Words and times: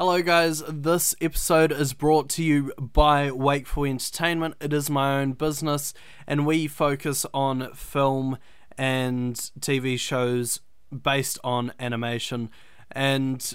Hello, 0.00 0.22
guys. 0.22 0.62
This 0.66 1.14
episode 1.20 1.70
is 1.70 1.92
brought 1.92 2.30
to 2.30 2.42
you 2.42 2.72
by 2.78 3.30
Wakeful 3.30 3.84
Entertainment. 3.84 4.54
It 4.58 4.72
is 4.72 4.88
my 4.88 5.20
own 5.20 5.32
business, 5.32 5.92
and 6.26 6.46
we 6.46 6.68
focus 6.68 7.26
on 7.34 7.74
film 7.74 8.38
and 8.78 9.34
TV 9.60 9.98
shows 9.98 10.60
based 10.90 11.38
on 11.44 11.74
animation. 11.78 12.48
And 12.90 13.54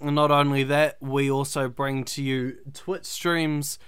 not 0.00 0.30
only 0.30 0.62
that, 0.62 0.98
we 1.02 1.28
also 1.28 1.68
bring 1.68 2.04
to 2.04 2.22
you 2.22 2.58
Twitch 2.72 3.06
streams 3.06 3.80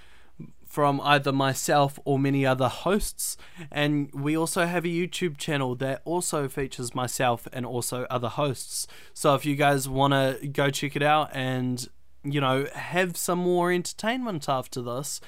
from 0.75 1.01
either 1.03 1.31
myself 1.31 2.01
or 2.05 2.19
many 2.19 2.45
other 2.45 2.67
hosts. 2.67 3.37
And 3.71 4.11
we 4.13 4.37
also 4.37 4.67
have 4.67 4.85
a 4.85 4.89
YouTube 4.89 5.37
channel 5.39 5.77
that 5.77 6.03
also 6.05 6.49
features 6.49 6.97
myself 6.97 7.47
and 7.53 7.65
also 7.65 8.09
other 8.11 8.27
hosts. 8.27 8.89
So 9.13 9.37
if 9.37 9.47
you 9.47 9.55
guys 9.55 9.89
want 9.89 10.15
to 10.15 10.49
go 10.49 10.71
check 10.71 10.97
it 10.97 11.03
out 11.03 11.31
and, 11.33 11.87
you 12.25 12.41
know, 12.41 12.67
have 12.75 13.17
some 13.17 13.39
more 13.39 13.71
entertainment 13.71 14.49
after 14.49 14.83
this, 14.83 15.21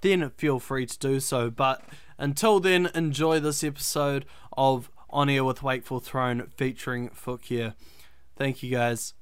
then 0.00 0.30
feel 0.38 0.58
free 0.58 0.86
to 0.86 0.98
do 0.98 1.20
so. 1.20 1.50
But 1.50 1.82
until 2.16 2.58
then, 2.58 2.88
enjoy 2.94 3.40
this 3.40 3.62
episode 3.62 4.24
of 4.56 4.90
On 5.10 5.28
Air 5.28 5.44
with 5.44 5.62
Wakeful 5.62 6.00
Throne 6.00 6.50
featuring 6.56 7.10
PhucYeah. 7.10 7.74
Thank 8.36 8.62
you 8.62 8.70
guys. 8.70 9.12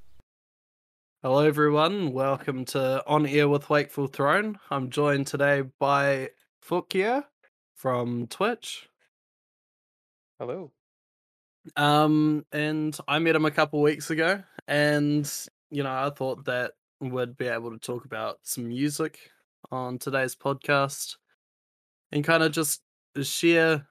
Hello, 1.24 1.38
everyone. 1.38 2.10
Welcome 2.10 2.64
to 2.64 3.00
On 3.06 3.24
Air 3.26 3.48
with 3.48 3.70
Wakeful 3.70 4.08
Throne. 4.08 4.58
I'm 4.72 4.90
joined 4.90 5.28
today 5.28 5.62
by 5.78 6.30
PhucYeah 6.68 7.22
from 7.76 8.26
Twitch. 8.26 8.88
Hello. 10.40 10.72
Um, 11.76 12.44
and 12.50 12.98
I 13.06 13.20
met 13.20 13.36
him 13.36 13.44
a 13.44 13.52
couple 13.52 13.80
weeks 13.80 14.10
ago, 14.10 14.42
and 14.66 15.32
you 15.70 15.84
know, 15.84 15.92
I 15.92 16.10
thought 16.10 16.46
that 16.46 16.72
we'd 17.00 17.36
be 17.36 17.46
able 17.46 17.70
to 17.70 17.78
talk 17.78 18.04
about 18.04 18.40
some 18.42 18.66
music 18.66 19.20
on 19.70 19.98
today's 19.98 20.34
podcast 20.34 21.18
and 22.10 22.24
kind 22.24 22.42
of 22.42 22.50
just 22.50 22.82
share 23.22 23.86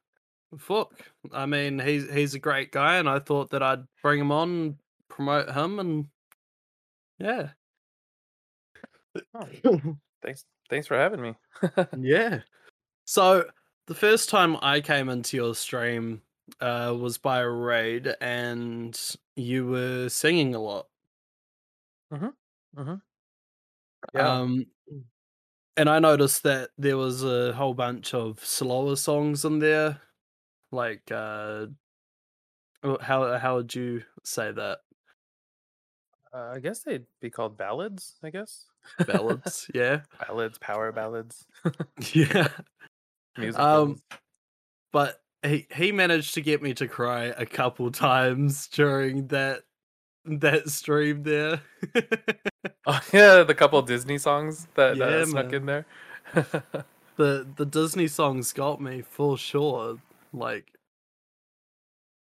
Fook. 0.54 1.00
I 1.32 1.46
mean, 1.46 1.80
he's 1.80 2.12
he's 2.12 2.34
a 2.34 2.40
great 2.40 2.74
guy, 2.74 2.98
and 2.98 3.08
I 3.08 3.20
thought 3.20 3.52
that 3.52 3.64
I'd 3.64 3.86
bring 4.02 4.20
him 4.20 4.34
on, 4.34 4.80
promote 5.08 5.50
him, 5.50 5.80
and 5.80 6.08
yeah. 7.22 7.50
Oh, 9.34 9.48
thanks. 10.24 10.46
Thanks 10.70 10.88
for 10.88 10.98
having 10.98 11.22
me. 11.22 11.36
yeah. 12.00 12.40
So 13.06 13.46
the 13.88 13.96
first 13.96 14.30
time 14.30 14.58
I 14.62 14.82
came 14.82 15.10
into 15.10 15.38
your 15.38 15.54
stream 15.54 16.22
uh, 16.60 16.96
was 16.98 17.18
by 17.18 17.40
a 17.40 17.50
raid, 17.50 18.16
and 18.22 19.00
you 19.36 19.68
were 19.68 20.10
singing 20.10 20.56
a 20.56 20.60
lot. 20.60 20.88
Mm-hmm. 22.14 22.80
Mm-hmm. 22.82 22.96
Yeah. 24.16 24.30
Um, 24.30 24.66
and 25.78 25.90
I 25.90 26.00
noticed 26.00 26.44
that 26.44 26.70
there 26.78 26.98
was 26.98 27.24
a 27.24 27.54
whole 27.54 27.74
bunch 27.74 28.14
of 28.14 28.44
slower 28.44 28.96
songs 28.96 29.46
in 29.46 29.60
there. 29.60 30.00
Like, 30.72 31.12
uh, 31.12 31.68
how 33.02 33.38
how 33.38 33.56
would 33.58 33.76
you 33.76 34.04
say 34.24 34.52
that? 34.52 34.80
Uh, 36.34 36.54
I 36.56 36.60
guess 36.60 36.80
they'd 36.80 37.06
be 37.20 37.30
called 37.30 37.58
ballads. 37.58 38.16
I 38.24 38.30
guess 38.30 38.66
Ballads, 39.06 39.70
yeah, 39.74 40.02
ballads, 40.26 40.58
power 40.58 40.92
ballads, 40.92 41.46
yeah. 42.14 42.48
music. 43.38 43.60
Um, 43.60 44.02
but 44.94 45.22
he 45.44 45.68
he 45.74 45.92
managed 45.92 46.34
to 46.36 46.42
get 46.42 46.62
me 46.62 46.74
to 46.76 46.88
cry 46.88 47.26
a 47.38 47.46
couple 47.46 47.92
times 47.92 48.68
during 48.70 49.28
that 49.28 49.64
that 50.26 50.70
stream 50.70 51.24
there. 51.24 51.62
Oh 52.86 53.00
yeah, 53.14 53.44
the 53.44 53.56
couple 53.56 53.82
Disney 53.82 54.18
songs 54.18 54.68
that, 54.76 54.96
Yeah, 54.98 55.08
that 55.08 55.28
snuck 55.28 55.46
man. 55.48 55.54
in 55.56 55.66
there. 55.66 55.86
the 57.18 57.48
the 57.56 57.66
Disney 57.66 58.08
songs 58.08 58.54
got 58.54 58.80
me 58.82 59.02
for 59.02 59.38
sure. 59.38 59.98
Like 60.34 60.66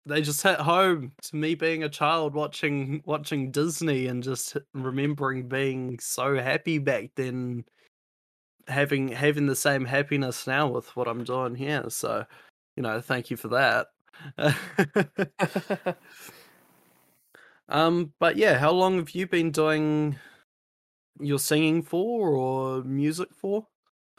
they 0.06 0.22
just 0.22 0.42
hit 0.42 0.60
home 0.60 1.12
to 1.24 1.36
me 1.36 1.56
being 1.56 1.84
a 1.84 1.90
child 1.90 2.34
watching 2.34 3.02
watching 3.06 3.52
Disney 3.52 4.08
and 4.08 4.24
just 4.24 4.58
remembering 4.74 5.48
being 5.48 6.00
so 6.00 6.36
happy 6.38 6.78
back 6.78 7.12
then 7.16 7.66
having 8.68 9.09
having 9.09 9.46
the 9.46 9.56
same 9.56 9.86
happiness 9.86 10.48
now 10.48 10.68
with 10.68 10.96
what 10.96 11.08
I'm 11.08 11.24
doing 11.24 11.56
here. 11.56 11.90
So, 11.90 12.26
you 12.76 12.84
know, 12.84 13.02
thank 13.02 13.30
you 13.30 13.38
for 13.38 13.50
that. 13.50 13.88
um 17.70 18.14
but 18.20 18.36
yeah, 18.36 18.58
how 18.58 18.72
long 18.72 18.98
have 18.98 19.12
you 19.12 19.28
been 19.28 19.52
doing 19.52 20.18
your 21.20 21.40
singing 21.40 21.82
for 21.84 22.36
or 22.36 22.84
music 22.84 23.30
for? 23.34 23.68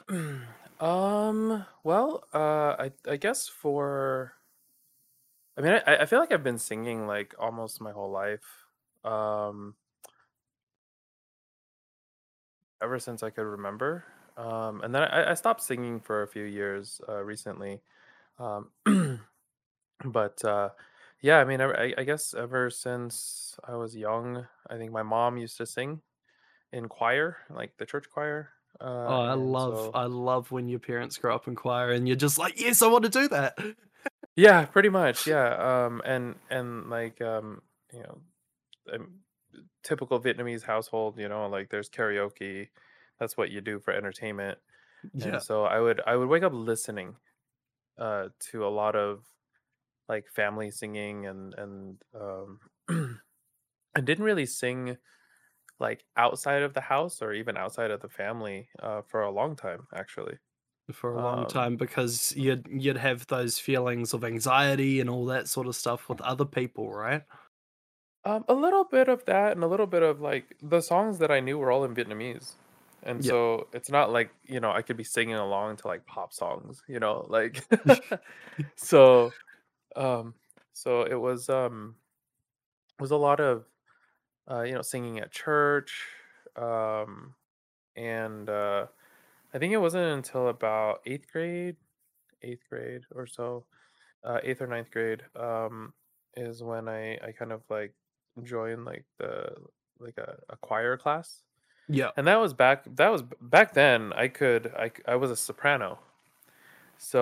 um. 0.79 1.65
Well, 1.83 2.23
uh, 2.33 2.75
I 2.79 2.91
I 3.09 3.17
guess 3.17 3.47
for. 3.47 4.33
I 5.57 5.61
mean, 5.61 5.73
I 5.85 5.97
I 5.97 6.05
feel 6.05 6.19
like 6.19 6.31
I've 6.31 6.43
been 6.43 6.57
singing 6.57 7.07
like 7.07 7.35
almost 7.39 7.81
my 7.81 7.91
whole 7.91 8.11
life. 8.11 8.65
Um. 9.03 9.75
Ever 12.81 12.97
since 12.99 13.21
I 13.21 13.29
could 13.29 13.43
remember. 13.43 14.05
Um, 14.37 14.81
and 14.81 14.93
then 14.95 15.03
I, 15.03 15.31
I 15.31 15.33
stopped 15.35 15.61
singing 15.61 15.99
for 15.99 16.23
a 16.23 16.27
few 16.27 16.43
years 16.43 16.99
uh, 17.07 17.23
recently. 17.23 17.81
Um, 18.39 18.71
but 20.05 20.43
uh, 20.45 20.71
yeah, 21.21 21.39
I 21.39 21.45
mean, 21.45 21.61
I, 21.61 21.93
I 21.97 22.03
guess 22.03 22.33
ever 22.33 22.69
since 22.69 23.59
I 23.63 23.75
was 23.75 23.95
young, 23.95 24.47
I 24.69 24.77
think 24.77 24.91
my 24.91 25.03
mom 25.03 25.37
used 25.37 25.57
to 25.57 25.65
sing 25.67 26.01
in 26.73 26.89
choir, 26.89 27.37
like 27.49 27.77
the 27.77 27.85
church 27.85 28.09
choir. 28.11 28.51
Uh, 28.79 28.85
Oh, 29.07 29.19
I 29.19 29.33
love 29.33 29.89
so 29.89 29.93
I 29.93 30.05
love 30.05 30.51
when 30.51 30.67
your 30.67 30.79
parents 30.79 31.17
grow 31.17 31.33
up 31.35 31.47
in 31.47 31.55
choir 31.55 31.91
and 31.91 32.07
you're 32.07 32.15
just 32.17 32.37
like, 32.37 32.59
yes, 32.59 32.81
I 32.81 32.87
want 32.87 33.03
to 33.05 33.09
do 33.09 33.27
that. 33.29 33.57
Yeah, 34.35 34.65
pretty 34.65 34.89
much, 34.89 35.27
yeah. 35.27 35.85
Um, 35.85 36.01
and 36.05 36.35
and 36.49 36.89
like 36.89 37.21
um, 37.21 37.61
you 37.93 38.01
know, 38.03 38.21
um, 38.93 39.21
typical 39.83 40.21
Vietnamese 40.21 40.63
household, 40.63 41.19
you 41.19 41.29
know, 41.29 41.47
like 41.47 41.69
there's 41.69 41.89
karaoke. 41.89 42.69
That's 43.19 43.37
what 43.37 43.51
you 43.51 43.61
do 43.61 43.79
for 43.79 43.93
entertainment. 43.93 44.59
Yeah. 45.13 45.39
And 45.39 45.41
so 45.41 45.65
I 45.65 45.79
would 45.79 46.01
I 46.07 46.15
would 46.17 46.29
wake 46.29 46.43
up 46.43 46.53
listening 46.53 47.17
uh 47.99 48.29
to 48.39 48.65
a 48.65 48.69
lot 48.69 48.95
of 48.95 49.25
like 50.09 50.27
family 50.29 50.71
singing 50.71 51.27
and 51.27 51.53
and 51.55 52.03
um 52.15 52.61
I 53.95 54.01
didn't 54.01 54.25
really 54.25 54.45
sing 54.47 54.97
like 55.79 56.05
outside 56.17 56.63
of 56.63 56.73
the 56.75 56.81
house 56.81 57.21
or 57.21 57.33
even 57.33 57.57
outside 57.57 57.91
of 57.91 58.01
the 58.01 58.09
family 58.09 58.69
uh 58.79 59.01
for 59.03 59.21
a 59.23 59.31
long 59.31 59.55
time 59.57 59.87
actually. 59.95 60.39
For 60.91 61.13
a 61.13 61.19
long 61.19 61.45
Um 61.45 61.45
time 61.45 61.77
because 61.77 62.33
you'd 62.35 62.67
you'd 62.69 62.97
have 62.97 63.27
those 63.27 63.59
feelings 63.59 64.13
of 64.13 64.23
anxiety 64.23 64.99
and 64.99 65.09
all 65.09 65.25
that 65.25 65.47
sort 65.47 65.67
of 65.67 65.75
stuff 65.75 66.09
with 66.09 66.21
other 66.21 66.45
people, 66.45 66.91
right? 66.91 67.23
um 68.23 68.45
a 68.47 68.53
little 68.53 68.83
bit 68.83 69.07
of 69.07 69.25
that 69.25 69.51
and 69.53 69.63
a 69.63 69.67
little 69.67 69.87
bit 69.87 70.03
of 70.03 70.21
like 70.21 70.55
the 70.61 70.81
songs 70.81 71.17
that 71.19 71.31
I 71.31 71.39
knew 71.39 71.57
were 71.57 71.71
all 71.71 71.83
in 71.83 71.95
Vietnamese. 71.95 72.53
And 73.03 73.23
Yeah. 73.23 73.33
so 73.33 73.67
it's 73.73 73.89
not 73.89 74.11
like, 74.11 74.31
you 74.43 74.59
know, 74.59 74.71
I 74.71 74.83
could 74.83 74.95
be 74.97 75.03
singing 75.03 75.35
along 75.35 75.77
to 75.77 75.87
like 75.87 76.05
pop 76.05 76.33
songs, 76.33 76.83
you 76.87 76.99
know, 76.99 77.25
like 77.29 77.65
so 78.75 79.35
um 79.95 80.35
so 80.73 81.03
it 81.03 81.15
was 81.19 81.49
um 81.49 81.97
it 82.97 83.01
was 83.01 83.11
a 83.11 83.17
lot 83.17 83.39
of 83.39 83.67
uh 84.49 84.61
you 84.63 84.73
know 84.73 84.81
singing 84.81 85.19
at 85.19 85.31
church 85.31 86.07
um 86.55 87.35
and 87.95 88.49
uh 88.49 88.87
i 89.53 89.59
think 89.59 89.73
it 89.73 89.77
wasn't 89.77 90.03
until 90.03 90.47
about 90.47 91.01
eighth 91.05 91.31
grade 91.31 91.77
eighth 92.41 92.63
grade 92.69 93.03
or 93.15 93.27
so 93.27 93.65
uh 94.23 94.39
eighth 94.43 94.61
or 94.61 94.67
ninth 94.67 94.91
grade 94.91 95.23
um 95.35 95.93
is 96.35 96.63
when 96.63 96.87
i 96.89 97.15
i 97.19 97.31
kind 97.31 97.51
of 97.51 97.63
like 97.69 97.95
joined 98.43 98.85
like 98.85 99.05
the 99.19 99.55
like 99.99 100.17
a, 100.17 100.39
a 100.49 100.57
choir 100.57 100.97
class 100.97 101.43
Yeah. 101.87 102.11
and 102.17 102.27
that 102.27 102.37
was 102.37 102.53
back 102.53 102.85
that 102.95 103.09
was 103.09 103.23
back 103.41 103.73
then 103.73 104.13
i 104.13 104.27
could 104.27 104.67
I 104.75 104.91
I 105.07 105.15
was 105.15 105.31
a 105.31 105.35
soprano 105.37 105.99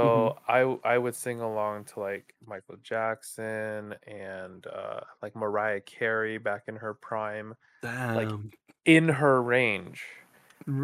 hmm 0.01 0.29
I 0.47 0.61
I 0.83 0.97
would 0.97 1.15
sing 1.15 1.39
along 1.41 1.85
to 1.85 1.99
like 1.99 2.35
Michael 2.45 2.77
Jackson 2.77 3.95
and 4.03 4.65
uh 4.67 5.01
like 5.21 5.35
Mariah 5.35 5.81
Carey 5.81 6.37
back 6.37 6.63
in 6.67 6.75
her 6.77 6.93
prime, 6.93 7.55
like 8.13 8.33
in 8.85 9.09
her 9.09 9.41
range. 9.43 10.05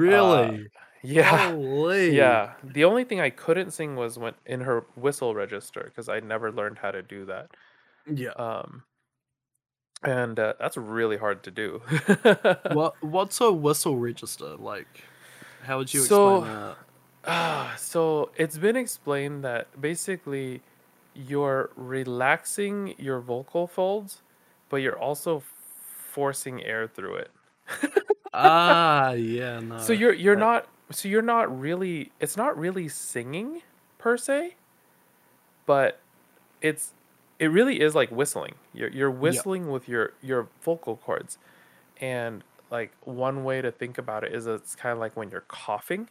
Uh 0.07 0.51
Really? 0.51 0.69
Yeah. 1.05 1.51
Holy. 1.51 2.15
Yeah. 2.15 2.53
The 2.63 2.83
only 2.85 3.03
thing 3.03 3.19
I 3.19 3.29
couldn't 3.29 3.71
sing 3.71 3.95
was 3.95 4.17
when 4.17 4.33
in 4.45 4.61
her 4.61 4.85
whistle 4.95 5.35
register 5.35 5.83
because 5.85 6.09
I 6.09 6.19
never 6.19 6.51
learned 6.51 6.77
how 6.77 6.91
to 6.91 7.01
do 7.01 7.25
that. 7.25 7.49
Yeah. 8.11 8.31
Um 8.37 8.83
and 10.03 10.39
uh, 10.39 10.53
that's 10.59 10.77
really 10.77 11.17
hard 11.17 11.43
to 11.43 11.51
do. 11.51 11.81
What 12.71 12.95
what's 13.01 13.41
a 13.41 13.51
whistle 13.51 13.97
register 13.97 14.55
like? 14.57 15.03
How 15.63 15.77
would 15.79 15.93
you 15.93 16.01
explain 16.01 16.41
so 16.41 16.41
that? 16.41 16.77
Ah, 17.27 17.73
so 17.75 18.29
it's 18.35 18.55
been 18.55 18.75
explained 18.75 19.43
that 19.43 19.81
basically 19.81 20.61
you're 21.15 21.71
relaxing 21.75 22.93
your 22.99 23.19
vocal 23.19 23.65
folds, 23.65 24.21
but 24.69 24.77
you're 24.77 24.99
also 24.99 25.41
forcing 26.11 26.63
air 26.63 26.87
through 26.87 27.15
it. 27.15 27.31
ah, 28.33 29.13
yeah, 29.13 29.59
no. 29.59 29.79
so 29.79 29.91
you're 29.91 30.13
you're 30.13 30.35
that- 30.35 30.39
not 30.39 30.67
so 30.91 31.07
you're 31.07 31.21
not 31.21 31.57
really 31.59 32.11
it's 32.19 32.37
not 32.37 32.57
really 32.57 32.87
singing 32.87 33.61
per 33.97 34.17
se, 34.17 34.55
but 35.65 35.99
it's 36.61 36.93
it 37.39 37.47
really 37.47 37.81
is 37.81 37.95
like 37.95 38.11
whistling. 38.11 38.55
You're 38.73 38.89
you're 38.89 39.11
whistling 39.11 39.69
with 39.71 39.87
your 39.89 40.13
your 40.21 40.49
vocal 40.61 40.97
cords, 40.97 41.37
and 41.97 42.43
like 42.71 42.93
one 43.01 43.43
way 43.43 43.61
to 43.61 43.71
think 43.71 43.97
about 43.97 44.23
it 44.23 44.33
is 44.33 44.47
it's 44.47 44.75
kind 44.75 44.93
of 44.93 44.99
like 44.99 45.15
when 45.15 45.29
you're 45.31 45.41
coughing, 45.47 46.09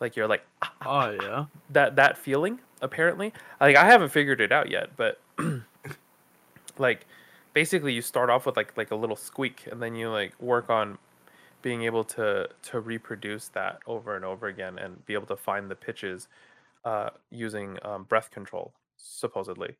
like 0.00 0.16
you're 0.16 0.28
like 0.28 0.44
ah, 0.62 0.74
ah, 0.80 0.86
Oh 0.86 0.90
ah, 0.90 1.10
yeah. 1.10 1.46
that 1.70 1.96
that 1.96 2.18
feeling 2.18 2.60
apparently 2.82 3.32
like 3.60 3.76
i 3.76 3.84
haven't 3.84 4.08
figured 4.08 4.40
it 4.40 4.52
out 4.52 4.70
yet 4.70 4.96
but 4.96 5.20
like 6.78 7.06
basically 7.52 7.92
you 7.92 8.02
start 8.02 8.30
off 8.30 8.46
with 8.46 8.56
like 8.56 8.76
like 8.76 8.90
a 8.90 8.96
little 8.96 9.16
squeak 9.16 9.66
and 9.70 9.82
then 9.82 9.94
you 9.94 10.10
like 10.10 10.40
work 10.40 10.70
on 10.70 10.98
being 11.62 11.82
able 11.82 12.04
to 12.04 12.48
to 12.62 12.80
reproduce 12.80 13.48
that 13.48 13.80
over 13.86 14.16
and 14.16 14.24
over 14.24 14.46
again 14.46 14.78
and 14.78 15.04
be 15.06 15.14
able 15.14 15.26
to 15.26 15.36
find 15.36 15.70
the 15.70 15.74
pitches 15.74 16.28
uh 16.84 17.10
using 17.30 17.78
um, 17.82 18.04
breath 18.04 18.30
control 18.30 18.72
supposedly. 18.96 19.76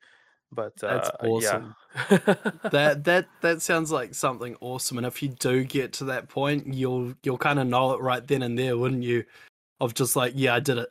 But 0.52 0.72
uh 0.82 0.94
That's 0.94 1.10
awesome. 1.22 1.74
yeah 2.10 2.16
that 2.70 3.04
that 3.04 3.26
that 3.40 3.62
sounds 3.62 3.92
like 3.92 4.14
something 4.14 4.56
awesome 4.60 4.98
and 4.98 5.06
if 5.06 5.22
you 5.22 5.28
do 5.28 5.62
get 5.64 5.92
to 5.94 6.04
that 6.06 6.28
point 6.28 6.74
you'll 6.74 7.14
you'll 7.22 7.38
kind 7.38 7.58
of 7.58 7.66
know 7.68 7.92
it 7.92 8.00
right 8.00 8.26
then 8.26 8.42
and 8.42 8.58
there 8.58 8.76
wouldn't 8.76 9.04
you? 9.04 9.24
Of 9.80 9.94
just 9.94 10.16
like 10.16 10.32
yeah 10.36 10.54
i 10.56 10.60
did 10.60 10.78
it. 10.78 10.90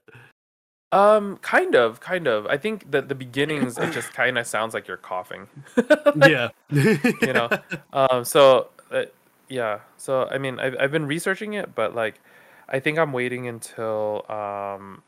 Um 0.91 1.37
kind 1.37 1.75
of 1.75 1.99
kind 1.99 2.25
of. 2.27 2.47
I 2.47 2.57
think 2.57 2.89
that 2.89 3.09
the 3.09 3.15
beginnings 3.15 3.77
it 3.77 3.91
just 3.91 4.11
kind 4.13 4.37
of 4.39 4.47
sounds 4.47 4.73
like 4.73 4.87
you're 4.87 4.97
coughing. 4.97 5.47
Yeah. 6.27 6.49
You 6.71 7.33
know? 7.33 7.49
Um 7.93 8.23
so 8.25 8.69
uh, 8.91 9.03
yeah 9.49 9.79
so 9.97 10.27
i 10.31 10.37
mean 10.37 10.59
I've, 10.59 10.75
I've 10.79 10.91
been 10.91 11.05
researching 11.05 11.53
it 11.53 11.75
but 11.75 11.95
like 11.95 12.19
i 12.67 12.79
think 12.79 12.97
i'm 12.97 13.11
waiting 13.11 13.47
until 13.47 14.25
um 14.29 15.03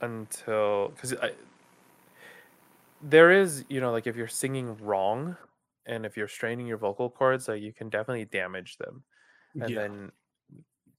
until 0.00 0.88
because 0.88 1.14
i 1.14 1.32
there 3.02 3.30
is 3.30 3.64
you 3.68 3.80
know 3.80 3.92
like 3.92 4.06
if 4.06 4.16
you're 4.16 4.28
singing 4.28 4.76
wrong 4.78 5.36
and 5.86 6.06
if 6.06 6.16
you're 6.16 6.28
straining 6.28 6.66
your 6.66 6.78
vocal 6.78 7.10
cords 7.10 7.48
like 7.48 7.62
you 7.62 7.72
can 7.72 7.88
definitely 7.88 8.24
damage 8.24 8.78
them. 8.78 9.02
And 9.60 9.70
yeah. 9.70 9.82
then 9.82 10.12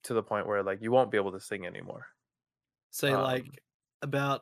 to 0.04 0.14
the 0.14 0.24
point 0.24 0.48
where 0.48 0.64
like 0.64 0.82
you 0.82 0.92
won't 0.92 1.12
be 1.12 1.18
able 1.18 1.32
to 1.32 1.40
sing 1.40 1.66
anymore. 1.66 2.08
Say 2.92 3.12
um, 3.12 3.22
like 3.24 3.46
about 4.02 4.42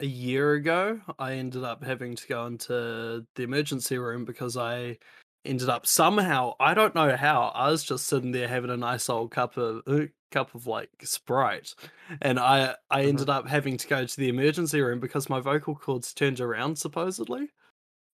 a 0.00 0.06
year 0.06 0.54
ago 0.54 1.00
i 1.20 1.34
ended 1.34 1.62
up 1.62 1.82
having 1.84 2.16
to 2.16 2.26
go 2.26 2.46
into 2.46 3.24
the 3.36 3.42
emergency 3.42 3.96
room 3.96 4.24
because 4.24 4.56
i 4.56 4.96
ended 5.44 5.68
up 5.68 5.86
somehow 5.86 6.54
i 6.60 6.74
don't 6.74 6.94
know 6.94 7.16
how 7.16 7.52
i 7.54 7.70
was 7.70 7.84
just 7.84 8.06
sitting 8.06 8.32
there 8.32 8.48
having 8.48 8.70
a 8.70 8.76
nice 8.76 9.08
old 9.08 9.30
cup 9.30 9.56
of 9.56 9.82
uh, 9.86 10.06
cup 10.30 10.54
of 10.54 10.66
like 10.66 10.90
sprite 11.02 11.74
and 12.22 12.38
i 12.40 12.74
i 12.90 13.02
Mhm. 13.02 13.08
ended 13.08 13.28
up 13.30 13.46
having 13.48 13.76
to 13.76 13.86
go 13.88 14.04
to 14.04 14.16
the 14.16 14.28
emergency 14.28 14.80
room 14.80 15.00
because 15.00 15.28
my 15.30 15.40
vocal 15.40 15.74
cords 15.74 16.12
turned 16.14 16.40
around 16.40 16.76
supposedly 16.76 17.50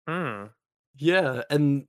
Hmm. 0.06 0.46
yeah 0.96 1.42
and 1.50 1.86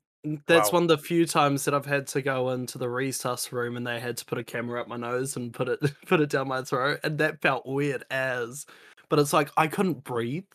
that's 0.47 0.71
Wow. 0.71 0.77
one 0.77 0.83
of 0.83 0.89
the 0.89 0.97
few 0.97 1.25
times 1.25 1.65
that 1.65 1.73
i've 1.73 1.85
had 1.85 2.05
to 2.07 2.21
go 2.21 2.51
into 2.51 2.77
the 2.77 2.85
resus 2.85 3.51
room 3.51 3.75
and 3.75 3.85
they 3.85 3.99
had 3.99 4.17
to 4.17 4.25
put 4.25 4.37
a 4.37 4.43
camera 4.43 4.79
up 4.79 4.87
my 4.87 4.97
nose 4.97 5.35
and 5.35 5.53
put 5.53 5.67
it 5.67 5.79
put 6.05 6.21
it 6.21 6.29
down 6.29 6.47
my 6.47 6.61
throat 6.61 6.99
and 7.03 7.17
that 7.17 7.41
felt 7.41 7.65
weird 7.65 8.03
as 8.11 8.65
but 9.09 9.17
it's 9.19 9.33
like 9.33 9.49
i 9.57 9.67
couldn't 9.67 10.03
breathe 10.03 10.45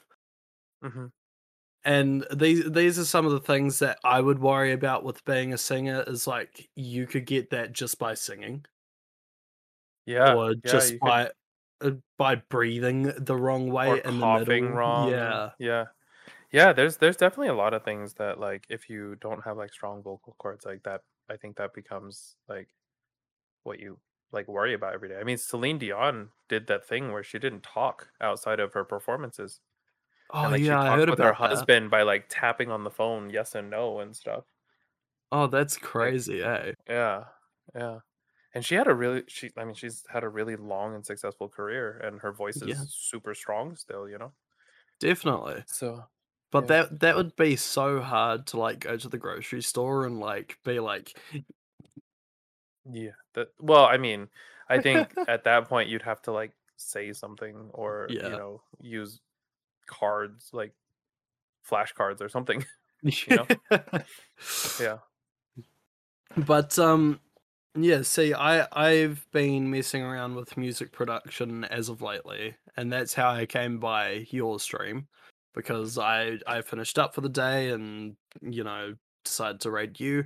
hmm 0.83 1.07
and 1.87 2.27
these 2.35 2.71
these 2.73 2.99
are 2.99 3.05
some 3.07 3.27
of 3.27 3.33
the 3.33 3.41
things 3.41 3.79
that 3.81 3.99
I 4.05 4.21
would 4.21 4.41
worry 4.41 4.73
about 4.73 5.05
with 5.05 5.25
being 5.25 5.53
a 5.55 5.59
singer 5.59 6.05
is 6.07 6.27
like 6.27 6.69
you 6.77 7.07
could 7.07 7.27
get 7.27 7.51
that 7.51 7.73
just 7.73 7.99
by 7.99 8.15
singing 8.15 8.67
yeah 10.07 10.35
or 10.35 10.55
yeah, 10.65 10.85
just 10.85 10.85
you 10.85 11.01
could- 11.01 11.15
by 11.15 11.31
uh, 11.83 11.91
by 12.19 12.37
breathing 12.37 13.03
the 13.19 13.37
wrong 13.37 13.71
way 13.71 13.89
or 13.89 14.03
in 14.03 14.19
the 14.19 14.27
coughing 14.27 14.27
middle. 14.27 14.75
wrong. 14.75 15.09
Yeah, 15.09 15.51
yeah, 15.59 15.87
yeah. 16.53 16.73
There's 16.73 16.99
there's 16.99 17.17
definitely 17.19 17.49
a 17.49 17.55
lot 17.55 17.75
of 17.75 17.85
things 17.85 18.15
that 18.15 18.41
like 18.41 18.67
if 18.71 18.91
you 18.91 19.17
don't 19.17 19.43
have 19.45 19.57
like 19.59 19.73
strong 19.73 20.03
vocal 20.03 20.37
cords 20.39 20.67
like 20.67 20.85
that, 20.85 21.03
I 21.31 21.37
think 21.39 21.57
that 21.59 21.75
becomes 21.75 22.37
like 22.49 22.71
what 23.65 23.81
you 23.81 24.01
like 24.33 24.49
worry 24.49 24.75
about 24.75 24.95
every 24.95 25.09
day. 25.09 25.19
I 25.19 25.25
mean, 25.25 25.39
Celine 25.39 25.79
Dion 25.79 26.31
did 26.49 26.67
that 26.69 26.87
thing 26.87 27.13
where 27.13 27.25
she 27.25 27.39
didn't 27.39 27.63
talk 27.63 28.11
outside 28.21 28.61
of 28.61 28.75
her 28.75 28.85
performances, 28.85 29.61
oh 30.31 30.51
and 30.51 30.53
like 30.53 30.65
yeah, 30.65 30.81
I 30.81 30.91
heard 30.91 31.09
with 31.09 31.19
her 31.21 31.33
about 31.33 31.37
that. 31.43 31.69
husband 31.69 31.91
by 31.91 32.03
like 32.03 32.27
tapping 32.29 32.71
on 32.71 32.85
the 32.85 32.91
phone, 32.91 33.31
yes 33.31 33.55
and 33.55 33.71
no 33.71 34.01
and 34.01 34.17
stuff. 34.17 34.45
Oh, 35.33 35.47
that's 35.47 35.77
crazy, 35.79 36.43
eh? 36.43 36.73
Yeah, 36.89 37.25
yeah. 37.75 38.01
And 38.55 38.65
she 38.65 38.75
had 38.77 38.89
a 38.89 38.95
really 38.95 39.25
she 39.29 39.53
I 39.57 39.65
mean 39.65 39.75
she's 39.75 40.05
had 40.09 40.25
a 40.25 40.29
really 40.31 40.57
long 40.57 40.95
and 40.95 41.07
successful 41.07 41.49
career 41.49 41.99
and 41.99 42.21
her 42.21 42.33
voice 42.33 42.63
is 42.63 42.79
Yeah. 42.79 42.85
super 42.89 43.35
strong 43.35 43.77
still, 43.77 44.09
you 44.09 44.19
know. 44.19 44.35
Definitely. 45.01 45.65
So 45.67 46.05
But 46.53 46.67
Yeah. 46.67 46.69
that 46.69 47.01
that 47.01 47.17
would 47.17 47.37
be 47.37 47.57
so 47.57 48.01
hard 48.03 48.47
to 48.49 48.59
like 48.59 48.81
go 48.81 48.97
to 48.99 49.09
the 49.11 49.19
grocery 49.19 49.63
store 49.63 50.07
and 50.07 50.21
like 50.21 50.59
be 50.65 50.81
like, 50.81 51.19
Yeah. 52.85 53.13
That 53.35 53.49
well, 53.59 53.85
I 53.87 53.97
mean, 53.99 54.29
I 54.69 54.79
think 54.79 55.17
at 55.27 55.45
that 55.45 55.69
point 55.69 55.89
you'd 55.89 56.03
have 56.03 56.23
to 56.23 56.33
like 56.33 56.53
say 56.77 57.13
something 57.13 57.71
or 57.75 58.17
you 58.21 58.35
know, 58.37 58.63
use 58.79 59.21
cards 59.87 60.51
like 60.53 60.73
flashcards 61.69 62.21
or 62.21 62.29
something. 62.29 62.65
You 63.03 63.37
know? 63.37 63.47
yeah. 64.81 64.99
But 66.37 66.79
um 66.79 67.21
yeah, 67.77 68.03
see 68.03 68.33
I 68.35 68.67
I've 68.73 69.25
been 69.33 69.71
messing 69.71 70.03
around 70.03 70.35
with 70.35 70.57
music 70.57 70.93
production 70.93 71.65
as 71.65 71.89
of 71.89 72.03
lately 72.03 72.57
and 72.77 72.93
that's 72.93 73.15
how 73.15 73.31
I 73.31 73.47
came 73.47 73.79
by 73.79 74.27
your 74.31 74.59
stream 74.59 75.09
because 75.55 75.99
I 75.99 76.39
I 76.47 76.63
finished 76.63 76.99
up 76.99 77.15
for 77.15 77.21
the 77.21 77.29
day 77.29 77.71
and 77.71 78.17
you 78.41 78.65
know 78.65 78.95
decided 79.25 79.61
to 79.61 79.71
raid 79.71 80.01
you 80.01 80.25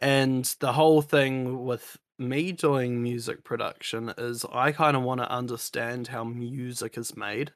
and 0.00 0.44
the 0.60 0.72
whole 0.72 1.02
thing 1.02 1.64
with 1.64 1.96
me 2.18 2.50
doing 2.50 3.02
music 3.02 3.44
production 3.44 4.12
is 4.18 4.44
I 4.50 4.72
kind 4.72 4.96
of 4.96 5.02
want 5.02 5.20
to 5.20 5.30
understand 5.30 6.08
how 6.08 6.24
music 6.24 6.96
is 6.98 7.16
made 7.16 7.52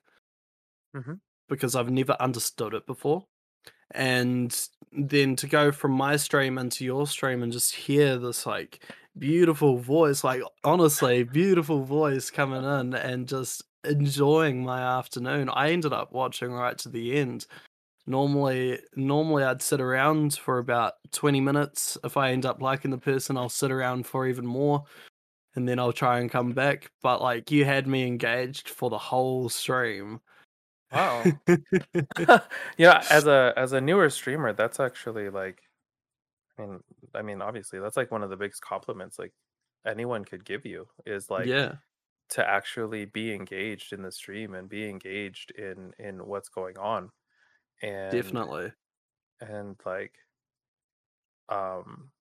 Mhm. 0.95 1.21
Because 1.51 1.77
I've 1.77 1.91
never 1.91 2.17
understood 2.19 2.73
it 2.73 2.87
before. 2.87 3.27
And 3.91 4.57
then 4.93 5.37
to 5.37 5.47
go 5.47 5.73
from 5.73 5.93
my 5.93 6.17
stream 6.17 6.57
into 6.57 6.85
your 6.85 7.07
stream 7.07 7.43
and 7.43 7.53
just 7.53 7.75
hear 7.75 8.17
this 8.17 8.47
like 8.47 8.85
beautiful 9.19 9.79
voice 9.79 10.23
like 10.23 10.41
honestly 10.65 11.25
beautiful 11.25 11.83
voice 11.85 12.31
coming 12.31 12.65
in 12.65 12.95
and 12.95 13.27
just 13.29 13.65
enjoying 13.85 14.65
my 14.65 14.81
afternoon. 14.81 15.49
I 15.49 15.71
ended 15.71 15.93
up 15.93 16.13
watching 16.13 16.53
right 16.53 16.79
to 16.79 16.89
the 16.89 17.17
end. 17.19 17.47
Normally 18.07 18.81
normally 18.97 19.45
i'd 19.45 19.63
sit 19.63 19.81
around 19.81 20.35
for 20.35 20.59
about 20.59 20.95
20 21.13 21.41
minutes. 21.41 21.99
If 22.05 22.17
i 22.17 22.31
end 22.31 22.47
up 22.47 22.63
liking 22.63 22.91
the 22.91 22.99
person 22.99 23.37
i'll 23.37 23.49
sit 23.49 23.71
around 23.71 24.07
for 24.07 24.27
even 24.27 24.47
more 24.47 24.85
and 25.57 25.69
then 25.69 25.79
i'll 25.79 25.93
try 25.93 26.21
and 26.21 26.31
come 26.31 26.53
back. 26.53 26.91
But 27.03 27.21
like 27.21 27.51
you 27.51 27.65
had 27.65 27.87
me 27.87 28.07
engaged 28.07 28.69
for 28.69 28.91
the 28.91 28.99
whole 28.99 29.49
stream 29.49 30.21
Wow. 30.93 31.41
yeah, 32.79 33.07
as 33.11 33.27
a 33.27 33.53
as 33.57 33.73
a 33.73 33.81
newer 33.81 34.11
streamer, 34.11 34.53
that's 34.53 34.81
actually 34.81 35.31
like 35.31 35.63
I 36.59 36.63
mean 36.67 36.81
I 37.15 37.23
mean 37.23 37.43
obviously 37.43 37.81
that's 37.81 37.97
like 37.97 38.11
one 38.11 38.23
of 38.23 38.31
the 38.31 38.37
biggest 38.37 38.63
compliments 38.63 39.19
like 39.19 39.33
anyone 39.87 40.25
could 40.25 40.45
give 40.45 40.67
you 40.67 40.89
is 41.07 41.31
like 41.31 41.55
yeah 41.55 41.77
to 42.31 42.47
actually 42.49 43.05
be 43.07 43.33
engaged 43.35 43.93
in 43.93 44.03
the 44.03 44.13
stream 44.13 44.55
and 44.55 44.69
be 44.69 44.89
engaged 44.89 45.53
in 45.53 45.93
in 45.99 46.27
what's 46.27 46.49
going 46.51 46.79
on. 46.79 47.11
And 47.83 48.43
definitely 48.43 48.73
and 49.41 49.81
like 49.85 50.15
um 51.49 52.13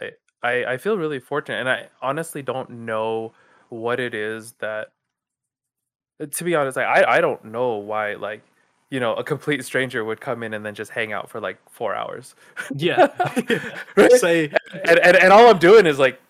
I, 0.00 0.12
I 0.42 0.64
I 0.72 0.76
feel 0.78 0.98
really 0.98 1.20
fortunate 1.20 1.58
and 1.58 1.68
I 1.68 1.88
honestly 2.00 2.42
don't 2.42 2.70
know 2.70 3.34
what 3.68 4.00
it 4.00 4.14
is 4.14 4.52
that 4.54 4.92
to 6.26 6.44
be 6.44 6.54
honest, 6.54 6.76
like, 6.76 6.86
I 6.86 7.18
I 7.18 7.20
don't 7.20 7.44
know 7.44 7.76
why 7.76 8.14
like 8.14 8.42
you 8.90 9.00
know 9.00 9.14
a 9.14 9.24
complete 9.24 9.64
stranger 9.64 10.04
would 10.04 10.20
come 10.20 10.42
in 10.42 10.54
and 10.54 10.64
then 10.64 10.74
just 10.74 10.90
hang 10.90 11.12
out 11.12 11.30
for 11.30 11.40
like 11.40 11.58
four 11.70 11.94
hours. 11.94 12.34
yeah 12.74 13.08
right? 13.96 14.12
say 14.18 14.52
and, 14.84 14.98
and 14.98 15.16
and 15.16 15.32
all 15.32 15.48
I'm 15.48 15.58
doing 15.58 15.86
is 15.86 15.98
like 15.98 16.20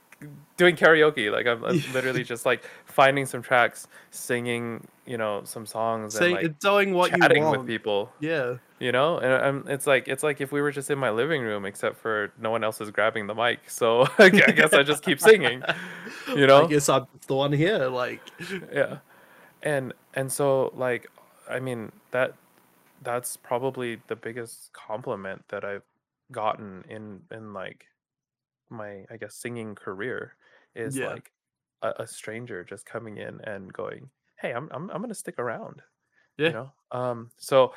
doing 0.56 0.76
karaoke. 0.76 1.30
Like 1.30 1.46
I'm, 1.46 1.64
I'm 1.64 1.82
literally 1.92 2.24
just 2.24 2.46
like 2.46 2.64
finding 2.84 3.26
some 3.26 3.42
tracks, 3.42 3.88
singing, 4.10 4.86
you 5.06 5.18
know, 5.18 5.42
some 5.44 5.66
songs, 5.66 6.14
say 6.14 6.32
and 6.32 6.34
like 6.34 6.58
doing 6.60 6.94
what 6.94 7.10
you 7.10 7.18
chatting 7.18 7.42
want 7.42 7.58
with 7.58 7.66
people. 7.66 8.12
yeah 8.20 8.56
You 8.78 8.92
know, 8.92 9.18
and 9.18 9.44
um, 9.44 9.64
it's 9.68 9.86
like 9.86 10.08
it's 10.08 10.22
like 10.22 10.40
if 10.40 10.52
we 10.52 10.60
were 10.60 10.70
just 10.70 10.90
in 10.90 10.98
my 10.98 11.10
living 11.10 11.42
room, 11.42 11.64
except 11.64 11.96
for 11.96 12.32
no 12.38 12.50
one 12.50 12.62
else 12.62 12.80
is 12.80 12.90
grabbing 12.90 13.26
the 13.26 13.34
mic. 13.34 13.68
So 13.68 14.08
I 14.18 14.28
guess 14.28 14.72
I 14.72 14.82
just 14.82 15.02
keep 15.02 15.20
singing. 15.20 15.62
You 16.28 16.46
know, 16.46 16.64
I 16.64 16.68
guess 16.68 16.88
I'm 16.88 17.06
the 17.26 17.34
one 17.34 17.52
here. 17.52 17.88
Like, 17.88 18.20
yeah 18.72 18.98
and 19.62 19.92
and 20.14 20.30
so 20.30 20.70
like 20.74 21.06
i 21.48 21.58
mean 21.60 21.92
that 22.10 22.34
that's 23.02 23.36
probably 23.36 23.96
the 24.08 24.16
biggest 24.16 24.72
compliment 24.72 25.44
that 25.48 25.64
i've 25.64 25.84
gotten 26.32 26.84
in 26.88 27.22
in 27.30 27.52
like 27.52 27.86
my 28.70 29.04
I 29.10 29.18
guess 29.18 29.36
singing 29.36 29.74
career 29.76 30.36
is 30.74 31.00
Yeah. 31.00 31.02
like 31.02 31.32
a, 31.82 31.94
a 32.00 32.06
stranger 32.08 32.64
just 32.64 32.86
coming 32.86 33.18
in 33.18 33.40
and 33.42 33.72
going, 33.72 34.10
"Hey, 34.40 34.52
I'm 34.54 34.68
I'm 34.72 34.90
I'm 34.90 35.02
gonna 35.02 35.14
stick 35.14 35.38
around," 35.38 35.82
you 36.46 36.50
Yeah. 36.50 36.54
know. 36.54 36.72
Um, 36.92 37.30
so 37.38 37.74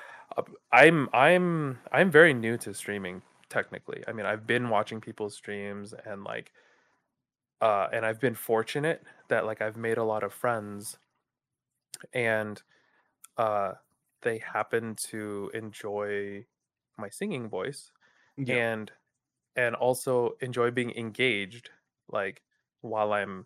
I'm 0.72 1.10
I'm 1.14 1.80
I'm 1.92 2.12
very 2.12 2.34
new 2.34 2.58
to 2.60 2.74
streaming 2.74 3.24
technically. 3.50 4.04
I 4.08 4.14
mean, 4.14 4.26
I've 4.26 4.48
been 4.48 4.70
watching 4.70 5.02
people's 5.02 5.36
streams 5.36 5.94
and 5.94 6.24
like 6.24 6.54
uh 7.62 7.88
and 7.92 8.06
I've 8.06 8.20
been 8.20 8.36
fortunate 8.36 9.04
that 9.30 9.46
like 9.46 9.62
I've 9.62 9.78
made 9.78 9.98
a 9.98 10.04
lot 10.04 10.24
of 10.24 10.34
friends 10.34 10.98
and 12.14 12.62
uh 13.38 13.74
they 14.22 14.38
happen 14.40 14.96
to 14.96 15.52
enjoy 15.54 16.44
my 16.98 17.10
singing 17.10 17.48
voice 17.50 17.92
Yeah. 18.38 18.56
and 18.56 18.92
and 19.56 19.76
also 19.76 20.36
enjoy 20.42 20.72
being 20.72 20.92
engaged 20.98 21.70
like 22.12 22.42
while 22.82 23.14
I'm 23.14 23.46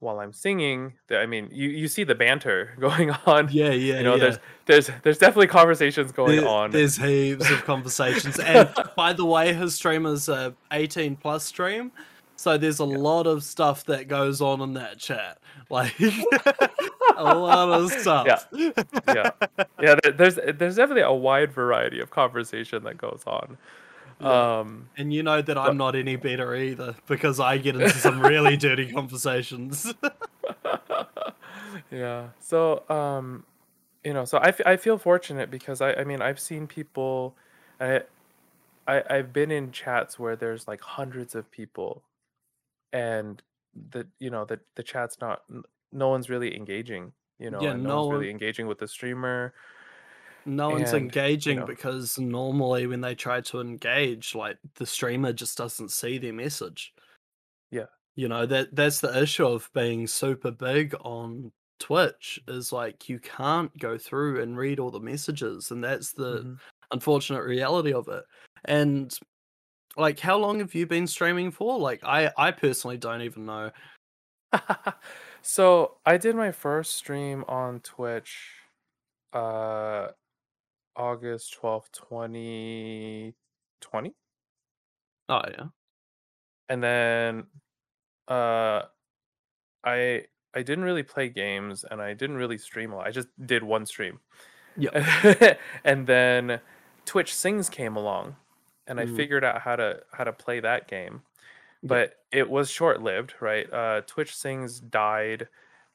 while 0.00 0.20
I'm 0.20 0.32
singing. 0.32 0.94
I 1.10 1.26
mean, 1.26 1.48
you 1.50 1.70
you 1.70 1.88
see 1.88 2.04
the 2.04 2.14
banter 2.14 2.76
going 2.80 3.10
on. 3.26 3.48
Yeah, 3.50 3.70
yeah, 3.70 3.96
You 3.98 4.02
know, 4.04 4.14
yeah. 4.14 4.20
there's 4.20 4.38
there's 4.66 4.90
there's 5.02 5.18
definitely 5.18 5.48
conversations 5.48 6.12
going 6.12 6.36
There- 6.36 6.48
on. 6.48 6.70
There's 6.70 6.96
heaps 6.96 7.50
of 7.50 7.64
conversations. 7.64 8.38
And 8.38 8.70
by 8.96 9.12
the 9.12 9.24
way, 9.24 9.52
his 9.52 9.74
stream 9.74 10.06
is 10.06 10.28
a 10.28 10.54
18 10.72 11.16
plus 11.16 11.44
stream. 11.44 11.90
So 12.36 12.56
there's 12.56 12.78
a 12.78 12.84
lot 12.84 13.26
of 13.26 13.42
stuff 13.42 13.84
that 13.86 14.06
goes 14.06 14.40
on 14.40 14.60
in 14.60 14.74
that 14.74 14.98
chat. 14.98 15.38
Like 15.68 15.94
a 17.26 17.34
lot 17.34 17.68
of 17.68 17.90
stuff. 17.92 18.26
Yeah. 18.52 18.70
yeah, 19.08 19.30
yeah. 19.80 19.94
There's 20.16 20.36
there's 20.36 20.76
definitely 20.76 21.02
a 21.02 21.12
wide 21.12 21.52
variety 21.52 22.00
of 22.00 22.10
conversation 22.10 22.84
that 22.84 22.96
goes 22.98 23.22
on. 23.26 23.58
Yeah. 24.20 24.58
Um, 24.60 24.88
And 24.96 25.12
you 25.12 25.22
know 25.22 25.40
that 25.42 25.54
But- 25.54 25.68
I'm 25.68 25.76
not 25.76 25.94
any 25.94 26.16
better 26.16 26.54
either 26.56 26.96
because 27.06 27.38
I 27.38 27.58
get 27.58 27.74
into 27.76 27.90
some 27.90 28.20
really 28.20 28.56
dirty 28.66 28.90
conversations. 28.92 29.92
yeah. 31.90 32.28
So, 32.40 32.82
um, 32.88 33.44
you 34.04 34.12
know, 34.14 34.24
so 34.24 34.38
I, 34.38 34.48
f- 34.48 34.60
I 34.66 34.76
feel 34.76 34.98
fortunate 34.98 35.50
because 35.50 35.80
I, 35.80 35.92
I 35.94 36.04
mean, 36.04 36.22
I've 36.22 36.40
seen 36.40 36.66
people, 36.66 37.34
I, 37.80 38.02
I, 38.86 39.02
I've 39.10 39.32
been 39.32 39.50
in 39.50 39.70
chats 39.72 40.18
where 40.18 40.36
there's 40.36 40.66
like 40.66 40.80
hundreds 40.80 41.34
of 41.34 41.50
people 41.50 42.02
and 42.92 43.42
the, 43.90 44.06
you 44.18 44.30
know, 44.30 44.44
the, 44.44 44.60
the 44.76 44.82
chat's 44.82 45.20
not, 45.20 45.42
no 45.92 46.08
one's 46.08 46.28
really 46.30 46.54
engaging, 46.56 47.12
you 47.38 47.50
know, 47.50 47.60
Yeah, 47.62 47.70
and 47.72 47.82
no 47.82 47.88
no 47.88 47.96
one's 47.96 48.06
one- 48.08 48.16
really 48.18 48.30
engaging 48.30 48.66
with 48.66 48.78
the 48.78 48.88
streamer. 48.88 49.54
no 50.44 50.70
one's 50.70 50.92
And, 50.92 51.00
you 51.00 51.06
engaging 51.06 51.58
know. 51.60 51.66
because 51.66 52.18
normally 52.18 52.86
when 52.86 53.00
they 53.00 53.14
try 53.14 53.40
to 53.42 53.60
engage, 53.60 54.34
like 54.34 54.58
the 54.76 54.86
streamer 54.86 55.32
just 55.32 55.58
doesn't 55.58 55.90
see 55.90 56.16
their 56.18 56.32
message. 56.32 56.94
Yeah. 57.70 57.86
You 58.16 58.28
know, 58.28 58.46
that 58.46 58.74
that's 58.74 59.00
the 59.00 59.20
issue 59.22 59.46
of 59.46 59.70
being 59.74 60.06
super 60.06 60.50
big 60.50 60.94
on 61.00 61.52
Twitch 61.78 62.40
is 62.48 62.72
like 62.72 63.08
you 63.08 63.18
can't 63.20 63.76
go 63.78 63.96
through 63.98 64.42
and 64.42 64.56
read 64.56 64.80
all 64.80 64.90
the 64.90 64.98
messages 65.00 65.70
and 65.70 65.84
that's 65.84 66.12
the 66.12 66.40
Mhm. 66.42 66.58
unfortunate 66.92 67.44
reality 67.44 67.92
of 67.92 68.08
it. 68.08 68.24
And 68.64 69.16
like 69.96 70.18
how 70.18 70.36
long 70.38 70.58
have 70.60 70.74
you 70.74 70.86
been 70.86 71.06
streaming 71.06 71.50
for? 71.50 71.78
Like 71.78 72.02
I 72.04 72.32
I 72.36 72.50
personally 72.52 72.96
don't 72.96 73.22
even 73.22 73.44
know. 73.46 73.70
so 75.42 75.98
I 76.04 76.16
did 76.16 76.34
my 76.36 76.52
first 76.52 76.94
stream 76.94 77.44
on 77.48 77.80
Twitch 77.80 78.54
uh 79.32 80.08
August 80.96 81.54
twelfth, 81.54 81.92
2020. 81.92 84.14
Oh 85.28 85.42
yeah. 85.48 85.68
And 86.68 86.82
then 86.82 87.46
uh 88.28 88.82
I 89.84 90.26
I 90.54 90.62
didn't 90.62 90.84
really 90.84 91.02
play 91.02 91.28
games 91.28 91.84
and 91.84 92.00
I 92.02 92.14
didn't 92.14 92.36
really 92.36 92.58
stream 92.58 92.92
a 92.92 92.96
lot. 92.96 93.06
I 93.06 93.10
just 93.10 93.28
did 93.46 93.62
one 93.62 93.86
stream. 93.86 94.20
Yeah. 94.76 95.54
and 95.84 96.06
then 96.06 96.60
Twitch 97.04 97.34
Sings 97.34 97.68
came 97.70 97.96
along 97.96 98.36
and 98.86 99.00
I 99.00 99.04
Mhm. 99.04 99.06
figured 99.06 99.44
out 99.44 99.62
how 99.62 99.76
to 99.76 100.02
how 100.12 100.24
to 100.24 100.32
play 100.32 100.60
that 100.60 100.88
game. 100.88 101.22
But 101.82 102.14
it 102.32 102.48
was 102.48 102.70
short-lived, 102.70 103.34
right? 103.40 103.72
Uh 103.72 104.02
Twitch 104.06 104.34
Sings 104.36 104.80
died 104.80 105.48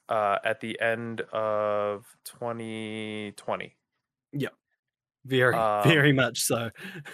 uh 0.09 0.39
at 0.43 0.59
the 0.61 0.79
end 0.81 1.21
of 1.33 2.05
2020. 2.25 3.75
Very, 5.25 5.53
Um, 5.55 5.83
very 5.85 6.11
much 6.11 6.41
so. 6.41 6.69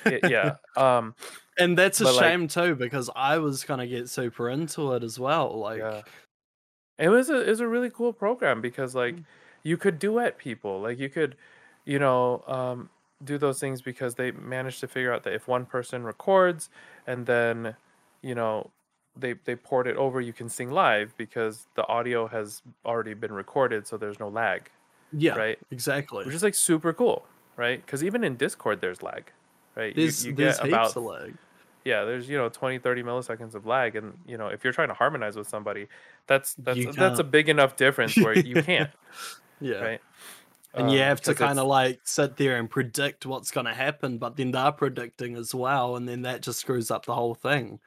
Y- 0.05 0.19
yeah. 0.27 0.55
Um 0.77 1.13
and 1.59 1.77
that's 1.77 2.01
a 2.01 2.05
but, 2.05 2.15
like- 2.15 2.23
shame 2.25 2.47
too 2.47 2.73
because 2.75 3.09
I 3.15 3.37
was 3.37 3.63
gonna 3.63 3.85
get 3.87 4.09
super 4.09 4.49
into 4.49 4.93
it 4.93 5.03
as 5.03 5.19
well. 5.19 5.59
Like, 5.59 5.79
Yeah. 5.79 6.01
It 6.97 7.09
was 7.09 7.29
a 7.29 7.41
it 7.41 7.49
was 7.49 7.59
a 7.61 7.67
really 7.67 7.89
cool 7.91 8.13
program 8.13 8.61
because 8.61 8.95
like 8.95 9.15
Mm. 9.15 9.25
you 9.63 9.77
could 9.77 9.99
duet 9.99 10.37
people. 10.39 10.81
Like 10.81 10.97
you 10.99 11.09
could, 11.09 11.35
you 11.85 11.99
know, 11.99 12.43
um, 12.47 12.89
do 13.23 13.37
those 13.37 13.59
things 13.59 13.81
because 13.81 14.15
they 14.15 14.31
managed 14.31 14.79
to 14.81 14.87
figure 14.87 15.13
out 15.13 15.23
that 15.23 15.33
if 15.33 15.47
one 15.47 15.65
person 15.65 16.03
records 16.03 16.69
and 17.07 17.25
then, 17.25 17.75
you 18.21 18.35
know, 18.35 18.71
they 19.15 19.33
they 19.33 19.55
port 19.55 19.87
it 19.87 19.97
over, 19.97 20.21
you 20.21 20.33
can 20.33 20.49
sing 20.49 20.71
live 20.71 21.15
because 21.17 21.67
the 21.75 21.85
audio 21.87 22.27
has 22.27 22.61
already 22.85 23.13
been 23.13 23.33
recorded, 23.33 23.87
so 23.87 23.97
there's 23.97 24.19
no 24.19 24.29
lag, 24.29 24.69
yeah, 25.11 25.35
right? 25.35 25.59
exactly. 25.71 26.25
Which 26.25 26.35
is 26.35 26.43
like 26.43 26.55
super 26.55 26.93
cool, 26.93 27.27
right? 27.57 27.81
Because 27.85 28.03
even 28.03 28.23
in 28.23 28.37
Discord, 28.37 28.81
there's 28.81 29.03
lag, 29.03 29.31
right? 29.75 29.95
You- 29.95 30.03
there's 30.03 30.19
you, 30.19 30.33
there's 30.33 30.59
get 30.59 30.65
about 30.65 30.97
lag. 30.97 31.37
yeah 31.85 32.03
there's 32.05 32.27
you 32.29 32.37
know 32.37 32.49
20 32.49 32.77
30 32.79 33.03
milliseconds 33.03 33.55
of 33.55 33.65
lag 33.65 33.95
and 33.95 34.17
you 34.25 34.37
know 34.37 34.47
if 34.47 34.63
you're 34.63 34.73
trying 34.73 34.89
to 34.89 34.93
harmonize 34.93 35.35
with 35.37 35.47
somebody 35.47 35.87
that's 36.27 36.55
that's 36.55 36.77
You 36.77 36.93
that's 36.95 37.19
a 37.19 37.23
big 37.23 37.49
enough 37.49 37.75
difference 37.77 38.19
where 38.19 38.33
you 38.35 38.57
can't 38.59 38.91
Yeah. 39.59 39.81
right 39.81 40.01
And 40.75 40.91
you 40.91 40.99
Um, 40.99 41.01
have 41.01 41.21
to 41.23 41.35
kind 41.35 41.59
of 41.59 41.67
like 41.67 42.01
sit 42.05 42.37
there 42.37 42.57
and 42.59 42.69
predict 42.69 43.25
what's 43.25 43.51
going 43.51 43.65
to 43.67 43.73
happen, 43.73 44.17
but 44.19 44.37
then 44.37 44.51
they're 44.51 44.71
predicting 44.73 45.35
as 45.35 45.55
well, 45.55 45.97
and 45.97 46.07
then 46.09 46.23
that 46.23 46.41
just 46.43 46.59
screws 46.61 46.91
up 46.91 47.05
the 47.05 47.15
whole 47.15 47.35
thing, 47.35 47.79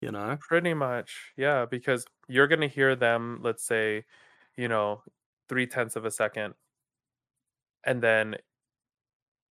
you 0.00 0.10
know? 0.10 0.38
pretty 0.38 0.74
much 0.74 1.32
yeah 1.36 1.66
because 1.66 2.06
you're 2.28 2.48
gonna 2.48 2.68
hear 2.68 2.96
them 2.96 3.40
let's 3.42 3.64
say 3.64 4.04
you 4.56 4.68
know 4.68 5.02
three 5.48 5.66
tenths 5.66 5.96
of 5.96 6.04
a 6.04 6.10
second 6.10 6.54
and 7.84 8.02
then 8.02 8.36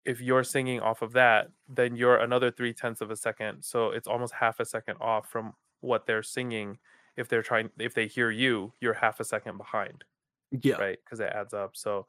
if 0.04 0.22
you're 0.22 0.44
singing 0.44 0.80
off 0.80 1.02
of 1.02 1.14
that 1.14 1.48
then 1.68 1.96
you're 1.96 2.18
another 2.18 2.52
three 2.52 2.74
tenths 2.74 3.02
of 3.02 3.10
a 3.12 3.16
second 3.16 3.64
so 3.64 3.90
it's 3.90 4.08
almost 4.08 4.34
half 4.34 4.60
a 4.60 4.66
second 4.66 4.98
off 5.02 5.30
from 5.30 5.54
what 5.82 6.06
they're 6.06 6.24
singing 6.24 6.78
if 7.18 7.28
they're 7.28 7.42
trying 7.42 7.70
if 7.80 7.94
they 7.94 8.08
hear 8.08 8.30
you 8.30 8.74
you're 8.80 8.94
half 8.94 9.20
a 9.20 9.24
second 9.24 9.58
behind 9.58 10.04
Yeah. 10.52 10.80
right 10.80 11.00
because 11.04 11.20
it 11.20 11.32
adds 11.34 11.54
up 11.54 11.76
so 11.78 12.08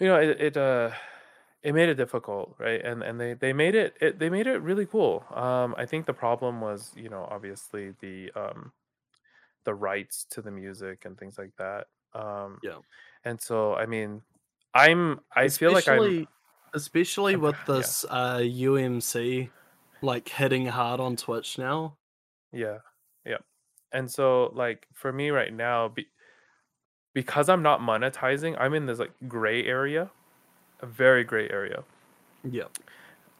you 0.00 0.08
know 0.08 0.16
it, 0.20 0.40
it 0.40 0.58
uh 0.58 0.92
it 1.62 1.74
made 1.74 1.88
it 1.88 1.94
difficult 1.96 2.54
right 2.58 2.82
and 2.84 3.02
and 3.02 3.20
they 3.20 3.34
they 3.34 3.52
made 3.52 3.74
it, 3.74 3.94
it 4.00 4.18
they 4.18 4.30
made 4.30 4.46
it 4.46 4.58
really 4.62 4.86
cool 4.86 5.24
um 5.34 5.74
i 5.76 5.84
think 5.84 6.06
the 6.06 6.12
problem 6.14 6.60
was 6.60 6.92
you 6.96 7.08
know 7.08 7.26
obviously 7.30 7.92
the 8.00 8.30
um 8.34 8.72
the 9.64 9.74
rights 9.74 10.24
to 10.30 10.40
the 10.40 10.50
music 10.50 11.04
and 11.04 11.18
things 11.18 11.36
like 11.38 11.52
that 11.58 11.86
um 12.14 12.58
Yeah. 12.62 12.78
and 13.24 13.40
so 13.40 13.74
i 13.74 13.84
mean 13.86 14.22
i'm 14.74 15.20
i 15.36 15.48
feel 15.48 15.72
like 15.72 15.86
i'm 15.88 15.98
Especially- 15.98 16.28
especially 16.72 17.34
I'm 17.34 17.40
with 17.42 17.56
pr- 17.56 17.72
yeah. 17.72 17.78
this 17.78 18.04
uh 18.08 18.38
UMC 18.38 19.50
like 20.02 20.28
hitting 20.30 20.66
hard 20.66 20.98
on 21.00 21.14
Twitch 21.16 21.58
now. 21.58 21.96
Yeah, 22.52 22.78
yeah. 23.26 23.42
And 23.92 24.10
so 24.10 24.50
like 24.54 24.86
for 24.94 25.12
me 25.12 25.28
right 25.30 25.52
now, 25.52 25.88
be, 25.88 26.06
because 27.12 27.48
I'm 27.50 27.62
not 27.62 27.80
monetizing, 27.80 28.56
I'm 28.58 28.72
in 28.72 28.86
this 28.86 28.98
like 28.98 29.12
gray 29.28 29.64
area, 29.66 30.10
a 30.82 30.86
very 30.86 31.24
gray 31.24 31.48
area. 31.50 31.84
Yeah. 32.44 32.64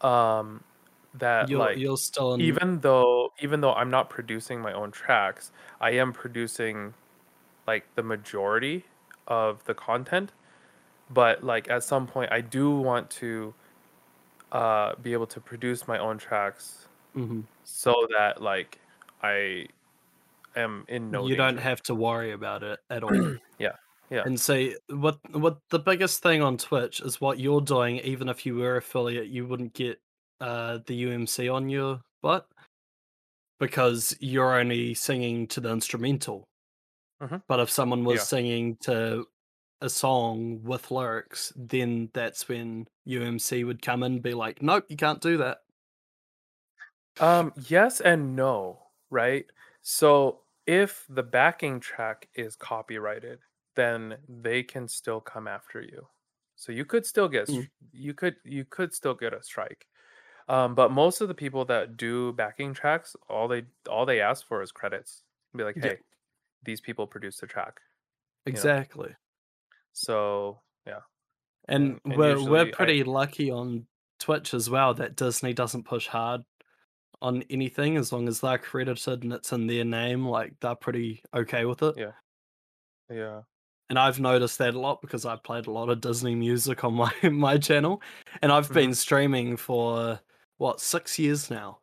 Um, 0.00 0.64
that 1.14 1.50
You're 1.50 1.58
like 1.58 1.78
you're 1.78 1.96
still 1.96 2.40
even 2.40 2.80
though 2.80 3.32
even 3.40 3.60
though 3.60 3.74
I'm 3.74 3.90
not 3.90 4.10
producing 4.10 4.60
my 4.60 4.72
own 4.72 4.92
tracks, 4.92 5.52
I 5.80 5.92
am 5.92 6.12
producing 6.12 6.94
like 7.66 7.86
the 7.96 8.02
majority 8.02 8.84
of 9.26 9.64
the 9.64 9.74
content. 9.74 10.32
But 11.10 11.44
like 11.44 11.70
at 11.70 11.84
some 11.84 12.06
point, 12.06 12.32
I 12.32 12.40
do 12.42 12.78
want 12.78 13.10
to 13.22 13.54
uh, 14.52 14.94
be 14.96 15.12
able 15.12 15.26
to 15.28 15.40
produce 15.40 15.86
my 15.88 15.98
own 15.98 16.18
tracks 16.18 16.88
Mhm. 17.14 17.46
so 17.64 17.94
that 18.16 18.42
like 18.42 18.80
I 19.22 19.68
am 20.56 20.84
in 20.88 21.10
no 21.10 21.26
you 21.28 21.36
don't 21.36 21.58
have 21.58 21.82
to 21.84 21.94
worry 21.94 22.32
about 22.32 22.62
it 22.64 22.80
at 22.90 23.04
all. 23.04 23.10
Yeah, 23.58 23.76
yeah. 24.10 24.22
And 24.24 24.38
see 24.40 24.76
what 24.88 25.18
what 25.32 25.58
the 25.70 25.78
biggest 25.78 26.22
thing 26.22 26.42
on 26.42 26.56
Twitch 26.58 27.00
is 27.00 27.20
what 27.20 27.38
you're 27.38 27.60
doing. 27.60 27.98
Even 27.98 28.28
if 28.28 28.44
you 28.46 28.56
were 28.56 28.76
affiliate, 28.76 29.28
you 29.28 29.46
wouldn't 29.46 29.74
get 29.74 30.00
uh, 30.40 30.78
the 30.86 31.04
UMC 31.04 31.52
on 31.52 31.68
your 31.68 32.00
butt 32.22 32.46
because 33.58 34.16
you're 34.20 34.58
only 34.58 34.94
singing 34.94 35.46
to 35.48 35.60
the 35.60 35.70
instrumental. 35.70 36.44
Mhm. 37.20 37.42
But 37.48 37.60
if 37.60 37.70
someone 37.70 38.04
was 38.04 38.20
Yeah. 38.20 38.24
singing 38.24 38.76
to 38.82 39.26
a 39.82 39.88
song 39.90 40.62
with 40.62 40.90
lyrics, 40.90 41.52
then 41.56 42.10
that's 42.14 42.48
when 42.48 42.88
UMC 43.06 43.64
would 43.64 43.82
come 43.82 44.02
in 44.02 44.14
and 44.14 44.22
be 44.22 44.34
like, 44.34 44.62
"Nope, 44.62 44.86
you 44.88 44.96
can't 44.96 45.20
do 45.20 45.36
that." 45.38 45.60
Um, 47.20 47.52
yes 47.68 48.00
and 48.00 48.34
no. 48.36 48.86
right? 49.10 49.46
So 49.82 50.42
if 50.66 51.04
the 51.08 51.22
backing 51.22 51.80
track 51.80 52.28
is 52.34 52.54
copyrighted, 52.56 53.40
then 53.80 54.16
they 54.28 54.62
can 54.62 54.86
still 54.88 55.20
come 55.20 55.48
after 55.48 55.80
you. 55.80 56.06
So 56.56 56.72
you 56.72 56.84
could 56.84 57.06
still 57.06 57.28
get 57.28 57.46
Mm. 57.48 57.68
you 57.92 58.12
could 58.14 58.36
you 58.44 58.64
could 58.66 58.92
still 58.94 59.14
get 59.14 59.32
a 59.32 59.42
strike. 59.42 59.86
Um, 60.48 60.74
but 60.74 60.90
most 60.90 61.20
of 61.22 61.28
the 61.28 61.34
people 61.34 61.64
that 61.66 61.96
do 61.96 62.32
backing 62.32 62.74
tracks, 62.74 63.16
all 63.28 63.48
they 63.48 63.62
all 63.88 64.04
they 64.06 64.20
ask 64.20 64.46
for 64.46 64.62
is 64.62 64.72
credits. 64.72 65.24
Be 65.56 65.64
like, 65.64 65.76
Yeah. 65.76 65.82
hey, 65.82 65.98
these 66.62 66.80
people 66.80 67.06
produced 67.06 67.40
the 67.40 67.46
track. 67.46 67.80
know. 68.46 68.50
Exactly. 68.52 69.14
So 69.92 70.60
yeah, 70.86 71.00
And, 71.68 71.84
And- 71.92 72.00
and 72.04 72.16
we're 72.16 72.50
we're 72.50 72.66
I- 72.66 72.70
pretty 72.72 73.04
lucky 73.04 73.50
on 73.50 73.86
Twitch 74.18 74.54
as 74.54 74.68
well 74.68 74.92
that 74.94 75.16
Disney 75.16 75.52
doesn't 75.54 75.84
push 75.84 76.06
hard 76.08 76.42
on 77.22 77.42
anything 77.50 77.96
as 77.96 78.12
long 78.12 78.28
as 78.28 78.40
they're 78.40 78.58
credited 78.58 79.22
and 79.24 79.32
it's 79.32 79.52
in 79.52 79.66
their 79.66 79.84
name. 79.84 80.26
Like 80.26 80.58
they're 80.60 80.74
pretty 80.74 81.22
okay 81.34 81.64
with 81.64 81.82
it. 81.82 81.96
Yeah. 81.98 82.12
yeah. 83.10 83.42
And 83.90 83.98
I've 83.98 84.20
noticed 84.20 84.56
that 84.58 84.74
a 84.74 84.80
lot 84.80 85.02
because 85.02 85.26
I 85.26 85.34
played 85.36 85.66
a 85.66 85.72
lot 85.72 85.88
of 85.90 86.00
Disney 86.00 86.36
music 86.36 86.84
on 86.84 86.94
my 86.94 87.12
my 87.24 87.58
channel, 87.58 88.00
and 88.40 88.52
I've 88.52 88.68
Mhm. 88.70 88.74
been 88.74 88.94
streaming 88.94 89.56
for 89.56 90.20
what 90.58 90.80
six 90.80 91.18
years 91.18 91.50
now. 91.50 91.80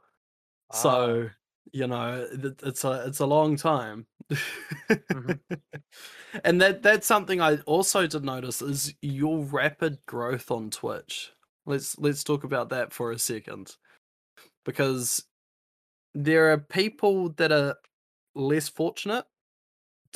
So 0.73 1.29
you 1.73 1.85
know 1.87 2.25
it- 2.31 2.61
it's 2.63 2.83
a 2.85 3.03
it's 3.05 3.19
a 3.19 3.25
long 3.25 3.57
time. 3.57 4.07
Mhm. 4.31 5.39
and 6.45 6.61
that 6.61 6.81
that's 6.81 7.05
something 7.07 7.41
I 7.41 7.57
also 7.61 8.07
did 8.07 8.23
notice 8.23 8.61
is 8.61 8.93
your 9.01 9.43
rapid 9.43 9.99
growth 10.05 10.49
on 10.49 10.69
Twitch. 10.69 11.33
Let's 11.65 11.97
let's 11.99 12.23
talk 12.23 12.45
about 12.45 12.69
that 12.69 12.93
for 12.93 13.11
a 13.11 13.19
second. 13.19 13.75
Because 14.63 15.25
there 16.15 16.51
are 16.53 16.57
people 16.57 17.29
that 17.31 17.51
are 17.51 17.75
less 18.33 18.69
fortunate 18.69 19.25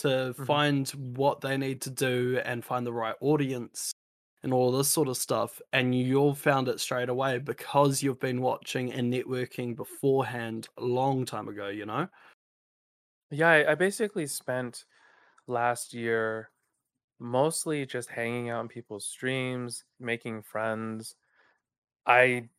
to 0.01 0.34
Mhm. 0.38 0.46
find 0.46 0.89
what 0.89 1.41
they 1.41 1.58
need 1.58 1.81
to 1.81 1.89
do 1.89 2.41
and 2.46 2.63
find 2.65 2.86
the 2.86 2.93
right 2.93 3.15
audience 3.22 3.91
and 4.43 4.53
all 4.53 4.72
this 4.72 4.89
sort 4.89 5.08
of 5.08 5.17
stuff 5.17 5.62
and 5.74 5.93
you've 5.96 6.38
found 6.39 6.67
it 6.67 6.79
straight 6.79 7.10
away 7.10 7.39
because 7.39 8.01
you've 8.03 8.20
been 8.20 8.41
watching 8.41 8.91
and 8.93 9.13
networking 9.13 9.75
beforehand 9.75 10.67
a 10.77 10.81
long 10.84 11.25
time 11.25 11.48
ago 11.48 11.67
you 11.70 11.86
know 11.86 12.08
Yeah, 13.29 13.50
I, 13.50 13.72
I 13.72 13.75
basically 13.75 14.27
spent 14.27 14.86
last 15.48 15.93
year 15.93 16.51
mostly 17.20 17.86
just 17.86 18.10
hanging 18.10 18.50
out 18.50 18.62
in 18.62 18.67
people's 18.70 19.05
streams, 19.08 19.86
making 20.00 20.43
friends. 20.43 21.15
I 22.05 22.50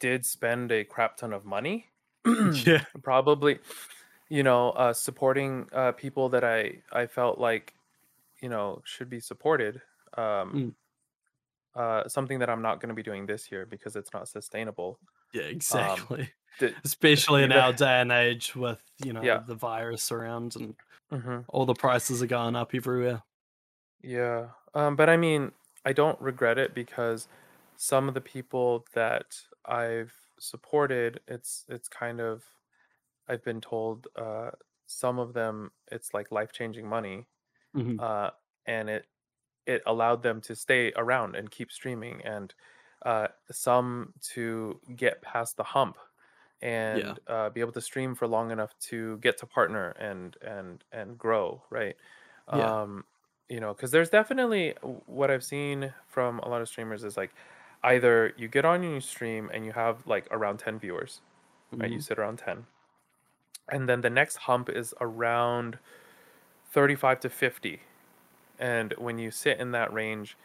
did 0.00 0.26
spend 0.26 0.72
a 0.72 0.84
crap 0.84 1.16
ton 1.18 1.32
of 1.32 1.44
money. 1.46 1.90
yeah 2.66 2.84
Probably, 3.02 3.60
you 4.30 4.42
know, 4.42 4.70
uh, 4.72 4.92
supporting 4.92 5.68
uh, 5.72 5.92
people 5.92 6.28
that 6.30 6.44
I 6.44 6.82
I 6.92 7.06
felt 7.06 7.38
like, 7.38 7.74
you 8.42 8.48
know, 8.50 8.82
should 8.86 9.10
be 9.10 9.20
supported. 9.20 9.82
Um, 10.18 10.62
Mm. 10.62 10.74
uh, 11.74 12.08
something 12.08 12.38
that 12.38 12.48
I'm 12.50 12.62
not 12.62 12.80
going 12.80 12.88
to 12.88 12.94
be 12.94 13.02
doing 13.02 13.26
this 13.26 13.50
year 13.50 13.66
because 13.66 13.96
it's 13.96 14.12
not 14.12 14.28
sustainable. 14.28 15.00
yeah 15.32 15.42
exactly 15.42 16.30
Did, 16.58 16.82
especially 16.84 17.42
in 17.44 17.52
Um, 17.52 17.62
our 17.62 17.72
day 17.72 18.00
and 18.00 18.12
age 18.12 18.54
with 18.54 18.82
you 18.98 19.12
know 19.12 19.38
Yeah. 19.38 19.44
the 19.44 19.54
virus 19.54 20.12
around 20.12 20.56
and 20.56 20.76
Mhm. 21.10 21.44
all 21.48 21.66
the 21.66 21.74
prices 21.74 22.22
are 22.22 22.26
going 22.28 22.56
up 22.56 22.74
everywhere 22.74 23.24
Yeah. 24.02 24.50
Um, 24.74 24.96
but 24.96 25.08
I 25.08 25.16
mean, 25.16 25.52
I 25.84 25.92
don't 25.92 26.20
regret 26.20 26.58
it 26.58 26.74
because 26.74 27.28
some 27.76 28.08
of 28.08 28.14
the 28.14 28.20
people 28.20 28.86
that 28.94 29.40
I've 29.64 30.14
supported, 30.38 31.20
it's 31.28 31.64
it's 31.68 31.88
kind 31.88 32.20
of 32.20 32.44
I've 33.28 33.44
been 33.44 33.60
told 33.60 34.08
uh 34.16 34.52
some 34.86 35.18
of 35.18 35.32
them 35.34 35.72
it's 35.90 36.14
like 36.14 36.30
life-changing 36.32 36.88
money. 36.88 37.26
Mhm. 37.74 37.98
Uh 37.98 38.30
and 38.66 38.88
it 38.90 39.06
it 39.66 39.82
allowed 39.86 40.22
them 40.22 40.40
to 40.42 40.56
stay 40.56 40.92
around 40.96 41.36
and 41.36 41.50
keep 41.50 41.72
streaming 41.72 42.22
and 42.22 42.54
uh 43.04 43.28
some 43.50 44.14
to 44.20 44.80
get 44.96 45.22
past 45.22 45.56
the 45.56 45.64
hump 45.64 45.98
and 46.62 47.18
uh, 47.26 47.50
be 47.50 47.60
able 47.60 47.72
to 47.72 47.80
stream 47.80 48.14
for 48.14 48.26
long 48.26 48.50
enough 48.50 48.78
to 48.78 49.18
get 49.18 49.36
to 49.38 49.46
partner 49.46 49.90
and 49.92 50.36
and 50.42 50.84
and 50.92 51.18
grow 51.18 51.62
right 51.70 51.96
Yeah. 52.50 52.76
um 52.78 53.04
you 53.48 53.60
know 53.60 53.74
because 53.74 53.90
there's 53.90 54.10
definitely 54.10 54.74
what 55.06 55.30
i've 55.30 55.44
seen 55.44 55.92
from 56.08 56.38
a 56.40 56.48
lot 56.48 56.62
of 56.62 56.68
streamers 56.68 57.04
is 57.04 57.16
like 57.16 57.34
either 57.82 58.32
you 58.36 58.48
get 58.48 58.64
on 58.64 58.82
and 58.84 58.94
you 58.94 59.00
stream 59.00 59.50
and 59.52 59.64
you 59.66 59.72
have 59.72 60.06
like 60.06 60.26
around 60.30 60.58
10 60.58 60.78
viewers 60.78 61.22
right 61.80 61.92
you 61.92 61.98
Mhm. 61.98 62.00
sit 62.00 62.18
around 62.18 62.38
10 62.38 62.66
and 63.68 63.88
then 63.88 64.00
the 64.00 64.10
next 64.10 64.36
hump 64.36 64.68
is 64.68 64.94
around 65.00 65.78
35 66.72 67.20
to 67.20 67.30
50 67.30 67.80
and 68.58 68.94
when 68.98 69.18
you 69.18 69.30
sit 69.30 69.58
in 69.58 69.72
that 69.72 69.92
range 69.92 70.36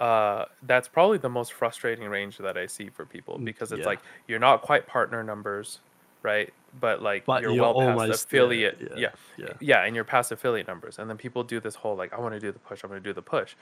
uh 0.00 0.44
that's 0.62 0.88
probably 0.88 1.18
the 1.18 1.28
most 1.28 1.52
frustrating 1.52 2.08
range 2.08 2.38
that 2.38 2.56
i 2.56 2.66
see 2.66 2.88
for 2.88 3.04
people 3.04 3.38
Mm, 3.38 3.44
because 3.44 3.72
it's 3.72 3.80
yeah. 3.80 3.86
like 3.86 4.00
you're 4.26 4.38
not 4.38 4.62
quite 4.62 4.86
partner 4.86 5.22
numbers 5.22 5.80
right? 6.22 6.52
But 6.80 7.02
like 7.02 7.26
but 7.26 7.42
you're, 7.42 7.52
you're, 7.52 7.74
well 7.74 7.96
past 8.08 8.24
affiliate 8.24 8.78
yeah 8.80 8.96
yeah 8.96 9.10
yeah. 9.36 9.52
yeah 9.60 9.84
and 9.84 9.94
you're 9.94 10.04
past 10.04 10.32
affiliate 10.32 10.66
numbers. 10.66 10.98
And 10.98 11.10
then 11.10 11.16
people 11.16 11.44
do 11.44 11.60
this 11.60 11.74
whole 11.74 11.96
like 11.96 12.12
i 12.12 12.20
want 12.20 12.34
to 12.34 12.40
do 12.40 12.50
the 12.50 12.58
push 12.58 12.82
i'm 12.82 12.90
going 12.90 13.02
to 13.02 13.08
do 13.08 13.12
the 13.12 13.22
push. 13.22 13.54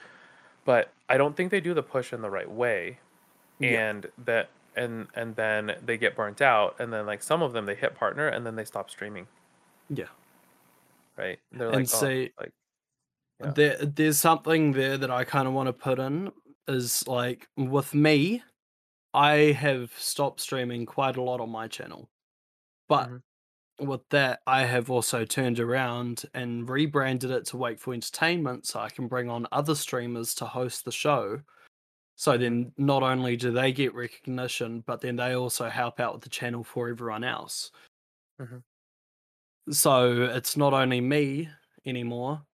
But 0.63 0.93
i 1.09 1.17
don't 1.17 1.35
think 1.35 1.51
they 1.51 1.59
do 1.59 1.73
the 1.73 1.83
push 1.83 2.13
in 2.13 2.21
the 2.21 2.29
right 2.29 2.49
way. 2.49 2.99
Yeah. 3.59 3.89
and 3.89 4.07
that 4.25 4.49
and 4.75 5.07
and 5.15 5.35
then 5.35 5.77
they 5.81 5.97
get 5.97 6.15
burnt 6.15 6.41
out 6.41 6.79
and 6.79 6.91
then 6.93 7.05
like 7.05 7.21
some 7.23 7.41
of 7.41 7.53
them 7.53 7.65
they 7.65 7.75
hit 7.75 7.95
partner 7.95 8.27
and 8.27 8.45
then 8.45 8.55
they 8.55 8.65
stop 8.65 8.89
streaming 8.89 9.27
yeah 9.89 10.09
right 11.17 11.39
they're 11.51 11.69
And 11.69 11.87
like 11.87 11.89
oh, 11.93 12.11
like 12.39 12.53
Yeah. 13.39 13.55
there 13.55 13.77
there's 13.85 14.19
something 14.19 14.73
there 14.73 14.97
that 14.97 15.11
I 15.11 15.23
kind 15.23 15.47
of 15.47 15.53
want 15.53 15.67
to 15.67 15.73
put 15.73 15.99
in 15.99 16.31
is 16.67 17.07
like 17.07 17.47
with 17.57 17.93
me, 17.93 18.43
I 19.13 19.53
have 19.53 19.93
stopped 19.93 20.41
streaming 20.41 20.85
quite 20.85 21.17
a 21.17 21.23
lot 21.23 21.41
on 21.41 21.49
my 21.51 21.67
channel, 21.67 22.09
but 22.89 23.11
Mhm. 23.11 23.21
with 23.79 24.07
that, 24.11 24.41
I 24.47 24.65
have 24.65 24.91
also 24.91 25.25
turned 25.25 25.59
around 25.59 26.25
and 26.33 26.69
rebranded 26.69 27.31
it 27.31 27.45
to 27.47 27.57
Wakeful 27.57 27.93
Entertainment, 27.93 28.67
so 28.67 28.79
I 28.81 28.89
can 28.89 29.07
bring 29.07 29.29
on 29.29 29.47
other 29.51 29.75
streamers 29.75 30.35
to 30.35 30.45
host 30.47 30.85
the 30.85 30.91
show. 30.93 31.41
So 32.21 32.37
then, 32.37 32.71
not 32.77 33.01
only 33.01 33.35
do 33.35 33.49
they 33.49 33.71
get 33.71 33.95
recognition, 33.95 34.83
but 34.85 35.01
then 35.01 35.15
they 35.15 35.35
also 35.35 35.69
help 35.69 35.99
out 35.99 36.13
with 36.13 36.21
the 36.21 36.29
channel 36.29 36.63
for 36.63 36.87
everyone 36.87 37.23
else. 37.23 37.71
Mhm. 38.39 38.61
So 39.71 40.21
it's 40.25 40.55
not 40.55 40.71
only 40.71 41.01
me 41.01 41.49
anymore. 41.83 42.45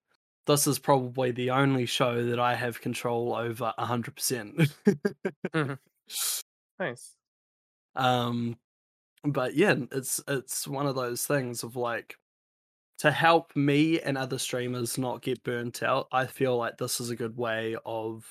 This 0.45 0.67
is 0.67 0.79
probably 0.79 1.31
the 1.31 1.49
only 1.51 1.85
show 1.85 2.23
that 2.27 2.39
I 2.39 2.55
have 2.55 2.79
control 2.79 3.35
over 3.35 3.73
100%. 3.77 4.71
nice 6.79 7.15
um 7.97 8.57
but 9.25 9.53
yeah, 9.53 9.75
it's 9.91 10.21
it's 10.29 10.65
one 10.65 10.87
of 10.87 10.95
those 10.95 11.25
things 11.25 11.63
of 11.63 11.75
like 11.75 12.15
to 12.99 13.11
help 13.11 13.53
me 13.53 13.99
and 13.99 14.17
other 14.17 14.37
streamers 14.37 14.97
not 14.97 15.21
get 15.21 15.43
burnt 15.43 15.83
out. 15.83 16.07
I 16.13 16.25
feel 16.25 16.55
like 16.55 16.77
this 16.77 17.01
is 17.01 17.09
a 17.09 17.17
good 17.17 17.35
way 17.35 17.75
of 17.85 18.25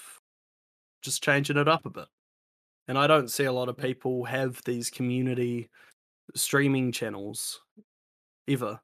just 1.07 1.25
changing 1.25 1.59
it 1.59 1.69
up 1.69 1.87
a 1.87 1.91
bit. 1.91 2.09
And 2.89 2.99
I 2.99 3.07
don't 3.09 3.29
see 3.31 3.45
a 3.45 3.53
lot 3.53 3.69
of 3.71 3.79
people 3.79 4.25
have 4.27 4.63
these 4.65 4.91
community 4.91 5.71
streaming 6.37 6.93
channels 6.93 7.63
ever. 8.49 8.81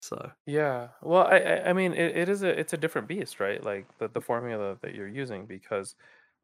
So, 0.00 0.32
Yeah. 0.46 0.90
Well, 1.02 1.26
I 1.26 1.38
I, 1.70 1.72
mean 1.72 1.92
it, 1.92 2.16
it 2.16 2.28
is 2.28 2.42
a 2.42 2.58
it's 2.58 2.72
a 2.72 2.76
different 2.78 3.08
beast, 3.08 3.40
right? 3.40 3.62
Like 3.62 3.96
the, 3.98 4.08
the 4.08 4.20
formula 4.20 4.78
that 4.82 4.94
you're 4.94 5.08
using 5.08 5.46
because 5.46 5.94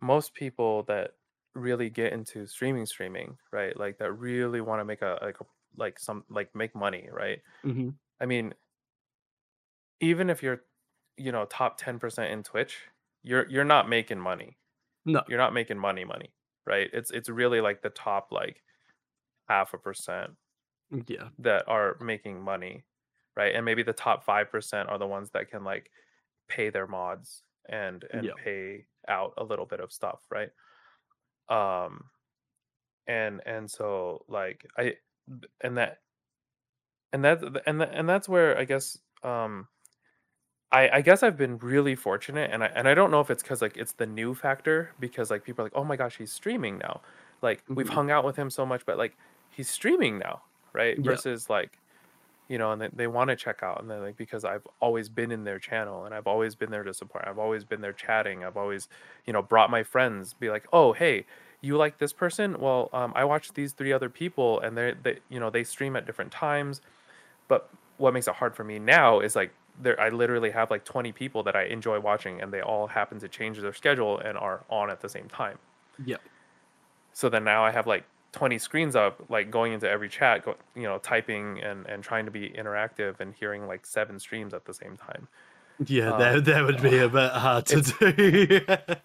most 0.00 0.34
people 0.34 0.82
that 0.84 1.12
really 1.54 1.90
get 1.90 2.12
into 2.12 2.46
streaming 2.46 2.86
streaming, 2.86 3.38
right? 3.52 3.76
Like 3.76 3.98
that 3.98 4.12
really 4.12 4.60
want 4.60 4.80
to 4.80 4.84
make 4.84 5.02
a 5.02 5.18
like 5.22 5.40
a, 5.40 5.46
like 5.76 5.98
some 5.98 6.24
like 6.28 6.54
make 6.54 6.74
money, 6.74 7.08
right? 7.10 7.42
mhm. 7.62 7.96
I 8.20 8.26
mean 8.26 8.54
even 10.00 10.30
if 10.30 10.42
you're 10.42 10.62
you 11.16 11.32
know 11.32 11.44
top 11.46 11.78
10% 11.78 12.30
in 12.30 12.42
Twitch, 12.42 12.88
you're 13.26 13.48
you're 13.50 13.64
not 13.64 13.88
making 13.90 14.20
money. 14.20 14.58
no, 15.04 15.22
You're 15.26 15.38
not 15.38 15.54
making 15.54 15.78
money 15.78 16.04
money, 16.04 16.34
right? 16.66 16.90
It's 16.92 17.10
it's 17.12 17.28
really 17.30 17.60
like 17.62 17.82
the 17.82 17.90
top 17.90 18.32
like 18.32 18.62
half 19.48 19.74
a 19.74 19.78
percent 19.78 20.36
yeah, 21.06 21.30
that 21.38 21.68
are 21.68 21.96
making 22.00 22.40
money, 22.42 22.84
right? 23.36 23.54
And 23.54 23.64
maybe 23.64 23.82
the 23.82 23.92
top 23.92 24.24
5% 24.24 24.88
are 24.88 24.98
the 24.98 25.06
ones 25.06 25.30
that 25.32 25.50
can 25.50 25.64
like 25.64 25.90
pay 26.48 26.70
their 26.70 26.86
mods 26.86 27.44
and 27.68 28.04
and 28.04 28.32
Yeah. 28.32 28.36
pay 28.36 28.86
out 29.08 29.34
a 29.38 29.44
little 29.44 29.66
bit 29.66 29.80
of 29.80 29.92
stuff, 29.92 30.22
right? 30.30 30.50
Um 31.48 32.10
and 33.06 33.40
and 33.46 33.70
so 33.70 34.24
like 34.28 34.66
I 34.76 34.96
and 35.60 35.78
that 35.78 36.00
and 37.12 37.24
that 37.24 37.42
and 37.66 37.80
that, 37.80 37.90
and 37.94 38.08
that's 38.08 38.28
where 38.28 38.56
I 38.58 38.64
guess 38.64 38.98
um 39.22 39.68
I, 40.72 40.88
I 40.98 41.00
guess 41.02 41.22
I've 41.22 41.36
been 41.36 41.58
really 41.58 41.94
fortunate 41.94 42.50
and 42.52 42.64
I 42.64 42.66
and 42.68 42.88
I 42.88 42.94
don't 42.94 43.10
know 43.10 43.20
if 43.20 43.30
it's 43.30 43.42
because 43.42 43.62
like 43.62 43.76
it's 43.76 43.92
the 43.92 44.06
new 44.06 44.34
factor 44.34 44.94
because 44.98 45.30
like 45.30 45.44
people 45.44 45.62
are 45.62 45.66
like, 45.66 45.76
oh 45.76 45.84
my 45.84 45.96
gosh, 45.96 46.16
he's 46.16 46.32
streaming 46.32 46.78
now. 46.78 47.02
Like 47.42 47.64
we've 47.74 47.88
Mhm. 47.88 47.90
hung 47.90 48.10
out 48.10 48.24
with 48.24 48.36
him 48.36 48.50
so 48.50 48.66
much, 48.66 48.84
but 48.84 48.98
like 48.98 49.16
he's 49.48 49.70
streaming 49.70 50.18
now, 50.18 50.42
right? 50.72 50.98
Yeah. 50.98 51.04
Versus 51.04 51.48
like, 51.48 51.80
you 52.48 52.58
know, 52.58 52.72
and 52.72 52.82
they, 52.82 52.90
they 52.92 53.06
want 53.08 53.30
to 53.30 53.36
check 53.36 53.62
out, 53.62 53.80
and 53.82 53.90
then 53.90 54.02
like 54.02 54.16
because 54.16 54.44
I've 54.44 54.66
always 54.80 55.08
been 55.10 55.32
in 55.32 55.44
their 55.44 55.58
channel 55.60 56.04
and 56.06 56.14
I've 56.14 56.26
always 56.28 56.56
been 56.56 56.70
there 56.70 56.84
to 56.84 56.94
support. 56.94 57.24
I've 57.28 57.38
always 57.38 57.64
been 57.64 57.80
there 57.82 57.92
chatting. 57.94 58.44
I've 58.44 58.56
always, 58.58 58.88
you 59.26 59.32
know, 59.32 59.42
brought 59.42 59.70
my 59.70 59.82
friends. 59.84 60.34
Be 60.34 60.50
like, 60.50 60.66
oh 60.72 60.92
hey, 60.94 61.26
you 61.62 61.76
like 61.78 61.98
this 61.98 62.12
person? 62.14 62.58
Well, 62.60 62.90
um, 62.92 63.12
I 63.16 63.24
watched 63.24 63.54
these 63.54 63.72
three 63.74 63.92
other 63.92 64.10
people, 64.10 64.60
and 64.60 64.76
they're 64.76 64.94
they 64.94 65.20
you 65.30 65.40
know 65.40 65.50
they 65.50 65.64
stream 65.64 65.96
at 65.96 66.06
different 66.06 66.32
times. 66.32 66.82
But 67.48 67.70
what 67.96 68.12
makes 68.14 68.28
it 68.28 68.34
hard 68.34 68.54
for 68.56 68.64
me 68.64 68.78
now 68.78 69.20
is 69.20 69.36
like 69.36 69.54
there 69.78 70.00
I 70.00 70.08
literally 70.10 70.50
have 70.50 70.70
like 70.70 70.84
20 70.84 71.12
people 71.12 71.42
that 71.44 71.56
I 71.56 71.64
enjoy 71.64 72.00
watching, 72.00 72.40
and 72.40 72.52
they 72.52 72.60
all 72.62 72.88
happen 72.88 73.18
to 73.20 73.28
change 73.28 73.58
their 73.60 73.72
schedule 73.74 74.18
and 74.18 74.38
are 74.38 74.64
on 74.70 74.90
at 74.90 75.00
the 75.00 75.08
same 75.08 75.28
time. 75.28 75.58
Yep. 76.04 76.22
So 77.12 77.28
then 77.28 77.44
now 77.44 77.64
I 77.64 77.70
have 77.70 77.86
like 77.86 78.04
20 78.32 78.58
screens 78.58 78.94
up, 78.94 79.24
like 79.30 79.50
going 79.50 79.72
into 79.72 79.88
every 79.88 80.08
chat, 80.08 80.44
go, 80.44 80.56
you 80.74 80.82
know, 80.82 80.98
typing 80.98 81.60
and 81.62 81.86
and 81.86 82.02
trying 82.02 82.26
to 82.26 82.30
be 82.30 82.50
interactive 82.50 83.20
and 83.20 83.34
hearing 83.34 83.66
like 83.66 83.86
seven 83.86 84.18
streams 84.20 84.54
at 84.54 84.64
the 84.66 84.74
same 84.74 84.96
time. 84.96 85.28
Yeah, 85.84 86.12
Um, 86.12 86.12
that 86.12 86.44
that 86.46 86.64
would 86.64 86.80
be 86.80 86.98
a 86.98 87.08
bit 87.08 87.32
hard 87.32 87.66
to 87.66 87.82
do. 87.82 88.60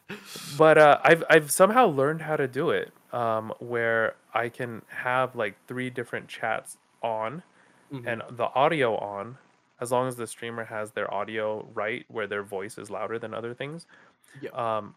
but 0.48 0.78
uh, 0.78 1.00
I've 1.04 1.24
I've 1.30 1.52
somehow 1.52 1.88
learned 1.88 2.22
how 2.22 2.36
to 2.38 2.48
do 2.48 2.70
it, 2.72 2.94
um, 3.12 3.54
where 3.60 4.16
I 4.34 4.50
can 4.50 4.84
have 4.90 5.36
like 5.36 5.58
three 5.68 5.90
different 5.90 6.28
chats 6.28 6.78
on, 7.02 7.44
Mhm. 7.92 8.02
and 8.06 8.24
the 8.30 8.46
audio 8.56 8.98
on, 8.98 9.40
as 9.82 9.92
long 9.92 10.08
as 10.08 10.16
the 10.16 10.28
streamer 10.28 10.64
has 10.64 10.92
their 10.92 11.12
audio 11.14 11.68
right, 11.74 12.06
where 12.08 12.28
their 12.28 12.44
voice 12.44 12.78
is 12.78 12.90
louder 12.90 13.20
than 13.20 13.34
other 13.34 13.54
things. 13.54 13.88
Yep. 14.42 14.56
Um, 14.56 14.96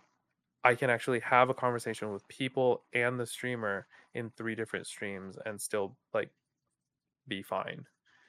I 0.62 0.74
can 0.74 0.90
actually 0.90 1.20
have 1.20 1.50
a 1.50 1.54
conversation 1.54 2.12
with 2.12 2.26
people 2.28 2.82
and 2.92 3.18
the 3.18 3.26
streamer 3.26 3.86
in 4.14 4.30
three 4.36 4.54
different 4.54 4.86
streams 4.86 5.36
and 5.44 5.60
still 5.60 5.96
like 6.12 6.30
be 7.26 7.42
fine. 7.42 7.84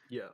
yeah. 0.10 0.30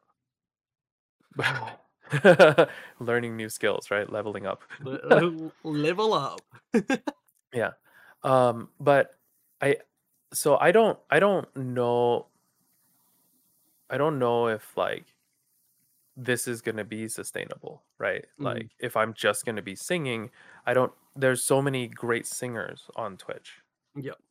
Learning 2.99 3.37
new 3.37 3.49
skills, 3.49 3.89
right? 3.91 4.11
Leveling 4.11 4.45
up. 4.45 4.63
Level 5.63 6.13
up. 6.13 6.41
Yeah. 7.53 7.71
Um, 8.23 8.69
but 8.79 9.15
I 9.59 9.77
so 10.33 10.57
I 10.57 10.71
don't 10.71 10.97
I 11.09 11.19
don't 11.19 11.53
know 11.55 12.27
I 13.89 13.97
don't 13.97 14.19
know 14.19 14.47
if 14.47 14.77
like 14.77 15.05
this 16.15 16.47
is 16.47 16.61
going 16.61 16.77
to 16.77 16.83
be 16.85 17.07
sustainable, 17.07 17.85
right? 17.99 18.25
Mhm. 18.39 18.61
Like 18.61 18.71
if 18.79 18.95
I'm 18.97 19.13
just 19.13 19.45
going 19.45 19.55
to 19.57 19.61
be 19.61 19.75
singing, 19.75 20.31
I 20.65 20.73
don't 20.73 20.93
there's 21.15 21.43
so 21.43 21.61
many 21.61 21.87
great 21.87 22.25
singers 22.27 22.89
on 22.95 23.17
Twitch. 23.17 23.61
Yep. 23.95 24.21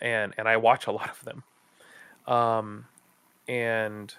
And 0.00 0.34
and 0.38 0.48
I 0.48 0.56
watch 0.56 0.86
a 0.86 0.92
lot 0.92 1.10
of 1.10 1.24
them. 1.24 1.44
Um 2.26 2.88
and 3.48 4.14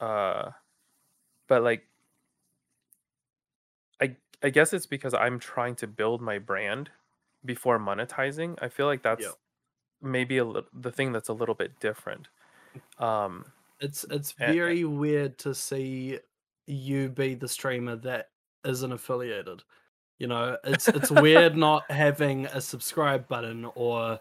uh 0.00 0.52
but 1.48 1.62
like 1.64 1.88
I 4.00 4.16
I 4.42 4.50
guess 4.50 4.72
it's 4.72 4.86
because 4.86 5.14
I'm 5.14 5.38
trying 5.38 5.76
to 5.76 5.86
build 5.86 6.20
my 6.20 6.38
brand 6.38 6.90
before 7.44 7.78
monetizing. 7.78 8.58
I 8.62 8.68
feel 8.68 8.86
like 8.86 9.02
that's 9.02 9.24
Yep. 9.24 9.38
maybe 10.02 10.38
a 10.38 10.44
li- 10.46 10.68
the 10.72 10.92
thing 10.92 11.12
that's 11.12 11.28
a 11.30 11.34
little 11.34 11.56
bit 11.56 11.80
different. 11.80 12.28
Um 12.98 13.52
It's 13.80 14.04
it's 14.04 14.32
very 14.32 14.84
weird 14.84 15.38
to 15.40 15.54
see 15.54 16.18
you 16.68 17.08
be 17.08 17.34
the 17.34 17.48
streamer 17.48 17.96
that 17.96 18.28
isn't 18.64 18.92
affiliated. 18.92 19.62
You 20.18 20.26
know, 20.26 20.56
it's 20.64 20.88
it's 20.98 21.10
weird 21.10 21.56
not 21.56 21.90
having 21.90 22.46
a 22.46 22.60
subscribe 22.60 23.26
button 23.28 23.66
or 23.74 24.18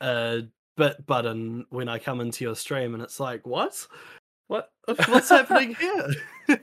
a 0.00 0.42
bit 0.76 1.06
button 1.06 1.66
when 1.70 1.88
I 1.88 1.98
come 1.98 2.20
into 2.20 2.44
your 2.44 2.56
stream, 2.56 2.94
and 2.94 3.02
it's 3.02 3.20
like, 3.20 3.46
what? 3.46 3.86
What? 4.48 4.70
What's 5.06 5.28
happening 5.28 5.74
here? 5.74 6.08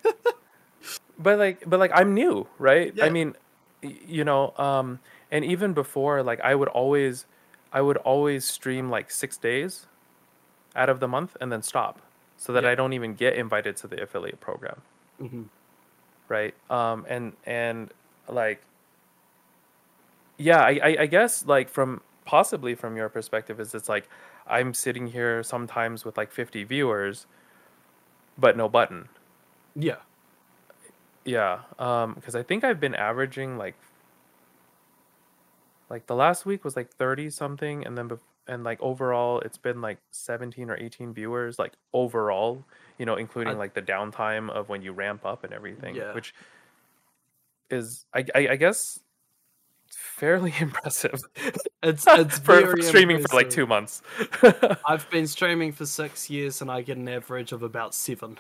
but 1.20 1.40
like 1.40 1.64
but 1.68 1.80
like 1.80 1.92
i'm 1.94 2.14
new 2.14 2.48
right 2.60 2.94
i 3.02 3.10
mean 3.10 3.34
you 3.82 4.24
know 4.24 4.54
um 4.58 5.00
and 5.32 5.44
even 5.44 5.74
before 5.74 6.22
like 6.24 6.40
i 6.42 6.54
would 6.54 6.68
always 6.70 7.26
i 7.74 7.82
would 7.82 7.98
always 7.98 8.46
stream 8.46 8.90
like 8.90 9.10
six 9.10 9.38
days 9.38 9.88
out 10.76 10.90
of 10.90 11.00
the 11.00 11.08
month 11.08 11.36
and 11.42 11.52
then 11.52 11.62
stop 11.62 12.02
so 12.38 12.54
that 12.54 12.64
Yeah. 12.64 12.70
i 12.72 12.76
don't 12.76 12.94
even 12.94 13.16
get 13.16 13.36
invited 13.36 13.76
to 13.78 13.88
the 13.88 14.02
affiliate 14.02 14.40
program 14.40 14.82
Mhm. 15.20 15.50
right 16.30 16.56
um 16.70 17.06
and 17.10 17.34
and 17.46 17.92
like 18.30 18.62
yeah 20.38 20.60
I, 20.62 20.80
I 20.84 20.98
i 21.02 21.06
guess 21.06 21.46
like 21.46 21.70
from 21.70 22.02
possibly 22.26 22.76
from 22.76 22.96
your 22.98 23.10
perspective 23.10 23.60
is 23.60 23.74
it's 23.74 23.90
like 23.90 24.08
i'm 24.46 24.74
sitting 24.74 25.08
here 25.08 25.44
sometimes 25.44 26.06
with 26.06 26.18
like 26.18 26.32
50 26.32 26.64
viewers 26.64 27.26
but 28.38 28.56
no 28.58 28.70
button 28.70 29.10
Yeah. 29.76 29.98
Yeah, 31.26 31.62
um, 31.78 32.14
because 32.14 32.36
I 32.36 32.44
think 32.44 32.64
I've 32.64 32.80
been 32.80 32.96
averaging 32.96 33.58
like, 33.58 33.76
like 35.90 36.08
the 36.08 36.16
last 36.16 36.46
week 36.46 36.64
was 36.64 36.76
like 36.76 36.92
thirty 36.96 37.30
something, 37.30 37.86
and 37.86 37.98
then 37.98 38.10
bef- 38.10 38.20
and 38.48 38.64
like 38.64 38.82
overall 38.82 39.40
it's 39.42 39.58
been 39.58 39.82
like 39.82 40.00
seventeen 40.12 40.70
or 40.70 40.78
eighteen 40.78 41.14
viewers, 41.14 41.58
like 41.60 41.74
overall, 41.94 42.66
you 42.98 43.06
know, 43.06 43.16
including 43.16 43.54
I- 43.56 43.58
like 43.58 43.74
the 43.74 43.82
downtime 43.82 44.50
of 44.50 44.70
when 44.70 44.82
you 44.82 44.92
ramp 44.94 45.26
up 45.26 45.44
and 45.44 45.54
everything, 45.54 45.96
Yeah. 45.96 46.14
which 46.14 46.34
is 47.70 48.06
I, 48.14 48.26
I 48.36 48.48
I 48.50 48.56
guess 48.56 49.00
fairly 49.90 50.54
impressive 50.60 51.20
It's 51.84 52.06
it's 52.08 52.40
for, 52.40 52.62
for 52.68 52.82
streaming 52.82 53.22
for 53.22 53.36
like 53.36 53.50
two 53.50 53.68
months. 53.68 54.02
I've 54.86 55.10
been 55.10 55.28
streaming 55.28 55.72
for 55.72 55.86
six 55.86 56.30
years 56.30 56.62
and 56.62 56.72
I 56.72 56.82
get 56.82 56.98
an 56.98 57.08
average 57.10 57.52
of 57.52 57.64
about 57.64 57.94
seven. 57.94 58.38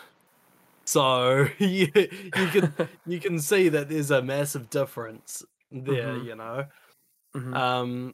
So 0.85 1.47
you, 1.57 1.89
you 1.93 2.31
can 2.31 2.73
you 3.05 3.19
can 3.19 3.39
see 3.39 3.67
that 3.69 3.89
there's 3.89 4.11
a 4.11 4.21
massive 4.21 4.69
difference 4.69 5.43
there, 5.71 6.13
Mhm. 6.15 6.25
you 6.25 6.35
know. 6.35 6.65
Mhm. 7.35 7.53
Um, 7.55 8.13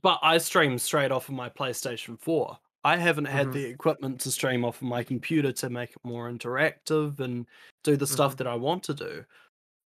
but 0.00 0.20
I 0.22 0.38
stream 0.38 0.78
straight 0.78 1.10
off 1.10 1.28
of 1.28 1.34
my 1.34 1.48
PlayStation 1.48 2.18
4. 2.20 2.56
I 2.84 2.96
haven't 2.96 3.26
had 3.26 3.52
Mhm. 3.52 3.52
the 3.52 3.64
equipment 3.66 4.20
to 4.22 4.30
stream 4.32 4.64
off 4.64 4.76
of 4.82 4.88
my 4.88 5.04
computer 5.04 5.52
to 5.52 5.70
make 5.70 5.90
it 5.92 6.04
more 6.04 6.30
interactive 6.30 7.20
and 7.20 7.46
do 7.84 7.96
the 7.96 8.06
stuff 8.06 8.36
Mhm. 8.36 8.38
that 8.38 8.46
I 8.46 8.56
want 8.56 8.82
to 8.84 8.94
do. 8.94 9.24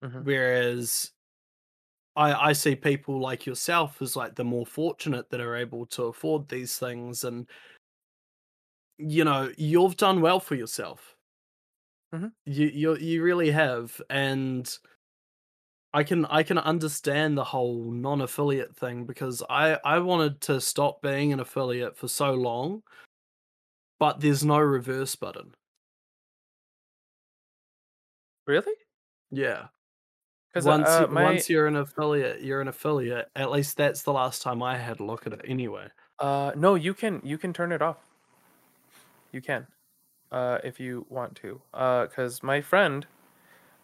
Mhm. 0.01 0.25
Whereas 0.25 1.13
I 2.15 2.49
I 2.49 2.53
see 2.53 2.75
people 2.75 3.19
like 3.19 3.45
yourself 3.45 4.01
as 4.01 4.15
like 4.15 4.35
the 4.35 4.43
more 4.43 4.65
fortunate 4.65 5.29
that 5.29 5.39
are 5.41 5.55
able 5.55 5.85
to 5.87 6.03
afford 6.05 6.47
these 6.49 6.77
things 6.79 7.23
and 7.23 7.47
you 8.97 9.23
know, 9.23 9.51
you've 9.57 9.97
done 9.97 10.21
well 10.21 10.39
for 10.39 10.55
yourself. 10.55 11.15
Mhm. 12.11 12.35
You 12.45 12.67
you 12.67 12.97
you 12.97 13.23
really 13.23 13.49
have 13.51 14.01
and 14.09 14.77
I 15.95 16.03
can 16.03 16.25
I 16.25 16.43
can 16.43 16.57
understand 16.57 17.37
the 17.37 17.43
whole 17.43 17.91
non-affiliate 17.91 18.75
thing 18.75 19.05
because 19.05 19.41
I 19.49 19.79
I 19.83 19.99
wanted 19.99 20.41
to 20.41 20.61
stop 20.61 21.01
being 21.01 21.33
an 21.33 21.39
affiliate 21.39 21.97
for 21.97 22.07
so 22.07 22.33
long 22.33 22.83
but 23.99 24.19
there's 24.19 24.43
no 24.43 24.59
reverse 24.59 25.15
button. 25.15 25.55
really? 28.45 28.73
Yeah. 29.31 29.67
Because 30.53 30.65
once 30.65 30.87
uh, 30.87 31.07
my 31.07 31.23
once 31.23 31.49
you're 31.49 31.67
an 31.67 31.75
affiliate, 31.75 32.41
you're 32.41 32.61
an 32.61 32.67
affiliate. 32.67 33.29
At 33.35 33.51
least 33.51 33.75
that's 33.75 34.03
the 34.03 34.13
last 34.13 34.41
time 34.41 34.63
I 34.63 34.77
had 34.77 34.99
a 34.99 35.03
look 35.03 35.27
at 35.27 35.33
it. 35.33 35.41
Anyway, 35.45 35.87
Uh, 36.19 36.51
no, 36.55 36.75
you 36.75 36.93
can 36.93 37.21
you 37.23 37.37
can 37.37 37.51
turn 37.51 37.71
it 37.71 37.81
off. 37.81 37.97
You 39.33 39.41
can, 39.41 39.67
uh, 40.31 40.59
if 40.63 40.79
you 40.79 41.05
want 41.09 41.35
to. 41.37 41.61
Uh, 41.73 42.07
cause 42.07 42.41
my 42.41 42.61
friend, 42.61 43.05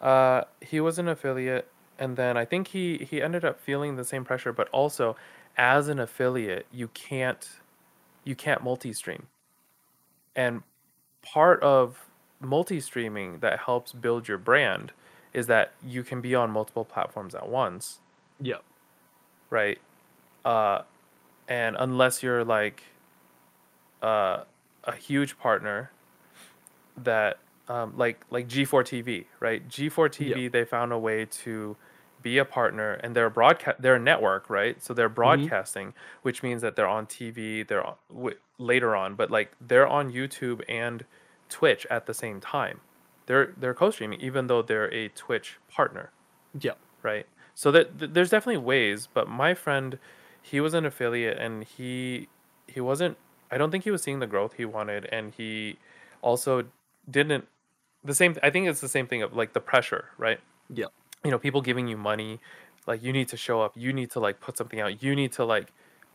uh, 0.00 0.44
he 0.62 0.80
was 0.80 0.98
an 0.98 1.08
affiliate, 1.08 1.68
and 2.02 2.16
then 2.16 2.36
I 2.36 2.44
think 2.44 2.68
he 2.68 2.98
he 2.98 3.22
ended 3.22 3.44
up 3.44 3.60
feeling 3.60 3.94
the 3.94 4.04
same 4.04 4.24
pressure. 4.24 4.52
But 4.52 4.68
also, 4.70 5.16
as 5.56 5.88
an 5.88 6.00
affiliate, 6.00 6.66
you 6.72 6.88
can't 6.88 7.48
you 8.24 8.34
can't 8.34 8.62
multi-stream, 8.64 9.28
and 10.34 10.62
part 11.22 11.62
of 11.62 12.08
multi-streaming 12.40 13.38
that 13.38 13.60
helps 13.60 13.92
build 13.92 14.26
your 14.26 14.38
brand 14.38 14.92
is 15.32 15.46
that 15.46 15.74
you 15.86 16.02
can 16.02 16.20
be 16.20 16.34
on 16.34 16.50
multiple 16.50 16.84
platforms 16.84 17.34
at 17.36 17.48
once 17.48 18.00
Yep. 18.40 18.64
right? 19.50 19.78
Uh, 20.44 20.82
and 21.48 21.76
unless 21.78 22.22
you're 22.22 22.44
like 22.44 22.82
uh, 24.02 24.44
a 24.84 24.96
huge 24.96 25.38
partner 25.38 25.92
that 26.96 27.38
um, 27.68 27.94
like 27.96 28.24
like 28.30 28.48
G4 28.48 28.84
TV, 28.84 29.26
right? 29.40 29.66
G4 29.68 30.10
TV, 30.10 30.50
they 30.50 30.64
found 30.64 30.92
a 30.92 30.98
way 30.98 31.26
to 31.26 31.76
be 32.22 32.38
a 32.38 32.44
partner, 32.44 32.94
and 32.94 33.14
they're 33.14 33.30
broadcast, 33.30 33.80
they're 33.80 33.96
a 33.96 34.00
network, 34.00 34.48
right? 34.48 34.82
So 34.82 34.94
they're 34.94 35.08
mm-hmm. 35.08 35.14
broadcasting, 35.14 35.94
which 36.22 36.42
means 36.42 36.62
that 36.62 36.76
they're 36.76 36.88
on 36.88 37.06
TV, 37.06 37.66
they're 37.66 37.86
on, 37.86 37.94
w- 38.12 38.36
later 38.58 38.94
on, 38.94 39.14
but 39.14 39.30
like 39.30 39.52
they're 39.60 39.86
on 39.86 40.12
YouTube 40.12 40.62
and 40.68 41.04
Twitch 41.48 41.86
at 41.90 42.06
the 42.06 42.14
same 42.14 42.40
time. 42.40 42.80
They're 43.26 43.52
they're 43.56 43.74
co-streaming, 43.74 44.20
even 44.20 44.46
though 44.46 44.62
they're 44.62 44.92
a 44.92 45.08
Twitch 45.08 45.58
partner 45.70 46.10
yeah, 46.60 46.72
right 47.02 47.26
so 47.54 47.70
that 47.70 47.98
th- 47.98 48.10
there's 48.12 48.28
definitely 48.28 48.58
ways 48.58 49.08
but 49.14 49.26
my 49.26 49.54
friend 49.54 49.98
he 50.42 50.60
was 50.60 50.74
an 50.74 50.84
affiliate 50.84 51.38
and 51.38 51.64
he 51.64 52.28
he 52.66 52.78
wasn't 52.78 53.16
I 53.52 53.58
don't 53.58 53.70
think 53.70 53.84
he 53.84 53.90
was 53.90 54.02
seeing 54.02 54.18
the 54.18 54.26
growth 54.26 54.54
he 54.54 54.64
wanted, 54.64 55.04
and 55.12 55.34
he 55.34 55.76
also 56.22 56.64
didn't 57.08 57.46
the 58.02 58.14
same. 58.14 58.34
I 58.42 58.48
think 58.48 58.66
it's 58.66 58.80
the 58.80 58.88
same 58.88 59.06
thing 59.06 59.22
of 59.22 59.36
like 59.36 59.52
the 59.52 59.60
pressure, 59.60 60.06
right? 60.16 60.40
Yeah. 60.72 60.86
You 61.24 61.30
know, 61.30 61.38
people 61.38 61.60
giving 61.60 61.86
you 61.88 61.96
money, 61.96 62.40
like 62.86 63.02
you 63.02 63.12
need 63.12 63.28
to 63.28 63.36
show 63.36 63.60
up, 63.62 63.72
you 63.76 63.92
need 63.92 64.10
to 64.12 64.20
like 64.20 64.40
put 64.40 64.56
something 64.56 64.80
out, 64.80 65.02
you 65.02 65.14
need 65.14 65.32
to 65.32 65.44
like 65.44 65.68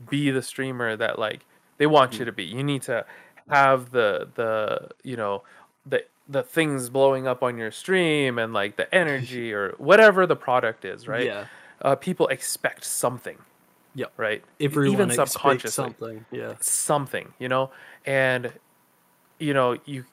be 0.10 0.32
the 0.32 0.42
streamer 0.42 0.96
that 0.98 1.18
like 1.18 1.46
they 1.78 1.88
want 1.88 2.14
you 2.14 2.22
Mm. 2.24 2.26
to 2.26 2.32
be. 2.34 2.44
You 2.44 2.64
need 2.64 2.82
to 2.84 3.06
have 3.50 3.92
the 3.92 4.28
the 4.36 4.90
you 5.04 5.16
know 5.16 5.44
the 5.86 6.04
the 6.28 6.44
things 6.44 6.90
blowing 6.90 7.26
up 7.26 7.42
on 7.42 7.58
your 7.58 7.72
stream 7.72 8.38
and 8.38 8.52
like 8.54 8.76
the 8.76 8.94
energy 9.04 9.54
or 9.54 9.74
whatever 9.78 10.26
the 10.28 10.36
product 10.36 10.84
is, 10.86 11.08
right? 11.08 11.26
Yeah. 11.26 11.46
Uh, 11.82 11.96
people 11.96 12.28
expect 12.28 12.84
something. 12.84 13.38
yeah 13.96 14.08
Right. 14.18 14.44
Everyone 14.60 14.94
Even 14.94 15.10
expects 15.10 15.32
subconsciously 15.34 15.72
something. 15.72 16.26
Yeah. 16.32 16.56
something, 16.60 17.34
you 17.40 17.48
know? 17.48 17.72
And 18.06 18.52
you 19.40 19.54
know, 19.54 19.78
you 19.86 20.04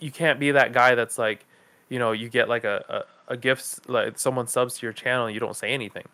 you 0.00 0.10
can't 0.10 0.40
be 0.40 0.50
that 0.52 0.72
guy 0.72 0.94
that's 0.94 1.18
like, 1.18 1.44
you 1.88 1.98
know, 1.98 2.12
you 2.12 2.28
get 2.28 2.48
like 2.48 2.64
a 2.64 2.84
a, 2.88 3.02
a 3.32 3.36
gift 3.36 3.88
like 3.88 4.18
someone 4.18 4.46
subs 4.46 4.78
to 4.78 4.86
your 4.86 4.92
channel 4.92 5.26
and 5.26 5.34
you 5.34 5.40
don't 5.40 5.56
say 5.56 5.72
anything. 5.72 6.06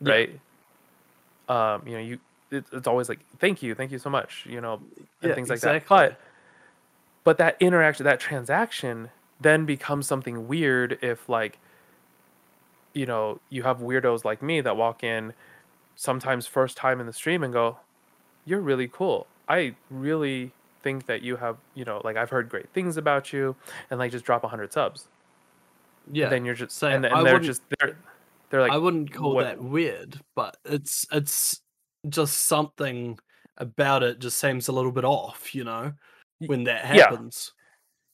Yeah. 0.00 0.12
Right? 0.12 0.40
Um, 1.48 1.82
you 1.86 1.92
know, 1.94 2.00
you 2.00 2.18
it, 2.50 2.64
it's 2.72 2.86
always 2.88 3.08
like 3.08 3.20
thank 3.38 3.62
you, 3.62 3.74
thank 3.74 3.92
you 3.92 3.98
so 3.98 4.10
much, 4.10 4.44
you 4.48 4.60
know, 4.60 4.80
and 5.22 5.30
Yeah, 5.30 5.34
things 5.34 5.48
like 5.48 5.58
exactly. 5.58 5.96
that. 5.96 6.18
But 6.18 6.20
but 7.24 7.38
that 7.38 7.56
interaction, 7.60 8.04
that 8.04 8.20
transaction 8.20 9.10
then 9.40 9.64
becomes 9.66 10.06
something 10.06 10.48
weird 10.48 10.98
if 11.02 11.28
like 11.28 11.58
you 12.92 13.06
know, 13.06 13.40
you 13.50 13.62
have 13.62 13.78
weirdos 13.78 14.24
like 14.24 14.42
me 14.42 14.60
that 14.60 14.76
walk 14.76 15.04
in 15.04 15.32
sometimes 15.94 16.46
first 16.46 16.76
time 16.76 17.00
in 17.00 17.06
the 17.06 17.12
stream 17.12 17.44
and 17.44 17.52
go, 17.52 17.78
"You're 18.44 18.60
really 18.60 18.88
cool. 18.88 19.28
I 19.48 19.76
really 19.90 20.52
think 20.82 21.06
that 21.06 21.22
you 21.22 21.36
have, 21.36 21.58
you 21.74 21.84
know, 21.84 22.00
like 22.04 22.16
I've 22.16 22.30
heard 22.30 22.48
great 22.48 22.68
things 22.70 22.96
about 22.96 23.32
you," 23.32 23.54
and 23.90 23.98
like 24.00 24.10
just 24.12 24.24
drop 24.24 24.44
hundred 24.44 24.72
subs. 24.72 25.08
Yeah. 26.12 26.28
Then 26.28 26.44
you're 26.44 26.54
just 26.54 26.72
So 26.72 26.88
and, 26.88 27.06
I 27.06 27.22
they're 27.22 27.34
wouldn't- 27.34 27.44
just 27.44 27.62
they're 27.78 27.96
they're 28.50 28.60
like 28.62 28.72
I 28.72 28.78
wouldn't 28.78 29.12
call 29.12 29.34
what- 29.34 29.44
that 29.44 29.62
weird, 29.62 30.20
but 30.34 30.56
it's 30.64 31.06
it's 31.12 31.60
just 32.08 32.46
something 32.46 33.18
about 33.58 34.02
it 34.02 34.18
just 34.20 34.38
seems 34.38 34.68
a 34.68 34.72
little 34.72 34.92
bit 34.92 35.04
off, 35.04 35.54
you 35.54 35.64
know, 35.64 35.92
when 36.46 36.64
that 36.64 36.84
happens. 36.84 37.52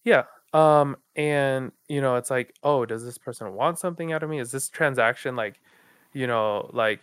yeah. 0.05 0.25
Yeah. 0.55 0.81
Um, 0.81 0.97
and 1.17 1.73
you 1.89 2.01
know, 2.01 2.17
it's 2.17 2.31
like, 2.31 2.55
oh, 2.63 2.85
does 2.87 3.05
this 3.05 3.19
person 3.19 3.53
want 3.55 3.79
something 3.79 4.13
out 4.13 4.23
of 4.23 4.31
me? 4.31 4.39
Is 4.41 4.51
this 4.53 4.69
transaction 4.69 5.37
like, 5.37 5.61
you 6.13 6.27
know, 6.27 6.71
like, 6.73 7.01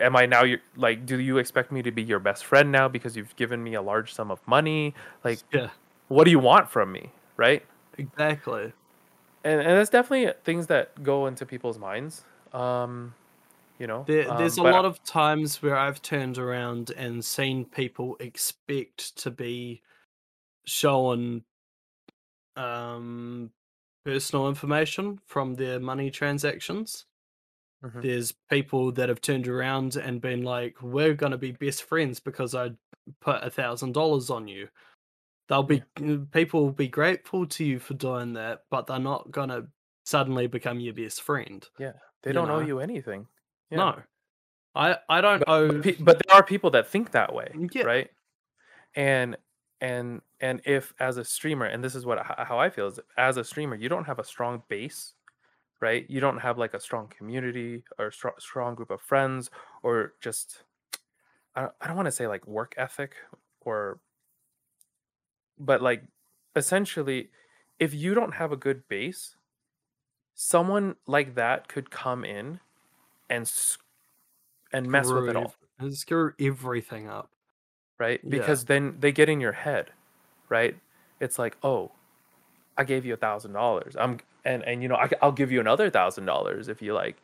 am 0.00 0.16
I 0.16 0.26
now 0.26 0.44
your 0.44 0.58
like? 0.76 1.04
Do 1.06 1.18
you 1.20 1.38
expect 1.38 1.70
me 1.72 1.82
to 1.82 1.90
be 1.90 2.02
your 2.02 2.18
best 2.20 2.44
friend 2.46 2.70
now 2.72 2.88
because 2.88 3.16
you've 3.16 3.34
given 3.36 3.62
me 3.62 3.74
a 3.74 3.82
large 3.82 4.14
sum 4.14 4.30
of 4.30 4.40
money? 4.46 4.94
Like, 5.24 5.40
Yeah, 5.52 5.68
what 6.08 6.24
do 6.24 6.30
you 6.30 6.38
want 6.38 6.70
from 6.70 6.92
me, 6.92 7.10
right? 7.36 7.64
exactly. 7.98 8.72
And 9.44 9.60
and 9.60 9.70
that's 9.70 9.90
definitely 9.90 10.32
things 10.44 10.66
that 10.68 11.02
go 11.02 11.26
into 11.26 11.46
people's 11.46 11.78
minds. 11.78 12.24
Um, 12.52 13.14
you 13.78 13.86
know, 13.86 14.04
There, 14.06 14.32
there's 14.36 14.58
um, 14.58 14.66
a 14.66 14.70
but- 14.70 14.72
lot 14.72 14.84
of 14.84 15.02
times 15.04 15.62
where 15.62 15.76
I've 15.76 16.02
turned 16.02 16.38
around 16.38 16.90
and 16.96 17.24
seen 17.24 17.64
people 17.64 18.16
expect 18.20 19.16
to 19.18 19.30
be 19.30 19.82
shown 20.66 21.44
um, 22.56 23.50
personal 24.04 24.48
information 24.48 25.20
from 25.26 25.54
their 25.54 25.80
money 25.80 26.10
transactions. 26.10 27.06
Mhm. 27.84 28.02
There's 28.02 28.32
people 28.50 28.92
that 28.92 29.08
have 29.08 29.20
turned 29.20 29.48
around 29.48 29.96
and 29.96 30.20
been 30.20 30.42
like, 30.44 30.82
"We're 30.82 31.14
gonna 31.14 31.38
be 31.38 31.52
best 31.52 31.84
friends 31.84 32.20
because 32.20 32.54
I 32.54 32.72
put 33.20 33.42
a 33.42 33.50
thousand 33.50 33.92
dollars 33.92 34.30
on 34.30 34.48
you." 34.48 34.68
They'll 35.50 35.62
be 35.64 35.82
people 36.30 36.62
will 36.62 36.72
be 36.72 36.88
grateful 36.88 37.44
to 37.44 37.64
you 37.64 37.78
for 37.78 37.94
doing 37.94 38.32
that, 38.34 38.62
but 38.70 38.86
they're 38.86 38.98
not 39.00 39.30
gonna 39.30 39.66
suddenly 40.04 40.46
become 40.46 40.80
your 40.80 40.94
best 40.94 41.20
friend. 41.22 41.66
Yeah, 41.76 41.92
they 42.22 42.32
don't 42.32 42.48
owe 42.48 42.60
you 42.60 42.78
anything. 42.78 43.26
Yeah. 43.68 43.78
No, 43.78 44.02
I 44.74 44.96
I 45.08 45.20
don't 45.20 45.40
but, 45.40 45.48
owe. 45.48 45.82
but, 45.82 45.96
but 46.04 46.22
there 46.24 46.36
are 46.36 46.44
people 46.44 46.70
that 46.70 46.88
think 46.88 47.10
that 47.10 47.34
way 47.34 47.50
mm, 47.54 47.68
Yeah. 47.74 47.82
right 47.82 48.10
and 48.94 49.36
and 49.80 50.20
and 50.40 50.60
if 50.64 50.94
as 51.00 51.16
a 51.16 51.24
streamer 51.24 51.66
and 51.66 51.82
this 51.82 51.94
is 51.94 52.06
what 52.06 52.24
how 52.24 52.58
i 52.58 52.70
feel 52.70 52.86
is 52.86 53.00
as 53.16 53.36
a 53.36 53.44
streamer 53.44 53.76
you 53.76 53.88
don't 53.88 54.04
have 54.04 54.18
a 54.18 54.24
strong 54.24 54.62
base 54.68 55.14
right 55.80 56.06
you 56.08 56.20
don't 56.20 56.38
have 56.38 56.58
like 56.58 56.74
a 56.74 56.80
strong 56.80 57.08
community 57.08 57.82
or 57.98 58.08
a 58.08 58.12
strong, 58.12 58.34
strong 58.38 58.74
group 58.74 58.90
of 58.90 59.00
friends 59.00 59.50
or 59.82 60.14
just 60.20 60.64
i 61.54 61.62
don't, 61.62 61.72
I 61.80 61.86
don't 61.86 61.96
want 61.96 62.06
to 62.06 62.12
say 62.12 62.26
like 62.26 62.46
work 62.46 62.74
ethic 62.76 63.14
or 63.62 64.00
but 65.60 65.80
like 65.80 66.02
essentially 66.56 67.30
if 67.78 67.94
you 67.94 68.14
don't 68.14 68.34
have 68.34 68.50
a 68.50 68.56
good 68.56 68.88
base 68.88 69.36
someone 70.34 70.96
like 71.06 71.34
that 71.36 71.68
could 71.68 71.90
come 71.90 72.24
in 72.24 72.58
and 73.28 73.50
and 74.72 74.90
mess 74.90 75.08
with 75.10 75.28
it 75.28 75.36
all 75.36 75.54
and 75.80 75.96
Screw 75.96 76.32
everything 76.38 77.08
up. 77.08 77.30
right? 77.98 78.20
Yeah. 78.22 78.30
Because 78.30 78.66
then 78.66 78.96
they 79.00 79.12
get 79.12 79.28
in 79.28 79.40
your 79.40 79.52
head, 79.52 79.90
right? 80.48 80.76
It's 81.20 81.38
like, 81.38 81.56
oh, 81.62 81.90
I 82.76 82.84
gave 82.84 83.04
you 83.04 83.14
a 83.14 83.16
thousand 83.16 83.52
dollars. 83.52 83.96
I'm 83.98 84.20
and 84.44 84.62
and 84.64 84.82
you 84.82 84.88
know 84.88 84.96
I, 84.96 85.10
will 85.22 85.32
give 85.32 85.50
you 85.50 85.60
another 85.60 85.90
thousand 85.90 86.26
dollars 86.26 86.68
if 86.68 86.80
you 86.82 86.94
like, 86.94 87.16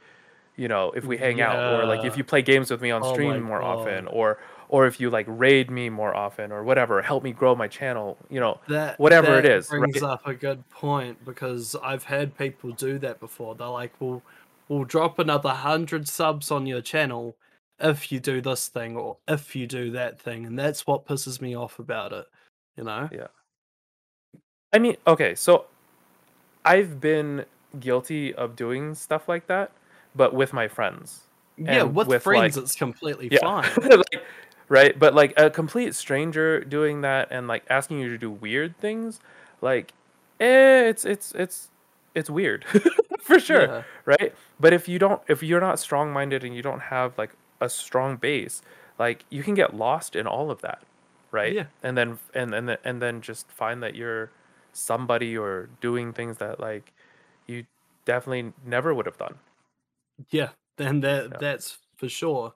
you 0.56 0.68
know, 0.68 0.90
if 0.92 1.04
we 1.04 1.16
hang 1.16 1.40
out 1.40 1.74
or 1.74 1.84
like 1.86 2.04
if 2.04 2.16
you 2.16 2.24
play 2.24 2.42
games 2.42 2.70
with 2.70 2.80
me 2.80 2.90
on 2.90 3.02
Oh 3.04 3.12
stream 3.12 3.42
more 3.42 3.62
often 3.62 4.06
or 4.08 4.38
or 4.68 4.86
if 4.86 5.00
you 5.00 5.10
like 5.10 5.26
raid 5.28 5.70
me 5.70 5.88
more 5.88 6.14
often 6.14 6.52
or 6.52 6.64
whatever, 6.64 7.00
help 7.02 7.22
me 7.22 7.32
grow 7.32 7.54
my 7.54 7.68
channel. 7.68 8.16
You 8.30 8.40
know, 8.40 8.60
That 8.68 8.98
Whatever 8.98 9.38
it 9.38 9.42
that 9.42 9.52
is, 9.52 9.68
brings 9.68 10.00
right? 10.00 10.10
up 10.10 10.26
a 10.26 10.34
good 10.34 10.68
point 10.70 11.24
because 11.24 11.76
I've 11.82 12.04
had 12.04 12.36
people 12.36 12.72
do 12.72 12.98
that 12.98 13.20
before. 13.20 13.54
They're 13.54 13.68
like, 13.68 13.92
"Well, 14.00 14.22
we'll 14.68 14.84
drop 14.84 15.18
another 15.18 15.50
hundred 15.50 16.08
subs 16.08 16.50
on 16.50 16.66
your 16.66 16.80
channel 16.80 17.36
if 17.78 18.10
you 18.10 18.18
do 18.20 18.40
this 18.40 18.68
thing 18.68 18.96
or 18.96 19.18
if 19.28 19.54
you 19.54 19.66
do 19.66 19.90
that 19.92 20.20
thing," 20.20 20.46
and 20.46 20.58
that's 20.58 20.86
what 20.86 21.06
pisses 21.06 21.40
me 21.40 21.54
off 21.56 21.78
about 21.78 22.12
it. 22.12 22.26
You 22.76 22.84
know? 22.84 23.08
Yeah. 23.12 23.28
I 24.72 24.78
mean, 24.78 24.96
okay, 25.06 25.34
so 25.34 25.66
I've 26.64 27.00
been 27.00 27.44
guilty 27.80 28.34
of 28.34 28.56
doing 28.56 28.94
stuff 28.94 29.28
like 29.28 29.46
that, 29.46 29.70
but 30.14 30.34
with 30.34 30.52
my 30.52 30.68
friends. 30.68 31.20
Yeah, 31.58 31.84
with, 31.84 32.08
with, 32.08 32.22
friends, 32.22 32.56
like- 32.56 32.64
it's 32.64 32.74
completely 32.74 33.28
yeah 33.30 33.38
fine. 33.40 33.70
like, 33.90 34.15
right 34.68 34.98
but 34.98 35.14
like 35.14 35.32
a 35.36 35.48
complete 35.50 35.94
stranger 35.94 36.60
doing 36.64 37.00
that 37.02 37.28
and 37.30 37.46
like 37.48 37.64
asking 37.70 37.98
you 38.00 38.08
to 38.08 38.18
do 38.18 38.30
weird 38.30 38.76
things 38.78 39.20
like 39.60 39.92
eh, 40.40 40.88
it's 40.88 41.04
it's 41.04 41.32
it's 41.32 41.68
it's 42.14 42.28
weird 42.30 42.64
for 43.20 43.38
sure 43.38 43.62
Yeah. 43.66 43.82
right 44.04 44.34
but 44.58 44.72
if 44.72 44.88
you 44.88 44.98
don't 44.98 45.20
if 45.28 45.42
you're 45.42 45.60
not 45.60 45.78
strong 45.78 46.12
minded 46.12 46.44
and 46.44 46.54
you 46.54 46.62
don't 46.62 46.80
have 46.80 47.16
like 47.18 47.30
a 47.60 47.68
strong 47.68 48.16
base 48.16 48.62
like 48.98 49.24
you 49.30 49.42
can 49.42 49.54
get 49.54 49.74
lost 49.76 50.16
in 50.16 50.26
all 50.26 50.50
of 50.50 50.60
that 50.62 50.82
right 51.30 51.52
Yeah. 51.52 51.66
and 51.82 51.96
then 51.96 52.18
and 52.34 52.54
and 52.54 52.68
then- 52.68 52.78
and 52.84 53.00
then 53.02 53.20
just 53.20 53.50
find 53.50 53.82
that 53.82 53.94
you're 53.94 54.30
somebody 54.72 55.36
or 55.38 55.68
doing 55.80 56.12
things 56.12 56.36
that 56.38 56.60
like 56.60 56.92
you 57.46 57.64
definitely 58.04 58.52
never 58.64 58.92
would 58.94 59.06
have 59.06 59.16
done 59.18 59.34
Yeah, 60.30 60.50
then 60.76 61.00
that 61.00 61.30
Yeah. 61.32 61.36
that's 61.40 61.78
for 61.96 62.08
sure. 62.08 62.52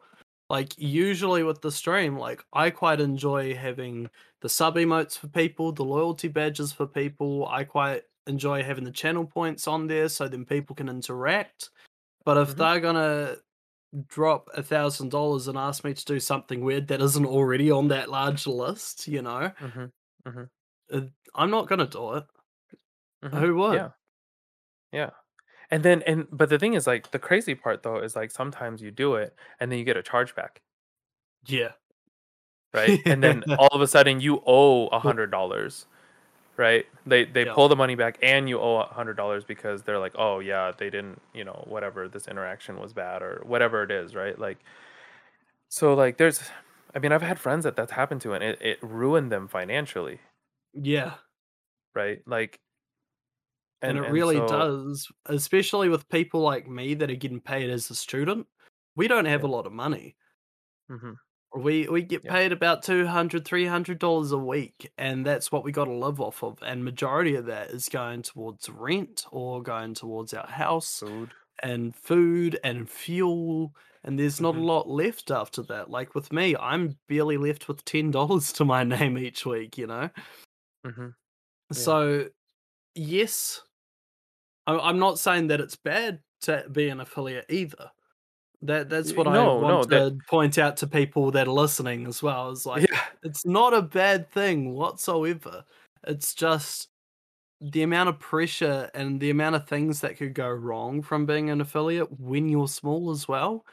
Like 0.50 0.76
usually 0.76 1.44
with 1.44 1.62
the 1.62 1.70
stream, 1.70 2.18
like 2.18 2.44
I 2.52 2.70
quite 2.70 3.00
enjoy 3.00 3.54
having 3.54 4.10
the 4.40 4.48
sub 4.48 4.74
emotes 4.74 5.16
for 5.16 5.28
people, 5.28 5.70
the 5.72 5.84
loyalty 5.84 6.26
badges 6.28 6.72
for 6.72 6.86
people. 6.88 7.46
I 7.48 7.62
quite 7.64 8.02
enjoy 8.26 8.64
having 8.64 8.84
the 8.84 8.90
channel 8.90 9.24
points 9.24 9.68
on 9.68 9.86
there 9.86 10.08
so 10.08 10.26
then 10.28 10.44
people 10.44 10.74
can 10.74 10.88
interact. 10.88 11.70
But 12.24 12.36
if 12.36 12.50
Mhm. 12.50 12.56
they're 12.56 12.80
gonna 12.80 13.36
drop 14.08 14.48
a 14.54 14.62
thousand 14.62 15.10
dollars 15.10 15.46
and 15.48 15.56
ask 15.56 15.84
me 15.84 15.94
to 15.94 16.04
do 16.04 16.18
something 16.20 16.64
weird 16.64 16.88
that 16.88 17.00
isn't 17.00 17.26
already 17.26 17.70
on 17.70 17.88
that 17.88 18.10
large 18.10 18.46
list, 18.46 19.06
you 19.06 19.22
know, 19.22 19.52
mm-hmm. 19.60 20.44
uh, 20.92 21.00
I'm 21.34 21.50
not 21.50 21.68
gonna 21.68 21.86
do 21.86 22.14
it. 22.14 22.26
Mhm. 23.22 23.38
Who 23.38 23.54
would? 23.56 23.74
Yeah. 23.74 23.90
Yeah. 24.92 25.10
And 25.70 25.82
then 25.84 26.02
and 26.06 26.26
but 26.32 26.48
the 26.48 26.58
thing 26.58 26.74
is 26.74 26.86
like 26.86 27.10
the 27.12 27.18
crazy 27.18 27.54
part 27.54 27.82
though 27.82 27.98
is 27.98 28.16
like 28.16 28.30
sometimes 28.30 28.82
you 28.82 28.90
do 28.90 29.14
it 29.14 29.34
and 29.60 29.70
then 29.70 29.78
you 29.78 29.84
get 29.84 29.96
a 29.96 30.02
chargeback, 30.02 30.58
Yeah. 31.46 31.72
right? 32.74 33.00
and 33.06 33.22
then 33.22 33.44
all 33.58 33.68
of 33.72 33.80
a 33.80 33.86
sudden 33.86 34.20
you 34.20 34.42
owe 34.46 34.86
a 34.88 34.98
hundred 34.98 35.30
dollars. 35.30 35.86
Right? 36.56 36.86
They 37.06 37.24
they 37.24 37.46
Yeah. 37.46 37.54
pull 37.54 37.68
the 37.68 37.76
money 37.76 37.94
back 37.94 38.18
and 38.22 38.48
you 38.48 38.60
owe 38.60 38.78
a 38.80 38.86
hundred 38.86 39.16
dollars 39.16 39.44
because 39.44 39.82
they're 39.82 39.98
like, 39.98 40.12
oh 40.16 40.40
yeah, 40.40 40.72
they 40.76 40.90
didn't, 40.90 41.20
you 41.34 41.44
know, 41.44 41.64
whatever, 41.66 42.08
this 42.08 42.28
interaction 42.28 42.78
was 42.78 42.92
bad 42.92 43.22
or 43.22 43.42
whatever 43.46 43.82
it 43.82 43.90
is, 43.90 44.14
right? 44.14 44.38
Like 44.38 44.58
so 45.68 45.94
like 45.94 46.18
there's 46.18 46.42
I 46.94 46.98
mean 46.98 47.12
I've 47.12 47.22
had 47.22 47.38
friends 47.38 47.64
that 47.64 47.76
that's 47.76 47.92
happened 47.92 48.20
to 48.22 48.32
and 48.34 48.44
it, 48.44 48.58
it 48.60 48.78
ruined 48.82 49.32
them 49.32 49.48
financially, 49.48 50.20
Yeah. 50.74 51.14
right? 51.94 52.20
Like 52.26 52.60
and, 53.82 53.98
it 53.98 54.02
really 54.06 54.40
so- 54.40 54.46
does 54.46 55.10
especially 55.26 55.88
with 55.88 56.08
people 56.08 56.40
like 56.40 56.68
me 56.68 56.94
that 56.94 57.10
are 57.10 57.14
getting 57.16 57.40
paid 57.40 57.70
as 57.70 57.90
a 57.90 57.94
student 57.94 58.46
we 58.96 59.08
don't 59.08 59.26
have 59.26 59.42
Yeah. 59.42 59.48
a 59.48 59.48
lot 59.48 59.66
of 59.66 59.72
money 59.72 60.16
Mhm. 60.90 61.20
We 61.54 61.88
we 61.88 62.02
get 62.02 62.26
paid 62.28 62.52
about 62.52 62.82
200 62.84 63.44
300 63.44 63.98
dollars 63.98 64.30
a 64.32 64.38
week, 64.38 64.92
and 64.98 65.26
that's 65.26 65.50
what 65.50 65.64
we 65.64 65.72
gotta 65.72 65.92
live 65.92 66.20
off 66.20 66.44
of, 66.44 66.62
and 66.62 66.84
majority 66.84 67.34
of 67.34 67.46
that 67.46 67.70
is 67.70 67.88
going 67.88 68.22
towards 68.22 68.68
rent 68.68 69.26
or 69.32 69.60
going 69.62 69.94
towards 69.94 70.32
our 70.32 70.46
house 70.46 71.02
Food. 71.02 71.34
and 71.62 71.94
food 71.96 72.58
and 72.62 72.88
fuel, 72.88 73.74
and 74.04 74.16
there's 74.18 74.40
not 74.40 74.54
a 74.56 74.58
Mhm. 74.58 74.64
lot 74.64 74.88
left 74.88 75.30
after 75.32 75.62
that. 75.64 75.90
Like 75.90 76.14
with 76.14 76.32
me, 76.32 76.54
I'm 76.56 76.98
barely 77.08 77.36
left 77.36 77.66
with 77.68 77.84
$10 77.84 78.52
to 78.54 78.64
my 78.64 78.84
name 79.12 79.18
each 79.18 79.44
week, 79.44 79.76
you 79.76 79.88
know? 79.88 80.10
Mhm. 80.84 81.14
Yeah. 81.70 81.96
So, 81.96 82.30
yes, 82.94 83.62
I'm 84.66 84.98
not 84.98 85.18
saying 85.18 85.48
that 85.48 85.60
it's 85.60 85.76
bad 85.76 86.22
to 86.42 86.66
be 86.70 86.88
an 86.88 87.00
affiliate 87.00 87.46
either. 87.48 87.90
That 88.62 88.90
that's 88.90 89.16
what 89.16 89.28
I 89.28 89.38
no, 89.38 89.62
no, 89.62 89.84
want 89.84 89.86
that 89.86 90.06
to 90.06 90.18
point 90.28 90.58
out 90.58 90.76
to 90.78 90.86
people 90.88 91.30
that 91.32 91.48
are 91.48 91.52
listening 91.52 92.06
as 92.06 92.22
well, 92.22 92.50
is 92.50 92.66
like, 92.66 92.86
Yeah. 92.88 93.00
it's 93.22 93.46
not 93.46 93.74
a 93.74 93.82
bad 93.82 94.30
thing 94.30 94.74
whatsoever. 94.74 95.64
It's 96.06 96.34
just 96.34 96.88
the 97.60 97.82
amount 97.82 98.10
of 98.10 98.18
pressure 98.20 98.90
and 98.94 99.20
the 99.20 99.30
amount 99.30 99.56
of 99.56 99.68
things 99.68 100.00
that 100.02 100.16
could 100.18 100.34
go 100.34 100.48
wrong 100.50 101.02
from 101.02 101.26
being 101.26 101.50
an 101.50 101.60
affiliate 101.62 102.20
when 102.20 102.48
you're 102.48 102.68
small 102.68 103.10
as 103.10 103.28
well 103.28 103.66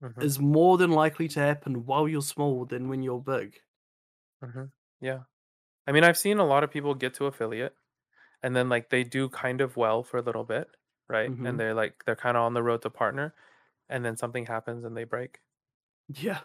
Mhm. 0.00 0.22
is 0.22 0.38
more 0.40 0.78
than 0.78 0.90
likely 0.92 1.28
to 1.28 1.40
happen 1.40 1.86
while 1.86 2.08
you're 2.08 2.22
small 2.22 2.64
than 2.66 2.88
when 2.88 3.02
you're 3.02 3.20
big. 3.22 3.60
Mhm. 4.42 4.70
Yeah. 5.00 5.22
I 5.86 5.92
mean, 5.92 6.04
I've 6.04 6.18
seen 6.18 6.38
a 6.38 6.46
lot 6.46 6.64
of 6.64 6.70
people 6.70 6.94
get 6.94 7.14
to 7.14 7.26
affiliate, 7.26 7.76
and 8.42 8.56
then, 8.56 8.68
like, 8.68 8.90
they 8.90 9.04
do 9.04 9.28
kind 9.30 9.60
of 9.60 9.76
well 9.76 10.02
for 10.04 10.18
a 10.18 10.22
little 10.22 10.44
bit, 10.44 10.70
right? 11.08 11.32
And 11.44 11.58
Mhm. 11.58 11.60
they're, 11.60 11.74
like 11.74 12.04
they're 12.06 12.16
kinda 12.16 12.40
on 12.40 12.54
the 12.54 12.62
road 12.62 12.82
to 12.82 12.90
partner, 12.90 13.34
and 13.90 14.04
then 14.04 14.16
something 14.16 14.46
happens 14.46 14.84
and 14.84 14.96
they 14.96 15.04
break. 15.04 15.40
Yeah. 16.08 16.40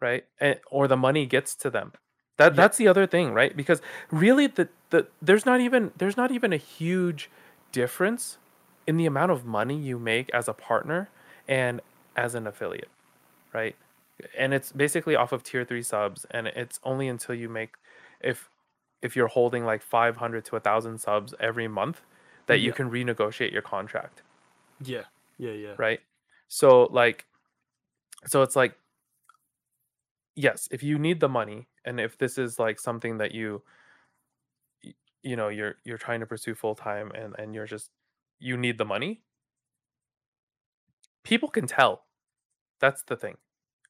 Right? 0.00 0.26
Eh 0.40 0.56
or 0.70 0.88
the 0.88 0.96
money 0.96 1.26
gets 1.26 1.56
to 1.56 1.70
them. 1.70 1.92
That 2.38 2.54
Yeah. 2.54 2.54
that's 2.56 2.76
the 2.78 2.86
other 2.88 3.06
thing, 3.06 3.32
right? 3.34 3.54
Because 3.56 3.82
really 4.10 4.46
the 4.46 4.68
the 4.90 5.08
there's 5.20 5.44
not 5.44 5.60
even 5.60 5.92
there's 5.96 6.16
not 6.16 6.30
even 6.30 6.52
a 6.52 6.56
huge 6.56 7.30
difference 7.72 8.38
in 8.86 8.96
the 8.96 9.06
amount 9.06 9.32
of 9.32 9.44
money 9.44 9.76
you 9.76 9.98
make 9.98 10.30
as 10.32 10.48
a 10.48 10.54
partner 10.54 11.12
and 11.48 11.80
as 12.16 12.34
an 12.36 12.46
affiliate, 12.46 12.92
right? 13.54 13.76
And 14.38 14.54
it's 14.54 14.72
basically 14.72 15.16
off 15.16 15.32
of 15.32 15.42
tier 15.44 15.64
3 15.64 15.82
subs, 15.82 16.26
and 16.32 16.48
it's 16.48 16.80
only 16.84 17.08
until 17.08 17.34
you 17.36 17.48
make 17.48 17.76
if 18.20 18.50
if 19.02 19.16
you're 19.16 19.28
holding, 19.28 19.64
like, 19.64 19.82
500 19.82 20.44
to 20.46 20.52
1,000 20.52 20.98
subs 20.98 21.34
every 21.40 21.68
month 21.68 22.02
that 22.46 22.60
you 22.60 22.72
mm-hmm. 22.72 22.90
can 22.90 22.90
renegotiate 22.90 23.52
your 23.52 23.62
contract. 23.62 24.22
Yeah. 24.82 25.02
Yeah, 25.38 25.52
yeah. 25.52 25.74
Right? 25.78 26.00
So, 26.48 26.84
like 26.84 27.26
so 28.26 28.42
it's 28.42 28.56
like 28.56 28.74
yes, 30.34 30.68
if 30.70 30.82
you 30.82 30.98
need 30.98 31.20
the 31.20 31.28
money, 31.28 31.68
and 31.84 32.00
if 32.00 32.16
this 32.16 32.38
is, 32.38 32.58
like, 32.58 32.80
something 32.80 33.18
that 33.18 33.32
you 33.32 33.62
you 35.22 35.36
know, 35.36 35.48
you're 35.48 35.76
you're 35.84 35.98
trying 35.98 36.20
to 36.20 36.26
pursue 36.26 36.54
full 36.54 36.74
time 36.74 37.10
and 37.14 37.34
and 37.38 37.54
you're 37.54 37.66
just 37.66 37.90
you 38.38 38.56
need 38.56 38.78
the 38.78 38.84
money 38.84 39.22
people 41.28 41.48
can 41.48 41.66
tell. 41.66 42.04
That's 42.80 43.02
the 43.02 43.16
thing, 43.16 43.36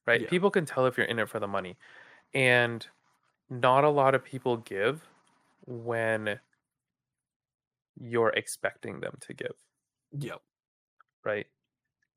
right? 0.05 0.21
Yeah. 0.21 0.27
People 0.27 0.51
can 0.51 0.65
tell 0.65 0.85
if 0.85 0.97
you're 0.97 1.07
in 1.07 1.19
it 1.19 1.29
for 1.29 1.39
the 1.39 1.47
money, 1.47 1.77
and 2.33 2.85
not 3.49 3.83
a 3.83 3.89
lot 3.89 4.15
of 4.15 4.23
people 4.23 4.57
give 4.57 5.01
when 5.65 6.39
you're 7.99 8.29
expecting 8.29 8.99
them 8.99 9.17
to 9.21 9.33
give. 9.33 9.53
Yep. 10.17 10.41
Right? 11.23 11.47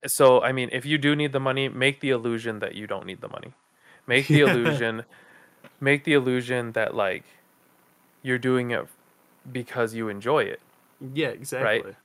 So, 0.07 0.43
I 0.43 0.53
mean, 0.53 0.69
if 0.73 0.85
you 0.85 0.99
do 0.99 1.15
need 1.15 1.33
the 1.33 1.41
money, 1.41 1.69
make 1.69 2.01
the 2.01 2.11
illusion 2.11 2.59
that 2.61 2.75
you 2.75 2.87
don't 2.87 3.07
need 3.07 3.21
the 3.21 3.29
money. 3.29 3.53
Make 4.07 4.27
the 4.27 4.41
illusion 4.47 5.05
make 5.81 6.05
the 6.05 6.13
illusion 6.13 6.73
that, 6.73 6.95
like, 6.95 7.25
you're 8.23 8.39
doing 8.39 8.71
it 8.71 8.87
because 9.51 9.95
you 9.95 10.09
enjoy 10.09 10.45
it. 10.45 10.61
Yeah, 11.15 11.29
exactly. 11.29 11.67
Right? 11.67 11.97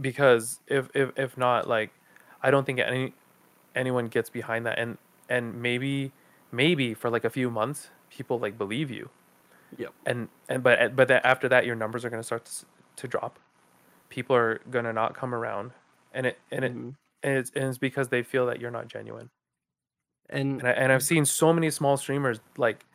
Because 0.00 0.60
if 0.66 0.88
if 0.94 1.10
if 1.16 1.36
not, 1.36 1.68
like, 1.68 1.90
I 2.42 2.50
don't 2.50 2.64
think 2.64 2.78
any 2.78 3.12
anyone 3.74 4.08
gets 4.08 4.30
behind 4.30 4.66
that, 4.66 4.78
and 4.78 4.98
and 5.28 5.60
maybe 5.60 6.12
maybe 6.52 6.94
for, 6.94 7.10
like, 7.10 7.24
a 7.24 7.30
few 7.30 7.50
months, 7.50 7.90
people, 8.10 8.38
like, 8.38 8.58
believe 8.58 8.90
you. 8.90 9.10
Yep. 9.76 9.94
And 10.06 10.30
and 10.48 10.62
but 10.62 10.96
but 10.96 11.08
then 11.08 11.20
after 11.24 11.48
that, 11.50 11.66
your 11.66 11.76
numbers 11.76 12.04
are 12.04 12.10
gonna 12.10 12.22
start 12.22 12.46
to 12.46 12.66
to 12.96 13.08
drop. 13.08 13.38
People 14.10 14.36
are 14.36 14.58
gonna 14.70 14.92
not 14.92 15.14
come 15.16 15.34
around, 15.34 15.74
and 16.12 16.26
it 16.26 16.40
and 16.50 16.64
it 16.64 16.76
Mhm. 16.76 16.96
and 17.22 17.38
it's 17.38 17.50
and 17.52 17.64
it's 17.66 17.78
because 17.78 18.08
they 18.10 18.22
feel 18.22 18.46
that 18.46 18.60
you're 18.60 18.70
not 18.72 18.88
genuine. 18.88 19.30
And 20.28 20.62
And 20.62 20.68
I 20.68 20.72
and 20.72 20.92
I've 20.92 21.02
seen 21.02 21.24
so 21.24 21.52
many 21.52 21.70
small 21.70 21.96
streamers, 21.96 22.40
like, 22.56 22.86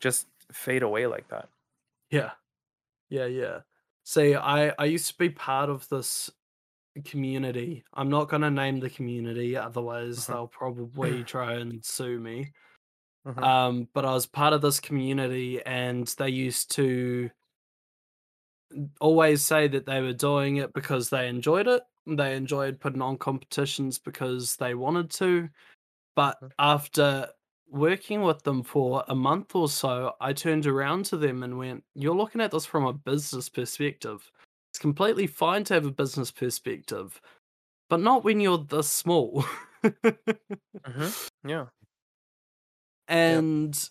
just 0.00 0.28
fade 0.52 0.82
away 0.82 1.06
like 1.06 1.28
that. 1.28 1.50
Yeah. 2.10 2.32
Yeah, 3.10 3.26
yeah. 3.26 3.62
See, 4.04 4.34
I 4.36 4.74
I 4.78 4.86
used 4.86 5.08
to 5.08 5.18
be 5.18 5.30
part 5.30 5.70
of 5.70 5.88
this 5.90 6.30
community. 7.04 7.84
I'm 7.94 8.10
not 8.10 8.28
gonna 8.30 8.50
name 8.50 8.80
the 8.80 8.90
community, 8.90 9.56
otherwise 9.56 10.26
Mhm. 10.26 10.28
they'll 10.28 10.48
probably 10.48 11.24
try 11.24 11.54
and 11.54 11.84
sue 11.84 12.20
me. 12.20 12.52
Mhm. 13.24 13.48
Um, 13.48 13.88
but 13.94 14.04
I 14.04 14.12
was 14.14 14.26
part 14.26 14.52
of 14.54 14.62
this 14.62 14.80
community, 14.80 15.62
and 15.64 16.06
they 16.18 16.30
used 16.30 16.70
to 16.72 17.30
always 19.00 19.44
say 19.44 19.68
that 19.68 19.86
they 19.86 20.00
were 20.00 20.12
doing 20.12 20.56
it 20.56 20.72
because 20.72 21.10
they 21.10 21.28
enjoyed 21.28 21.68
it. 21.68 21.82
They 22.06 22.36
enjoyed 22.36 22.80
putting 22.80 23.02
on 23.02 23.18
competitions 23.18 23.98
because 23.98 24.56
they 24.56 24.74
wanted 24.74 25.10
to. 25.12 25.48
But 26.16 26.38
Mhm. 26.40 26.54
after 26.58 27.28
working 27.68 28.22
with 28.22 28.42
them 28.44 28.62
for 28.62 29.04
a 29.08 29.14
month 29.14 29.54
or 29.56 29.68
so, 29.68 30.14
I 30.20 30.32
turned 30.32 30.66
around 30.66 31.06
to 31.06 31.16
them 31.16 31.42
and 31.42 31.58
went, 31.58 31.84
You're 31.94 32.16
looking 32.16 32.40
at 32.40 32.52
this 32.52 32.66
from 32.66 32.86
a 32.86 32.92
business 32.94 33.48
perspective. 33.48 34.30
It's 34.72 34.80
completely 34.80 35.26
fine 35.26 35.64
to 35.64 35.74
have 35.74 35.86
a 35.86 35.92
business 35.92 36.30
perspective, 36.32 37.20
but 37.90 38.00
not 38.00 38.24
when 38.24 38.40
you're 38.40 38.58
this 38.58 38.88
small. 38.90 39.44
Mhm. 40.86 41.14
Yeah. 41.44 41.66
And 43.08 43.88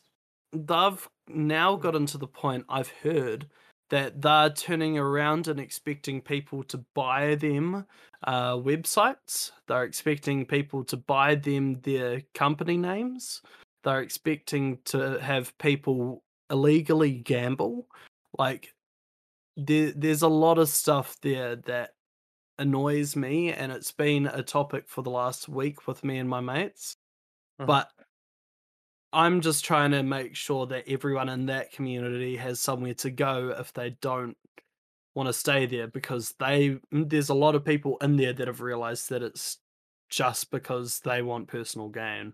they've 0.51 1.09
now 1.27 1.75
gotten 1.75 2.05
to 2.07 2.17
the 2.17 2.27
point 2.27 2.65
I've 2.69 2.89
heard 2.89 3.49
that 3.89 4.21
they're 4.21 4.49
turning 4.49 4.97
around 4.97 5.47
and 5.47 5.59
expecting 5.59 6.21
people 6.21 6.63
to 6.63 6.83
buy 6.95 7.35
them 7.35 7.85
uh, 8.23 8.53
websites. 8.55 9.51
They're 9.67 9.83
expecting 9.83 10.45
people 10.45 10.83
to 10.85 10.97
buy 10.97 11.35
them 11.35 11.79
their 11.81 12.21
company 12.33 12.77
names. 12.77 13.41
They're 13.83 14.01
expecting 14.01 14.79
to 14.85 15.19
have 15.19 15.55
people 15.57 16.23
illegally 16.49 17.11
gamble. 17.11 17.87
Like, 18.37 18.73
there, 19.57 19.91
there's 19.95 20.21
a 20.23 20.27
lot 20.27 20.57
of 20.57 20.69
stuff 20.69 21.17
there 21.21 21.55
that 21.57 21.91
annoys 22.59 23.15
me, 23.15 23.51
and 23.51 23.71
it's 23.71 23.91
been 23.91 24.27
a 24.27 24.43
topic 24.43 24.85
for 24.87 25.01
the 25.03 25.11
last 25.11 25.49
week 25.49 25.87
with 25.87 26.03
me 26.03 26.17
and 26.19 26.29
my 26.29 26.41
mates. 26.41 26.97
Mhm. 27.61 27.67
But 27.67 27.91
I'm 29.13 29.41
just 29.41 29.63
trying 29.65 29.91
to 29.91 30.03
make 30.03 30.35
sure 30.35 30.65
that 30.67 30.87
everyone 30.87 31.29
in 31.29 31.45
that 31.47 31.71
community 31.71 32.37
has 32.37 32.59
somewhere 32.59 32.95
to 32.95 33.11
go 33.11 33.49
if 33.57 33.73
they 33.73 33.91
don't 34.01 34.37
want 35.15 35.27
to 35.27 35.33
stay 35.33 35.65
there 35.67 35.87
because 35.87 36.33
they 36.39 36.71
mm, 36.93 37.09
there's 37.09 37.29
a 37.29 37.33
lot 37.35 37.55
of 37.55 37.65
people 37.65 37.97
in 37.99 38.17
there 38.17 38.33
that 38.33 38.47
have 38.47 38.61
realized 38.61 39.09
that 39.09 39.23
it's 39.23 39.59
just 40.09 40.51
because 40.51 40.99
they 41.01 41.21
want 41.23 41.47
personal 41.49 41.89
gain 41.89 42.33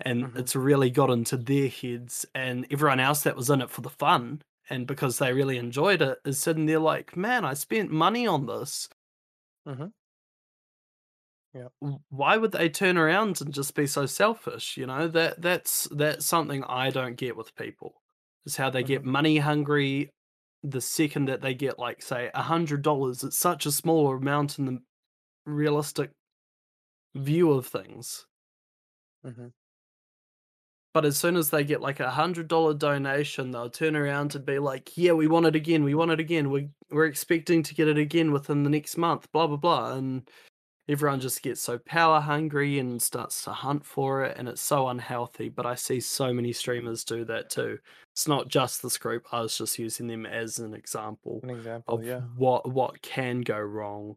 and 0.00 0.28
Mhm. 0.28 0.36
it's 0.36 0.56
really 0.56 0.90
got 0.90 1.10
into 1.10 1.36
their 1.36 1.68
heads 1.68 2.26
and 2.34 2.66
everyone 2.70 3.00
else 3.00 3.22
that 3.22 3.36
was 3.36 3.50
in 3.50 3.62
it 3.62 3.70
for 3.70 3.82
the 3.82 3.90
fun 3.90 4.42
and 4.70 4.86
because 4.86 5.18
they 5.18 5.32
really 5.32 5.58
enjoyed 5.58 6.02
it 6.02 6.18
is 6.26 6.38
sitting 6.38 6.66
there 6.66 6.80
like 6.80 7.16
man 7.16 7.44
i 7.44 7.54
spent 7.54 7.90
money 7.90 8.26
on 8.26 8.46
this 8.46 8.88
Mhm. 9.66 9.92
Yeah. 11.56 11.68
why 12.10 12.36
would 12.36 12.52
they 12.52 12.68
turn 12.68 12.98
around 12.98 13.40
and 13.40 13.54
just 13.54 13.74
be 13.74 13.86
so 13.86 14.04
selfish 14.04 14.76
you 14.76 14.86
know 14.86 15.08
that 15.08 15.40
that's 15.40 15.88
that's 15.90 16.26
something 16.26 16.62
i 16.64 16.90
don't 16.90 17.16
get 17.16 17.34
with 17.34 17.54
people 17.56 17.94
is 18.44 18.56
how 18.56 18.68
they 18.68 18.82
get 18.82 19.02
Mhm. 19.04 19.06
money 19.06 19.38
hungry 19.38 20.10
the 20.62 20.82
second 20.82 21.28
that 21.28 21.40
they 21.40 21.54
get 21.54 21.78
like 21.78 22.02
say 22.02 22.30
a 22.34 22.42
hundred 22.42 22.82
dollars 22.82 23.24
it's 23.24 23.38
such 23.38 23.64
a 23.64 23.72
small 23.72 24.12
amount 24.14 24.58
in 24.58 24.66
the 24.66 24.78
realistic 25.46 26.10
view 27.14 27.52
of 27.52 27.66
things 27.66 28.26
Mhm. 29.24 29.52
but 30.92 31.04
as 31.06 31.16
soon 31.16 31.36
as 31.36 31.48
they 31.50 31.64
get 31.64 31.80
like 31.80 32.00
a 32.00 32.10
hundred 32.10 32.48
dollar 32.48 32.74
donation 32.74 33.50
they'll 33.50 33.70
turn 33.70 33.96
around 33.96 34.34
and 34.34 34.44
be 34.44 34.58
like 34.58 34.96
yeah 34.96 35.12
we 35.12 35.26
want 35.26 35.46
it 35.46 35.56
again 35.56 35.84
we 35.84 35.94
want 35.94 36.10
it 36.10 36.20
again 36.20 36.50
we, 36.50 36.68
we're 36.90 37.06
expecting 37.06 37.62
to 37.62 37.74
get 37.74 37.88
it 37.88 37.96
again 37.98 38.30
within 38.32 38.62
the 38.62 38.70
next 38.70 38.96
month 38.98 39.30
blah 39.32 39.46
blah 39.46 39.56
blah 39.56 39.92
and 39.94 40.28
everyone 40.88 41.20
just 41.20 41.42
gets 41.42 41.60
so 41.60 41.78
power 41.78 42.20
hungry 42.20 42.78
and 42.78 43.02
starts 43.02 43.42
to 43.44 43.50
hunt 43.50 43.84
for 43.84 44.24
it 44.24 44.36
and 44.38 44.48
it's 44.48 44.60
so 44.62 44.88
unhealthy 44.88 45.48
but 45.48 45.66
i 45.66 45.74
see 45.74 45.98
so 46.00 46.32
many 46.32 46.52
streamers 46.52 47.04
do 47.04 47.24
that 47.24 47.50
too 47.50 47.78
it's 48.12 48.28
not 48.28 48.48
just 48.48 48.82
this 48.82 48.96
group 48.98 49.24
i 49.32 49.40
was 49.40 49.56
just 49.58 49.78
using 49.78 50.06
them 50.06 50.24
as 50.26 50.58
an 50.58 50.74
example 50.74 51.40
An 51.42 51.50
example, 51.50 51.98
of 51.98 52.04
yeah. 52.04 52.20
what 52.36 52.70
what 52.70 53.00
can 53.02 53.40
go 53.40 53.58
wrong 53.58 54.16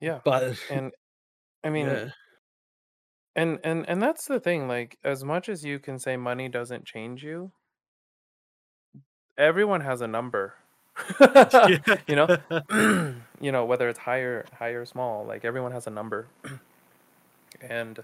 Yeah. 0.00 0.20
but 0.24 0.56
And 0.70 0.92
I 1.64 1.70
mean, 1.70 1.86
yeah 1.86 2.10
And 3.34 3.60
and 3.64 3.88
and 3.88 4.02
that's 4.02 4.26
the 4.26 4.40
thing, 4.40 4.66
like, 4.66 4.98
as 5.04 5.22
much 5.22 5.48
as 5.48 5.64
you 5.64 5.78
can 5.78 5.98
say 5.98 6.16
money 6.16 6.48
doesn't 6.48 6.86
change 6.86 7.22
you 7.22 7.52
everyone 9.38 9.82
has 9.82 10.00
a 10.00 10.06
number. 10.08 10.54
You 12.08 12.16
know? 12.16 12.30
You 13.38 13.52
know, 13.52 13.66
whether 13.66 13.86
it's 13.90 13.98
higher 13.98 14.46
high 14.54 14.70
or 14.70 14.86
small, 14.86 15.26
like, 15.26 15.44
everyone 15.44 15.72
has 15.72 15.86
a 15.86 15.90
number. 15.90 16.32
And 17.60 18.02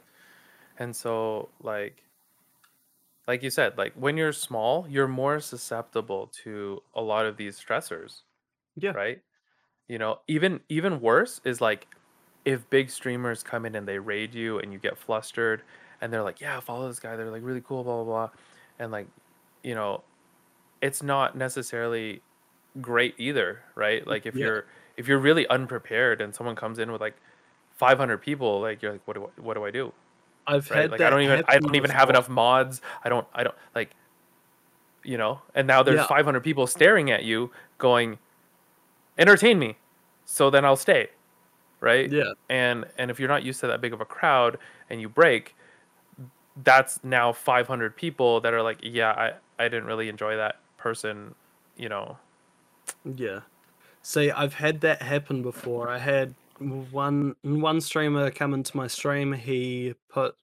and 0.79 0.97
so, 0.97 1.51
like 1.61 2.05
like 3.27 3.43
you 3.43 3.51
said, 3.51 3.79
like, 3.79 3.95
when 3.95 4.17
you're 4.17 4.33
small, 4.33 4.87
you're 4.89 5.09
more 5.09 5.39
susceptible 5.41 6.27
to 6.45 6.83
a 6.95 7.01
lot 7.03 7.27
of 7.27 7.37
these 7.37 7.59
stressors, 7.61 8.23
Yeah. 8.77 8.95
right? 8.95 9.21
You 9.89 9.99
know, 9.99 10.21
even 10.29 10.61
even 10.69 11.01
worse 11.01 11.41
is, 11.45 11.61
like, 11.61 11.89
if 12.45 12.69
big 12.71 12.91
streamers 12.91 13.43
come 13.43 13.67
in 13.67 13.75
and 13.77 13.89
they 13.89 13.99
raid 13.99 14.35
you 14.35 14.59
and 14.61 14.73
you 14.73 14.79
get 14.79 14.99
flustered 14.99 15.63
and 16.01 16.13
they're 16.13 16.23
like, 16.25 16.41
"Yeah, 16.41 16.61
follow 16.61 16.89
this 16.89 17.01
guy, 17.01 17.17
they're, 17.17 17.31
like, 17.31 17.43
really 17.45 17.63
cool, 17.63 17.85
blah, 17.85 17.97
blah, 18.05 18.05
blah," 18.29 18.31
and, 18.79 18.93
like, 18.93 19.09
you 19.65 19.75
know, 19.75 20.05
it's 20.83 21.03
not 21.03 21.37
necessarily 21.37 22.23
great 22.81 23.15
either, 23.19 23.65
right? 23.77 24.07
Like, 24.07 24.27
if 24.27 24.41
Yeah. 24.41 24.41
you're 24.41 24.69
if 24.97 25.09
you're 25.09 25.19
really 25.19 25.47
unprepared 25.49 26.21
and 26.21 26.35
someone 26.35 26.55
comes 26.57 26.79
in 26.79 26.93
with, 26.93 27.01
like, 27.01 27.17
500 27.73 28.19
people, 28.19 28.61
like, 28.61 28.83
you're 28.83 28.93
like, 28.93 29.07
"What 29.07 29.15
do 29.15 29.27
I 29.27 29.41
what 29.41 29.55
do 29.55 29.65
I 29.65 29.71
do? 29.71 29.95
I've 30.47 30.69
right? 30.71 30.91
had 30.91 30.91
like 30.91 31.03
I 31.03 31.11
don't 31.11 31.23
even 31.23 31.43
I 31.49 31.59
don't 31.59 31.75
even 31.77 31.91
have 31.91 32.11
enough 32.11 32.29
mods. 32.29 32.81
I 33.05 33.09
don't 33.09 33.27
I 33.35 33.45
don't 33.45 33.57
like 33.75 33.95
you 35.05 35.19
know? 35.19 35.43
And 35.55 35.67
now 35.67 35.83
there's 35.83 36.05
Yeah. 36.05 36.07
500 36.07 36.43
people 36.43 36.67
staring 36.67 37.11
at 37.11 37.25
you 37.25 37.51
going, 37.79 38.19
"Entertain 39.19 39.59
me, 39.59 39.81
so 40.25 40.51
then 40.51 40.65
I'll 40.65 40.77
stay." 40.77 41.11
Right? 41.81 42.13
Yeah. 42.13 42.33
And 42.51 42.87
and 42.99 43.11
if 43.11 43.21
you're 43.21 43.29
not 43.29 43.45
used 43.45 43.61
to 43.63 43.69
that 43.69 43.83
big 43.83 43.93
of 43.95 44.01
a 44.03 44.07
crowd 44.07 44.59
and 44.91 45.01
you 45.01 45.09
break, 45.11 45.57
that's 46.57 47.03
now 47.05 47.33
500 47.33 47.97
people 47.97 48.41
that 48.43 48.55
are 48.55 48.63
like, 48.63 48.81
"Yeah, 48.83 49.13
I 49.13 49.65
I 49.65 49.69
didn't 49.69 49.87
really 49.87 50.09
enjoy 50.09 50.37
that 50.37 50.57
person," 50.79 51.35
you 51.77 51.89
know? 51.89 52.19
Yeah. 53.05 53.41
See, 54.03 54.31
I've 54.31 54.55
had 54.55 54.81
that 54.83 55.03
happen 55.03 55.43
before. 55.43 55.89
I 55.91 55.99
had 55.99 56.37
one 56.59 57.37
one 57.43 57.81
streamer 57.81 58.31
come 58.31 58.55
into 58.55 58.77
my 58.77 58.87
stream. 58.89 59.33
He 59.33 59.95
put 60.11 60.37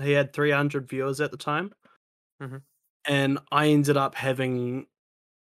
he 0.00 0.12
had 0.12 0.32
300 0.34 0.88
viewers 0.88 1.20
at 1.20 1.30
the 1.32 1.36
time, 1.38 1.74
Mhm. 2.40 2.62
and 3.06 3.38
I 3.50 3.68
ended 3.68 3.96
up 3.96 4.14
having 4.14 4.86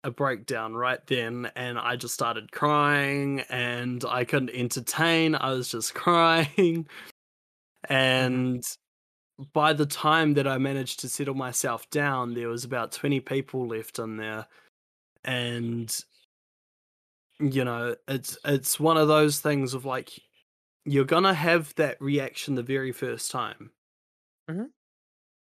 a 0.04 0.10
breakdown 0.10 0.74
right 0.74 1.06
then, 1.08 1.50
and 1.56 1.78
I 1.78 1.96
just 1.96 2.14
started 2.14 2.52
crying, 2.52 3.40
and 3.50 4.04
I 4.06 4.24
couldn't 4.24 4.50
entertain. 4.50 5.34
I 5.36 5.52
was 5.52 5.70
just 5.70 5.94
crying, 5.96 6.88
Mhm. 8.22 8.46
and 8.48 8.64
by 9.54 9.72
the 9.74 9.86
time 9.86 10.34
that 10.34 10.46
I 10.48 10.58
managed 10.58 11.00
to 11.00 11.08
settle 11.08 11.34
myself 11.34 11.88
down, 11.90 12.34
there 12.34 12.48
was 12.48 12.64
about 12.64 12.92
20 12.92 13.20
people 13.20 13.66
left 13.68 13.98
in 13.98 14.16
there, 14.18 14.46
and 15.24 15.94
you 17.40 17.64
know, 17.64 17.96
it's 18.08 18.38
it's 18.44 18.80
one 18.80 18.96
of 18.96 19.08
those 19.08 19.40
things 19.40 19.74
of 19.74 19.84
like 19.84 20.10
you're 20.86 21.04
gonna 21.04 21.34
have 21.34 21.74
that 21.76 22.00
reaction 22.00 22.54
the 22.56 22.62
very 22.62 22.92
first 22.92 23.30
time, 23.32 23.72
Mhm. 24.48 24.72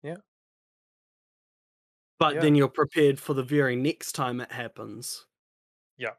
Yeah. 0.03 0.17
but 2.19 2.39
Yeah. 2.39 2.39
then 2.39 2.55
you're 2.55 2.69
prepared 2.69 3.19
for 3.19 3.33
the 3.33 3.43
very 3.43 3.75
next 3.75 4.13
time 4.13 4.39
it 4.41 4.51
happens 4.51 5.25
Yeah. 5.97 6.13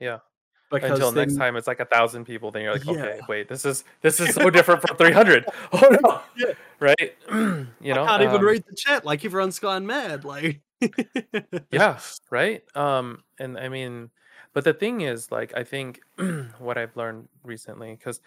Yeah. 0.00 0.20
because 0.70 0.82
Until 0.82 1.12
next 1.12 1.36
time 1.36 1.56
it's 1.56 1.66
like 1.68 1.80
a 1.80 1.84
1,000 1.86 2.24
people, 2.26 2.50
then 2.52 2.62
you're 2.62 2.72
like, 2.72 2.86
yeah, 2.86 2.88
"Okay, 2.88 3.22
wait, 3.28 3.48
this 3.48 3.64
is 3.66 3.84
this 4.02 4.20
is 4.20 4.32
so 4.32 4.50
different 4.50 4.82
from 4.82 4.96
300. 4.96 5.46
Oh, 5.72 5.88
no." 6.04 6.22
yeah, 6.36 6.54
Right? 6.80 7.16
You 7.80 7.94
know 7.94 8.06
I 8.06 8.10
can't 8.10 8.22
even 8.22 8.40
Um 8.40 8.42
read 8.42 8.62
the 8.66 8.74
chat. 8.76 9.04
Like 9.04 9.24
everyone's 9.24 9.58
gone 9.58 9.86
mad. 9.86 10.24
Like 10.24 10.62
Yeah, 11.70 12.00
right? 12.30 12.62
Um, 12.76 13.22
and 13.38 13.56
I 13.58 13.68
mean, 13.68 14.10
but 14.52 14.64
the 14.64 14.74
thing 14.74 15.00
is, 15.02 15.30
like, 15.32 15.54
I 15.56 15.64
think 15.64 16.00
what 16.58 16.78
I've 16.78 16.96
learned 16.96 17.28
recently, 17.44 17.92
because 17.96 18.20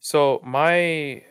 so 0.00 0.40
my, 0.44 1.24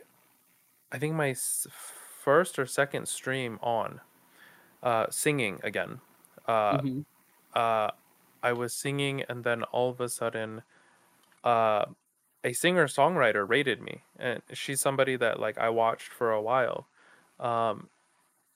I 0.92 1.00
think 1.00 1.16
my 1.16 1.32
s- 1.32 1.68
first 1.72 2.60
or 2.60 2.66
second 2.66 3.08
stream 3.08 3.60
on, 3.62 4.02
uh, 4.84 5.08
singing 5.12 5.60
again, 5.64 6.02
uh, 6.48 6.82
Mhm. 6.82 7.06
uh, 7.54 7.92
I 8.44 8.54
was 8.54 8.74
singing, 8.76 9.24
and 9.24 9.44
then 9.44 9.64
all 9.66 9.90
of 9.90 10.02
a 10.02 10.10
sudden, 10.10 10.64
uh, 11.44 11.86
a 12.44 12.54
singer 12.54 12.88
songwriter 12.88 13.48
rated 13.48 13.82
me, 13.82 14.04
and 14.18 14.42
she's 14.54 14.82
somebody 14.82 15.16
that 15.18 15.40
like 15.40 15.58
I 15.58 15.70
watched 15.70 16.10
for 16.10 16.32
a 16.32 16.42
while, 16.42 16.90
um, 17.40 17.90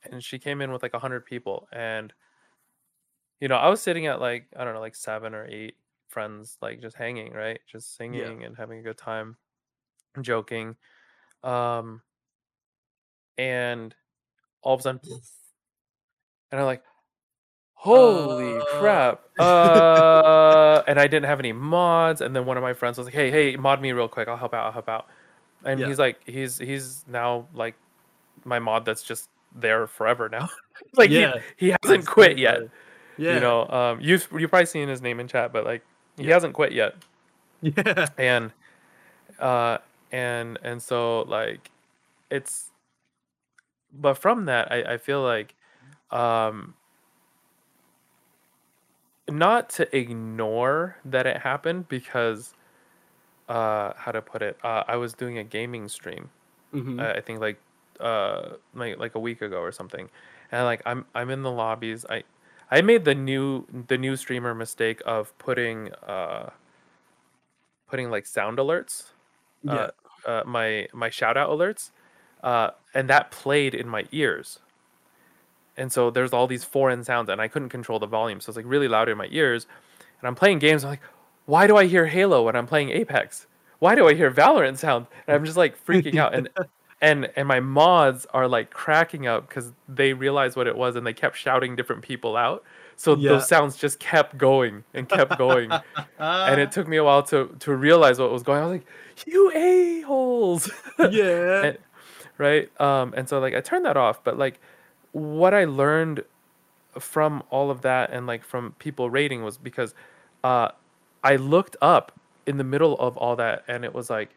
and 0.04 0.24
she 0.24 0.40
came 0.40 0.62
in 0.62 0.72
with 0.72 0.84
like 0.84 0.94
a 0.94 1.00
hundred 1.00 1.26
people, 1.26 1.68
and 1.72 2.14
you 3.40 3.48
know, 3.48 3.56
I 3.56 3.70
was 3.70 3.82
sitting 3.82 4.08
at 4.08 4.20
like, 4.20 4.48
I 4.58 4.64
don't 4.64 4.74
know, 4.74 4.80
like 4.80 4.96
7 4.96 5.34
or 5.34 5.46
8 5.48 5.76
friends, 6.10 6.58
like, 6.62 6.82
just 6.82 6.96
hanging, 6.96 7.34
right? 7.34 7.60
Just 7.68 8.00
yeah, 8.12 8.26
singing 8.26 8.44
and 8.44 8.58
having 8.58 8.80
a 8.80 8.84
good 8.84 8.98
time, 8.98 9.38
joking. 10.22 10.76
Um, 11.44 12.02
and 13.38 13.96
all 14.62 14.74
of 14.74 14.82
a 14.82 14.84
sudden, 14.84 15.02
and 16.52 16.60
I'm 16.60 16.66
like, 16.66 16.84
"Holy 17.74 18.58
uh, 18.58 18.66
crap." 18.80 19.22
Uh, 19.40 20.84
and 20.88 21.00
I 21.00 21.08
didn't 21.08 21.26
have 21.26 21.40
any 21.40 21.54
mods, 21.54 22.22
and 22.22 22.36
then 22.36 22.46
one 22.46 22.58
of 22.58 22.64
my 22.64 22.74
friends 22.74 22.98
was 22.98 23.08
like, 23.08 23.14
"Hey, 23.14 23.32
hey, 23.32 23.56
mod 23.56 23.82
me 23.82 23.94
real 23.94 24.10
quick. 24.10 24.28
I'll 24.28 24.38
help 24.38 24.54
out. 24.54 24.66
I'll 24.66 24.72
help 24.74 24.90
out." 24.90 25.08
And 25.64 25.80
yeah, 25.80 25.88
he's 25.88 26.00
like, 26.00 26.20
he's 26.26 26.58
he's 26.58 27.06
now 27.08 27.48
like 27.54 27.76
my 28.46 28.60
mod 28.60 28.86
that's 28.86 29.04
just 29.04 29.30
there 29.56 29.88
forever 29.88 30.30
now. 30.30 30.50
Like 30.96 31.10
he 31.10 31.20
yeah, 31.20 31.34
he 31.58 31.76
hasn't 31.84 32.08
quit 32.08 32.38
yet. 32.38 32.62
Exactly. 33.20 33.36
You 33.36 33.40
know, 33.40 33.68
um, 33.70 34.00
you've 34.02 34.28
you've 34.38 34.50
probably 34.50 34.66
seen 34.66 34.90
his 34.90 35.02
name 35.02 35.20
in 35.20 35.28
chat, 35.28 35.54
but 35.54 35.66
like 35.66 35.84
he 36.20 36.30
yeah, 36.30 36.32
hasn't 36.32 36.54
quit 36.54 36.72
yet. 36.74 36.96
yeah, 37.62 38.10
and 38.18 38.52
uh 39.40 39.80
and 40.12 40.60
and 40.64 40.82
so 40.82 41.22
like 41.24 41.72
it's 42.32 42.72
but 43.92 44.16
from 44.16 44.46
that 44.46 44.72
i 44.72 44.94
i 44.94 44.98
feel 44.98 45.22
like 45.22 45.56
um 46.12 46.76
not 49.30 49.70
to 49.70 49.96
ignore 49.96 50.98
that 51.06 51.28
it 51.28 51.38
happened 51.38 51.88
because 51.88 52.56
uh 53.50 53.94
how 53.98 54.12
to 54.12 54.22
put 54.22 54.42
it 54.42 54.58
uh 54.64 54.84
i 54.88 54.96
was 54.96 55.14
doing 55.14 55.38
a 55.38 55.44
gaming 55.44 55.88
stream 55.88 56.30
hmm 56.74 57.00
uh, 57.00 57.14
i 57.16 57.22
think 57.22 57.40
like 57.40 57.60
uh 58.00 58.54
like 58.76 58.98
like 59.00 59.16
a 59.16 59.20
week 59.20 59.42
ago 59.42 59.60
or 59.62 59.72
something. 59.72 60.10
And 60.52 60.66
like 60.66 60.82
i'm 60.86 61.06
i'm 61.16 61.30
in 61.30 61.44
the 61.44 61.52
lobbies. 61.52 62.06
I 62.10 62.24
i 62.72 62.82
made 62.82 63.06
the 63.06 63.16
new 63.16 63.66
the 63.88 63.98
new 63.98 64.16
streamer 64.16 64.54
mistake 64.54 65.02
of 65.06 65.38
putting 65.38 65.92
uh 66.08 66.50
putting 67.88 68.10
like 68.10 68.26
sound 68.26 68.58
alerts 68.58 69.06
uh, 69.68 69.90
yeah, 70.26 70.32
uh, 70.32 70.44
my 70.46 70.88
my 70.94 71.10
shout 71.10 71.38
out 71.38 71.50
alerts, 71.50 71.92
uh, 72.44 72.72
and 72.94 73.10
that 73.10 73.32
played 73.32 73.74
in 73.74 73.88
my 73.88 74.06
ears. 74.12 74.60
And 75.78 75.92
so 75.92 76.10
there's 76.10 76.34
all 76.34 76.48
these 76.48 76.64
foreign 76.64 77.04
sounds, 77.04 77.30
and 77.30 77.42
I 77.42 77.48
couldn't 77.48 77.70
control 77.70 78.00
the 78.00 78.08
volume, 78.08 78.42
so 78.42 78.50
it's 78.50 78.58
like 78.58 78.66
really 78.68 78.88
loud 78.88 79.10
in 79.10 79.18
my 79.18 79.28
ears. 79.32 79.66
And 80.20 80.28
I'm 80.28 80.36
playing 80.36 80.60
games, 80.60 80.84
I'm 80.84 80.92
like, 80.92 81.02
why 81.46 81.68
do 81.68 81.78
I 81.78 81.86
hear 81.86 82.06
Halo 82.06 82.44
when 82.44 82.56
I'm 82.56 82.68
playing 82.68 82.90
Apex? 82.90 83.48
Why 83.80 83.96
do 83.96 84.08
I 84.08 84.14
hear 84.14 84.30
Valorant 84.30 84.78
sound? 84.78 85.08
And 85.28 85.36
I'm 85.36 85.46
just 85.46 85.58
like 85.58 85.84
freaking 85.86 86.18
out, 86.18 86.34
and 86.34 86.50
and 87.02 87.30
and 87.36 87.48
my 87.48 87.60
mods 87.60 88.26
are 88.34 88.48
like 88.48 88.72
cracking 88.72 89.28
up 89.28 89.48
because 89.48 89.72
they 89.88 90.14
realized 90.14 90.56
what 90.56 90.68
it 90.68 90.78
was, 90.78 90.96
and 90.96 91.06
they 91.06 91.14
kept 91.14 91.38
shouting 91.38 91.76
different 91.76 92.02
people 92.02 92.36
out. 92.36 92.64
So 92.96 93.16
yeah. 93.16 93.30
those 93.30 93.48
sounds 93.48 93.78
just 93.78 94.00
kept 94.00 94.38
going 94.38 94.84
and 94.94 95.08
kept 95.08 95.38
going 95.38 95.72
and 96.20 96.60
it 96.60 96.72
took 96.72 96.88
me 96.88 96.98
a 96.98 97.04
while 97.04 97.24
to 97.24 97.56
to 97.60 97.76
realize 97.76 98.20
what 98.20 98.32
was 98.32 98.44
going 98.44 98.60
on. 98.62 98.64
I 98.64 98.72
was 98.72 98.80
like, 98.80 99.28
"You 99.28 99.52
a 99.56 100.02
holes," 100.02 100.70
yeah, 101.12 101.74
right? 102.38 102.82
Um, 102.82 103.14
and 103.16 103.30
so 103.30 103.40
like 103.40 103.54
I 103.54 103.62
turned 103.62 103.86
that 103.86 103.98
off. 103.98 104.24
But 104.24 104.38
like, 104.38 104.60
what 105.14 105.54
I 105.54 105.66
learned 105.66 106.24
from 107.00 107.44
all 107.50 107.72
of 107.72 107.82
that 107.82 108.12
and 108.12 108.28
like 108.28 108.44
from 108.44 108.74
people 108.80 109.10
rating 109.10 109.44
was 109.44 109.58
because, 109.58 109.94
uh, 110.44 110.70
I 111.24 111.36
looked 111.38 111.78
up 111.82 112.12
in 112.46 112.58
the 112.58 112.64
middle 112.64 112.98
of 112.98 113.16
all 113.16 113.36
that, 113.38 113.64
and 113.68 113.86
it 113.86 113.94
was 113.94 114.10
like, 114.10 114.30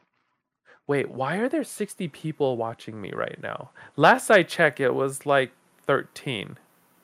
"Wait, 0.87 1.11
why 1.11 1.37
are 1.37 1.49
there 1.49 1.65
sixty 1.65 2.09
people 2.09 2.57
watching 2.57 3.01
me 3.01 3.13
right 3.13 3.39
now?" 3.43 3.71
Last 3.97 4.31
I 4.31 4.43
checked, 4.43 4.81
it 4.81 4.95
was 4.95 5.27
like 5.27 5.53
thirteen. 5.87 6.59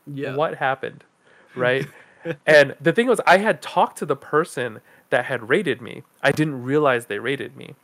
yeah, 0.07 0.35
What 0.35 0.57
happened, 0.57 1.05
right? 1.57 1.87
And 2.47 2.75
the 2.81 2.93
thing 2.93 3.07
was, 3.07 3.21
I 3.27 3.39
had 3.39 3.63
talked 3.63 3.99
to 3.99 4.07
the 4.07 4.17
person 4.17 4.81
that 5.11 5.27
had 5.27 5.49
rated 5.49 5.81
me. 5.81 6.03
I 6.23 6.33
didn't 6.33 6.63
realize 6.63 7.07
they 7.07 7.19
rated 7.19 7.57
me. 7.57 7.75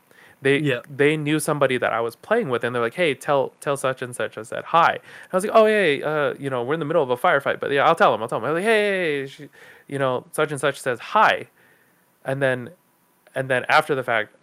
They 0.43 0.59
yeah, 0.59 0.81
they 0.95 1.17
knew 1.17 1.39
somebody 1.39 1.79
that 1.79 1.93
I 1.93 2.01
was 2.01 2.17
playing 2.17 2.51
with, 2.51 2.65
and 2.65 2.75
they're 2.75 2.83
like, 2.83 2.95
"Hey, 2.95 3.15
tell 3.15 3.53
tell 3.61 3.79
such 3.79 4.03
and 4.03 4.15
such." 4.15 4.37
I 4.37 4.43
said 4.43 4.65
hi. 4.65 4.91
And 4.93 5.33
I 5.33 5.37
was 5.37 5.45
like, 5.45 5.55
"Oh, 5.55 5.65
hey, 5.65 6.03
uh, 6.03 6.35
you 6.39 6.51
know, 6.51 6.63
we're 6.63 6.75
in 6.75 6.81
the 6.81 6.85
middle 6.87 7.03
of 7.03 7.09
a 7.09 7.17
firefight, 7.17 7.61
but 7.61 7.71
yeah, 7.71 7.87
I'll 7.87 7.95
tell 7.95 8.13
them. 8.13 8.21
I'll 8.21 8.29
tell 8.29 8.41
them." 8.41 8.51
I 8.51 8.53
was 8.53 8.59
like, 8.63 8.69
"Hey, 8.69 9.27
she, 9.27 9.49
you 9.89 9.99
know, 9.99 10.27
such 10.33 10.51
and 10.51 10.61
such 10.61 10.79
says 10.79 10.99
hi," 10.99 11.49
and 12.27 12.43
then 12.43 12.71
and 13.35 13.49
then 13.49 13.65
after 13.71 13.95
the 13.95 14.03
fact, 14.03 14.35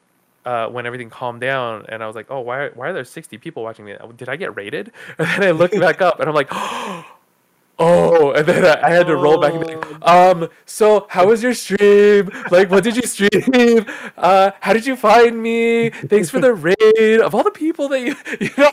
uh, 0.46 0.68
when 0.68 0.86
everything 0.86 1.10
calmed 1.10 1.42
down, 1.42 1.86
and 1.89 2.04
I 2.04 2.08
was 2.08 2.16
like, 2.16 2.28
"Oh, 2.30 2.39
why 2.42 2.70
why 2.70 2.89
are 2.89 2.94
there 2.94 3.06
sixty 3.06 3.38
people 3.38 3.64
watching 3.64 3.86
me? 3.86 3.96
Did 4.16 4.30
I 4.30 4.36
get 4.36 4.56
rated?" 4.56 4.92
And 5.18 5.28
then 5.28 5.44
I 5.44 5.52
looked 5.52 5.80
back 5.80 6.02
up, 6.02 6.20
and 6.20 6.28
I'm 6.28 6.36
like, 6.36 6.50
"Oh!" 7.80 8.34
And 8.36 8.46
then 8.48 8.66
I, 8.66 8.88
I 8.88 8.89
had 8.92 9.08
to 9.08 9.16
roll 9.16 9.39
back 9.39 9.54
and 9.54 9.66
be 9.66 9.76
like, 9.76 10.08
"Um, 10.08 10.50
so 10.66 11.06
how 11.10 11.28
was 11.28 11.44
your 11.44 11.54
stream? 11.54 12.30
Like, 12.50 12.70
what 12.72 12.84
did 12.84 12.96
you 12.96 13.04
stream? 13.04 13.86
Uh, 14.18 14.52
how 14.60 14.72
did 14.74 14.86
you 14.86 14.96
find 14.96 15.42
me? 15.42 15.89
Thanks 15.89 16.30
for 16.30 16.39
the 16.39 16.54
raid 16.54 17.20
of 17.22 17.34
all 17.34 17.44
the 17.44 17.52
people 17.52 17.88
that 17.89 18.02
you 18.02 18.16
you 18.39 18.50
know." 18.58 18.72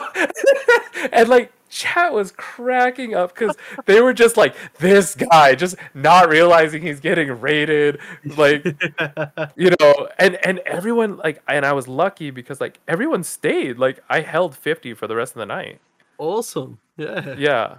and 1.12 1.28
like 1.28 1.52
chat 1.68 2.12
was 2.12 2.32
cracking 2.32 3.14
up 3.14 3.34
because 3.34 3.54
they 3.86 4.00
were 4.00 4.12
just 4.12 4.36
like 4.36 4.54
this 4.78 5.14
guy 5.14 5.54
just 5.54 5.76
not 5.94 6.28
realizing 6.28 6.80
he's 6.82 7.00
getting 7.00 7.28
rated 7.40 7.98
like 8.36 8.64
you 9.56 9.70
know 9.78 10.08
and 10.18 10.36
and 10.44 10.58
everyone 10.60 11.16
like 11.18 11.42
and 11.46 11.66
i 11.66 11.72
was 11.72 11.86
lucky 11.86 12.30
because 12.30 12.60
like 12.60 12.78
everyone 12.88 13.22
stayed 13.22 13.78
like 13.78 14.02
i 14.08 14.20
held 14.20 14.56
50 14.56 14.94
for 14.94 15.06
the 15.06 15.14
rest 15.14 15.34
of 15.34 15.40
the 15.40 15.46
night 15.46 15.78
awesome. 16.16 16.78
Yeah. 16.96 17.34
yeah 17.38 17.76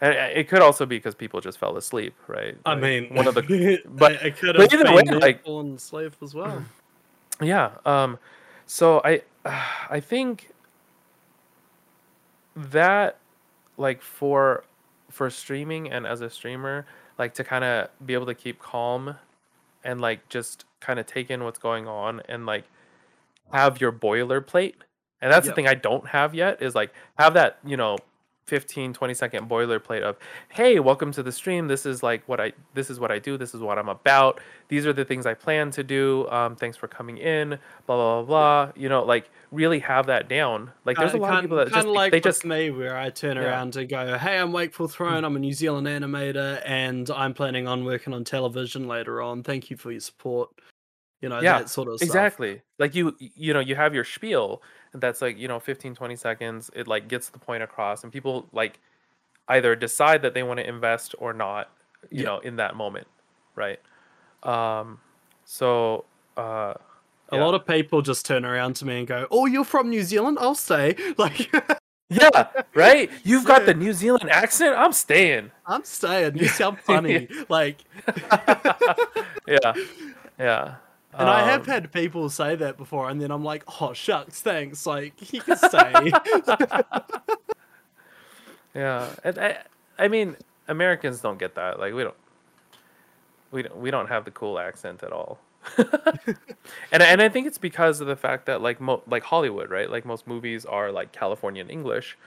and 0.00 0.12
it 0.14 0.48
could 0.48 0.60
also 0.62 0.86
be 0.86 0.96
because 0.96 1.14
people 1.14 1.40
just 1.40 1.58
fell 1.58 1.76
asleep 1.76 2.14
right 2.26 2.56
I 2.64 2.72
Like, 2.72 2.82
mean, 2.82 3.14
one 3.14 3.26
of 3.28 3.34
the 3.34 3.42
but 3.84 3.98
but- 3.98 4.12
it 4.26 4.36
could 4.38 4.56
have 4.56 4.72
either 4.72 4.94
way, 4.94 5.02
like- 5.20 5.46
asleep 5.46 6.14
as 6.22 6.34
well. 6.34 6.64
yeah 7.42 7.70
um 7.84 8.18
so 8.64 9.02
i 9.04 9.20
i 9.90 10.00
think 10.00 10.48
that 12.56 13.18
like 13.76 14.02
for 14.02 14.64
for 15.10 15.30
streaming 15.30 15.90
and 15.90 16.06
as 16.06 16.20
a 16.20 16.28
streamer 16.30 16.86
like 17.18 17.34
to 17.34 17.44
kind 17.44 17.64
of 17.64 17.88
be 18.04 18.14
able 18.14 18.26
to 18.26 18.34
keep 18.34 18.58
calm 18.58 19.16
and 19.84 20.00
like 20.00 20.28
just 20.28 20.64
kind 20.80 20.98
of 20.98 21.06
take 21.06 21.30
in 21.30 21.44
what's 21.44 21.58
going 21.58 21.86
on 21.88 22.20
and 22.28 22.46
like 22.46 22.64
have 23.52 23.80
your 23.80 23.92
boilerplate 23.92 24.74
and 25.20 25.32
that's 25.32 25.46
Yep. 25.46 25.52
the 25.52 25.54
thing 25.54 25.68
i 25.68 25.74
don't 25.74 26.08
have 26.08 26.34
yet 26.34 26.60
is 26.60 26.74
like 26.74 26.92
have 27.18 27.34
that 27.34 27.58
you 27.64 27.76
know 27.76 27.96
15 28.50 28.92
20 28.92 29.12
second 29.14 29.48
boilerplate 29.50 30.02
of 30.02 30.16
hey 30.50 30.78
welcome 30.78 31.10
to 31.10 31.20
the 31.20 31.32
stream 31.32 31.66
this 31.66 31.84
is 31.84 32.02
like 32.04 32.22
what 32.28 32.40
i 32.40 32.52
this 32.74 32.90
is 32.90 33.00
what 33.00 33.10
i 33.10 33.18
do 33.18 33.36
this 33.36 33.54
is 33.54 33.60
what 33.60 33.76
i'm 33.76 33.88
about 33.88 34.40
these 34.68 34.86
are 34.86 34.92
the 34.92 35.04
things 35.04 35.26
i 35.26 35.34
plan 35.34 35.68
to 35.72 35.82
do 35.82 36.28
um, 36.30 36.54
thanks 36.54 36.76
for 36.76 36.86
coming 36.86 37.18
in 37.18 37.58
blah 37.86 37.96
blah 37.96 38.22
blah 38.22 38.66
blah 38.66 38.72
you 38.76 38.88
know 38.88 39.02
like 39.02 39.30
really 39.50 39.80
have 39.80 40.06
that 40.06 40.28
down 40.28 40.70
like 40.84 40.96
there's 40.96 41.12
a 41.12 41.16
lot 41.16 41.34
of 41.34 41.40
people 41.42 41.56
that 41.56 41.72
just 41.72 41.88
like 41.88 42.12
they 42.12 42.20
just 42.20 42.44
me 42.44 42.70
where 42.70 42.96
I 42.96 43.10
turn 43.10 43.36
Yeah. 43.36 43.44
Around 43.44 43.76
and 43.76 43.88
go, 43.88 44.16
"Hey, 44.18 44.38
I'm 44.38 44.52
Wakeful 44.52 44.88
Throne. 44.88 45.24
I'm 45.24 45.36
a 45.36 45.38
New 45.38 45.52
Zealand 45.52 45.86
animator, 45.86 46.60
and 46.64 47.08
I'm 47.10 47.32
planning 47.32 47.66
on 47.68 47.84
working 47.84 48.12
on 48.12 48.24
television 48.24 48.86
later 48.88 49.22
on. 49.22 49.42
Thank 49.44 49.70
you 49.70 49.76
for 49.76 49.90
your 49.92 50.00
support." 50.00 50.50
You 51.22 51.28
know 51.28 51.40
Yeah, 51.40 51.60
that 51.60 51.70
sort 51.70 51.88
of 51.88 51.96
stuff. 51.98 52.06
exactly 52.08 52.60
like 52.78 52.94
you 52.94 53.16
you 53.18 53.54
know 53.54 53.60
you 53.60 53.76
have 53.76 53.94
your 53.94 54.04
spiel 54.04 54.62
that's 55.00 55.20
like 55.22 55.38
you 55.38 55.48
know 55.48 55.58
15 55.60 55.94
20 55.94 56.16
seconds 56.16 56.70
it 56.74 56.86
like 56.88 57.08
gets 57.08 57.28
the 57.28 57.38
point 57.38 57.62
across 57.62 58.02
and 58.04 58.12
people 58.12 58.46
like 58.52 58.78
either 59.48 59.76
decide 59.76 60.22
that 60.22 60.34
they 60.34 60.42
want 60.42 60.58
to 60.60 60.68
invest 60.68 61.14
or 61.18 61.32
not 61.32 61.70
you 62.10 62.20
Yeah. 62.22 62.24
know 62.26 62.38
in 62.40 62.56
that 62.56 62.74
moment 62.76 63.06
right 63.54 63.80
um 64.42 64.98
so 65.44 66.04
uh 66.36 66.74
A 67.32 67.36
lot 67.36 67.54
of 67.54 67.66
people 67.66 68.02
just 68.02 68.24
turn 68.26 68.44
around 68.44 68.74
to 68.76 68.84
me 68.86 68.98
and 69.00 69.06
go, 69.08 69.26
"Oh, 69.32 69.46
you're 69.46 69.64
from 69.64 69.88
New 69.90 70.02
Zealand? 70.04 70.38
I'll 70.40 70.54
stay." 70.54 70.94
Like, 71.18 71.50
yeah 72.08 72.46
right 72.74 73.10
you've 73.24 73.44
got 73.44 73.66
the 73.66 73.74
new 73.84 73.92
zealand 73.92 74.30
accent 74.30 74.76
i'm 74.78 74.92
staying 74.92 75.50
I'm 75.66 75.82
staying. 75.82 76.36
You 76.38 76.46
sound 76.60 76.78
funny. 76.78 77.26
like, 77.48 77.78
yeah 79.48 79.72
yeah 80.38 80.74
and 81.18 81.28
I 81.28 81.42
have 81.44 81.60
Um, 81.62 81.66
had 81.66 81.92
people 81.92 82.28
say 82.30 82.54
that 82.56 82.76
before, 82.76 83.08
and 83.10 83.20
then 83.20 83.30
I'm 83.30 83.44
like, 83.44 83.64
"Oh, 83.80 83.92
shucks, 83.92 84.40
thanks. 84.42 84.86
Like, 84.86 85.32
you 85.32 85.40
can 85.40 85.56
stay." 85.56 86.12
Yeah, 88.74 89.08
and 89.24 89.38
I, 89.38 89.58
I 89.98 90.08
mean, 90.08 90.36
Americans 90.68 91.20
don't 91.20 91.38
get 91.38 91.54
that. 91.54 91.78
Like 91.80 91.94
we 91.94 92.02
don't, 92.02 92.14
we 93.50 93.62
don't, 93.62 93.76
we 93.78 93.90
don't 93.90 94.08
have 94.08 94.24
the 94.24 94.30
cool 94.30 94.58
accent 94.58 95.02
at 95.02 95.12
all. 95.12 95.38
and 96.92 97.02
and 97.02 97.22
I 97.22 97.28
think 97.28 97.46
it's 97.46 97.58
because 97.58 98.00
of 98.00 98.06
the 98.06 98.16
fact 98.16 98.46
that 98.46 98.60
like 98.60 98.80
mo- 98.80 99.02
like 99.06 99.22
Hollywood, 99.22 99.70
right? 99.70 99.90
Like 99.90 100.04
most 100.04 100.26
movies 100.26 100.64
are 100.66 100.92
like 100.92 101.12
Californian 101.12 101.70
English, 101.70 102.18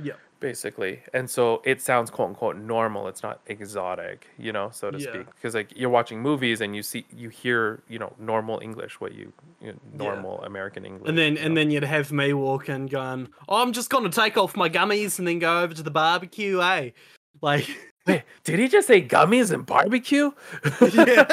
yeah. 0.00 0.14
Basically, 0.46 1.00
and 1.12 1.28
so 1.28 1.60
it 1.64 1.82
sounds 1.82 2.08
quote 2.08 2.28
unquote 2.28 2.56
normal. 2.56 3.08
It's 3.08 3.22
not 3.28 3.40
exotic, 3.46 4.28
you 4.38 4.52
know, 4.52 4.70
so 4.72 4.92
to 4.92 4.98
Yeah. 4.98 5.10
speak. 5.12 5.26
Because 5.34 5.54
like 5.56 5.70
you're 5.74 5.90
watching 5.90 6.20
movies 6.22 6.60
and 6.60 6.76
you 6.76 6.82
see 6.84 7.04
you 7.10 7.28
hear 7.30 7.82
you 7.88 7.98
know 7.98 8.12
normal 8.18 8.60
English, 8.62 9.00
what 9.00 9.12
you, 9.12 9.32
you 9.60 9.72
know, 9.72 9.78
Yeah. 9.92 9.96
normal 10.06 10.34
American 10.44 10.84
English, 10.86 11.08
And 11.08 11.18
then 11.18 11.36
and 11.36 11.52
know? 11.54 11.60
then 11.60 11.70
you'd 11.72 11.82
have 11.82 12.12
me 12.12 12.32
walk 12.32 12.68
in 12.68 12.86
going, 12.86 13.28
oh, 13.48 13.60
I'm 13.62 13.72
just 13.72 13.90
gonna 13.90 14.08
take 14.08 14.36
off 14.36 14.56
my 14.56 14.68
gummies 14.70 15.18
and 15.18 15.26
then 15.26 15.40
go 15.40 15.62
over 15.62 15.74
to 15.74 15.82
the 15.82 15.90
barbecue, 15.90 16.60
eh? 16.62 16.90
Like 17.42 17.66
Wait, 18.06 18.22
did 18.44 18.60
he 18.60 18.68
just 18.68 18.86
say 18.86 19.02
gummies 19.02 19.50
and 19.50 19.66
barbecue? 19.66 20.30
yeah. 20.94 21.26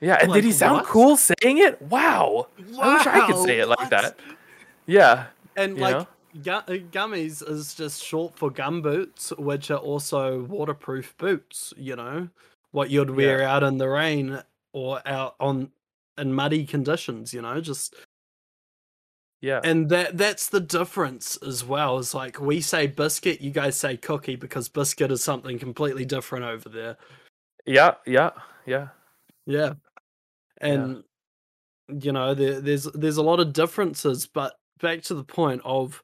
Yeah, 0.00 0.14
and 0.20 0.28
Like, 0.30 0.36
did 0.38 0.44
he 0.44 0.52
sound 0.52 0.76
what? 0.78 0.86
cool 0.86 1.16
saying 1.16 1.58
it? 1.58 1.82
Wow. 1.82 2.46
I 2.80 2.94
wish 2.94 3.06
I 3.06 3.26
could 3.26 3.36
say 3.44 3.58
it 3.58 3.66
like 3.68 3.80
what? 3.80 3.90
that. 3.90 4.16
Yeah. 4.86 5.26
And 5.56 5.74
You 5.76 5.82
like 5.82 5.96
know? 5.98 6.06
Uh, 6.34 6.62
gummies 6.92 7.48
is 7.48 7.74
just 7.74 8.02
short 8.02 8.36
for 8.36 8.50
gum 8.50 8.82
boots, 8.82 9.32
which 9.38 9.70
are 9.70 9.78
also 9.78 10.42
waterproof 10.44 11.14
boots, 11.18 11.72
you 11.76 11.96
know. 11.96 12.28
What 12.72 12.90
you'd 12.90 13.10
wear 13.10 13.42
out 13.42 13.62
in 13.62 13.78
the 13.78 13.88
rain 13.88 14.40
or 14.72 15.00
out 15.06 15.34
on 15.40 15.70
in 16.18 16.32
muddy 16.32 16.64
conditions, 16.64 17.34
you 17.34 17.42
know, 17.42 17.60
just 17.60 17.94
Yeah. 19.40 19.60
and 19.64 19.88
that 19.88 20.16
that's 20.18 20.48
the 20.48 20.60
difference 20.60 21.36
as 21.38 21.64
well. 21.64 21.98
Is 21.98 22.14
like 22.14 22.40
we 22.40 22.60
say 22.60 22.86
biscuit, 22.86 23.40
you 23.40 23.50
guys 23.50 23.76
say 23.76 23.96
cookie 23.96 24.36
because 24.36 24.68
biscuit 24.68 25.10
is 25.10 25.24
something 25.24 25.58
completely 25.58 26.04
different 26.04 26.44
over 26.44 26.68
there. 26.68 26.96
yeah, 27.66 27.94
yeah, 28.06 28.30
yeah. 28.66 28.88
Yeah. 29.46 29.72
And 30.60 31.02
you 31.88 32.12
know, 32.12 32.34
there, 32.34 32.60
there's 32.60 32.84
there's 32.84 33.16
a 33.16 33.22
lot 33.22 33.40
of 33.40 33.52
differences, 33.52 34.26
but 34.26 34.54
back 34.80 35.02
to 35.02 35.14
the 35.14 35.24
point 35.24 35.60
of 35.64 36.02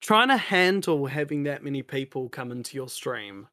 trying 0.00 0.28
to 0.28 0.36
handle 0.36 1.06
having 1.06 1.42
that 1.44 1.62
many 1.62 1.82
people 1.82 2.28
come 2.28 2.50
into 2.50 2.76
your 2.76 2.88
stream. 2.88 3.48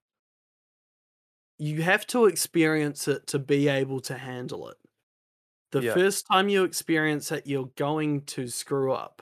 You 1.59 1.81
have 1.81 2.05
to 2.07 2.25
experience 2.25 3.07
it 3.07 3.27
to 3.27 3.39
be 3.39 3.67
able 3.67 3.99
to 4.01 4.17
handle 4.17 4.69
it. 4.69 4.77
The 5.71 5.81
Yeah. 5.81 5.93
first 5.93 6.25
time 6.27 6.49
you 6.49 6.63
experience 6.63 7.31
it, 7.31 7.47
you're 7.47 7.71
going 7.75 8.21
to 8.25 8.47
screw 8.47 8.93
up. 8.93 9.21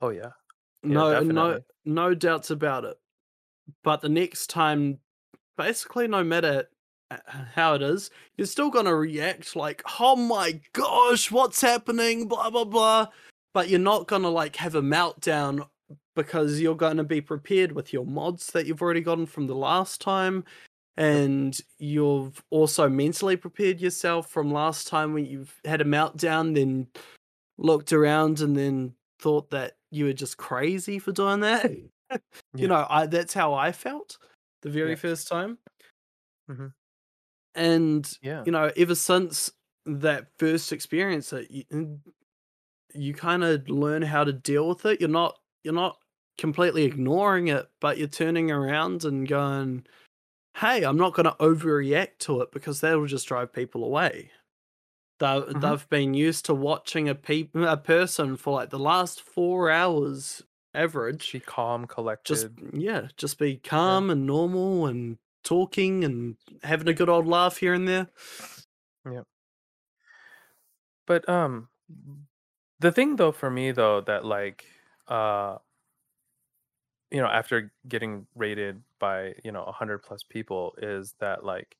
Oh 0.00 0.08
yeah. 0.10 0.32
Yeah, 0.82 0.94
no, 0.94 1.12
no, 1.12 1.20
definitely. 1.20 1.64
no 1.84 2.14
doubts 2.14 2.50
about 2.50 2.84
it. 2.84 2.98
But 3.84 4.00
the 4.00 4.08
next 4.08 4.48
time, 4.48 4.98
basically, 5.56 6.08
no 6.08 6.24
matter 6.24 6.68
uh, 7.10 7.18
how 7.54 7.74
it 7.74 7.82
is, 7.82 8.10
you're 8.36 8.46
still 8.46 8.70
gonna 8.70 8.94
react 8.94 9.54
like, 9.56 9.82
"Oh 10.00 10.16
my 10.16 10.60
gosh, 10.72 11.30
what's 11.30 11.60
happening?" 11.60 12.28
Blah 12.28 12.50
blah 12.50 12.64
blah. 12.64 13.08
But 13.52 13.68
you're 13.68 13.78
not 13.80 14.08
gonna 14.08 14.30
like 14.30 14.56
have 14.56 14.74
a 14.74 14.82
meltdown 14.82 15.68
because 16.16 16.60
you're 16.60 16.76
gonna 16.76 17.04
be 17.04 17.20
prepared 17.20 17.72
with 17.72 17.92
your 17.92 18.06
mods 18.06 18.48
that 18.48 18.66
you've 18.66 18.82
already 18.82 19.00
gotten 19.02 19.26
from 19.26 19.46
the 19.46 19.54
last 19.54 20.00
time, 20.00 20.44
and 20.96 21.60
you've 21.78 22.44
also 22.50 22.88
mentally 22.88 23.36
prepared 23.36 23.80
yourself 23.80 24.30
from 24.30 24.52
last 24.52 24.88
time 24.88 25.14
when 25.14 25.26
you've 25.26 25.60
had 25.64 25.80
a 25.80 25.84
meltdown, 25.84 26.54
then 26.54 26.88
looked 27.58 27.92
around 27.92 28.40
and 28.40 28.56
then 28.56 28.94
thought 29.20 29.50
that 29.50 29.78
you 29.90 30.06
were 30.06 30.12
just 30.14 30.38
crazy 30.38 30.98
for 30.98 31.12
doing 31.12 31.40
that. 31.40 31.70
Yeah. 32.54 32.60
You 32.60 32.68
know, 32.68 32.86
I 32.90 33.06
that's 33.06 33.34
how 33.34 33.54
I 33.54 33.72
felt 33.72 34.18
the 34.62 34.70
very 34.70 34.94
Yeah. 34.94 34.96
first 34.96 35.28
time. 35.28 35.58
Mhm. 36.48 36.74
And 37.54 38.10
Yeah. 38.22 38.46
you 38.46 38.52
know, 38.52 38.70
ever 38.76 38.94
since 38.94 39.52
that 39.86 40.28
first 40.38 40.72
experience, 40.72 41.30
that 41.30 41.50
you, 41.50 42.00
you 42.94 43.14
kind 43.14 43.44
of 43.44 43.68
learn 43.68 44.02
how 44.02 44.24
to 44.24 44.32
deal 44.32 44.68
with 44.68 44.86
it. 44.86 45.00
You're 45.00 45.10
not 45.10 45.38
you're 45.62 45.74
not 45.74 45.98
completely 46.38 46.84
ignoring 46.84 47.48
it, 47.48 47.70
but 47.80 47.98
you're 47.98 48.08
turning 48.08 48.50
around 48.50 49.04
and 49.04 49.28
going, 49.28 49.86
"Hey, 50.56 50.84
I'm 50.84 50.96
not 50.96 51.14
going 51.14 51.26
to 51.26 51.36
overreact 51.40 52.18
to 52.20 52.40
it 52.42 52.52
because 52.52 52.80
that'll 52.80 53.06
just 53.06 53.28
drive 53.28 53.52
people 53.52 53.84
away." 53.84 54.30
They 55.18 55.26
Mhm. 55.26 55.60
they've 55.60 55.88
been 55.90 56.14
used 56.14 56.46
to 56.46 56.54
watching 56.54 57.08
a 57.08 57.14
peop- 57.14 57.54
a 57.54 57.76
person 57.76 58.36
for 58.36 58.54
like 58.54 58.70
the 58.70 58.78
last 58.78 59.20
four 59.20 59.70
hours 59.70 60.42
average. 60.74 61.32
Be 61.32 61.40
calm, 61.40 61.86
collected. 61.86 62.34
Just 62.34 62.48
yeah, 62.74 63.08
just 63.16 63.38
be 63.38 63.58
calm 63.58 64.10
and 64.10 64.26
normal 64.26 64.86
and 64.86 65.18
talking 65.44 66.04
and 66.04 66.36
having 66.62 66.88
a 66.88 66.94
good 66.94 67.08
old 67.10 67.26
laugh 67.26 67.58
here 67.58 67.74
and 67.74 67.86
there. 67.86 68.08
Yeah. 69.04 69.22
But 71.06 71.28
um 71.28 71.68
the 72.78 72.92
thing 72.92 73.16
though 73.16 73.32
for 73.32 73.50
me 73.50 73.72
though 73.72 74.00
that 74.00 74.24
like 74.24 74.64
uh 75.10 75.58
you 77.10 77.20
know 77.20 77.26
after 77.26 77.72
getting 77.88 78.26
rated 78.34 78.82
by 78.98 79.34
you 79.44 79.52
know 79.52 79.62
a 79.62 79.66
100 79.66 79.98
plus 80.02 80.22
people 80.22 80.74
is 80.78 81.14
that 81.20 81.44
like 81.44 81.76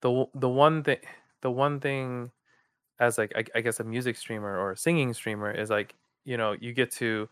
the 0.00 0.26
the 0.34 0.48
one 0.48 0.82
thing 0.82 0.98
the 1.42 1.50
one 1.50 1.80
thing 1.80 2.30
as 3.00 3.18
like 3.18 3.32
I, 3.36 3.44
I 3.56 3.60
guess 3.60 3.80
a 3.80 3.84
music 3.84 4.16
streamer 4.16 4.58
or 4.58 4.72
a 4.72 4.76
singing 4.76 5.14
streamer 5.14 5.50
is 5.50 5.70
like 5.70 5.96
you 6.24 6.36
know 6.36 6.52
you 6.60 6.72
get 6.72 6.92
to 6.92 7.28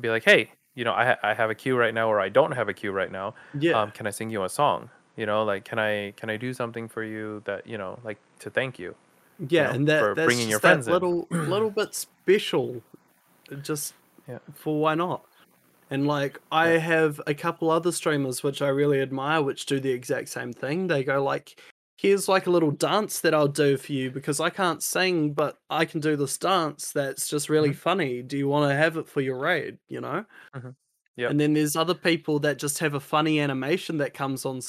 be 0.00 0.10
like 0.10 0.24
hey 0.24 0.52
you 0.74 0.84
know 0.84 0.94
I, 0.94 1.06
ha- 1.06 1.18
I 1.22 1.34
have 1.34 1.50
a 1.50 1.54
queue 1.56 1.76
right 1.76 1.94
now 1.94 2.08
or 2.08 2.20
i 2.20 2.28
don't 2.28 2.52
have 2.52 2.68
a 2.68 2.74
queue 2.74 2.92
right 2.92 3.12
now 3.12 3.34
Yeah. 3.52 3.72
um 3.72 3.92
can 3.92 4.06
i 4.06 4.10
sing 4.10 4.30
you 4.30 4.44
a 4.44 4.48
song 4.48 4.90
you 5.16 5.26
know 5.26 5.44
like 5.44 5.64
can 5.64 5.78
i 5.78 6.12
can 6.16 6.30
i 6.30 6.36
do 6.36 6.54
something 6.54 6.88
for 6.88 7.04
you 7.04 7.42
that 7.46 7.66
you 7.66 7.78
know 7.78 8.00
like 8.04 8.20
to 8.40 8.50
thank 8.50 8.78
you 8.78 8.96
yeah, 9.38 9.68
know, 9.68 9.74
and 9.74 9.86
that 9.88 10.08
for 10.08 10.14
that's 10.14 10.24
bringing 10.24 10.48
your 10.48 10.58
just 10.58 10.62
that 10.62 10.78
friends 10.78 10.88
in. 10.88 11.02
little 11.02 11.28
little 11.44 11.70
bit 11.70 11.94
special, 11.94 12.82
just 13.62 13.94
Yeah. 14.28 14.38
for 14.54 14.80
why 14.80 14.94
not? 14.94 15.24
And 15.90 16.06
like 16.06 16.40
I 16.50 16.72
Yeah. 16.72 16.78
have 16.78 17.20
a 17.26 17.34
couple 17.34 17.70
other 17.70 17.92
streamers 17.92 18.42
which 18.42 18.60
I 18.62 18.68
really 18.68 19.00
admire, 19.00 19.42
which 19.42 19.66
do 19.66 19.78
the 19.80 19.90
exact 19.92 20.28
same 20.30 20.52
thing. 20.52 20.88
They 20.88 21.04
go 21.04 21.22
like, 21.22 21.60
"Here's 21.96 22.28
like 22.28 22.46
a 22.46 22.50
little 22.50 22.72
dance 22.72 23.20
that 23.20 23.34
I'll 23.34 23.46
do 23.48 23.76
for 23.76 23.92
you 23.92 24.10
because 24.10 24.40
I 24.40 24.50
can't 24.50 24.82
sing, 24.82 25.32
but 25.32 25.58
I 25.70 25.84
can 25.84 26.00
do 26.00 26.16
this 26.16 26.36
dance 26.38 26.90
that's 26.92 27.28
just 27.28 27.48
really 27.48 27.70
Mhm. 27.70 27.76
funny. 27.76 28.22
Do 28.22 28.36
you 28.36 28.48
want 28.48 28.68
to 28.70 28.74
have 28.76 28.96
it 28.96 29.08
for 29.08 29.20
your 29.20 29.38
raid?" 29.38 29.78
You 29.88 30.00
know. 30.00 30.24
Yep. 31.18 31.30
And 31.30 31.40
then 31.40 31.54
there's 31.54 31.76
other 31.76 31.94
people 31.94 32.40
that 32.40 32.58
just 32.58 32.78
have 32.80 32.92
a 32.94 33.00
funny 33.00 33.40
animation 33.40 33.96
that 33.98 34.12
comes 34.12 34.44
on 34.44 34.60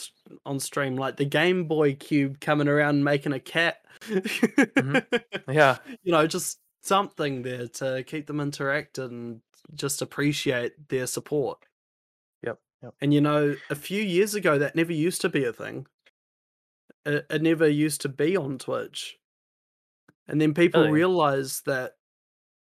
on 0.46 0.60
stream, 0.60 0.96
like 0.96 1.18
the 1.18 1.26
Game 1.26 1.66
Boy 1.68 1.96
Cube 1.96 2.40
coming 2.40 2.68
around 2.70 3.04
making 3.04 3.34
a 3.34 3.40
cat. 3.40 3.84
yeah 5.50 5.78
You 6.04 6.12
know, 6.12 6.28
just 6.28 6.60
something 6.82 7.42
there 7.42 7.68
to 7.68 8.04
keep 8.06 8.28
them 8.28 8.38
interacted 8.38 9.06
and 9.10 9.42
just 9.74 10.02
appreciate 10.02 10.90
their 10.90 11.08
support. 11.08 11.60
yep 12.44 12.60
yep 12.82 12.94
And 13.02 13.14
you 13.14 13.22
know, 13.22 13.56
a 13.70 13.76
few 13.76 14.02
years 14.02 14.36
ago, 14.36 14.58
that 14.60 14.76
never 14.76 14.94
used 14.94 15.22
to 15.22 15.30
be 15.30 15.44
a 15.46 15.54
thing. 15.54 15.88
It, 17.06 17.26
it 17.30 17.42
never 17.42 17.68
used 17.68 18.02
to 18.02 18.10
be 18.10 18.36
on 18.38 18.58
Twitch. 18.58 19.18
And 20.28 20.42
then 20.42 20.54
people 20.54 20.82
Really? 20.82 20.92
realized 20.92 21.66
that 21.66 21.94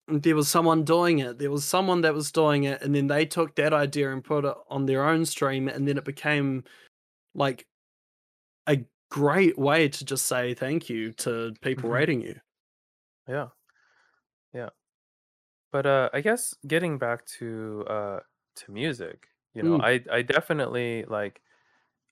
there 0.08 0.36
was 0.36 0.50
someone 0.50 0.84
doing 0.84 1.20
it. 1.20 1.38
There 1.40 1.52
was 1.52 1.66
someone 1.66 2.02
that 2.02 2.14
was 2.14 2.32
doing 2.32 2.64
it, 2.64 2.82
and 2.82 2.94
then 2.96 3.08
they 3.08 3.26
took 3.26 3.56
that 3.56 3.74
idea 3.74 4.12
and 4.12 4.24
put 4.24 4.46
it 4.46 4.56
on 4.70 4.86
their 4.86 5.04
own 5.06 5.26
stream, 5.26 5.68
and 5.68 5.88
then 5.88 5.98
it 5.98 6.06
became 6.06 6.64
like 7.36 7.68
a 8.68 8.86
great 9.10 9.58
way 9.58 9.90
to 9.90 10.06
just 10.06 10.26
say 10.26 10.54
thank 10.54 10.90
you 10.90 11.12
to 11.14 11.54
people 11.62 11.90
Mhm. 11.90 11.94
rating 11.94 12.22
you. 12.22 12.40
Yeah. 13.28 13.50
But 15.72 15.86
uh 15.86 16.10
I 16.14 16.22
guess 16.22 16.56
getting 16.68 16.98
back 16.98 17.26
to 17.40 17.86
uh 17.88 18.20
to 18.58 18.72
music, 18.72 19.30
you 19.54 19.64
know, 19.64 19.76
Mm. 19.76 19.80
I 19.80 20.04
I 20.12 20.22
definitely 20.24 21.06
like 21.06 21.42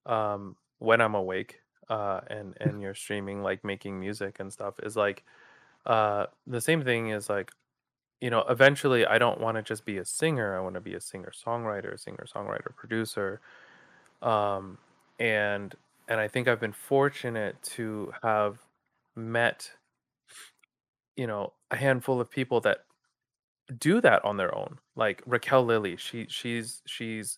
um 0.06 0.58
when 0.80 1.02
I'm 1.02 1.16
awake 1.16 1.62
uh 1.90 2.22
and 2.28 2.58
and 2.62 2.82
you're 2.82 2.96
streaming 2.96 3.44
like 3.44 3.64
making 3.66 4.00
music 4.00 4.40
and 4.40 4.52
stuff 4.54 4.80
is 4.84 4.98
like 4.98 5.26
uh 5.86 6.28
the 6.48 6.62
same 6.62 6.84
thing 6.84 7.10
is 7.10 7.30
like 7.30 7.52
you 8.22 8.30
know, 8.32 8.42
eventually 8.50 9.06
I 9.06 9.20
don't 9.20 9.42
want 9.42 9.58
to 9.58 9.64
just 9.64 9.86
be 9.86 9.98
a 10.00 10.06
singer. 10.06 10.58
I 10.58 10.62
want 10.62 10.76
to 10.76 10.82
be 10.82 10.96
a 10.96 11.02
singer-songwriter, 11.02 12.00
singer-songwriter, 12.00 12.76
producer. 12.76 13.42
Um 14.22 14.80
and 15.20 15.76
and 16.10 16.20
I 16.22 16.28
think 16.30 16.48
I've 16.48 16.60
been 16.62 16.74
fortunate 16.74 17.62
to 17.76 18.14
have 18.24 18.66
met 19.16 19.72
you 21.16 21.28
know 21.28 21.54
a 21.72 21.76
handful 21.76 22.22
of 22.22 22.30
people 22.30 22.62
that 22.62 22.86
do 23.80 24.00
that 24.02 24.24
on 24.24 24.38
their 24.38 24.54
own 24.56 24.78
like 24.96 25.22
raquel 25.26 25.64
lilly 25.64 25.98
she 25.98 26.26
she's 26.30 26.82
she's 26.86 27.38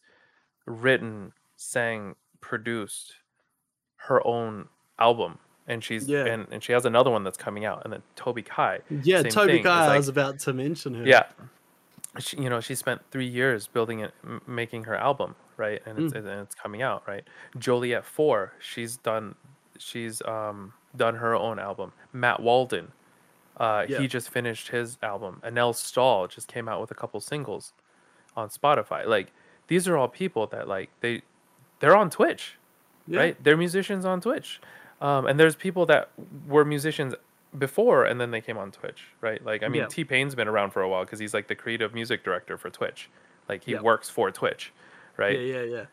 written 0.68 1.32
sang 1.58 2.16
produced 2.42 3.14
her 3.98 4.26
own 4.28 4.68
album 5.00 5.38
and 5.68 5.84
she's 5.84 6.08
Yeah. 6.08 6.26
and, 6.26 6.48
and 6.52 6.64
she 6.64 6.72
has 6.72 6.86
another 6.86 7.10
one 7.12 7.24
that's 7.24 7.38
coming 7.38 7.66
out 7.66 7.82
and 7.84 7.92
then 7.94 8.02
toby 8.16 8.44
kai 8.44 8.80
Yeah, 9.04 9.24
Toby 9.24 9.54
it's 9.58 9.64
Guy, 9.64 9.94
I 9.94 9.98
was 9.98 10.08
about 10.08 10.40
to 10.40 10.54
mention 10.54 10.94
her. 10.94 11.06
yeah 11.06 11.24
she, 12.20 12.38
you 12.42 12.50
know 12.50 12.60
she 12.60 12.76
spent 12.76 13.02
three 13.12 13.28
years 13.28 13.68
building 13.68 14.00
it 14.00 14.14
m- 14.24 14.42
making 14.48 14.84
her 14.86 14.96
album 14.96 15.36
right 15.58 15.82
and 15.86 15.98
it's, 16.00 16.14
and 16.14 16.28
it's 16.28 16.56
coming 16.56 16.82
out 16.82 17.04
right 17.08 17.24
joliet 17.58 18.06
4 18.06 18.54
she's 18.60 18.98
done 18.98 19.36
she's 19.78 20.22
um 20.24 20.74
done 20.96 21.16
her 21.16 21.36
own 21.36 21.60
album 21.60 21.92
matt 22.14 22.40
walden 22.40 22.92
uh 23.60 23.86
Yeah. 23.88 24.00
he 24.00 24.08
just 24.08 24.30
finished 24.30 24.70
his 24.70 24.98
album 25.04 25.42
anel 25.46 25.76
stahl 25.76 26.28
just 26.28 26.48
came 26.48 26.68
out 26.70 26.80
with 26.82 26.92
a 26.92 26.96
couple 26.96 27.20
singles 27.20 27.74
on 28.36 28.50
spotify 28.50 29.06
like 29.06 29.32
these 29.68 29.88
are 29.88 29.98
all 29.98 30.08
people 30.08 30.48
that 30.48 30.68
like 30.68 30.90
they 31.02 31.22
they're 31.80 31.96
on 31.96 32.10
twitch 32.10 32.56
Yeah. 33.08 33.20
right? 33.22 33.44
They're 33.44 33.58
musicians 33.58 34.06
on 34.06 34.22
Twitch, 34.22 34.62
um, 35.02 35.26
and 35.26 35.40
there's 35.40 35.56
people 35.56 35.86
that 35.88 36.10
were 36.48 36.64
musicians 36.66 37.16
before 37.58 38.06
and 38.06 38.20
then 38.22 38.30
they 38.32 38.42
came 38.42 38.58
on 38.58 38.70
Twitch, 38.72 39.02
right? 39.22 39.44
Like 39.44 39.64
I 39.64 39.68
mean, 39.68 39.82
Yeah. 39.82 39.88
T-Pain's 39.88 40.36
been 40.36 40.48
around 40.48 40.70
for 40.72 40.82
a 40.84 40.90
while 40.90 41.04
because 41.06 41.18
he's 41.18 41.34
like 41.34 41.48
the 41.48 41.56
creative 41.56 41.92
music 41.96 42.24
director 42.24 42.56
for 42.58 42.70
Twitch, 42.70 43.10
like 43.50 43.64
he 43.64 43.74
works 43.76 44.10
for 44.12 44.30
Twitch, 44.30 44.72
right? 45.18 45.40
Yeah, 45.40 45.56
yeah, 45.56 45.64
yeah. 45.76 45.86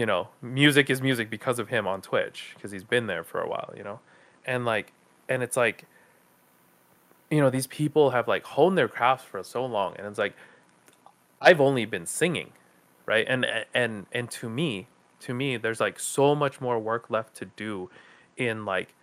You 0.00 0.06
know, 0.06 0.28
music 0.40 0.88
is 0.88 1.02
music 1.02 1.28
because 1.30 1.58
of 1.58 1.68
him 1.68 1.86
on 1.88 2.00
Twitch 2.00 2.52
because 2.54 2.70
he's 2.70 2.84
been 2.84 3.06
there 3.08 3.24
for 3.24 3.40
a 3.40 3.48
while, 3.48 3.72
you 3.76 3.82
know, 3.82 3.98
and 4.46 4.64
like, 4.64 4.92
and 5.28 5.42
it's 5.42 5.56
like, 5.56 5.84
you 7.32 7.40
know, 7.40 7.50
these 7.50 7.68
people 7.68 8.10
have 8.12 8.28
like 8.28 8.44
honed 8.44 8.78
their 8.78 8.88
crafts 8.88 9.24
for 9.26 9.42
so 9.44 9.66
long, 9.66 9.96
and 9.96 10.06
it's 10.08 10.18
like, 10.18 10.36
I've 11.40 11.60
only 11.60 11.84
been 11.84 12.06
singing, 12.06 12.52
right? 13.06 13.26
And 13.28 13.46
and 13.74 14.06
and 14.12 14.30
to 14.32 14.48
me, 14.48 14.88
to 15.20 15.34
me, 15.34 15.56
there's 15.56 15.80
like 15.80 15.98
so 15.98 16.34
much 16.34 16.60
more 16.60 16.78
work 16.78 17.10
left 17.10 17.34
to 17.36 17.46
do 17.46 17.90
in 18.36 18.64
like 18.64 18.94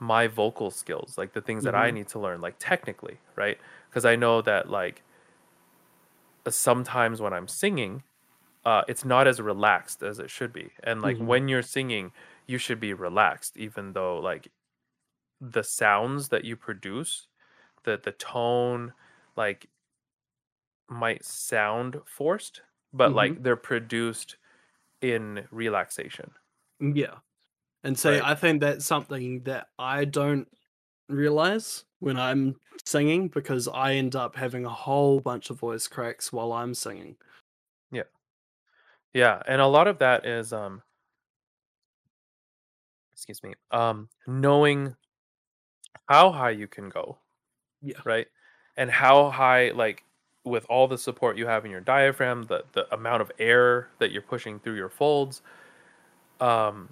my 0.00 0.28
vocal 0.28 0.70
skills, 0.70 1.18
like 1.18 1.32
the 1.34 1.42
things 1.42 1.64
that 1.64 1.74
I 1.76 1.90
Mhm. 1.90 1.92
need 1.92 2.08
to 2.10 2.20
learn, 2.20 2.40
like 2.40 2.56
technically, 2.58 3.20
right? 3.36 3.58
Because 3.90 4.04
I 4.04 4.16
know 4.16 4.42
that 4.42 4.70
like 4.70 5.04
sometimes 6.48 7.20
when 7.20 7.32
I'm 7.32 7.48
singing, 7.48 8.02
uh, 8.64 8.84
it's 8.88 9.04
not 9.04 9.26
as 9.28 9.40
relaxed 9.40 10.02
as 10.02 10.18
it 10.18 10.30
should 10.30 10.52
be, 10.52 10.72
and 10.82 11.02
like 11.02 11.18
Mhm. 11.18 11.18
when 11.18 11.48
you're 11.48 11.62
singing, 11.62 12.12
you 12.46 12.58
should 12.58 12.80
be 12.80 12.94
relaxed, 12.94 13.56
even 13.56 13.92
though 13.94 14.18
like 14.18 14.52
the 15.40 15.64
sounds 15.64 16.30
that 16.30 16.44
you 16.44 16.56
produce, 16.56 17.27
the 17.84 17.98
the 18.02 18.12
tone, 18.12 18.94
like 19.36 19.70
might 20.88 21.24
sound 21.24 22.00
forced, 22.06 22.62
but 22.92 23.12
like 23.14 23.42
they're 23.42 23.56
produced 23.56 24.36
in 25.02 25.46
relaxation. 25.50 26.32
Yeah. 26.80 27.18
And 27.84 27.98
so 27.98 28.20
Right. 28.20 28.22
I 28.22 28.34
think 28.36 28.60
that's 28.60 28.86
something 28.86 29.44
that 29.44 29.68
I 29.78 30.04
don't 30.06 30.48
realize 31.08 31.84
when 32.00 32.18
I'm 32.18 32.60
singing 32.86 33.28
because 33.28 33.68
I 33.68 33.94
end 33.94 34.16
up 34.16 34.36
having 34.36 34.66
a 34.66 34.70
whole 34.70 35.20
bunch 35.20 35.50
of 35.50 35.58
voice 35.60 35.88
cracks 35.88 36.32
while 36.32 36.52
I'm 36.52 36.74
singing. 36.74 37.18
Yeah. 37.90 38.04
Yeah, 39.12 39.42
and 39.46 39.60
a 39.60 39.66
lot 39.66 39.88
of 39.88 39.98
that 39.98 40.26
is 40.26 40.52
um 40.52 40.82
excuse 43.12 43.42
me, 43.42 43.54
um 43.70 44.08
knowing 44.26 44.96
how 46.08 46.32
high 46.32 46.50
you 46.50 46.66
can 46.68 46.88
go, 46.88 47.18
Yeah. 47.82 47.96
right? 48.04 48.26
And 48.76 48.90
how 48.90 49.30
high 49.30 49.70
like 49.70 50.04
with 50.44 50.64
all 50.68 50.88
the 50.88 50.98
support 50.98 51.36
you 51.36 51.46
have 51.46 51.64
in 51.64 51.70
your 51.70 51.80
diaphragm, 51.80 52.44
the 52.44 52.64
the 52.72 52.92
amount 52.94 53.22
of 53.22 53.30
air 53.38 53.88
that 53.98 54.12
you're 54.12 54.22
pushing 54.22 54.58
through 54.60 54.76
your 54.76 54.88
folds, 54.88 55.42
um 56.40 56.90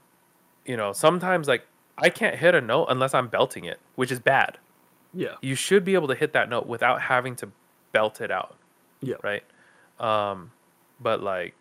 you 0.65 0.77
know, 0.77 0.93
sometimes 0.93 1.47
like 1.49 1.67
I 1.99 2.11
can't 2.11 2.37
hit 2.37 2.55
a 2.55 2.61
note 2.61 2.87
unless 2.89 3.15
I'm 3.15 3.29
belting 3.29 3.65
it, 3.65 3.79
which 3.95 4.11
is 4.11 4.19
bad. 4.19 4.59
Yeah. 5.15 5.37
you 5.41 5.55
should 5.55 5.83
be 5.85 5.95
able 5.95 6.09
to 6.09 6.15
hit 6.15 6.35
that 6.35 6.51
note 6.51 6.67
without 6.67 7.01
having 7.01 7.37
to 7.37 7.49
belt 7.93 8.21
it 8.21 8.31
out. 8.31 8.57
Yeah. 9.01 9.15
Right. 9.23 9.43
Um, 9.99 10.51
but 11.01 11.23
like, 11.23 11.55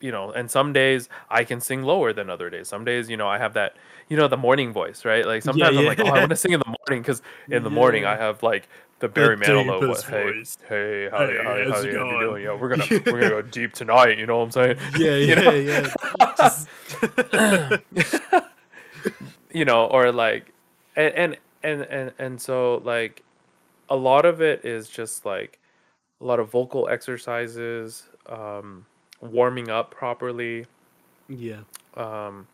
you 0.00 0.12
know, 0.12 0.30
and 0.30 0.50
some 0.50 0.72
days 0.72 1.08
I 1.30 1.44
can 1.44 1.60
sing 1.60 1.82
lower 1.82 2.12
than 2.12 2.30
other 2.30 2.50
days. 2.50 2.68
Some 2.68 2.84
days, 2.84 3.08
you 3.10 3.16
know, 3.16 3.28
I 3.28 3.38
have 3.38 3.54
that, 3.54 3.76
you 4.08 4.16
know, 4.16 4.28
the 4.28 4.36
morning 4.36 4.72
voice, 4.72 5.04
right? 5.04 5.26
Like 5.26 5.42
sometimes 5.42 5.76
I'm 5.76 5.84
like, 5.84 6.00
oh, 6.00 6.06
I 6.06 6.18
want 6.18 6.30
to 6.30 6.36
sing 6.36 6.52
in 6.52 6.60
the 6.60 6.74
morning 6.88 7.02
because 7.02 7.22
in 7.48 7.62
the 7.62 7.70
morning 7.70 8.04
I 8.04 8.16
have 8.16 8.42
like 8.42 8.68
the 9.00 9.08
Barry 9.08 9.36
Manilow, 9.36 9.80
what, 9.80 9.88
deepest 9.88 10.06
hey, 10.06 10.32
voice. 10.32 10.58
hey, 10.68 11.08
how, 11.10 11.26
Hey, 11.26 11.36
howdy, 11.42 11.60
it 11.60 11.70
how 11.70 11.80
you 11.80 11.92
doing? 11.92 12.42
Yeah, 12.42 12.54
we're 12.54 12.68
gonna 12.68 12.86
we're 13.06 13.20
gonna 13.20 13.30
go 13.30 13.42
deep 13.42 13.72
tonight. 13.72 14.18
You 14.18 14.26
know 14.26 14.38
what 14.38 14.44
I'm 14.44 14.50
saying? 14.50 14.76
Yeah, 14.98 15.16
yeah, 15.16 15.50
yeah. 15.52 15.94
Just- 16.36 16.68
you 19.52 19.64
know 19.64 19.86
or 19.86 20.12
like 20.12 20.52
and, 20.96 21.14
and 21.14 21.36
and 21.62 21.82
and 21.82 22.12
and 22.18 22.40
so 22.40 22.82
like 22.84 23.22
a 23.88 23.96
lot 23.96 24.24
of 24.24 24.40
it 24.40 24.64
is 24.64 24.88
just 24.88 25.24
like 25.24 25.58
a 26.20 26.24
lot 26.24 26.40
of 26.40 26.50
vocal 26.50 26.88
exercises 26.88 28.04
um 28.26 28.84
warming 29.20 29.68
up 29.68 29.90
properly 29.90 30.66
yeah. 31.28 31.60
um 31.94 32.46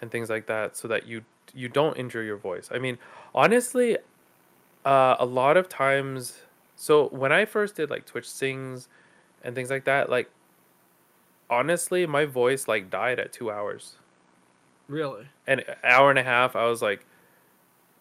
and 0.00 0.10
things 0.10 0.30
like 0.30 0.46
that 0.46 0.76
so 0.76 0.88
that 0.88 1.06
you 1.06 1.22
you 1.54 1.68
don't 1.68 1.96
injure 1.96 2.22
your 2.22 2.36
voice 2.36 2.68
i 2.72 2.78
mean 2.78 2.98
honestly 3.34 3.96
uh 4.84 5.16
a 5.18 5.26
lot 5.26 5.56
of 5.56 5.68
times 5.68 6.42
so 6.76 7.08
when 7.08 7.32
i 7.32 7.44
first 7.44 7.76
did 7.76 7.90
like 7.90 8.06
twitch 8.06 8.28
sings 8.28 8.88
and 9.42 9.54
things 9.54 9.70
like 9.70 9.84
that 9.84 10.08
like 10.08 10.30
honestly 11.50 12.06
my 12.06 12.24
voice 12.24 12.66
like 12.66 12.90
died 12.90 13.18
at 13.18 13.32
two 13.32 13.50
hours 13.50 13.96
Really? 14.88 15.26
an 15.46 15.62
hour 15.84 16.10
and 16.10 16.18
a 16.18 16.22
half 16.22 16.56
i 16.56 16.64
was 16.66 16.82
like 16.82 17.04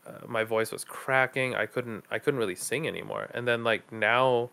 uh, 0.05 0.11
my 0.27 0.43
voice 0.43 0.71
was 0.71 0.83
cracking. 0.83 1.55
I 1.55 1.65
couldn't 1.65 2.05
I 2.09 2.19
couldn't 2.19 2.39
really 2.39 2.55
sing 2.55 2.87
anymore. 2.87 3.29
And 3.33 3.47
then 3.47 3.63
like 3.63 3.91
now 3.91 4.49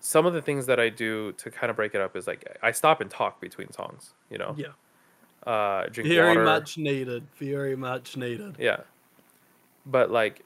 some 0.00 0.26
of 0.26 0.34
the 0.34 0.42
things 0.42 0.66
that 0.66 0.78
I 0.78 0.88
do 0.88 1.32
to 1.32 1.50
kind 1.50 1.70
of 1.70 1.76
break 1.76 1.94
it 1.94 2.00
up 2.00 2.16
is 2.16 2.26
like 2.26 2.44
I 2.62 2.70
stop 2.72 3.00
and 3.00 3.10
talk 3.10 3.40
between 3.40 3.72
songs, 3.72 4.12
you 4.30 4.38
know. 4.38 4.54
Yeah. 4.56 4.68
Uh 5.46 5.86
drink 5.88 6.08
Very 6.10 6.28
water. 6.36 6.44
much 6.44 6.76
needed. 6.78 7.24
Very 7.38 7.76
much 7.76 8.16
needed. 8.16 8.56
Yeah. 8.58 8.78
But 9.84 10.10
like 10.10 10.42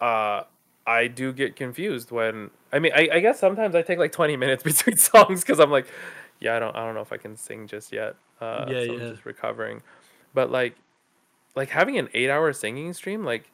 uh 0.00 0.42
I 0.86 1.06
do 1.08 1.32
get 1.32 1.56
confused 1.56 2.10
when 2.10 2.50
I 2.72 2.78
mean 2.78 2.92
I, 2.94 3.08
I 3.14 3.20
guess 3.20 3.38
sometimes 3.38 3.74
I 3.74 3.82
take 3.82 3.98
like 3.98 4.12
20 4.12 4.36
minutes 4.36 4.62
between 4.70 4.96
songs 4.96 5.42
because 5.42 5.58
I'm 5.58 5.70
like, 5.70 5.86
yeah, 6.40 6.56
I 6.56 6.58
don't 6.58 6.74
I 6.76 6.84
don't 6.84 6.94
know 6.94 7.00
if 7.02 7.12
I 7.12 7.16
can 7.16 7.36
sing 7.36 7.66
just 7.66 7.92
yet. 7.92 8.16
Uh 8.40 8.66
Yeah, 8.68 8.84
so 8.84 8.92
yeah. 8.92 8.92
I'm 8.92 9.10
just 9.10 9.26
recovering. 9.26 9.82
But 10.34 10.50
like 10.50 10.76
like 11.56 11.70
having 11.70 11.98
an 11.98 12.08
eight 12.14 12.30
hour 12.30 12.52
singing 12.52 12.92
stream, 12.92 13.24
like 13.24 13.50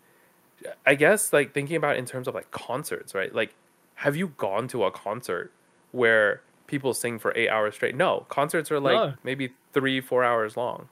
I 0.87 0.95
guess 0.95 1.33
like 1.33 1.53
thinking 1.55 1.77
about 1.77 1.97
in 1.97 2.05
terms 2.07 2.29
of 2.29 2.35
like 2.35 2.51
concerts, 2.51 3.15
right? 3.15 3.35
Like 3.35 3.55
have 3.95 4.17
you 4.17 4.29
gone 4.37 4.69
to 4.69 4.85
a 4.85 4.91
concert 4.91 5.53
where 5.93 6.43
people 6.67 6.95
sing 6.95 7.19
for 7.19 7.33
eight 7.37 7.49
hours 7.49 7.75
straight? 7.75 7.95
No. 7.97 8.27
Concerts 8.29 8.71
are 8.71 8.81
like 8.81 8.95
No. 8.95 9.15
maybe 9.25 9.51
three, 9.73 10.01
four 10.01 10.25
hours 10.25 10.57
long. 10.57 10.89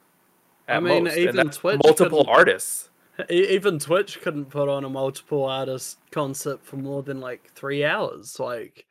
I 0.68 0.80
mean, 0.80 1.04
most. 1.04 1.16
even 1.16 1.50
Twitch 1.50 1.80
multiple 1.84 2.24
artists. 2.28 2.88
Even 3.28 3.78
Twitch 3.78 4.20
couldn't 4.22 4.46
put 4.46 4.68
on 4.68 4.84
a 4.84 4.88
multiple 4.88 5.44
artist 5.44 5.98
concert 6.10 6.64
for 6.64 6.76
more 6.76 7.02
than 7.02 7.20
like 7.20 7.50
three 7.54 7.84
hours. 7.84 8.38
Like, 8.40 8.86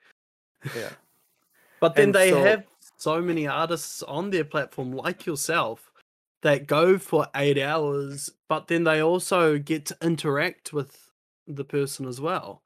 Yeah. 0.76 0.90
but 1.80 1.96
then 1.96 2.06
And 2.06 2.16
they 2.16 2.30
so- 2.32 2.44
have 2.44 2.64
so 2.98 3.22
many 3.22 3.48
artists 3.48 4.04
on 4.04 4.30
their 4.30 4.44
platform, 4.46 4.92
like 4.92 5.26
yourself, 5.26 5.92
that 6.42 6.68
go 6.68 6.98
for 6.98 7.26
eight 7.36 7.58
hours, 7.58 8.30
but 8.48 8.68
then 8.68 8.84
they 8.84 9.02
also 9.02 9.58
get 9.58 9.86
to 9.88 9.98
interact 10.02 10.72
with 10.74 11.10
the 11.48 11.64
person 11.64 12.06
as 12.08 12.20
well. 12.22 12.62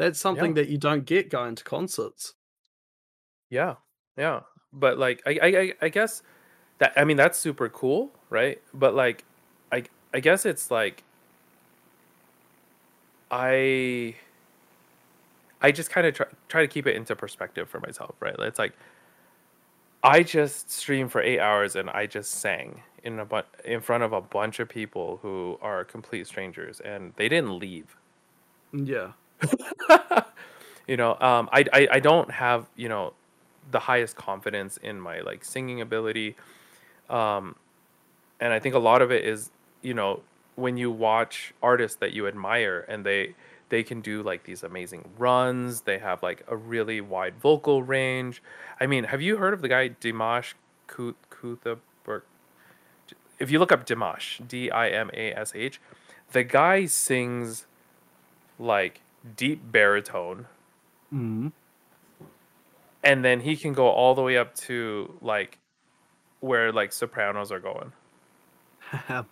That's 0.00 0.18
something 0.18 0.54
that 0.54 0.68
you 0.68 0.78
don't 0.78 1.04
get 1.04 1.30
going 1.30 1.54
to 1.54 1.62
concerts. 1.62 2.34
Yeah, 3.50 3.76
yeah, 4.16 4.42
but 4.72 4.98
like 4.98 5.22
I, 5.26 5.38
I, 5.42 5.46
I- 5.60 5.74
I 5.82 5.88
guess 5.88 6.22
that 6.78 6.92
I 6.96 7.04
mean 7.04 7.16
that's 7.16 7.38
super 7.38 7.68
cool, 7.68 8.12
right? 8.30 8.62
But 8.74 8.94
like, 8.94 9.26
I, 9.72 9.84
I 10.14 10.20
guess 10.20 10.46
it's 10.46 10.70
like 10.70 11.04
I, 13.30 14.16
I 15.60 15.72
just 15.72 15.90
kind 15.90 16.06
of 16.06 16.14
try 16.14 16.26
try 16.48 16.62
to 16.62 16.68
keep 16.68 16.86
it 16.86 16.96
into 16.96 17.14
perspective 17.16 17.68
for 17.68 17.80
myself, 17.80 18.16
right? 18.20 18.34
It's 18.38 18.58
like 18.58 18.76
I 20.02 20.22
just 20.22 20.70
streamed 20.70 21.10
for 21.12 21.20
eight 21.22 21.40
hours 21.40 21.74
and 21.76 21.88
I 21.90 22.06
just 22.06 22.32
sang 22.32 22.82
in 23.02 23.18
a 23.18 23.24
bu- 23.24 23.42
in 23.64 23.80
front 23.80 24.02
of 24.02 24.12
a 24.12 24.20
bunch 24.20 24.58
of 24.60 24.68
people 24.68 25.18
who 25.18 25.58
are 25.60 25.84
complete 25.84 26.26
strangers 26.26 26.80
and 26.80 27.14
they 27.16 27.28
didn't 27.28 27.58
leave 27.58 27.96
mm, 28.72 28.86
Yeah. 28.86 29.12
you 30.86 30.96
know 30.96 31.12
um 31.20 31.48
I, 31.52 31.64
I 31.72 31.88
i 31.92 32.00
don't 32.00 32.30
have 32.30 32.66
you 32.76 32.88
know 32.88 33.12
the 33.70 33.78
highest 33.80 34.16
confidence 34.16 34.76
in 34.78 35.00
my 35.00 35.20
like 35.20 35.44
singing 35.44 35.80
ability. 35.80 36.36
Um 37.08 37.56
and 38.40 38.52
i 38.52 38.58
think 38.58 38.74
a 38.74 38.78
lot 38.78 39.02
of 39.02 39.10
it 39.10 39.24
is 39.24 39.50
you 39.82 39.94
know 39.94 40.20
when 40.56 40.76
you 40.76 40.90
watch 40.90 41.54
artists 41.62 41.96
that 41.98 42.12
you 42.12 42.26
admire 42.26 42.84
and 42.88 43.04
they 43.04 43.34
they 43.68 43.82
can 43.82 44.00
do 44.00 44.22
like 44.22 44.44
these 44.44 44.62
amazing 44.62 45.08
runs 45.18 45.82
they 45.82 45.98
have 45.98 46.22
like 46.22 46.44
a 46.48 46.56
really 46.56 47.00
wide 47.00 47.34
vocal 47.40 47.82
range. 47.82 48.42
I 48.80 48.86
mean 48.86 49.04
have 49.04 49.22
you 49.22 49.36
heard 49.36 49.54
of 49.54 49.62
the 49.62 49.68
guy 49.68 49.90
dimash 49.90 50.54
Kut- 50.86 51.16
Kuthaberg 51.30 52.22
if 53.38 53.50
you 53.50 53.58
look 53.58 53.72
up 53.72 53.86
dimash 53.86 54.46
d-i-m-a-s-h 54.46 55.80
the 56.32 56.44
guy 56.44 56.86
sings 56.86 57.66
like 58.58 59.00
deep 59.36 59.60
baritone. 59.70 60.46
Mm. 61.12 61.50
and 63.02 63.24
then 63.24 63.40
he 63.40 63.56
can 63.56 63.72
go 63.72 63.88
all 63.88 64.14
the 64.14 64.22
way 64.22 64.36
up 64.36 64.54
to 64.54 65.12
like 65.20 65.58
where 66.38 66.72
like 66.72 66.92
sopranos 66.92 67.50
are 67.52 67.60
going. 67.60 67.92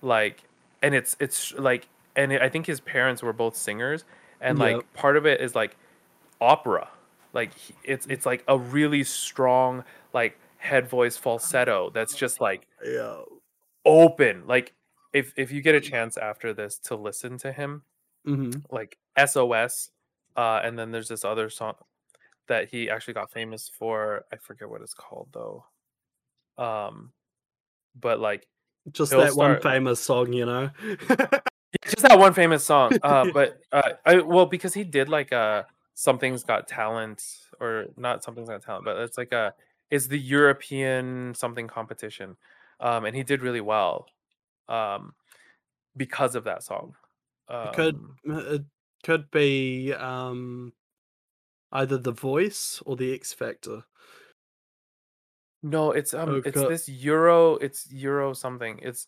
Like 0.00 0.42
and 0.80 0.94
it's 0.94 1.16
it's 1.18 1.52
like 1.54 1.88
and 2.14 2.32
i 2.32 2.48
think 2.48 2.66
his 2.66 2.80
parents 2.80 3.22
were 3.22 3.32
both 3.32 3.56
singers. 3.56 4.04
And 4.40 4.58
like 4.58 4.92
part 4.92 5.16
of 5.16 5.26
it 5.26 5.40
is 5.40 5.56
like 5.56 5.76
opera. 6.40 6.88
Like 7.32 7.50
it's 7.82 8.06
it's 8.06 8.24
like 8.24 8.44
a 8.46 8.56
really 8.56 9.02
strong 9.02 9.82
like 10.12 10.38
head 10.58 10.88
voice 10.88 11.16
falsetto 11.16 11.90
that's 11.90 12.14
just 12.14 12.40
like 12.40 12.68
yeah. 12.84 13.22
open. 13.84 14.44
Like 14.46 14.72
if 15.12 15.32
if 15.36 15.50
you 15.50 15.60
get 15.62 15.74
a 15.74 15.80
chance 15.80 16.16
after 16.16 16.52
this 16.52 16.78
to 16.84 16.94
listen 16.94 17.38
to 17.38 17.52
him 17.52 17.82
hmm 18.28 18.50
like 18.70 18.98
SOS, 19.16 19.90
uh, 20.36 20.60
and 20.62 20.78
then 20.78 20.90
there's 20.90 21.08
this 21.08 21.24
other 21.24 21.50
song 21.50 21.74
that 22.48 22.68
he 22.68 22.90
actually 22.90 23.14
got 23.14 23.30
famous 23.30 23.68
for. 23.68 24.24
I 24.32 24.36
forget 24.36 24.68
what 24.68 24.82
it's 24.82 24.94
called 24.94 25.28
though. 25.32 25.64
Um, 26.56 27.12
but 27.98 28.20
like 28.20 28.46
Just 28.92 29.12
that 29.12 29.34
one 29.34 29.60
famous 29.60 30.00
song, 30.00 30.32
you 30.32 30.46
know. 30.46 30.70
just 31.84 32.02
that 32.02 32.18
one 32.18 32.34
famous 32.34 32.64
song. 32.64 32.98
Uh, 33.02 33.26
but 33.32 33.60
uh, 33.72 33.92
I 34.04 34.18
well 34.18 34.46
because 34.46 34.74
he 34.74 34.84
did 34.84 35.08
like 35.08 35.32
uh 35.32 35.64
something's 35.94 36.44
got 36.44 36.68
talent 36.68 37.22
or 37.60 37.86
not 37.96 38.22
something's 38.22 38.48
got 38.48 38.62
talent, 38.62 38.84
but 38.84 38.96
it's 38.98 39.18
like 39.18 39.32
a 39.32 39.54
it's 39.90 40.06
the 40.06 40.18
European 40.18 41.34
something 41.34 41.66
competition, 41.66 42.36
um, 42.80 43.04
and 43.06 43.16
he 43.16 43.22
did 43.22 43.40
really 43.42 43.62
well, 43.62 44.06
um, 44.68 45.14
because 45.96 46.34
of 46.34 46.44
that 46.44 46.62
song. 46.62 46.94
Um, 47.48 47.68
It 47.68 47.74
could 47.74 48.00
it 48.24 48.62
could 49.04 49.30
be 49.30 49.92
um 49.94 50.72
either 51.72 51.98
the 51.98 52.12
voice 52.12 52.82
or 52.86 52.96
the 52.96 53.14
X 53.14 53.32
Factor. 53.32 53.84
No, 55.62 55.90
it's 55.92 56.14
um 56.14 56.42
it's 56.44 56.56
Okay. 56.56 56.68
this 56.68 56.88
Euro 56.88 57.56
it's 57.56 57.90
Euro 57.92 58.32
something. 58.32 58.78
It's 58.82 59.06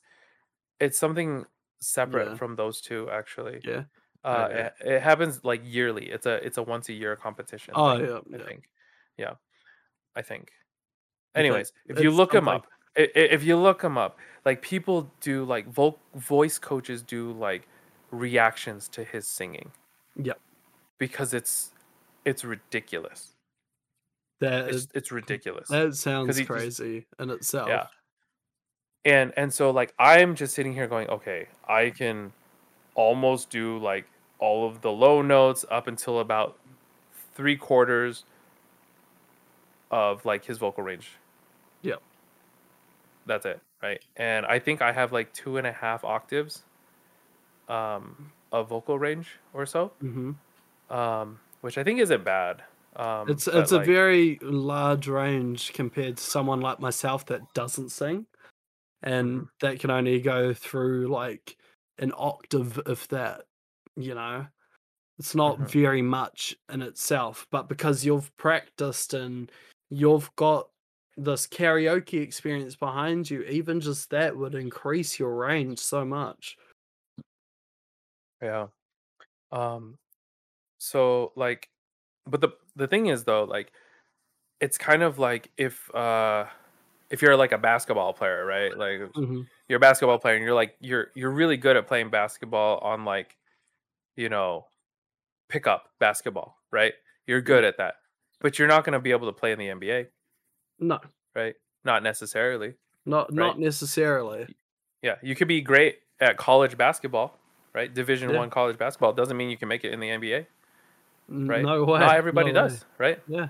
it's 0.81 0.99
something 0.99 1.45
separate 1.81 2.29
Yeah. 2.31 2.37
from 2.37 2.57
those 2.57 2.81
two 2.81 3.09
actually. 3.11 3.61
Yeah. 3.65 3.85
Uh 4.25 4.49
Okay. 4.51 4.61
it, 4.81 4.95
it 4.97 5.03
happens 5.03 5.45
like 5.45 5.63
yearly. 5.65 6.11
It's 6.11 6.27
a 6.27 6.45
it's 6.45 6.59
a 6.59 6.63
once 6.63 6.89
a 6.89 6.93
year 6.93 7.17
competition. 7.17 7.75
Oh 7.77 7.97
thing, 7.97 8.07
yeah, 8.07 8.17
I 8.17 8.39
yeah. 8.39 8.45
think. 8.47 8.69
Yeah. 9.17 9.35
I 10.17 10.23
think. 10.23 10.53
Anyways, 11.37 11.73
if 11.87 12.01
you 12.01 12.11
look 12.11 12.33
something- 12.33 12.53
up, 12.55 12.67
if 12.97 13.45
you 13.45 13.57
look 13.57 13.81
them 13.83 13.97
up, 13.97 14.19
like 14.45 14.61
people 14.63 15.13
do 15.21 15.45
like 15.45 15.69
vo- 15.69 16.01
voice 16.17 16.59
coaches 16.59 17.03
do 17.05 17.31
like 17.33 17.69
reactions 18.11 18.89
to 18.89 19.05
his 19.05 19.27
singing 19.27 19.71
Yep. 20.17 20.39
because 20.99 21.33
it's 21.35 21.73
it's 22.25 22.45
ridiculous. 22.45 23.35
That 24.41 24.69
It's 24.69 24.77
is, 24.77 24.89
it's 24.95 25.13
ridiculous. 25.13 25.69
that 25.69 25.95
sounds 25.95 26.37
he 26.37 26.45
crazy 26.45 27.07
in 27.19 27.31
itself. 27.31 27.69
Yeah. 27.69 27.87
And 29.05 29.33
and 29.37 29.53
so 29.53 29.71
like 29.71 29.95
I'm 29.99 30.35
just 30.35 30.55
sitting 30.55 30.73
here 30.75 30.87
going, 30.87 31.09
okay, 31.09 31.47
I 31.69 31.91
can 31.91 32.33
almost 32.95 33.51
do 33.51 33.79
like 33.79 34.07
all 34.39 34.67
of 34.67 34.81
the 34.83 34.91
low 34.91 35.23
notes 35.23 35.65
up 35.71 35.87
until 35.87 36.21
about 36.21 36.59
three 37.35 37.57
quarters 37.57 38.25
of 39.91 40.25
like 40.25 40.45
his 40.45 40.59
vocal 40.59 40.83
range. 40.85 41.13
Yep. 41.83 42.03
That's 43.27 43.47
it, 43.47 43.61
right? 43.83 44.01
And 44.17 44.47
I 44.47 44.59
think 44.59 44.83
I 44.83 44.93
have 44.93 45.13
like 45.13 45.33
two 45.33 45.57
and 45.57 45.67
a 45.67 45.73
half 45.73 46.05
octaves 46.05 46.63
um 47.71 48.33
of 48.53 48.69
vocal 48.71 48.99
range 48.99 49.41
or 49.55 49.67
so. 49.67 49.95
hmm 50.01 50.33
Um, 50.91 51.41
which 51.63 51.79
I 51.79 51.85
think 51.85 52.01
isn't 52.01 52.25
bad. 52.25 52.65
Um 52.97 53.27
It's 53.27 53.47
it's 53.47 53.73
a 53.73 53.79
very 53.81 54.39
large 54.43 55.07
range 55.09 55.73
compared 55.73 56.17
to 56.17 56.23
someone 56.23 56.61
like 56.61 56.81
myself 56.81 57.27
that 57.27 57.53
doesn't 57.53 57.91
sing, 57.91 58.27
and 59.03 59.45
Mhm. 59.45 59.51
that 59.61 59.81
can 59.81 59.91
only 59.91 60.21
go 60.21 60.55
through 60.55 61.09
like 61.09 61.59
an 61.99 62.13
octave 62.17 62.81
if 62.87 63.09
that. 63.09 63.47
You 63.97 64.15
know, 64.15 64.49
it's 65.19 65.35
not 65.37 65.61
Mhm. 65.61 65.71
very 65.71 66.03
much 66.03 66.57
in 66.71 66.83
itself, 66.83 67.47
but 67.51 67.69
because 67.69 68.05
you've 68.07 68.37
practiced 68.39 69.15
and 69.15 69.53
you've 69.91 70.35
got 70.37 70.71
this 71.17 71.47
karaoke 71.49 72.23
experience 72.23 72.77
behind 72.77 73.31
you, 73.31 73.43
even 73.45 73.81
just 73.81 74.11
that 74.11 74.37
would 74.37 74.55
increase 74.57 75.19
your 75.19 75.37
range 75.37 75.79
so 75.81 76.05
much. 76.05 76.59
Yeah. 78.43 78.69
Um 79.53 79.99
so 80.79 81.33
like 81.37 81.69
but 82.27 82.41
the 82.41 82.51
the 82.77 82.89
thing 82.89 83.07
is 83.09 83.25
though 83.25 83.45
like 83.45 83.73
it's 84.61 84.79
kind 84.79 85.03
of 85.03 85.19
like 85.19 85.51
if 85.57 85.95
uh 85.95 86.47
if 87.11 87.23
you're 87.23 87.37
like 87.37 87.53
a 87.53 87.59
basketball 87.59 88.13
player, 88.13 88.45
right? 88.47 88.77
Like 88.77 89.01
hmm 89.15 89.43
you're 89.69 89.79
a 89.79 89.81
basketball 89.81 90.19
player 90.19 90.37
and 90.37 90.45
you're 90.45 90.55
like 90.55 90.77
you're 90.81 91.09
you're 91.15 91.31
really 91.31 91.57
good 91.57 91.77
at 91.77 91.87
playing 91.87 92.11
basketball 92.11 92.79
on 92.79 93.05
like 93.05 93.37
you 94.17 94.29
know 94.29 94.67
pickup 95.49 95.91
basketball, 96.01 96.57
right? 96.71 96.95
You're 97.27 97.41
good 97.43 97.65
at 97.65 97.79
that. 97.79 97.97
But 98.41 98.59
you're 98.59 98.69
not 98.69 98.85
going 98.85 98.95
to 98.95 99.01
be 99.01 99.11
able 99.13 99.27
to 99.29 99.33
play 99.33 99.53
in 99.53 99.59
the 99.59 99.69
NBA, 99.69 100.09
No, 100.79 101.01
right? 101.35 101.55
Not 101.85 102.03
necessarily. 102.03 102.75
not 103.07 103.31
Right. 103.31 103.37
not 103.37 103.59
necessarily. 103.59 104.49
Yeah, 105.03 105.17
you 105.23 105.35
could 105.35 105.49
be 105.49 105.61
great 105.61 105.99
at 106.21 106.37
college 106.37 106.77
basketball, 106.77 107.39
right? 107.73 107.93
Division 107.93 108.31
Yeah. 108.31 108.39
one 108.39 108.51
college 108.51 108.79
basketball 108.79 109.13
doesn't 109.13 109.37
mean 109.37 109.51
you 109.51 109.57
can 109.57 109.69
make 109.69 109.85
it 109.85 109.93
in 109.93 110.01
the 110.01 110.09
NBA, 110.09 110.47
right? 111.29 111.63
No 111.65 111.85
way. 111.85 112.01
Not 112.01 112.17
everybody 112.17 112.53
no 112.53 112.63
way. 112.65 112.69
does, 112.69 112.85
right? 112.99 113.21
Yeah. 113.29 113.49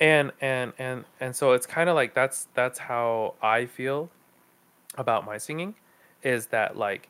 and 0.00 0.30
and 0.40 0.72
and 0.78 1.04
and 1.20 1.34
so 1.34 1.52
it's 1.52 1.66
kind 1.66 1.88
of 1.90 1.96
like 1.96 2.14
that's 2.14 2.46
that's 2.54 2.78
how 2.78 3.34
i 3.42 3.66
feel 3.66 4.08
about 4.96 5.26
my 5.26 5.36
singing 5.36 5.74
is 6.22 6.46
that 6.46 6.76
like 6.76 7.08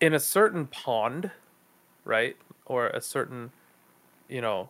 in 0.00 0.14
a 0.14 0.20
certain 0.20 0.66
pond 0.68 1.30
right 2.04 2.36
or 2.66 2.88
a 2.88 3.00
certain 3.00 3.50
you 4.28 4.40
know 4.40 4.68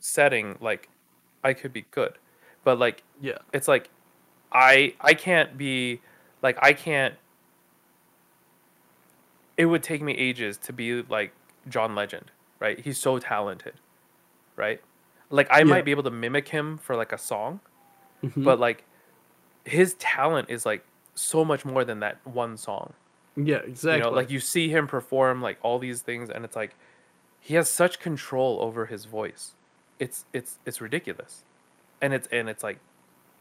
setting 0.00 0.56
like 0.60 0.88
i 1.44 1.52
could 1.52 1.72
be 1.72 1.84
good 1.92 2.14
but 2.64 2.78
like 2.78 3.02
Yeah. 3.20 3.38
it's 3.52 3.68
like 3.68 3.88
i 4.52 4.94
i 5.00 5.14
can't 5.14 5.56
be 5.56 6.00
like 6.42 6.58
i 6.60 6.72
can't 6.72 7.14
it 9.60 9.66
would 9.66 9.82
take 9.82 10.00
me 10.08 10.12
ages 10.28 10.56
to 10.66 10.72
be 10.72 11.02
like 11.02 11.32
john 11.68 11.94
legend 11.94 12.30
right 12.64 12.80
he's 12.80 12.98
so 12.98 13.18
talented 13.18 13.74
right 14.56 14.80
like 15.28 15.48
i 15.50 15.58
Yeah. 15.58 15.64
might 15.72 15.84
be 15.84 15.90
able 15.96 16.02
to 16.04 16.10
mimic 16.24 16.48
him 16.48 16.78
for 16.78 16.96
like 16.96 17.12
a 17.12 17.18
song 17.18 17.60
Mhm. 18.22 18.44
but 18.44 18.58
like 18.58 18.84
his 19.64 19.94
talent 19.94 20.48
is 20.50 20.64
like 20.66 20.82
so 21.14 21.44
much 21.44 21.64
more 21.64 21.84
than 21.84 22.00
that 22.00 22.16
one 22.26 22.56
song 22.56 22.94
yeah, 23.36 23.58
exactly. 23.58 23.98
you 23.98 24.02
know 24.04 24.10
like 24.20 24.30
you 24.30 24.40
see 24.40 24.66
him 24.76 24.86
perform 24.86 25.40
like 25.48 25.58
all 25.62 25.78
these 25.78 26.02
things 26.02 26.30
and 26.30 26.44
it's 26.46 26.56
like 26.56 26.74
he 27.40 27.54
has 27.54 27.68
such 27.70 27.98
control 28.00 28.58
over 28.66 28.86
his 28.86 29.04
voice 29.04 29.44
it's 29.98 30.24
it's 30.32 30.58
it's 30.66 30.80
ridiculous 30.80 31.44
and 32.02 32.12
it's 32.16 32.28
and 32.28 32.48
it's 32.48 32.62
like 32.62 32.78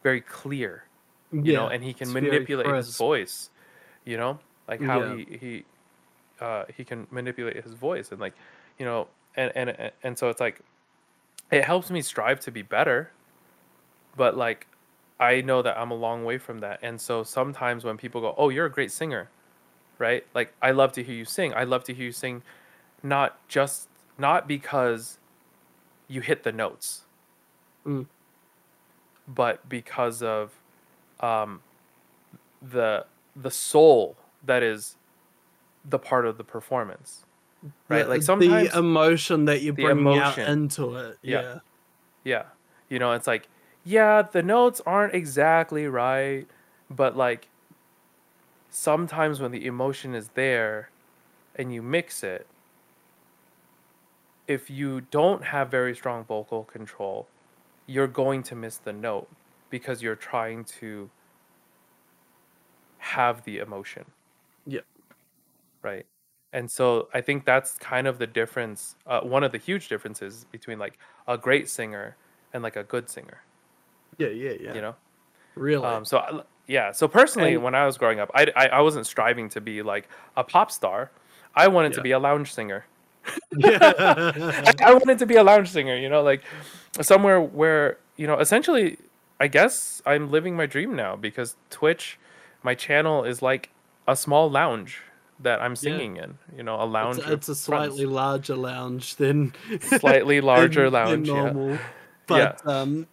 very 0.03 0.21
clear 0.21 0.83
you 1.31 1.53
know 1.53 1.67
and 1.67 1.83
he 1.83 1.93
can 1.93 2.11
manipulate 2.11 2.67
his 2.75 2.97
voice 2.97 3.49
you 4.05 4.17
know 4.17 4.39
like 4.67 4.81
how 4.81 4.99
Yeah. 5.01 5.15
he 5.15 5.37
he 5.43 5.53
uh 6.41 6.65
he 6.75 6.83
can 6.83 7.07
manipulate 7.11 7.61
his 7.63 7.73
voice 7.73 8.11
and 8.11 8.19
like 8.21 8.33
you 8.77 8.85
know 8.85 9.07
and 9.35 9.51
and 9.55 9.91
and 10.03 10.17
so 10.17 10.29
it's 10.29 10.39
like 10.39 10.61
it 11.51 11.63
helps 11.63 11.89
me 11.91 12.01
strive 12.01 12.39
to 12.39 12.51
be 12.51 12.61
better 12.61 13.11
but 14.15 14.37
like 14.37 14.67
i 15.19 15.41
know 15.41 15.61
that 15.61 15.77
i'm 15.77 15.91
a 15.91 15.95
long 15.95 16.23
way 16.25 16.37
from 16.37 16.59
that. 16.59 16.79
And 16.81 16.99
so 16.99 17.23
sometimes 17.23 17.83
when 17.83 17.97
people 17.97 18.21
go 18.21 18.35
oh 18.37 18.49
you're 18.49 18.65
a 18.65 18.71
great 18.71 18.91
singer 18.91 19.29
right? 19.99 20.25
Like 20.33 20.53
i 20.61 20.71
love 20.71 20.93
to 20.93 21.03
hear 21.03 21.15
you 21.15 21.25
sing. 21.25 21.53
I 21.53 21.63
love 21.65 21.83
to 21.85 21.93
hear 21.93 22.05
you 22.05 22.11
sing 22.11 22.41
not 23.03 23.37
just 23.47 23.89
not 24.17 24.47
because 24.47 25.17
you 26.07 26.21
hit 26.21 26.43
the 26.43 26.51
notes 26.51 27.03
Mm. 27.85 28.07
but 29.27 29.67
because 29.69 30.21
of 30.21 30.51
um 31.21 31.61
the 32.61 33.05
the 33.35 33.51
soul 33.51 34.17
that 34.45 34.63
is 34.63 34.95
the 35.89 35.99
part 35.99 36.25
of 36.25 36.37
the 36.37 36.43
performance 36.43 37.25
right 37.87 38.03
The- 38.03 38.09
like 38.09 38.21
sometimes 38.21 38.71
the 38.71 38.79
emotion 38.79 39.45
that 39.45 39.61
you 39.61 39.73
bring 39.73 40.07
out 40.07 40.37
into 40.37 40.95
it. 40.95 41.17
Yeah. 41.21 41.41
Yeah. 41.41 41.59
Yeah. 42.23 42.43
You 42.89 42.99
know, 42.99 43.11
it's 43.13 43.27
like, 43.27 43.47
yeah, 43.83 44.21
the 44.21 44.41
notes 44.41 44.81
aren't 44.85 45.13
exactly 45.13 45.87
right, 45.87 46.47
but 46.89 47.15
like 47.17 47.47
sometimes 48.69 49.39
when 49.39 49.51
the 49.51 49.65
emotion 49.65 50.15
is 50.15 50.29
there 50.29 50.89
and 51.55 51.73
you 51.73 51.81
mix 51.81 52.23
it, 52.23 52.47
if 54.47 54.69
you 54.69 55.01
don't 55.01 55.45
have 55.45 55.69
very 55.69 55.95
strong 55.95 56.23
vocal 56.23 56.63
control, 56.63 57.27
you're 57.85 58.07
going 58.07 58.41
to 58.43 58.55
miss 58.55 58.77
the 58.77 58.93
note 58.93 59.27
because 59.69 60.01
you're 60.01 60.15
trying 60.15 60.63
to 60.63 61.09
have 62.99 63.43
the 63.43 63.59
emotion. 63.59 64.05
Yeah. 64.65 64.81
Right. 65.81 66.05
And 66.51 66.69
so 66.69 67.09
I 67.13 67.21
think 67.21 67.45
that's 67.45 67.77
kind 67.77 68.07
of 68.07 68.17
the 68.17 68.25
difference. 68.27 68.95
Uh, 69.05 69.21
one 69.21 69.43
of 69.43 69.51
the 69.51 69.57
huge 69.59 69.87
differences 69.87 70.45
between 70.51 70.79
like 70.79 70.97
a 71.27 71.37
great 71.37 71.69
singer 71.69 72.15
and 72.53 72.63
like 72.63 72.75
a 72.75 72.83
good 72.83 73.09
singer, 73.09 73.43
Yeah, 74.17 74.29
yeah, 74.29 74.53
yeah. 74.59 74.73
you 74.73 74.81
know? 74.81 74.95
really. 75.55 75.85
Um, 75.85 76.03
so 76.05 76.17
I- 76.19 76.41
yeah, 76.67 76.91
so 76.91 77.07
personally, 77.07 77.53
And- 77.55 77.63
when 77.63 77.75
I 77.75 77.85
was 77.85 77.97
growing 77.97 78.19
up, 78.19 78.29
I, 78.33 78.51
I 78.55 78.67
I 78.67 78.81
wasn't 78.81 79.05
striving 79.07 79.49
to 79.49 79.61
be 79.61 79.81
like 79.81 80.07
a 80.37 80.43
pop 80.43 80.71
star. 80.71 81.11
I 81.55 81.67
wanted 81.67 81.93
to 81.93 82.01
be 82.01 82.11
a 82.11 82.19
lounge 82.19 82.53
singer. 82.53 82.85
yeah. 83.57 83.77
I, 83.99 84.73
I 84.85 84.93
wanted 84.93 85.19
to 85.19 85.25
be 85.25 85.35
a 85.35 85.43
lounge 85.43 85.69
singer. 85.69 85.95
You 85.95 86.09
know, 86.09 86.21
like 86.23 86.41
somewhere 87.01 87.41
where 87.41 87.97
you 88.17 88.27
know, 88.27 88.37
essentially, 88.39 88.97
I 89.39 89.47
guess 89.47 90.01
I'm 90.05 90.29
living 90.31 90.55
my 90.55 90.65
dream 90.65 90.95
now 90.95 91.15
because 91.15 91.55
Twitch, 91.69 92.19
my 92.63 92.75
channel 92.75 93.23
is 93.23 93.41
like 93.41 93.69
a 94.07 94.15
small 94.15 94.49
lounge 94.49 95.01
that 95.41 95.61
I'm 95.61 95.75
singing 95.75 96.17
in. 96.17 96.37
You 96.55 96.63
know, 96.63 96.75
a 96.81 96.85
lounge. 96.85 97.17
It's, 97.19 97.27
it's 97.27 97.49
a 97.49 97.55
friends. 97.55 97.63
slightly 97.95 98.05
larger 98.05 98.55
lounge 98.55 99.15
than 99.15 99.53
Slightly 99.81 100.41
larger 100.41 100.89
than- 100.89 101.23
than 101.23 101.23
lounge, 101.23 101.27
yeah. 101.27 101.33
normal. 101.51 101.79
But 102.27 102.67
um, 102.67 103.07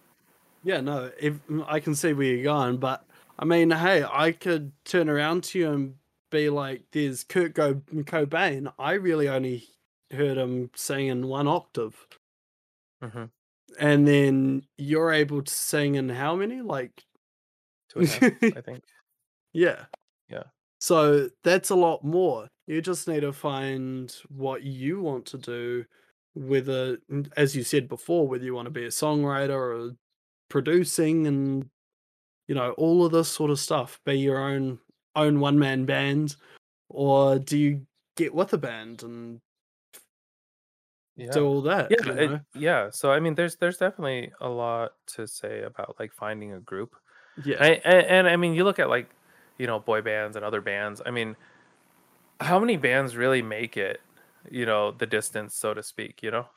yeah, 0.63 0.81
no, 0.81 1.11
if, 1.19 1.35
I 1.67 1.79
can 1.79 1.95
see 1.95 2.13
where 2.13 2.27
you're 2.27 2.43
going. 2.43 2.77
But 2.77 3.03
I 3.39 3.45
mean, 3.45 3.71
hey, 3.71 4.03
I 4.03 4.31
could 4.31 4.71
turn 4.85 5.09
around 5.09 5.43
to 5.45 5.59
you 5.59 5.71
and 5.71 5.95
be 6.29 6.49
like, 6.49 6.83
"There's 6.91 7.23
Kurt 7.23 7.53
Go- 7.53 7.81
Cobain. 7.93 8.71
I 8.77 8.93
really 8.93 9.27
only 9.29 9.63
heard 10.11 10.37
him 10.37 10.69
sing 10.75 11.07
in 11.07 11.27
one 11.27 11.47
octave, 11.47 11.95
Mhm. 13.03 13.29
and 13.79 14.07
then 14.07 14.63
you're 14.77 15.11
able 15.11 15.41
to 15.41 15.53
sing 15.53 15.95
in 15.95 16.09
how 16.09 16.35
many? 16.35 16.61
Like, 16.61 17.03
Two 17.89 17.99
and 18.01 18.07
a 18.09 18.11
half, 18.11 18.57
I 18.57 18.61
think. 18.61 18.83
yeah, 19.53 19.85
Yeah. 20.29 20.43
So 20.79 21.29
that's 21.43 21.69
a 21.71 21.75
lot 21.75 22.03
more. 22.03 22.47
You 22.67 22.81
just 22.81 23.07
need 23.07 23.21
to 23.21 23.33
find 23.33 24.13
what 24.29 24.63
you 24.63 25.01
want 25.01 25.25
to 25.27 25.37
do, 25.37 25.85
whether, 26.35 26.97
as 27.35 27.55
you 27.55 27.63
said 27.63 27.87
before, 27.87 28.27
whether 28.27 28.43
you 28.43 28.53
want 28.53 28.67
to 28.67 28.71
be 28.71 28.85
a 28.85 28.89
songwriter 28.89 29.51
or 29.57 29.95
producing 30.49 31.27
and 31.27 31.69
you 32.47 32.55
know 32.55 32.71
all 32.73 33.05
of 33.05 33.11
this 33.11 33.29
sort 33.29 33.51
of 33.51 33.59
stuff. 33.59 33.99
Be 34.05 34.15
your 34.19 34.37
own 34.37 34.79
own 35.15 35.39
one 35.39 35.57
man 35.57 35.85
band, 35.85 36.35
or 36.89 37.39
do 37.39 37.57
you 37.57 37.85
get 38.15 38.33
with 38.33 38.53
a 38.53 38.57
band 38.57 39.03
and 39.03 39.39
Yeah. 41.15 41.31
do 41.31 41.45
all 41.47 41.61
that? 41.63 41.89
yeah 41.89 42.05
you 42.05 42.33
it- 42.35 42.41
yeah 42.53 42.89
so 42.91 43.11
i 43.11 43.19
mean 43.19 43.33
there's 43.35 43.55
there's 43.55 43.77
definitely 43.77 44.31
a 44.41 44.47
lot 44.49 44.91
to 45.15 45.27
say 45.27 45.63
about 45.63 45.95
like 45.99 46.13
finding 46.13 46.53
a 46.53 46.59
group 46.59 46.95
yeah, 47.43 47.57
I, 47.59 47.67
and, 47.85 48.05
and 48.07 48.27
i 48.27 48.35
mean 48.37 48.53
you 48.53 48.63
look 48.63 48.77
at 48.79 48.89
like 48.89 49.09
you 49.57 49.67
know 49.67 49.79
boy 49.79 50.01
bands 50.01 50.35
and 50.35 50.45
other 50.45 50.61
bands 50.61 51.01
i 51.05 51.11
mean 51.11 51.35
how 52.39 52.59
many 52.59 52.77
bands 52.77 53.15
really 53.15 53.41
make 53.41 53.77
it 53.77 54.01
you 54.49 54.65
know 54.65 54.91
the 54.91 55.05
distance 55.07 55.55
so 55.55 55.73
to 55.73 55.83
speak 55.83 56.21
you 56.23 56.31
know 56.31 56.47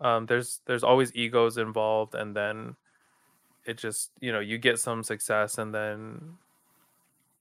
um 0.00 0.26
there's 0.26 0.60
there's 0.66 0.84
always 0.84 1.14
egos 1.14 1.56
involved 1.58 2.14
and 2.14 2.36
then 2.36 2.76
it 3.66 3.78
just 3.78 4.12
you 4.20 4.32
know 4.32 4.40
you 4.40 4.58
get 4.58 4.78
some 4.78 5.02
success 5.02 5.58
and 5.58 5.74
then 5.74 6.38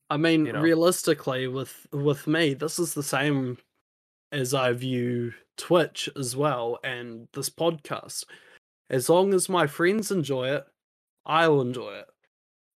I 0.10 0.18
mean, 0.18 0.46
you 0.46 0.54
know. 0.54 0.60
realistically, 0.62 1.48
with 1.48 1.88
with 1.92 2.28
me, 2.28 2.54
this 2.54 2.80
is 2.80 2.94
the 2.94 3.04
same 3.04 3.58
as 4.32 4.54
I 4.54 4.74
view 4.74 5.34
Twitch 5.58 6.10
as 6.18 6.36
well 6.36 6.80
and 6.84 7.28
this 7.34 7.50
podcast. 7.50 8.26
As 8.90 9.10
long 9.10 9.34
as 9.34 9.50
my 9.50 9.68
friends 9.68 10.12
enjoy 10.12 10.50
it, 10.56 10.68
I'll 11.26 11.62
enjoy 11.62 11.96
it. 12.00 12.10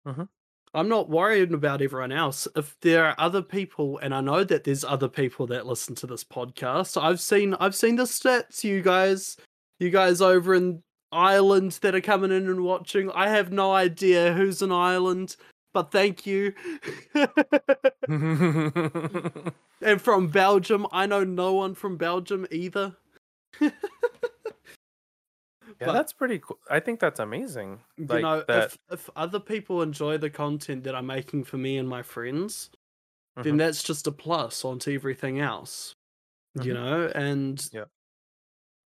Mhm. 0.05 0.27
I'm 0.73 0.89
not 0.89 1.09
worried 1.09 1.53
about 1.53 1.81
everyone 1.81 2.11
else. 2.11 2.47
If 2.55 2.75
there 2.81 3.05
are 3.05 3.15
other 3.19 3.43
people, 3.43 3.99
and 3.99 4.13
I 4.13 4.21
know 4.21 4.43
that 4.43 4.63
there's 4.63 4.83
other 4.83 5.07
people 5.07 5.45
that 5.47 5.67
listen 5.67 5.93
to 5.95 6.07
this 6.07 6.23
podcast, 6.23 7.01
I've 7.01 7.21
seen 7.21 7.53
I've 7.59 7.75
seen 7.75 7.95
the 7.95 8.03
stats. 8.03 8.63
You 8.63 8.81
guys, 8.81 9.37
you 9.79 9.91
guys 9.91 10.19
over 10.19 10.55
in 10.55 10.81
Ireland 11.11 11.73
that 11.81 11.93
are 11.93 12.01
coming 12.01 12.31
in 12.31 12.49
and 12.49 12.63
watching. 12.63 13.11
I 13.11 13.29
have 13.29 13.51
no 13.51 13.71
idea 13.71 14.33
who's 14.33 14.63
in 14.63 14.71
Ireland, 14.71 15.35
but 15.73 15.91
thank 15.91 16.25
you. 16.25 16.53
and 19.81 20.01
from 20.01 20.27
Belgium, 20.29 20.87
I 20.91 21.05
know 21.05 21.23
no 21.23 21.53
one 21.53 21.75
from 21.75 21.97
Belgium 21.97 22.47
either. 22.51 22.95
yeah 25.83 25.87
But- 25.87 25.93
that's 25.93 26.13
pretty 26.13 26.39
cool 26.39 26.59
i 26.69 26.79
think 26.79 26.99
that's 26.99 27.19
amazing 27.19 27.79
you 27.97 28.05
like 28.07 28.21
know, 28.21 28.43
that 28.47 28.65
if 28.65 28.77
if 28.91 29.09
other 29.15 29.39
people 29.39 29.81
enjoy 29.81 30.17
the 30.17 30.29
content 30.29 30.83
that 30.85 30.95
I'm 30.95 31.05
making 31.07 31.43
for 31.45 31.57
me 31.57 31.77
and 31.77 31.87
my 31.87 32.01
friends, 32.03 32.69
then 33.35 33.55
Mhm. 33.55 33.57
that's 33.59 33.83
just 33.83 34.07
a 34.07 34.11
plus 34.11 34.63
onto 34.65 34.91
everything 34.91 35.39
else. 35.39 35.95
You 36.55 36.73
Mhm. 36.73 36.73
know, 36.75 37.11
and 37.15 37.69
Yeah. 37.73 37.85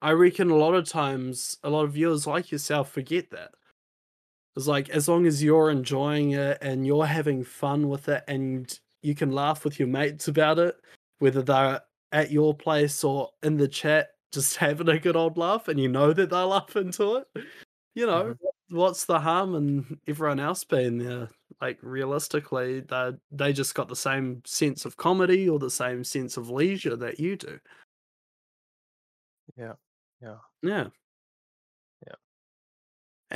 I 0.02 0.12
reckon 0.12 0.52
a 0.52 0.56
lot 0.56 0.76
of 0.76 0.88
times 0.88 1.58
a 1.64 1.70
lot 1.70 1.86
of 1.86 1.93
viewers 1.93 2.28
like 2.28 2.52
yourself 2.52 2.91
forget 2.91 3.32
that. 3.32 3.52
It's 4.56 4.68
like 4.68 4.89
as 4.89 5.08
long 5.10 5.26
as 5.26 5.43
you're 5.43 5.72
enjoying 5.72 6.32
it 6.32 6.58
and 6.62 6.86
you're 6.86 7.06
having 7.08 7.43
fun 7.43 7.89
with 7.89 8.08
it 8.10 8.24
and 8.28 8.80
you 9.02 9.16
can 9.16 9.32
laugh 9.32 9.66
with 9.66 9.80
your 9.80 9.88
mates 9.89 10.28
about 10.28 10.60
it, 10.60 10.80
whether 11.20 11.41
they're 11.41 11.82
at 12.12 12.32
your 12.32 12.54
place 12.56 13.04
or 13.04 13.32
in 13.43 13.58
the 13.58 13.68
chat 13.68 14.14
just 14.36 14.58
having 14.58 14.90
a 14.90 15.00
good 15.00 15.16
old 15.16 15.38
laugh 15.38 15.68
and 15.68 15.80
you 15.80 15.90
know 15.90 16.14
that 16.14 16.30
they're 16.30 16.46
laughing 16.46 16.92
to 16.94 17.16
it. 17.18 17.28
You 17.96 18.06
know, 18.06 18.36
what's 18.70 19.06
the 19.06 19.20
harm 19.20 19.56
in 19.56 20.00
everyone 20.08 20.40
else 20.40 20.64
being 20.64 21.00
there? 21.00 21.30
like 21.62 21.80
realistically, 21.82 22.82
they 22.82 23.12
they 23.32 23.54
just 23.54 23.76
got 23.76 23.88
the 23.88 23.96
same 23.96 24.42
sense 24.46 24.86
of 24.86 24.98
comedy 24.98 25.50
or 25.50 25.60
the 25.60 25.70
same 25.70 26.04
sense 26.04 26.38
of 26.38 26.50
leisure 26.50 26.96
that 26.96 27.20
you 27.20 27.36
do. 27.36 27.60
Yeah. 29.58 29.74
Yeah. 30.22 30.38
Yeah. 30.62 30.88
Yeah. 32.06 32.16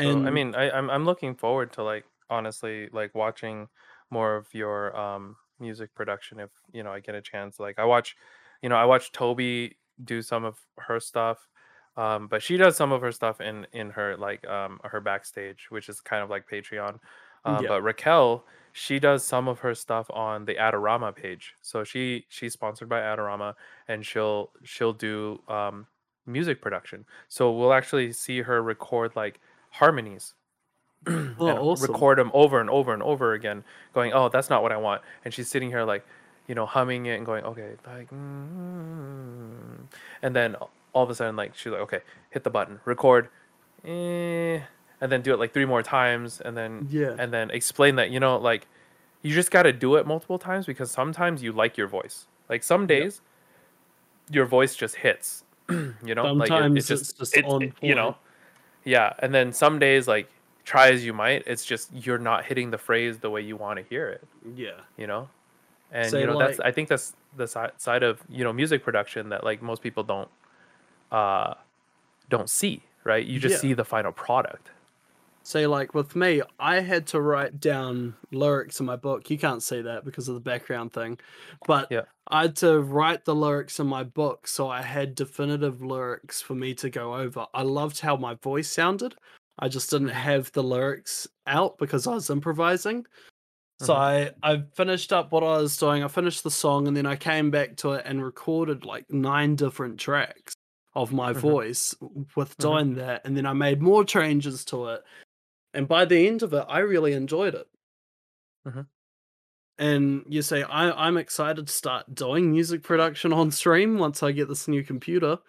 So 0.04 0.26
I 0.26 0.32
mean, 0.32 0.56
I, 0.56 0.70
I'm 0.72 0.90
I'm 0.90 1.06
looking 1.06 1.36
forward 1.36 1.74
to 1.74 1.84
like 1.84 2.06
honestly 2.30 2.90
like 2.92 3.16
watching 3.16 3.68
more 4.12 4.36
of 4.36 4.48
your 4.54 4.96
um 4.98 5.36
music 5.60 5.94
production 5.96 6.40
if 6.40 6.50
you 6.72 6.84
know 6.84 6.92
I 6.92 7.00
get 7.00 7.16
a 7.16 7.22
chance. 7.22 7.60
Like 7.60 7.80
I 7.80 7.86
watch, 7.86 8.16
you 8.62 8.70
know, 8.70 8.76
I 8.76 8.86
watch 8.86 9.12
Toby 9.12 9.78
do 10.04 10.22
some 10.22 10.46
of 10.46 10.58
her 10.78 11.00
stuff, 11.00 11.48
um, 11.98 12.28
but 12.28 12.42
she 12.42 12.58
does 12.58 12.76
some 12.76 12.92
of 12.92 13.02
her 13.02 13.12
stuff 13.12 13.42
in 13.42 13.68
in 13.74 13.90
her 13.92 14.16
like 14.18 14.48
um 14.48 14.80
her 14.84 15.02
backstage, 15.02 15.68
which 15.70 15.90
is 15.90 16.02
kind 16.02 16.24
of 16.24 16.30
like 16.30 16.50
Patreon. 16.50 17.00
Um, 17.46 17.64
yeah, 17.64 17.70
but 17.70 17.82
Raquel, 17.84 18.46
she 18.74 19.00
does 19.00 19.26
some 19.26 19.48
of 19.48 19.60
her 19.60 19.74
stuff 19.74 20.10
on 20.12 20.46
the 20.46 20.56
Adorama 20.56 21.16
page. 21.16 21.54
So 21.62 21.84
she 21.84 22.26
she's 22.30 22.54
sponsored 22.54 22.90
by 22.90 23.00
Adorama, 23.00 23.56
and 23.88 24.06
she'll 24.06 24.52
she'll 24.64 24.94
do 24.94 25.42
um 25.48 25.88
music 26.26 26.62
production. 26.62 27.06
So 27.28 27.52
we'll 27.52 27.74
actually 27.74 28.14
see 28.14 28.42
her 28.42 28.62
record 28.62 29.16
like 29.16 29.40
harmonies 29.72 30.34
oh, 31.08 31.34
awesome. 31.40 31.92
record 31.92 32.18
them 32.18 32.32
over 32.34 32.60
and 32.60 32.70
over 32.70 32.94
and 32.94 33.02
over 33.02 33.34
again, 33.34 33.64
going, 33.94 34.12
"Oh, 34.14 34.30
that's 34.30 34.50
not 34.50 34.62
what 34.62 34.72
I 34.72 34.78
want." 34.78 35.02
And 35.24 35.34
she's 35.34 35.48
sitting 35.48 35.70
here 35.70 35.84
like, 35.84 36.06
you 36.50 36.56
know, 36.56 36.66
humming 36.66 37.06
it 37.06 37.16
and 37.16 37.26
going, 37.26 37.46
"Okay," 37.46 37.76
like, 37.88 38.10
mm 38.12 39.78
and 40.22 40.36
then 40.36 40.58
all 40.92 41.04
of 41.04 41.10
a 41.10 41.16
sudden, 41.16 41.38
like, 41.38 41.56
she's 41.56 41.72
like, 41.72 41.82
"Okay, 41.82 42.02
hit 42.32 42.44
the 42.44 42.50
button, 42.50 42.82
record," 42.84 43.30
eh, 43.86 44.60
and 45.00 45.12
then 45.12 45.22
do 45.22 45.34
it 45.34 45.40
like 45.40 45.54
three 45.54 45.66
more 45.66 45.82
times, 45.82 46.42
and 46.42 46.58
then 46.58 46.88
Yeah, 46.90 47.16
and 47.18 47.32
then 47.32 47.52
explain 47.52 47.96
that 47.96 48.10
you 48.10 48.20
know, 48.20 48.38
like, 48.38 48.68
you 49.22 49.34
just 49.34 49.52
got 49.52 49.64
to 49.64 49.72
do 49.72 49.96
it 49.96 50.06
multiple 50.06 50.40
times 50.40 50.66
because 50.66 50.92
sometimes 50.92 51.42
you 51.42 51.54
like 51.54 51.78
your 51.78 51.88
voice. 51.88 52.28
Like 52.50 52.64
some 52.64 52.82
yep. 52.82 52.90
days, 52.90 53.22
your 54.30 54.46
voice 54.46 54.76
just 54.76 54.96
hits. 54.96 55.46
you 55.70 56.16
know, 56.16 56.34
like 56.34 56.50
it, 56.50 56.56
it 56.56 56.58
Sometimes 56.58 56.78
it's 56.78 56.88
just 56.88 57.18
just 57.20 57.38
it, 57.38 57.46
on 57.46 57.62
it 57.62 57.74
you 57.82 57.96
know 57.96 58.18
yeah, 58.84 59.14
and 59.20 59.34
then 59.34 59.54
some 59.54 59.80
days, 59.80 60.08
like 60.08 60.30
try 60.64 60.92
as 60.92 61.06
you 61.06 61.14
might, 61.14 61.44
it's 61.46 61.66
just 61.66 61.90
you're 61.94 62.18
not 62.18 62.46
hitting 62.46 62.72
the 62.72 62.78
phrase 62.78 63.20
the 63.20 63.30
way 63.30 63.42
you 63.42 63.56
want 63.56 63.78
to 63.78 63.84
hear 63.84 64.10
it. 64.10 64.28
Yeah. 64.56 64.82
You 64.98 65.08
know, 65.08 65.30
and 65.92 66.12
you 66.12 66.26
know 66.26 66.38
that's 66.38 66.60
I 66.60 66.72
think 66.72 66.88
that's 66.88 67.16
the 67.36 67.48
si- 67.48 67.76
side 67.78 68.04
of 68.04 68.22
you 68.30 68.44
know 68.44 68.54
music 68.54 68.84
production 68.84 69.30
that 69.30 69.44
like 69.44 69.62
most 69.62 69.82
people 69.82 70.04
don't 70.04 70.30
uh 71.12 71.54
don't 72.30 72.50
see. 72.50 72.84
Right, 73.06 73.26
you 73.26 73.40
just 73.40 73.56
yeah. 73.56 73.60
see 73.60 73.74
the 73.74 73.86
final 73.86 74.12
product. 74.12 74.72
Say 75.44 75.66
like 75.66 75.94
with 75.94 76.16
me, 76.16 76.42
I 76.60 76.82
had 76.82 77.08
to 77.08 77.22
write 77.22 77.60
down 77.60 78.14
lyrics 78.32 78.80
in 78.82 78.86
my 78.86 78.98
book. 78.98 79.30
You 79.30 79.38
can't 79.38 79.64
see 79.64 79.82
that 79.82 80.06
because 80.06 80.28
of 80.28 80.36
the 80.36 80.42
background 80.42 80.92
thing, 80.94 81.18
but 81.66 81.88
Yeah. 81.90 82.02
I 82.28 82.44
had 82.44 82.56
to 82.58 82.82
write 82.82 83.26
the 83.26 83.34
lyrics 83.34 83.80
in 83.80 83.88
my 83.88 84.04
book 84.04 84.48
so 84.48 84.70
I 84.70 84.82
had 84.82 85.16
definitive 85.16 85.82
lyrics 85.82 86.42
for 86.42 86.54
me 86.56 86.76
to 86.76 86.90
go 86.90 87.16
over. 87.16 87.48
I 87.54 87.64
loved 87.64 88.00
how 88.02 88.16
my 88.18 88.36
voice 88.36 88.70
sounded. 88.70 89.16
I 89.58 89.70
just 89.70 89.90
didn't 89.90 90.10
have 90.10 90.52
the 90.52 90.62
lyrics 90.62 91.28
out 91.48 91.78
because 91.80 92.06
I 92.06 92.14
was 92.14 92.30
improvising. 92.30 93.06
So 93.82 93.94
Mhm. 93.94 93.96
I 93.96 94.32
I 94.44 94.64
finished 94.74 95.14
up 95.14 95.32
what 95.32 95.44
I 95.44 95.58
was 95.58 95.78
doing. 95.78 96.04
I 96.04 96.08
finished 96.10 96.44
the 96.44 96.52
song 96.52 96.88
and 96.88 96.98
then 96.98 97.06
I 97.06 97.16
came 97.16 97.50
back 97.50 97.78
to 97.78 97.94
it 97.94 98.04
and 98.06 98.24
recorded 98.24 98.84
like 98.86 99.10
nine 99.10 99.56
different 99.56 100.00
tracks 100.00 100.54
of 100.96 101.14
my 101.14 101.32
Mhm. 101.34 101.42
voice 101.42 101.96
with 102.36 102.58
doing 102.58 102.96
that 102.96 103.22
and 103.26 103.38
then 103.38 103.46
I 103.46 103.54
made 103.54 103.82
more 103.82 104.04
changes 104.04 104.66
to 104.66 104.88
it. 104.90 105.04
And 105.74 105.88
by 105.88 106.06
the 106.06 106.28
end 106.28 106.44
of 106.44 106.54
it, 106.54 106.66
I 106.70 106.80
really 106.80 107.14
enjoyed 107.14 107.56
it. 107.56 107.68
Mhm. 108.66 108.90
And 109.78 110.26
you 110.28 110.42
say 110.42 110.64
I 110.64 110.92
I'm 111.08 111.18
excited 111.18 111.68
to 111.68 111.74
start 111.74 112.14
doing 112.14 112.52
music 112.52 112.84
production 112.84 113.32
on 113.32 113.50
stream 113.52 113.98
once 113.98 114.22
I 114.22 114.32
get 114.34 114.50
this 114.50 114.68
new 114.68 114.84
computer 114.84 115.40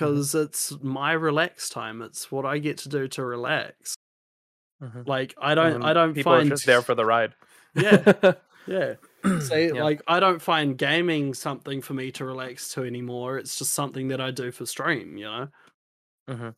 Mhm. 0.00 0.22
because 0.22 0.34
it's 0.34 0.72
my 0.82 1.12
relax 1.12 1.68
time. 1.70 2.02
It's 2.02 2.30
what 2.32 2.46
I 2.46 2.58
get 2.58 2.78
to 2.78 2.88
do 2.90 3.08
to 3.08 3.24
relax. 3.24 3.96
Mhm. 4.80 5.06
Like 5.06 5.34
I 5.40 5.54
don't 5.54 5.82
I 5.82 5.92
don't 5.92 6.14
people 6.14 6.34
are 6.34 6.38
find 6.38 6.50
just 6.50 6.66
there 6.66 6.82
for 6.82 6.94
the 6.94 7.04
ride. 7.06 7.34
Yeah 7.76 8.32
yeah 8.66 8.94
say 9.40 9.70
yeah. 9.72 9.82
like 9.82 10.02
I 10.06 10.20
don't 10.20 10.40
find 10.40 10.76
gaming 10.78 11.34
something 11.34 11.82
for 11.82 11.94
me 11.94 12.10
to 12.12 12.24
relax 12.24 12.72
to 12.74 12.84
anymore. 12.84 13.38
It's 13.38 13.58
just 13.58 13.74
something 13.74 14.08
that 14.08 14.20
I 14.20 14.30
do 14.30 14.50
for 14.50 14.66
stream, 14.66 15.16
you 15.16 15.24
know. 15.24 15.48
hmm 16.28 16.50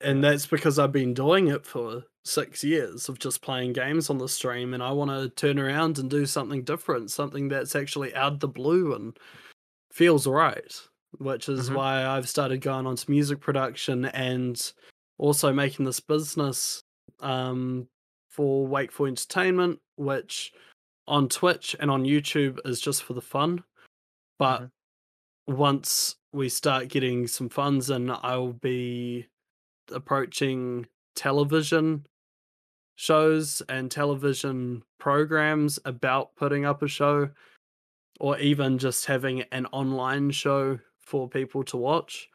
And 0.00 0.22
that's 0.22 0.46
because 0.46 0.78
I've 0.78 0.92
been 0.92 1.14
doing 1.14 1.48
it 1.48 1.64
for 1.64 2.04
six 2.24 2.62
years 2.62 3.08
of 3.08 3.18
just 3.18 3.40
playing 3.40 3.72
games 3.72 4.10
on 4.10 4.18
the 4.18 4.28
stream, 4.28 4.74
and 4.74 4.82
I 4.82 4.92
want 4.92 5.10
to 5.10 5.28
turn 5.30 5.58
around 5.58 5.98
and 5.98 6.10
do 6.10 6.26
something 6.26 6.62
different, 6.64 7.10
something 7.10 7.48
that's 7.48 7.74
actually 7.74 8.14
out 8.14 8.34
of 8.34 8.40
the 8.40 8.48
blue 8.48 8.94
and 8.94 9.16
feels 9.92 10.26
right. 10.26 10.72
Which 11.18 11.48
is 11.48 11.68
hmm 11.68 11.74
why 11.74 12.04
I've 12.04 12.28
started 12.28 12.60
going 12.60 12.86
on 12.86 12.96
to 12.96 13.10
music 13.10 13.40
production 13.40 14.04
and 14.06 14.60
also 15.18 15.50
making 15.52 15.86
this 15.86 16.00
business 16.00 16.82
um, 17.20 17.88
for 18.28 18.66
Wakeful 18.66 19.06
Entertainment, 19.06 19.80
which 19.96 20.52
on 21.08 21.28
Twitch 21.28 21.76
and 21.80 21.90
on 21.90 22.04
YouTube 22.04 22.58
is 22.64 22.80
just 22.80 23.02
for 23.02 23.14
the 23.14 23.20
fun. 23.20 23.62
But 24.38 24.62
Mhm. 24.62 24.70
once 25.56 26.16
we 26.32 26.48
start 26.48 26.88
getting 26.88 27.26
some 27.26 27.48
funds 27.48 27.90
and 27.90 28.10
I'll 28.10 28.52
be 28.52 29.26
approaching 29.90 30.86
television 31.14 32.06
shows 32.96 33.62
and 33.68 33.90
television 33.90 34.82
programs 34.98 35.78
about 35.84 36.34
putting 36.36 36.64
up 36.64 36.82
a 36.82 36.88
show 36.88 37.30
or 38.20 38.38
even 38.38 38.78
just 38.78 39.04
having 39.06 39.42
an 39.52 39.66
online 39.66 40.30
show 40.30 40.78
for 40.98 41.28
people 41.28 41.62
to 41.64 41.76
watch 41.76 42.28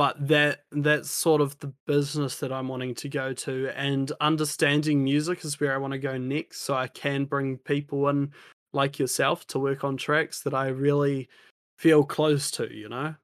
but 0.00 0.16
that 0.28 0.64
that's 0.72 1.10
sort 1.10 1.42
of 1.42 1.58
the 1.58 1.74
business 1.86 2.38
that 2.38 2.50
I'm 2.50 2.68
wanting 2.68 2.94
to 2.94 3.08
go 3.10 3.34
to 3.34 3.68
and 3.78 4.10
understanding 4.22 5.04
music 5.04 5.44
is 5.44 5.60
where 5.60 5.74
I 5.74 5.76
want 5.76 5.92
to 5.92 5.98
go 5.98 6.16
next 6.16 6.62
so 6.62 6.72
I 6.72 6.86
can 6.86 7.26
bring 7.26 7.58
people 7.58 8.08
in 8.08 8.32
like 8.72 8.98
yourself 8.98 9.46
to 9.48 9.58
work 9.58 9.84
on 9.84 9.98
tracks 9.98 10.40
that 10.44 10.54
I 10.54 10.68
really 10.68 11.28
feel 11.76 12.02
close 12.02 12.50
to, 12.52 12.74
you 12.74 12.88
know? 12.88 13.14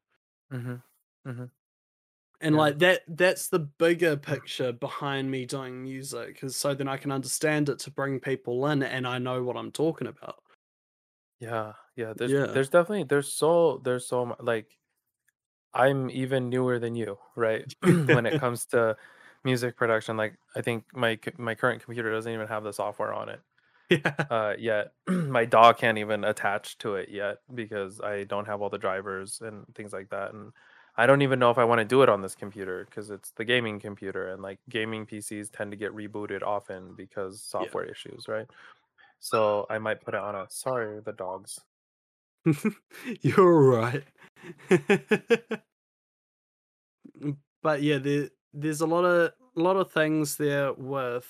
hmm 0.50 0.74
hmm 1.24 1.44
And 2.42 2.54
Yeah. 2.54 2.58
like 2.58 2.78
that 2.80 3.04
that's 3.08 3.48
the 3.48 3.60
bigger 3.60 4.18
picture 4.18 4.72
behind 4.72 5.30
me 5.30 5.46
doing 5.46 5.82
music 5.82 6.40
is 6.42 6.56
so 6.56 6.74
then 6.74 6.88
I 6.88 6.98
can 6.98 7.10
understand 7.10 7.70
it 7.70 7.78
to 7.78 7.90
bring 7.90 8.20
people 8.20 8.66
in 8.66 8.82
and 8.82 9.06
I 9.08 9.16
know 9.16 9.42
what 9.42 9.56
I'm 9.56 9.72
talking 9.72 10.08
about. 10.08 10.42
Yeah. 11.40 11.72
Yeah. 11.96 12.12
There's 12.14 12.32
Yeah. 12.32 12.52
there's 12.52 12.68
definitely 12.68 13.04
there's 13.04 13.32
so 13.32 13.80
there's 13.82 14.06
so 14.06 14.26
much 14.26 14.40
like 14.42 14.76
I'm 15.76 16.10
even 16.10 16.48
newer 16.48 16.78
than 16.78 16.94
you, 16.94 17.18
right? 17.36 17.72
when 17.82 18.26
it 18.26 18.40
comes 18.40 18.64
to 18.66 18.96
music 19.44 19.76
production, 19.76 20.16
like 20.16 20.34
I 20.56 20.62
think 20.62 20.84
my 20.94 21.18
my 21.36 21.54
current 21.54 21.84
computer 21.84 22.10
doesn't 22.10 22.32
even 22.32 22.48
have 22.48 22.64
the 22.64 22.72
software 22.72 23.12
on 23.12 23.28
it 23.28 23.40
yeah. 23.90 24.14
uh, 24.30 24.54
yet. 24.58 24.92
my 25.06 25.44
dog 25.44 25.78
can't 25.78 25.98
even 25.98 26.24
attach 26.24 26.78
to 26.78 26.94
it 26.96 27.08
yet 27.08 27.38
because 27.54 28.00
I 28.00 28.24
don't 28.24 28.46
have 28.46 28.62
all 28.62 28.70
the 28.70 28.78
drivers 28.78 29.40
and 29.40 29.64
things 29.74 29.92
like 29.92 30.10
that, 30.10 30.32
and 30.32 30.52
I 30.96 31.06
don't 31.06 31.22
even 31.22 31.38
know 31.38 31.50
if 31.50 31.58
I 31.58 31.64
want 31.64 31.80
to 31.80 31.84
do 31.84 32.02
it 32.02 32.08
on 32.08 32.22
this 32.22 32.34
computer 32.34 32.86
because 32.88 33.10
it's 33.10 33.30
the 33.32 33.44
gaming 33.44 33.80
computer, 33.80 34.28
and 34.30 34.42
like 34.42 34.58
gaming 34.68 35.06
PCs 35.06 35.50
tend 35.52 35.70
to 35.72 35.76
get 35.76 35.94
rebooted 35.94 36.42
often 36.42 36.94
because 36.96 37.42
software 37.42 37.84
issues, 37.84 38.28
right? 38.28 38.46
So 39.20 39.66
I 39.70 39.78
might 39.78 40.00
put 40.00 40.14
it 40.14 40.20
on 40.20 40.34
a 40.34 40.46
sorry 40.48 41.00
the 41.00 41.12
dogs. 41.12 41.60
You're 43.22 43.60
right. 43.70 44.04
Mm, 47.20 47.36
but 47.62 47.82
yeah, 47.82 47.98
there 47.98 48.30
there's 48.52 48.80
a 48.80 48.86
lot 48.86 49.04
of 49.04 49.32
a 49.56 49.60
lot 49.60 49.76
of 49.76 49.90
things 49.92 50.36
there 50.36 50.72
with 50.72 51.26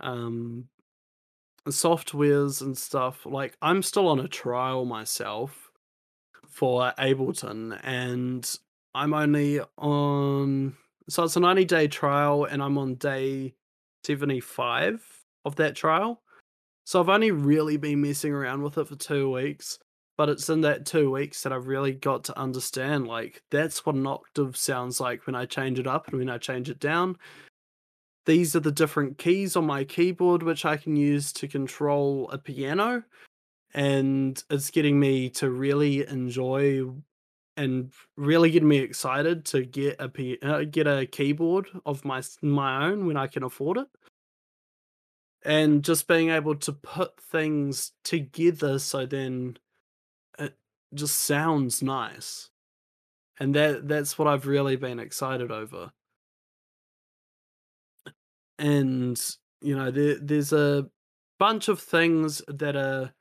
um 0.00 0.68
softwares 1.68 2.62
and 2.62 2.76
stuff. 2.76 3.26
Like 3.26 3.56
I'm 3.62 3.82
still 3.82 4.08
on 4.08 4.20
a 4.20 4.28
trial 4.28 4.84
myself 4.84 5.70
for 6.48 6.92
Ableton 6.98 7.78
and 7.84 8.48
I'm 8.94 9.14
only 9.14 9.60
on 9.78 10.76
so 11.08 11.24
it's 11.24 11.36
a 11.36 11.40
90 11.40 11.64
day 11.66 11.88
trial 11.88 12.44
and 12.44 12.62
I'm 12.62 12.78
on 12.78 12.96
day 12.96 13.54
75 14.04 15.04
of 15.44 15.56
that 15.56 15.76
trial. 15.76 16.22
So 16.84 17.00
I've 17.00 17.08
only 17.08 17.32
really 17.32 17.76
been 17.76 18.00
messing 18.02 18.32
around 18.32 18.62
with 18.62 18.78
it 18.78 18.88
for 18.88 18.96
two 18.96 19.30
weeks, 19.32 19.78
but 20.16 20.28
it's 20.28 20.48
in 20.48 20.62
that 20.62 20.86
two 20.86 21.10
weeks 21.10 21.42
that 21.42 21.52
I've 21.52 21.66
really 21.66 21.92
got 21.92 22.24
to 22.24 22.38
understand 22.38 23.06
like 23.06 23.42
that's 23.50 23.84
what 23.84 23.94
an 23.94 24.06
octave 24.06 24.56
sounds 24.56 25.00
like 25.00 25.26
when 25.26 25.34
I 25.34 25.44
change 25.46 25.78
it 25.78 25.86
up 25.86 26.08
and 26.08 26.18
when 26.18 26.30
I 26.30 26.38
change 26.38 26.70
it 26.70 26.80
down. 26.80 27.16
These 28.24 28.56
are 28.56 28.60
the 28.60 28.72
different 28.72 29.18
keys 29.18 29.56
on 29.56 29.66
my 29.66 29.84
keyboard 29.84 30.42
which 30.42 30.64
I 30.64 30.76
can 30.76 30.96
use 30.96 31.32
to 31.34 31.46
control 31.46 32.28
a 32.30 32.38
piano, 32.38 33.04
and 33.72 34.42
it's 34.50 34.70
getting 34.70 34.98
me 34.98 35.30
to 35.30 35.50
really 35.50 36.06
enjoy 36.06 36.86
and 37.56 37.92
really 38.16 38.50
getting 38.50 38.68
me 38.68 38.78
excited 38.78 39.44
to 39.46 39.64
get 39.64 40.00
a 40.00 40.38
uh, 40.42 40.64
get 40.64 40.86
a 40.86 41.06
keyboard 41.06 41.68
of 41.86 42.04
my 42.04 42.22
my 42.42 42.86
own 42.86 43.06
when 43.06 43.16
I 43.16 43.28
can 43.28 43.44
afford 43.44 43.78
it 43.78 43.86
and 45.46 45.84
just 45.84 46.08
being 46.08 46.30
able 46.30 46.56
to 46.56 46.72
put 46.72 47.20
things 47.20 47.92
together 48.02 48.78
so 48.80 49.06
then 49.06 49.56
just 50.94 51.18
sounds 51.18 51.82
nice. 51.82 52.50
And 53.38 53.54
that 53.54 53.88
that's 53.88 54.18
what 54.18 54.28
I've 54.28 54.46
really 54.46 54.76
been 54.76 54.98
excited 54.98 55.50
over. 55.50 55.92
And 58.58 59.20
you 59.60 59.76
know, 59.76 59.90
there 59.90 60.16
there's 60.20 60.52
a 60.52 60.88
bunch 61.38 61.68
of 61.68 61.80
things 61.80 62.42
that 62.48 62.76
are 62.76 63.12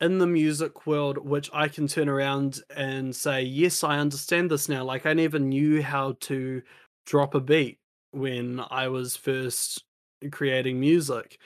in 0.00 0.18
the 0.18 0.26
music 0.26 0.86
world 0.86 1.16
which 1.18 1.48
I 1.54 1.68
can 1.68 1.86
turn 1.86 2.08
around 2.08 2.60
and 2.74 3.16
say, 3.16 3.42
yes, 3.42 3.82
I 3.82 3.98
understand 3.98 4.50
this 4.50 4.68
now. 4.68 4.84
Like 4.84 5.06
I 5.06 5.14
never 5.14 5.38
knew 5.38 5.82
how 5.82 6.16
to 6.20 6.62
drop 7.06 7.34
a 7.34 7.40
beat 7.40 7.78
when 8.10 8.60
I 8.70 8.88
was 8.88 9.16
first 9.16 9.84
creating 10.30 10.80
music. 10.80 11.38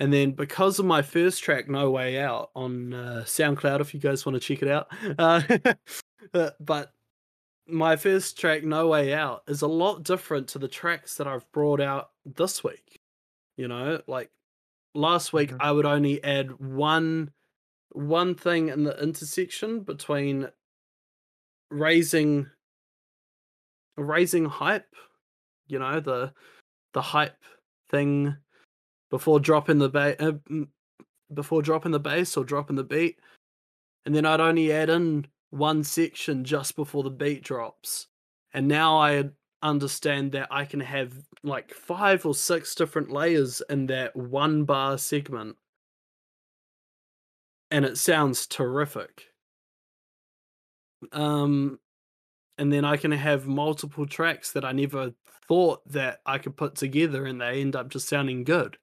And 0.00 0.10
then 0.12 0.32
because 0.32 0.78
of 0.78 0.86
my 0.86 1.02
first 1.02 1.42
track, 1.44 1.68
No 1.68 1.90
Way 1.90 2.18
Out, 2.18 2.50
on 2.56 2.94
uh, 2.94 3.22
SoundCloud, 3.26 3.80
if 3.80 3.92
you 3.92 4.00
guys 4.00 4.24
want 4.24 4.34
to 4.34 4.40
check 4.40 4.62
it 4.62 4.68
out. 4.68 4.88
Uh, 6.34 6.50
but 6.60 6.92
my 7.66 7.96
first 7.96 8.38
track, 8.38 8.62
No 8.62 8.88
Way 8.88 9.14
Out, 9.14 9.42
is 9.48 9.62
a 9.62 9.66
lot 9.66 10.04
different 10.04 10.46
to 10.48 10.58
the 10.58 10.68
tracks 10.68 11.16
that 11.16 11.26
I've 11.26 11.50
brought 11.50 11.80
out 11.80 12.10
this 12.24 12.62
week. 12.62 13.00
You 13.56 13.66
know, 13.68 14.00
like 14.06 14.30
last 14.94 15.32
week, 15.32 15.50
Mhm. 15.50 15.56
I 15.60 15.72
would 15.72 15.86
only 15.86 16.22
add 16.22 16.52
one 16.60 17.32
one 17.92 18.34
thing 18.36 18.68
in 18.68 18.84
the 18.84 19.02
intersection 19.02 19.80
between 19.80 20.48
raising 21.70 22.46
raising 23.96 24.44
hype, 24.44 24.94
you 25.66 25.78
know, 25.78 26.00
the 26.00 26.32
the 26.92 27.02
hype 27.02 27.42
thing 27.88 28.36
before 29.10 29.40
dropping 29.40 29.78
the 29.78 29.88
ba- 29.88 30.22
uh, 30.22 30.64
before 31.34 31.62
dropping 31.62 31.92
the 31.92 32.00
bass 32.00 32.36
or 32.36 32.44
dropping 32.44 32.76
the 32.76 32.84
beat, 32.84 33.18
and 34.06 34.14
then 34.14 34.24
I'd 34.24 34.40
only 34.40 34.72
add 34.72 34.90
in 34.90 35.26
one 35.50 35.84
section 35.84 36.44
just 36.44 36.76
before 36.76 37.02
the 37.02 37.10
beat 37.10 37.42
drops, 37.42 38.06
and 38.54 38.68
now 38.68 38.96
I 38.96 39.30
understand 39.62 40.32
that 40.32 40.48
I 40.50 40.64
can 40.64 40.80
have 40.80 41.12
like 41.42 41.72
five 41.74 42.24
or 42.24 42.34
six 42.34 42.74
different 42.74 43.10
layers 43.10 43.62
in 43.68 43.86
that 43.86 44.14
one 44.16 44.64
bar 44.64 44.96
segment, 44.96 45.56
and 47.70 47.84
it 47.84 47.98
sounds 47.98 48.46
terrific. 48.46 49.26
Um, 51.12 51.78
and 52.58 52.72
then 52.72 52.84
I 52.84 52.96
can 52.96 53.10
have 53.10 53.46
multiple 53.46 54.06
tracks 54.06 54.52
that 54.52 54.64
I 54.64 54.72
never 54.72 55.12
thought 55.48 55.80
that 55.88 56.20
I 56.26 56.38
could 56.38 56.56
put 56.56 56.74
together, 56.74 57.26
and 57.26 57.40
they 57.40 57.60
end 57.60 57.74
up 57.74 57.88
just 57.88 58.08
sounding 58.08 58.44
good, 58.44 58.76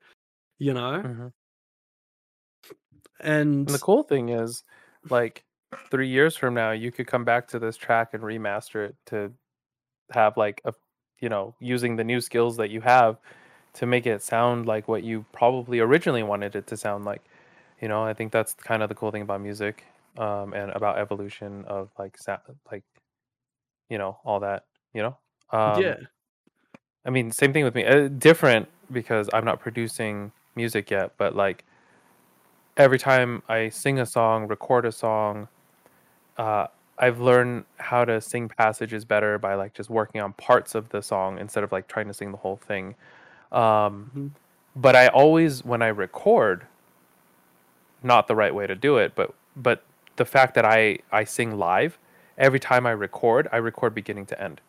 you 0.59 0.73
know. 0.73 1.03
Mhm. 1.03 1.31
And 3.65 3.67
And 3.67 3.75
the 3.75 3.79
cool 3.79 4.03
thing 4.03 4.29
is, 4.29 4.63
like, 5.09 5.45
three 5.91 6.07
years 6.07 6.35
from 6.35 6.53
now, 6.53 6.71
you 6.71 6.91
could 6.91 7.07
come 7.07 7.25
back 7.25 7.47
to 7.49 7.59
this 7.59 7.77
track 7.77 8.13
and 8.13 8.23
remaster 8.23 8.89
it 8.89 8.95
to 9.07 9.33
have 10.11 10.37
like 10.37 10.61
a, 10.65 10.73
you 11.21 11.29
know, 11.29 11.55
using 11.59 11.95
the 11.97 12.03
new 12.03 12.21
skills 12.21 12.57
that 12.57 12.71
you 12.71 12.81
have 12.81 13.19
to 13.75 13.85
make 13.87 14.05
it 14.07 14.23
sound 14.23 14.67
like 14.67 14.87
what 14.87 15.03
you 15.03 15.25
probably 15.33 15.79
originally 15.79 16.23
wanted 16.23 16.55
it 16.55 16.67
to 16.67 16.77
sound 16.77 17.05
like. 17.05 17.23
You 17.81 17.89
know, 17.89 18.03
I 18.03 18.13
think 18.13 18.31
that's 18.33 18.53
kind 18.55 18.83
of 18.83 18.89
the 18.89 18.95
cool 18.95 19.11
thing 19.11 19.23
about 19.23 19.41
music, 19.41 19.85
um, 20.17 20.53
and 20.53 20.71
about 20.71 20.99
evolution 20.99 21.65
of 21.65 21.91
like 21.99 22.17
sound, 22.17 22.41
like, 22.71 22.83
you 23.89 23.97
know, 23.97 24.19
all 24.23 24.39
that. 24.41 24.65
You 24.93 25.03
know, 25.03 25.17
um, 25.57 25.95
yeah, 25.95 26.07
I 27.05 27.09
mean, 27.09 27.31
same 27.31 27.53
thing 27.53 27.63
with 27.63 27.75
me. 27.75 27.85
Uh, 27.85 28.07
different 28.07 28.69
because 28.91 29.29
I'm 29.33 29.45
not 29.45 29.59
producing 29.59 30.31
music 30.57 30.91
yet, 30.91 31.13
but 31.17 31.35
like 31.37 31.65
every 32.77 32.99
time 32.99 33.41
I 33.47 33.69
sing 33.69 33.99
a 33.99 34.05
song, 34.05 34.47
record 34.47 34.85
a 34.85 34.91
song, 34.91 35.47
uh, 36.37 36.67
I've 36.99 37.19
learned 37.21 37.65
how 37.77 38.05
to 38.05 38.21
sing 38.21 38.49
passages 38.49 39.05
better 39.05 39.37
by 39.39 39.55
like 39.55 39.73
just 39.73 39.89
working 39.89 40.21
on 40.21 40.33
parts 40.33 40.75
of 40.75 40.89
the 40.89 41.01
song 41.01 41.39
instead 41.39 41.63
of 41.63 41.71
like 41.71 41.87
trying 41.87 42.07
to 42.07 42.13
sing 42.13 42.31
the 42.31 42.37
whole 42.37 42.57
thing. 42.57 42.95
Um, 43.51 44.11
Mhm. 44.13 44.31
But 44.75 44.95
I 44.95 45.07
always, 45.09 45.65
when 45.65 45.81
I 45.81 45.87
record, 45.89 46.67
not 48.03 48.27
the 48.27 48.35
right 48.35 48.53
way 48.53 48.67
to 48.67 48.75
do 48.75 48.97
it, 48.97 49.13
but 49.15 49.33
but 49.55 49.83
the 50.17 50.25
fact 50.25 50.53
that 50.55 50.65
I 50.65 50.99
I 51.11 51.23
sing 51.23 51.57
live 51.57 51.97
every 52.37 52.59
time 52.59 52.85
I 52.85 52.91
record, 52.91 53.47
I 53.51 53.57
record 53.57 53.93
beginning 53.95 54.25
to 54.27 54.41
end 54.41 54.61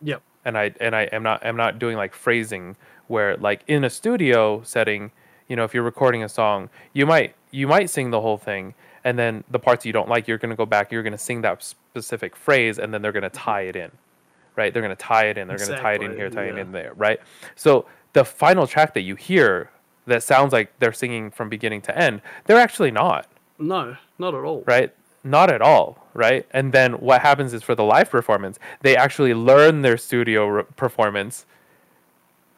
yep, 0.00 0.22
and 0.44 0.56
I 0.56 0.74
and 0.80 0.94
I 0.96 1.02
am 1.04 1.22
not 1.22 1.42
am 1.44 1.56
not 1.56 1.78
doing 1.78 1.96
like 1.96 2.14
phrasing 2.14 2.76
where 3.08 3.36
like 3.36 3.62
in 3.66 3.84
a 3.84 3.90
studio 3.90 4.62
setting, 4.62 5.10
you 5.48 5.56
know, 5.56 5.64
if 5.64 5.74
you're 5.74 5.82
recording 5.82 6.22
a 6.22 6.28
song, 6.28 6.70
you 6.92 7.06
might 7.06 7.34
you 7.50 7.66
might 7.66 7.90
sing 7.90 8.10
the 8.10 8.20
whole 8.20 8.38
thing 8.38 8.74
and 9.04 9.18
then 9.18 9.44
the 9.50 9.58
parts 9.58 9.86
you 9.86 9.92
don't 9.92 10.08
like, 10.08 10.28
you're 10.28 10.38
going 10.38 10.50
to 10.50 10.56
go 10.56 10.66
back, 10.66 10.92
you're 10.92 11.02
going 11.02 11.12
to 11.12 11.18
sing 11.18 11.40
that 11.42 11.62
specific 11.62 12.36
phrase 12.36 12.78
and 12.78 12.92
then 12.92 13.00
they're 13.00 13.12
going 13.12 13.22
to 13.22 13.30
tie 13.30 13.62
it 13.62 13.76
in. 13.76 13.90
Right? 14.54 14.72
They're 14.72 14.82
going 14.82 14.94
to 14.94 15.02
tie 15.02 15.26
it 15.26 15.38
in, 15.38 15.48
they're 15.48 15.56
going 15.56 15.70
to 15.70 15.80
tie 15.80 15.94
it 15.94 16.02
in 16.02 16.14
here, 16.14 16.28
tie 16.30 16.46
it 16.46 16.58
in 16.58 16.72
there, 16.72 16.92
right? 16.94 17.20
So 17.54 17.86
the 18.12 18.24
final 18.24 18.66
track 18.66 18.92
that 18.94 19.02
you 19.02 19.14
hear 19.14 19.70
that 20.06 20.22
sounds 20.22 20.52
like 20.52 20.76
they're 20.78 20.92
singing 20.92 21.30
from 21.30 21.48
beginning 21.48 21.80
to 21.82 21.96
end, 21.96 22.22
they're 22.46 22.58
actually 22.58 22.90
not 22.90 23.26
no, 23.58 23.96
not 24.18 24.34
at 24.34 24.44
all. 24.44 24.64
right? 24.66 24.94
Not 25.24 25.50
at 25.50 25.62
all, 25.62 26.06
right? 26.14 26.46
And 26.50 26.72
then 26.72 26.94
what 26.94 27.22
happens 27.22 27.54
is 27.54 27.62
for 27.62 27.74
the 27.74 27.84
live 27.84 28.10
performance, 28.10 28.58
they 28.82 28.96
actually 28.96 29.34
learn 29.34 29.82
their 29.82 29.96
studio 29.96 30.46
re- 30.46 30.64
performance, 30.76 31.46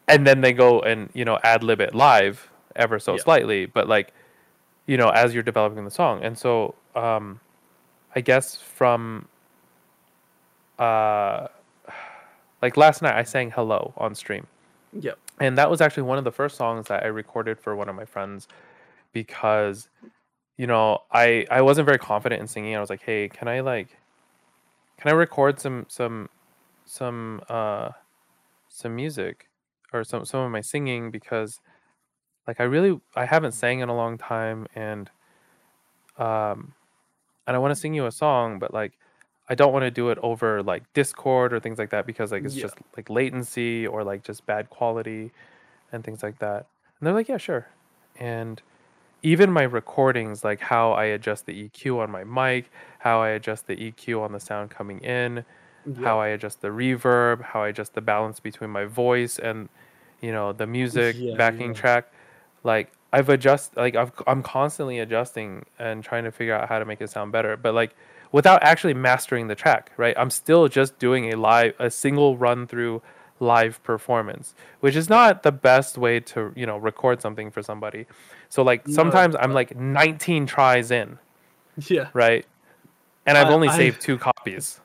and 0.07 0.27
then 0.27 0.41
they 0.41 0.53
go 0.53 0.81
and 0.81 1.09
you 1.13 1.25
know 1.25 1.39
ad 1.43 1.63
lib 1.63 1.81
it 1.81 1.95
live 1.95 2.50
ever 2.75 2.99
so 2.99 3.17
Yeah. 3.17 3.23
slightly, 3.23 3.65
but 3.65 3.87
like 3.87 4.13
you 4.87 4.97
know 4.97 5.09
as 5.09 5.33
you're 5.33 5.43
developing 5.43 5.85
the 5.85 5.91
song. 5.91 6.23
And 6.23 6.37
so 6.37 6.75
um, 6.95 7.41
I 8.15 8.21
guess 8.21 8.57
from 8.57 9.27
uh, 10.79 11.47
like 12.61 12.77
last 12.77 13.01
night 13.01 13.15
I 13.15 13.23
sang 13.23 13.51
"Hello" 13.51 13.93
on 13.97 14.15
stream 14.15 14.47
Yep, 14.93 15.19
and 15.39 15.57
that 15.57 15.69
was 15.69 15.81
actually 15.81 16.03
one 16.03 16.17
of 16.17 16.23
the 16.23 16.31
first 16.31 16.57
songs 16.57 16.87
that 16.87 17.03
I 17.03 17.07
recorded 17.07 17.59
for 17.59 17.75
one 17.75 17.89
of 17.89 17.95
my 17.95 18.05
friends 18.05 18.47
because 19.13 19.89
you 20.57 20.67
know 20.67 20.99
I 21.11 21.47
I 21.51 21.61
wasn't 21.63 21.87
very 21.87 21.99
confident 21.99 22.41
in 22.41 22.47
singing. 22.47 22.75
I 22.75 22.79
was 22.81 22.89
like, 22.91 23.03
"Hey, 23.03 23.29
can 23.29 23.47
I 23.47 23.61
like 23.61 23.97
can 24.97 25.11
I 25.11 25.13
record 25.15 25.59
some 25.59 25.85
some 25.89 26.29
some 26.85 27.41
uh 27.49 27.91
some 28.69 28.95
music 28.95 29.49
or 29.93 30.03
some 30.03 30.25
some 30.25 30.41
of 30.41 30.51
my 30.51 30.61
singing 30.61 31.11
because 31.11 31.59
like 32.47 32.59
I 32.59 32.63
really 32.63 32.99
I 33.15 33.25
haven't 33.25 33.53
sang 33.53 33.79
in 33.81 33.89
a 33.89 33.95
long 33.95 34.17
time 34.17 34.67
and 34.75 35.11
um 36.17 36.73
and 37.47 37.55
I 37.55 37.59
want 37.59 37.71
to 37.73 37.75
sing 37.79 37.93
you 37.93 38.05
a 38.07 38.11
song 38.11 38.59
but 38.59 38.73
like 38.73 38.99
I 39.49 39.55
don't 39.55 39.73
want 39.73 39.83
to 39.83 39.91
do 39.91 40.09
it 40.11 40.19
over 40.23 40.63
like 40.63 40.91
Discord 40.93 41.53
or 41.53 41.59
things 41.59 41.79
like 41.79 41.91
that 41.91 42.05
because 42.07 42.31
like 42.31 42.45
it's 42.45 42.55
Yeah. 42.55 42.61
just 42.61 42.77
like 42.97 43.09
latency 43.09 43.87
or 43.87 44.03
like 44.03 44.23
just 44.23 44.45
bad 44.45 44.69
quality 44.69 45.33
and 45.91 46.03
things 46.03 46.23
like 46.23 46.39
that. 46.39 46.69
And 46.99 47.07
they're 47.07 47.13
like, 47.13 47.29
yeah, 47.29 47.37
sure. 47.37 47.67
And 48.15 48.61
even 49.23 49.51
my 49.51 49.63
recordings, 49.63 50.43
like 50.43 50.61
how 50.61 50.93
I 50.93 51.05
adjust 51.05 51.45
the 51.47 51.53
EQ 51.53 51.99
on 51.99 52.11
my 52.11 52.23
mic, 52.23 52.71
how 52.99 53.21
I 53.21 53.29
adjust 53.29 53.67
the 53.67 53.75
EQ 53.81 54.21
on 54.21 54.33
the 54.33 54.39
sound 54.39 54.71
coming 54.71 54.99
in, 55.01 55.45
how 55.93 56.19
I 56.19 56.29
adjust 56.29 56.61
the 56.61 56.69
reverb, 56.69 57.43
how 57.43 57.63
I 57.63 57.69
adjust 57.69 57.93
the 57.95 58.01
balance 58.01 58.39
between 58.39 58.69
my 58.71 58.85
voice 58.85 59.39
and 59.39 59.69
you 60.21 60.31
know 60.31 60.53
the 60.53 60.67
music 60.67 61.17
Yeah, 61.17 61.37
backing 61.37 61.73
yeah. 61.73 61.75
track. 61.75 62.10
Like 62.63 62.91
I've 63.13 63.29
adjust 63.29 63.75
like 63.75 63.95
I've, 63.95 64.11
I'm 64.27 64.43
constantly 64.43 64.99
adjusting 64.99 65.65
and 65.79 66.03
trying 66.03 66.23
to 66.23 66.31
figure 66.31 66.53
out 66.55 66.69
how 66.69 66.79
to 66.79 66.85
make 66.85 67.01
it 67.01 67.09
sound 67.09 67.31
better, 67.31 67.57
but 67.57 67.73
like 67.73 67.95
without 68.31 68.63
actually 68.63 68.93
mastering 68.93 69.47
the 69.47 69.55
track, 69.55 69.91
right? 69.97 70.15
I'm 70.17 70.29
still 70.29 70.67
just 70.67 70.97
doing 70.99 71.33
a 71.33 71.37
live 71.37 71.73
a 71.79 71.89
single 71.91 72.37
run 72.37 72.67
through 72.67 73.01
live 73.39 73.81
performance, 73.83 74.53
which 74.81 74.95
is 74.95 75.09
not 75.09 75.43
the 75.43 75.51
best 75.51 75.97
way 75.97 76.19
to, 76.19 76.53
you 76.55 76.65
know, 76.65 76.77
record 76.77 77.21
something 77.21 77.49
for 77.51 77.61
somebody. 77.63 78.05
So 78.49 78.61
like 78.61 78.87
No, 78.87 78.93
sometimes 78.93 79.35
I'm 79.39 79.51
like 79.53 79.75
19 79.75 80.45
tries 80.45 80.91
in, 80.91 81.17
yeah. 81.87 82.09
right? 82.13 82.45
And 83.25 83.37
I've 83.37 83.49
only 83.49 83.67
I- 83.67 83.75
saved 83.77 84.01
two 84.01 84.17
copies. 84.17 84.79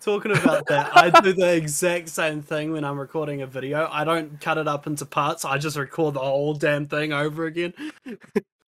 Talking 0.00 0.32
about 0.32 0.66
that, 0.68 0.96
I 0.96 1.10
do 1.20 1.32
the 1.34 1.54
exact 1.54 2.08
same 2.08 2.40
thing 2.40 2.72
when 2.72 2.84
I'm 2.84 2.98
recording 2.98 3.42
a 3.42 3.46
video. 3.46 3.86
I 3.90 4.04
don't 4.04 4.40
cut 4.40 4.56
it 4.56 4.66
up 4.66 4.86
into 4.86 5.04
parts. 5.04 5.44
I 5.44 5.58
just 5.58 5.76
record 5.76 6.14
the 6.14 6.20
whole 6.20 6.54
damn 6.54 6.86
thing 6.86 7.12
over 7.12 7.44
again. 7.46 7.74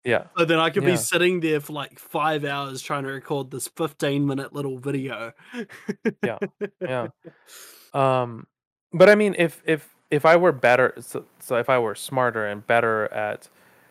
Yeah. 0.04 0.24
So 0.36 0.44
then 0.44 0.58
I 0.58 0.70
could 0.70 0.82
Yeah. 0.82 0.90
be 0.90 0.96
sitting 0.96 1.38
there 1.40 1.60
for 1.60 1.72
like 1.74 1.98
five 1.98 2.44
hours 2.44 2.82
trying 2.82 3.04
to 3.04 3.10
record 3.12 3.50
this 3.52 3.68
15 3.68 4.26
minute 4.26 4.52
little 4.52 4.76
video. 4.78 5.32
Yeah. 6.24 6.38
yeah 6.80 7.06
um 7.94 8.46
but 8.92 9.08
i 9.10 9.14
mean 9.14 9.34
if 9.38 9.62
if 9.66 9.88
if 10.10 10.24
i 10.24 10.34
were 10.34 10.50
better 10.52 10.94
so, 10.98 11.24
so 11.40 11.56
if 11.56 11.68
i 11.68 11.78
were 11.78 11.94
smarter 11.94 12.46
and 12.46 12.66
better 12.66 13.04
at 13.12 13.48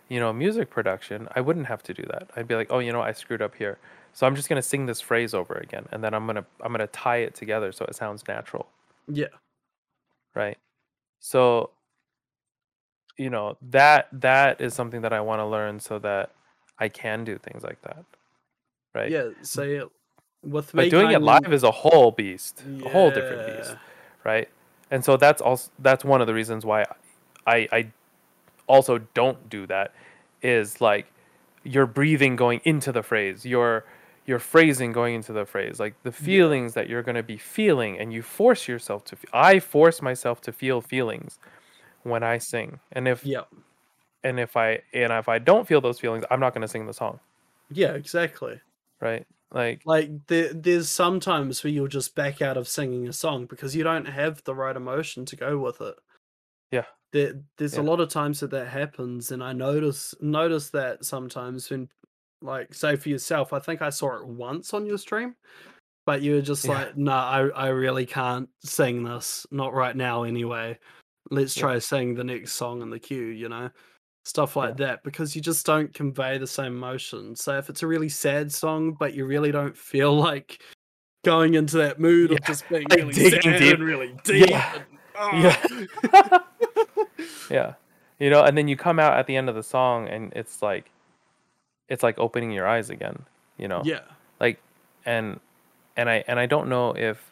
you 0.10 0.20
know 0.20 0.34
music 0.34 0.70
production 0.70 1.28
i 1.36 1.40
wouldn't 1.42 1.68
have 1.68 1.84
to 1.84 1.94
do 1.94 2.04
that 2.12 2.30
i'd 2.36 2.48
be 2.48 2.56
like 2.56 2.68
oh 2.72 2.80
you 2.80 2.92
know 2.92 3.02
i 3.02 3.12
screwed 3.12 3.42
up 3.42 3.56
here 3.56 3.78
so 4.14 4.28
i'm 4.28 4.36
just 4.36 4.50
going 4.50 4.62
to 4.62 4.68
sing 4.68 4.86
this 4.86 5.02
phrase 5.02 5.34
over 5.34 5.54
again 5.56 5.86
and 5.92 6.04
then 6.04 6.14
i'm 6.14 6.26
going 6.26 6.36
to 6.36 6.46
i'm 6.62 6.74
to 6.74 6.88
tie 6.88 7.18
it 7.18 7.34
together 7.36 7.72
so 7.72 7.86
it 7.86 7.96
sounds 7.96 8.24
natural 8.28 8.68
Yeah. 9.08 9.28
right 10.36 10.58
so 11.20 11.70
you 13.18 13.30
know 13.30 13.58
that 13.70 14.08
that 14.14 14.60
is 14.62 14.74
something 14.74 15.02
that 15.02 15.14
I 15.14 15.22
want 15.22 15.40
to 15.42 15.46
learn 15.46 15.80
so 15.80 16.00
that 16.00 16.32
I 16.80 16.90
can 16.90 17.24
do 17.24 17.38
things 17.38 17.62
like 17.62 17.80
that. 17.84 18.04
Right. 18.96 19.12
Yeah. 19.12 19.30
Say 19.44 19.76
it 19.76 19.88
with 20.44 20.72
But 20.74 20.90
doing 20.90 21.12
it 21.12 21.22
live 21.22 21.54
is 21.54 21.64
a 21.64 21.70
whole 21.70 22.10
beast, 22.12 22.64
a 22.84 22.90
whole 22.90 23.12
different 23.12 23.46
beast, 23.58 23.72
Yeah. 23.72 23.78
right? 24.24 24.50
And 24.90 25.06
so 25.06 25.18
that's 25.18 25.42
also 25.42 25.70
that's 25.80 26.04
one 26.04 26.22
of 26.22 26.26
the 26.28 26.34
reasons 26.34 26.66
why 26.66 26.86
I 27.46 27.68
I 27.72 27.92
also 28.66 28.98
don't 29.14 29.50
do 29.50 29.68
that 29.68 29.94
is 30.42 30.82
like 30.82 31.06
you're 31.64 31.86
breathing 31.86 32.36
going 32.36 32.62
into 32.64 32.92
the 32.92 33.04
phrase, 33.04 33.46
your 33.46 33.84
your 34.26 34.40
phrasing 34.40 34.92
going 34.92 35.16
into 35.16 35.34
the 35.34 35.46
phrase, 35.46 35.80
like 35.80 35.96
the 36.04 36.12
feelings 36.12 36.74
that 36.76 36.90
you're 36.90 37.04
going 37.04 37.16
to 37.16 37.24
be 37.24 37.38
feeling 37.38 38.00
and 38.00 38.14
you 38.14 38.22
force 38.22 38.68
yourself 38.68 39.04
to 39.06 39.16
fe- 39.16 39.28
I 39.34 39.60
force 39.60 40.02
myself 40.02 40.42
to 40.42 40.52
feel 40.54 40.82
feelings 40.82 41.40
when 42.04 42.24
I 42.24 42.38
sing. 42.38 42.80
And 42.92 43.08
if 43.08 43.26
Yeah. 43.26 43.46
and 44.24 44.40
if 44.40 44.56
I 44.58 44.82
and 44.94 45.12
if 45.14 45.28
I 45.30 45.40
don't 45.40 45.68
feel 45.68 45.82
those 45.82 46.00
feelings, 46.00 46.24
I'm 46.32 46.40
not 46.40 46.54
going 46.54 46.62
to 46.62 46.68
sing 46.68 46.86
the 46.88 46.94
song, 46.94 47.20
Yeah. 47.70 47.94
Exactly. 47.94 48.62
right? 49.02 49.26
Like 49.52 49.82
Like 49.86 50.28
there, 50.28 50.54
there's 50.54 50.90
sometimes 50.90 51.64
where 51.64 51.72
you'll 51.74 51.88
just 51.88 52.16
back 52.16 52.42
out 52.42 52.58
of 52.58 52.68
singing 52.68 53.08
a 53.08 53.14
song 53.14 53.48
because 53.48 53.76
you 53.76 53.84
don't 53.84 54.06
have 54.06 54.44
the 54.46 54.56
right 54.56 54.76
emotion 54.76 55.26
to 55.26 55.36
go 55.36 55.58
with 55.60 55.82
it. 55.82 55.96
Yeah. 56.72 56.86
There, 57.12 57.42
there's 57.58 57.76
a 57.76 57.82
lot 57.84 58.00
of 58.00 58.08
times 58.08 58.40
that 58.40 58.52
that 58.52 58.68
happens, 58.70 59.32
and 59.32 59.44
I 59.44 59.52
notice 59.52 60.16
notice 60.22 60.70
that 60.70 61.04
sometimes 61.04 61.70
when, 61.70 61.90
like, 62.42 62.74
say 62.74 62.96
for 62.96 63.10
yourself, 63.10 63.54
I 63.54 63.60
think 63.60 63.82
I 63.82 63.90
saw 63.90 64.18
it 64.18 64.26
once 64.28 64.74
on 64.74 64.86
your 64.86 64.98
stream, 64.98 65.36
but 66.06 66.22
you 66.22 66.34
were 66.36 66.42
just 66.42 66.66
Yeah. 66.66 66.72
like, 66.72 66.98
"Nah, 66.98 67.30
I 67.30 67.40
I 67.50 67.68
really 67.70 68.06
can't 68.06 68.50
sing 68.64 69.04
this, 69.04 69.46
not 69.52 69.74
right 69.74 69.96
now, 69.96 70.24
anyway. 70.24 70.78
Let's 71.30 71.56
Yeah. 71.56 71.62
try 71.62 71.80
sing 71.80 72.16
the 72.16 72.24
next 72.24 72.54
song 72.54 72.82
in 72.82 72.90
the 72.90 73.00
queue," 73.00 73.28
you 73.28 73.50
know. 73.50 73.70
Stuff 74.26 74.56
like 74.56 74.78
that 74.78 75.04
because 75.04 75.36
you 75.36 75.42
just 75.42 75.66
don't 75.66 75.92
convey 75.96 76.38
the 76.38 76.46
same 76.46 76.74
emotion. 76.78 77.36
So 77.36 77.58
if 77.58 77.70
it's 77.70 77.82
a 77.82 77.88
really 77.88 78.10
sad 78.10 78.52
song, 78.52 78.94
but 79.00 79.16
you 79.16 79.26
really 79.26 79.52
don't 79.52 79.76
feel 79.76 80.14
like 80.32 80.62
going 81.26 81.56
into 81.56 81.78
that 81.78 82.00
mood 82.00 82.32
of 82.32 82.42
just 82.44 82.68
being 82.70 82.86
really 82.92 83.14
sad 83.14 83.42
deep. 83.42 83.74
and 83.76 83.84
really 83.84 84.16
deep. 84.24 84.50
Yeah. 84.52 84.74
and- 84.76 84.86
ah. 85.16 85.36
Yeah. 86.14 86.40
yeah. 87.50 87.74
You 88.20 88.30
know, 88.30 88.44
and 88.44 88.56
then 88.58 88.68
you 88.68 88.78
come 88.78 89.00
out 89.00 89.18
at 89.18 89.26
the 89.26 89.36
end 89.36 89.50
of 89.50 89.56
the 89.56 89.64
song 89.64 90.08
and 90.08 90.32
it's 90.36 90.62
like 90.62 90.91
it's 91.92 92.04
like 92.04 92.18
opening 92.18 92.52
your 92.52 92.66
eyes 92.66 92.90
again, 92.90 93.26
you 93.58 93.68
know. 93.68 93.82
yeah. 93.84 94.00
Like 94.40 94.62
and 95.06 95.42
and 95.98 96.10
I 96.10 96.24
and 96.26 96.40
I 96.40 96.46
don't 96.46 96.70
know 96.70 96.94
if 96.94 97.32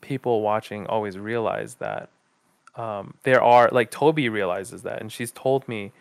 people 0.00 0.40
watching 0.40 0.86
always 0.86 1.18
realize 1.18 1.74
that 1.74 2.08
um 2.74 3.14
there 3.24 3.42
are 3.42 3.68
like 3.70 3.90
Toby 3.90 4.30
realizes 4.30 4.82
that 4.82 5.00
and 5.00 5.12
she's 5.12 5.30
told 5.30 5.68
me 5.68 5.92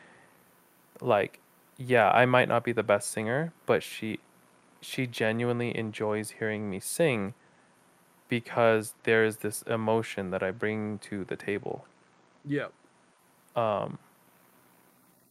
like 1.01 1.41
yeah, 1.77 2.09
I 2.09 2.25
might 2.25 2.47
not 2.47 2.63
be 2.63 2.71
the 2.71 2.81
best 2.81 3.11
singer, 3.11 3.51
but 3.65 3.83
she 3.83 4.19
she 4.79 5.05
genuinely 5.05 5.77
enjoys 5.77 6.31
hearing 6.39 6.69
me 6.69 6.79
sing 6.79 7.33
because 8.29 8.93
there's 9.03 9.37
this 9.37 9.63
emotion 9.63 10.31
that 10.31 10.41
I 10.41 10.51
bring 10.51 10.97
to 10.99 11.25
the 11.25 11.35
table. 11.35 11.85
Yeah. 12.45 12.67
Um, 13.55 13.99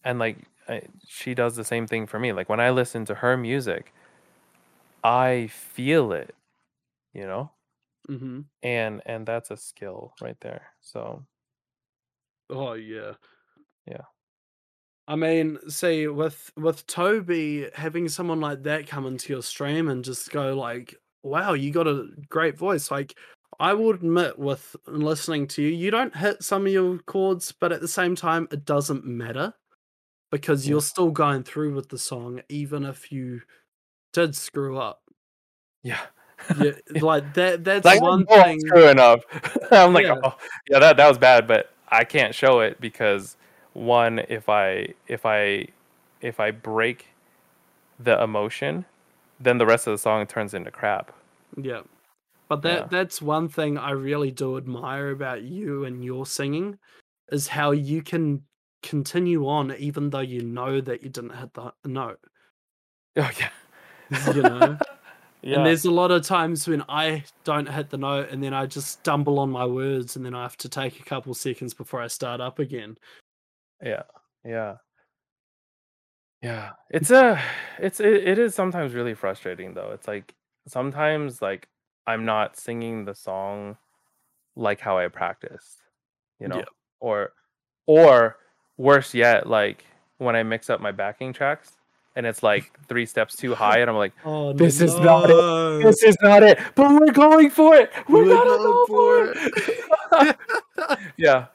and 0.05 0.19
like 0.19 0.39
I, 0.69 0.83
she 1.07 1.35
does 1.35 1.57
the 1.57 1.65
same 1.65 1.87
thing 1.87 2.07
for 2.07 2.19
me. 2.19 2.33
Like 2.33 2.49
when 2.49 2.61
I 2.61 2.71
listen 2.71 3.05
to 3.07 3.15
her 3.17 3.37
music, 3.37 3.93
I 5.05 5.47
feel 5.49 6.13
it, 6.13 6.35
you 7.15 7.27
know, 7.27 7.53
hmm 8.09 8.49
and 8.63 9.03
and 9.07 9.27
that's 9.27 9.51
a 9.51 9.57
skill 9.57 10.15
right 10.21 10.39
there. 10.41 10.73
So 10.81 11.27
Oh 12.51 12.73
yeah. 12.75 13.15
Yeah. 13.87 14.07
I 15.09 15.17
mean, 15.17 15.59
see, 15.69 16.07
with 16.09 16.51
with 16.57 16.87
Toby 16.87 17.71
having 17.75 18.09
someone 18.09 18.41
like 18.41 18.63
that 18.65 18.87
come 18.89 19.07
into 19.07 19.33
your 19.33 19.43
stream 19.43 19.89
and 19.89 20.05
just 20.05 20.31
go 20.31 20.55
like, 20.57 20.97
"Wow, 21.23 21.53
you 21.55 21.71
got 21.73 21.87
a 21.87 22.09
great 22.29 22.57
voice." 22.59 22.91
Like, 22.91 23.17
I 23.61 23.75
will 23.75 23.91
admit, 23.91 24.39
with 24.39 24.75
listening 24.87 25.47
to 25.49 25.63
you, 25.63 25.69
you 25.69 25.91
don't 25.93 26.17
hit 26.17 26.43
some 26.43 26.67
of 26.67 26.73
your 26.73 26.99
chords, 27.01 27.53
but 27.53 27.73
at 27.73 27.81
the 27.81 27.89
same 27.89 28.17
time, 28.17 28.49
it 28.51 28.65
doesn't 28.65 29.05
matter 29.05 29.55
because 30.37 30.67
Yeah. 30.67 30.73
you're 30.73 30.83
still 30.83 31.11
going 31.11 31.43
through 31.43 31.75
with 31.75 31.89
the 31.89 31.99
song, 31.99 32.43
even 32.49 32.85
if 32.85 33.11
you 33.11 33.41
did 34.13 34.35
screw 34.37 34.79
up. 34.79 35.03
yeah, 35.83 36.01
Yeah, 36.59 36.73
like 37.01 37.33
that. 37.35 37.65
That's 37.65 37.85
like 37.85 38.01
one 38.03 38.25
oh, 38.29 38.35
I'm 38.41 38.45
thing. 38.45 38.61
screwing 38.61 38.99
up. 38.99 39.21
I'm 39.71 39.93
like, 39.93 40.05
Yeah. 40.05 40.17
oh 40.23 40.37
yeah, 40.69 40.79
that 40.79 40.97
that 40.99 41.09
was 41.09 41.19
bad, 41.19 41.47
but 41.47 41.71
I 41.89 42.05
can't 42.05 42.35
show 42.35 42.61
it 42.61 42.81
because 42.81 43.37
one, 43.73 44.19
if 44.29 44.49
I 44.49 44.89
if 45.09 45.25
I 45.25 45.69
if 46.21 46.41
I 46.41 46.51
break 46.51 47.07
the 47.99 48.23
emotion, 48.23 48.85
then 49.41 49.59
the 49.59 49.67
rest 49.67 49.87
of 49.87 49.93
the 49.93 49.99
song 49.99 50.27
turns 50.27 50.53
into 50.55 50.71
crap. 50.71 51.13
Yeah. 51.57 51.83
But 52.49 52.63
that 52.63 52.79
Yeah. 52.79 52.87
that's 52.91 53.23
one 53.23 53.49
thing 53.49 53.79
I 53.79 53.91
really 53.93 54.31
do 54.31 54.57
admire 54.57 55.11
about 55.11 55.43
you 55.43 55.85
and 55.85 56.05
your 56.05 56.27
singing 56.27 56.79
is 57.33 57.49
how 57.49 57.71
you 57.73 58.03
can 58.03 58.43
continue 58.89 59.47
on 59.49 59.75
even 59.79 60.11
though 60.11 60.21
you 60.21 60.43
know 60.43 60.81
that 60.81 61.03
you 61.03 61.09
didn't 61.11 61.37
hit 61.37 61.53
the 61.55 61.73
note. 61.85 62.21
Oh 63.19 63.31
yeah. 63.39 63.51
You 64.35 64.43
know? 64.43 64.79
yeah. 65.43 65.57
And 65.57 65.67
there's 65.67 65.85
a 65.87 65.91
lot 65.91 66.11
of 66.11 66.23
times 66.23 66.69
when 66.69 66.83
I 66.89 67.25
don't 67.45 67.67
hit 67.69 67.89
the 67.91 67.97
note 67.99 68.29
and 68.31 68.43
then 68.43 68.53
I 68.53 68.67
just 68.67 68.89
stumble 68.89 69.39
on 69.39 69.51
my 69.51 69.65
words 69.65 70.17
and 70.17 70.25
then 70.25 70.35
I 70.35 70.43
have 70.43 70.57
to 70.59 70.69
take 70.69 71.01
a 71.01 71.05
couple 71.05 71.33
seconds 71.35 71.73
before 71.75 72.03
I 72.03 72.09
start 72.09 72.41
up 72.43 72.59
again. 72.59 72.97
Yeah, 73.83 74.03
yeah, 74.45 74.77
yeah. 76.43 76.71
It's 76.91 77.11
a, 77.11 77.41
it's 77.79 78.01
it, 78.01 78.29
it 78.29 78.39
is 78.39 78.55
sometimes 78.55 78.95
really 78.95 79.15
frustrating 79.15 79.75
though. 79.75 79.91
It's 79.93 80.07
like 80.09 80.35
sometimes 80.69 81.41
like 81.43 81.69
I'm 82.07 82.25
not 82.25 82.57
singing 82.57 83.05
the 83.05 83.15
song 83.15 83.77
like 84.57 84.81
how 84.81 84.99
I 84.99 85.09
practiced, 85.09 85.79
you 86.39 86.49
know, 86.49 86.59
Yeah. 86.59 86.65
or 87.01 87.33
or 87.87 88.37
worse 88.79 89.15
yet, 89.15 89.47
like 89.49 89.85
when 90.19 90.37
I 90.37 90.43
mix 90.43 90.71
up 90.71 90.81
my 90.81 90.93
backing 90.93 91.33
tracks 91.33 91.73
and 92.17 92.25
it's 92.25 92.43
like 92.43 92.73
three 92.89 93.05
steps 93.05 93.37
too 93.37 93.55
high, 93.55 93.79
and 93.79 93.91
I'm 93.91 93.97
like, 93.97 94.13
Oh 94.25 94.53
This 94.55 94.81
is 94.81 94.99
not 94.99 95.29
it. 95.31 95.83
this 95.85 96.03
is 96.03 96.17
not 96.23 96.43
it, 96.43 96.59
but 96.75 96.91
we're 96.99 97.13
going 97.13 97.51
for 97.51 97.75
it. 97.77 97.93
We're, 98.09 98.25
We're 98.25 98.35
gonna 98.37 98.45
going 98.51 98.63
go 98.63 98.87
for 98.87 99.35
for 99.35 100.31
it. 100.31 100.37
yeah 101.17 101.47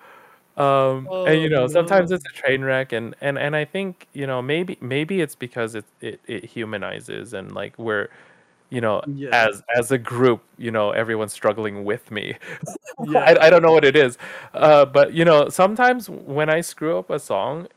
um 0.57 1.07
and 1.27 1.41
you 1.41 1.47
Oh, 1.47 1.61
know 1.61 1.67
sometimes 1.67 2.09
no. 2.09 2.17
it's 2.17 2.25
a 2.25 2.33
train 2.33 2.61
wreck 2.61 2.91
and 2.91 3.15
and 3.21 3.39
and 3.39 3.55
i 3.55 3.63
think 3.63 4.05
you 4.11 4.27
know 4.27 4.41
maybe 4.41 4.77
maybe 4.81 5.21
it's 5.21 5.33
because 5.33 5.75
it 5.75 5.85
it, 6.01 6.19
it 6.27 6.43
humanizes 6.43 7.33
and 7.33 7.53
like 7.53 7.73
we're 7.79 8.09
you 8.71 8.81
know 8.81 9.01
Yeah. 9.05 9.29
as 9.47 9.61
as 9.77 9.91
a 9.91 9.97
group 9.99 10.41
you 10.57 10.71
know 10.71 10.91
everyone's 10.91 11.33
struggling 11.33 11.83
with 11.83 12.09
me 12.09 12.35
Yeah. 13.05 13.19
I, 13.19 13.47
I 13.47 13.49
don't 13.51 13.61
know 13.61 13.73
what 13.73 13.83
it 13.85 13.95
is 13.95 14.17
uh 14.53 14.85
but 14.85 15.13
you 15.13 15.25
know 15.25 15.49
sometimes 15.49 16.09
when 16.09 16.49
i 16.49 16.61
screw 16.61 16.97
up 16.97 17.09
a 17.09 17.19
song 17.19 17.67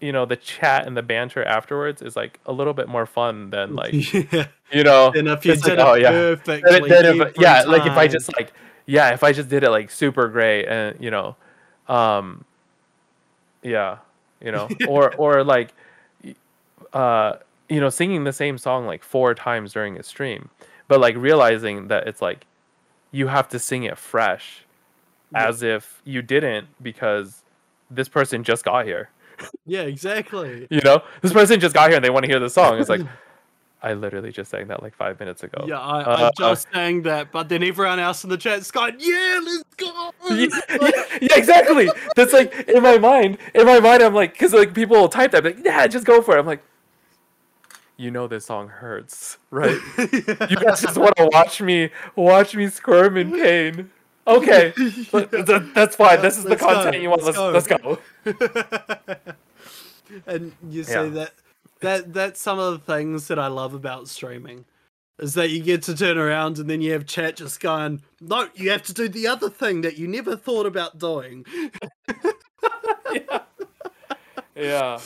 you 0.00 0.10
know 0.12 0.24
the 0.24 0.36
chat 0.36 0.86
and 0.86 0.96
the 0.96 1.02
banter 1.02 1.44
afterwards 1.44 2.00
is 2.02 2.16
like 2.16 2.40
a 2.46 2.52
little 2.52 2.72
bit 2.72 2.88
more 2.88 3.04
fun 3.06 3.50
than 3.50 3.74
like 3.82 3.92
yeah. 4.32 4.46
you 4.72 4.82
know 4.84 5.12
And 5.14 5.28
if 5.28 5.44
you 5.44 5.54
did 5.56 5.62
like, 5.64 5.72
it 5.72 5.78
oh, 5.80 5.94
yeah. 5.94 6.10
perfectly, 6.10 6.88
then 6.88 7.02
then 7.04 7.20
if- 7.28 7.38
yeah 7.38 7.62
like 7.62 7.84
if 7.86 7.92
i 7.92 8.06
just 8.08 8.34
like 8.36 8.52
yeah 8.86 9.10
if 9.10 9.22
i 9.22 9.32
just 9.32 9.48
did 9.50 9.64
it 9.64 9.70
like 9.70 9.90
super 9.90 10.28
great 10.28 10.66
and 10.66 10.96
you 10.98 11.10
know 11.10 11.36
um 11.88 12.44
yeah 13.62 13.98
you 14.40 14.52
know 14.52 14.68
or 14.88 15.14
or 15.16 15.44
like 15.44 15.74
uh 16.94 17.34
you 17.68 17.80
know 17.80 17.88
singing 17.90 18.24
the 18.24 18.32
same 18.32 18.56
song 18.58 18.86
like 18.86 19.02
four 19.04 19.34
times 19.34 19.72
during 19.72 19.98
a 19.98 20.02
stream 20.02 20.48
but 20.88 21.00
like 21.00 21.16
realizing 21.16 21.88
that 21.88 22.06
it's 22.08 22.22
like 22.22 22.46
you 23.12 23.26
have 23.26 23.48
to 23.48 23.58
sing 23.58 23.82
it 23.84 23.98
fresh 23.98 24.64
Yeah. 25.32 25.48
as 25.48 25.62
if 25.62 26.00
you 26.04 26.22
didn't 26.22 26.68
because 26.82 27.42
this 27.90 28.08
person 28.08 28.42
just 28.44 28.64
got 28.64 28.86
here 28.86 29.10
Yeah, 29.66 29.82
exactly. 29.82 30.66
you 30.70 30.80
know 30.82 31.02
this 31.22 31.32
person 31.32 31.60
just 31.60 31.74
got 31.74 31.88
here 31.90 31.96
and 31.96 32.04
they 32.04 32.10
want 32.10 32.24
to 32.24 32.30
hear 32.30 32.40
the 32.40 32.50
song 32.50 32.78
it's 32.80 32.88
like 32.88 33.02
i 33.82 33.92
literally 33.94 34.32
just 34.32 34.50
sang 34.50 34.66
that 34.68 34.82
like 34.82 34.94
five 34.94 35.20
minutes 35.20 35.42
ago 35.44 35.64
Yeah, 35.68 35.78
I, 35.78 36.02
Uh, 36.02 36.16
I 36.26 36.30
just 36.36 36.66
sang 36.72 37.02
that, 37.02 37.30
but 37.30 37.48
then 37.48 37.62
everyone 37.62 37.98
else 38.00 38.24
in 38.24 38.30
the 38.30 38.36
chat's 38.36 38.70
going, 38.72 38.96
"Yeah, 38.98 39.40
let's 39.44 39.62
go!" 39.76 40.10
yeah, 40.30 40.46
yeah, 40.68 40.90
yeah, 41.22 41.36
exactly. 41.36 41.88
That's 42.16 42.32
like 42.32 42.52
in 42.68 42.82
my 42.82 42.98
mind. 42.98 43.38
In 43.54 43.66
my 43.66 43.78
mind, 43.78 44.02
I'm 44.02 44.14
like, 44.14 44.32
because 44.32 44.52
like 44.52 44.74
people 44.74 44.96
will 44.96 45.08
type 45.08 45.30
that, 45.30 45.44
like, 45.44 45.58
yeah, 45.64 45.86
just 45.86 46.04
go 46.04 46.20
for 46.22 46.36
it. 46.36 46.40
I'm 46.40 46.46
like, 46.46 46.60
you 47.98 48.10
know, 48.10 48.26
this 48.26 48.46
song 48.46 48.68
hurts, 48.68 49.36
right? 49.50 49.78
You 49.98 50.56
guys 50.56 50.80
just 50.80 50.96
want 50.96 51.14
to 51.16 51.28
watch 51.32 51.60
me, 51.60 51.90
watch 52.16 52.54
me 52.56 52.68
squirm 52.68 53.16
in 53.18 53.32
pain. 53.32 53.90
Okay, 54.26 54.72
th- 54.76 55.62
that's 55.74 55.96
fine. 55.96 56.20
This 56.22 56.38
is 56.38 56.44
the 56.44 56.50
Let's 56.50 56.62
go, 56.62 56.68
content 56.74 57.02
you 57.02 57.10
want. 57.10 57.22
let's 57.24 57.38
Let's, 57.38 57.68
let's 57.70 57.82
go. 57.82 57.98
and 60.26 60.52
you 60.70 60.84
see 60.84 60.92
Yeah. 60.92 61.02
that 61.04 61.32
that 61.80 62.12
that's 62.12 62.40
some 62.40 62.58
of 62.58 62.72
the 62.72 62.78
things 62.92 63.28
that 63.28 63.38
I 63.38 63.46
love 63.48 63.74
about 63.74 64.08
streaming 64.08 64.64
is 65.18 65.34
that 65.34 65.50
you 65.50 65.62
get 65.62 65.82
to 65.84 65.96
turn 65.96 66.16
around 66.18 66.58
and 66.58 66.68
then 66.70 66.80
you 66.80 66.92
have 66.92 67.04
chat 67.06 67.36
just 67.36 67.60
going, 67.60 68.02
no, 68.20 68.48
you 68.54 68.70
have 68.70 68.82
to 68.84 68.92
do 68.92 69.08
the 69.08 69.26
other 69.26 69.50
thing 69.50 69.80
that 69.80 69.98
you 69.98 70.06
never 70.06 70.36
thought 70.36 70.66
about 70.66 70.98
doing. 70.98 71.44
yeah. 73.12 73.40
yeah. 74.54 75.00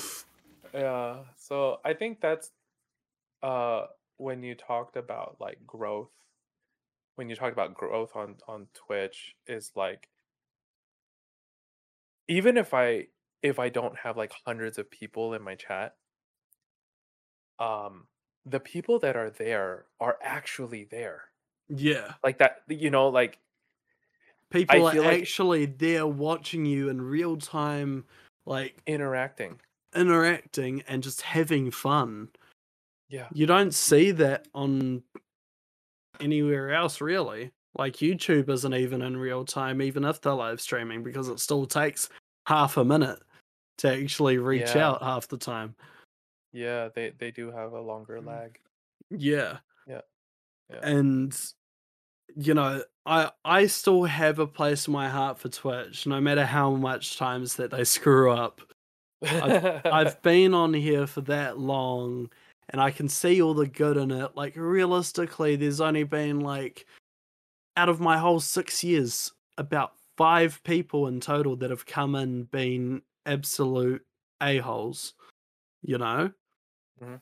Yeah. 0.75 1.17
So 1.39 1.81
I 1.85 1.95
think 1.95 2.21
that's 2.21 2.51
uh 3.43 3.87
when 4.19 4.43
you 4.43 4.55
talked 4.55 4.97
about 4.97 5.37
like 5.41 5.59
growth 5.67 6.11
when 7.17 7.29
you 7.29 7.37
talk 7.37 7.53
about 7.53 7.75
growth 7.75 8.15
on 8.15 8.37
on 8.49 8.67
Twitch 8.75 9.35
is 9.47 9.73
like 9.77 10.09
even 12.29 12.57
if 12.57 12.73
I 12.73 13.09
if 13.43 13.59
I 13.59 13.69
don't 13.69 13.97
have 13.99 14.17
like 14.17 14.33
hundreds 14.47 14.79
of 14.79 14.91
people 14.91 15.35
in 15.35 15.43
my 15.43 15.55
chat, 15.57 15.97
um 17.59 18.07
the 18.47 18.61
people 18.61 18.99
that 19.01 19.17
are 19.17 19.31
there 19.31 19.85
are 20.01 20.17
actually 20.23 20.85
there. 20.91 21.23
Yeah. 21.69 22.15
Like 22.25 22.39
that 22.39 22.63
you 22.69 22.91
know 22.91 23.09
like 23.09 23.39
People 24.51 24.87
are 24.87 24.95
like- 24.95 25.23
actually 25.23 25.67
there 25.67 26.07
watching 26.07 26.67
you 26.67 26.89
in 26.91 27.01
real 27.01 27.37
time, 27.37 28.05
like 28.47 28.77
interacting. 28.87 29.61
interacting 29.95 30.83
and 30.89 31.03
just 31.03 31.23
having 31.23 31.71
fun. 31.71 32.29
Yeah. 33.13 33.29
You 33.35 33.45
don't 33.47 33.75
see 33.75 34.11
that 34.13 34.49
on 34.55 35.03
anywhere 36.19 36.73
else, 36.73 37.01
really. 37.03 37.53
Like 37.77 37.97
YouTube 37.97 38.49
isn't 38.49 38.75
even 38.75 39.03
in 39.03 39.17
real 39.17 39.45
time, 39.45 39.83
even 39.83 40.05
if 40.05 40.21
they're 40.21 40.33
live 40.33 40.61
streaming, 40.63 41.03
because 41.03 41.29
it 41.29 41.39
still 41.39 41.67
takes 41.67 42.09
half 42.47 42.79
a 42.79 42.85
minute 42.85 43.21
to 43.79 43.93
actually 43.93 44.39
reach 44.39 44.75
Yeah. 44.75 44.89
out 44.89 45.03
half 45.03 45.29
the 45.29 45.37
time. 45.37 45.75
Yeah, 46.53 46.89
they 46.95 47.11
they 47.11 47.31
do 47.31 47.51
have 47.51 47.73
a 47.73 47.81
longer 47.81 48.19
Mm. 48.21 48.27
lag. 48.27 48.59
Yeah. 49.11 49.59
Yeah. 49.87 50.01
Yeah. 50.71 50.81
And 50.83 51.39
you 52.35 52.55
know, 52.55 52.83
I 53.05 53.31
I 53.45 53.67
still 53.67 54.05
have 54.05 54.39
a 54.39 54.47
place 54.47 54.87
in 54.87 54.93
my 54.95 55.09
heart 55.11 55.39
for 55.39 55.51
Twitch, 55.51 56.07
no 56.07 56.19
matter 56.19 56.47
how 56.47 56.71
much 56.77 57.19
times 57.19 57.57
that 57.57 57.71
they 57.71 57.85
screw 57.85 58.31
up. 58.33 58.63
I've 59.23 60.21
been 60.23 60.55
on 60.55 60.73
here 60.75 61.07
for 61.07 61.21
that 61.23 61.59
long 61.59 62.31
and 62.73 62.81
I 62.81 62.91
can 62.91 63.09
see 63.09 63.41
all 63.43 63.55
the 63.55 63.67
good 63.67 63.97
in 63.97 64.11
it. 64.11 64.35
Like 64.35 64.55
realistically, 64.57 65.57
there's 65.57 65.81
only 65.81 66.05
been 66.05 66.41
like 66.41 66.87
out 67.77 67.89
of 67.89 68.01
my 68.01 68.19
whole 68.19 68.41
6 68.41 68.85
years 68.85 69.33
about 69.59 69.93
5 70.17 70.63
people 70.65 71.07
in 71.09 71.21
total 71.21 71.57
that 71.57 71.71
have 71.71 71.87
come 71.87 72.15
in 72.15 72.45
been 72.45 73.03
absolute 73.27 74.05
a-holes, 74.43 75.15
you 75.83 75.99
know? 75.99 76.33
Mhm. 77.03 77.21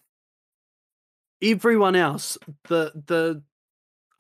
Everyone 1.43 1.97
else, 1.97 2.37
the 2.69 2.93
the 3.07 3.43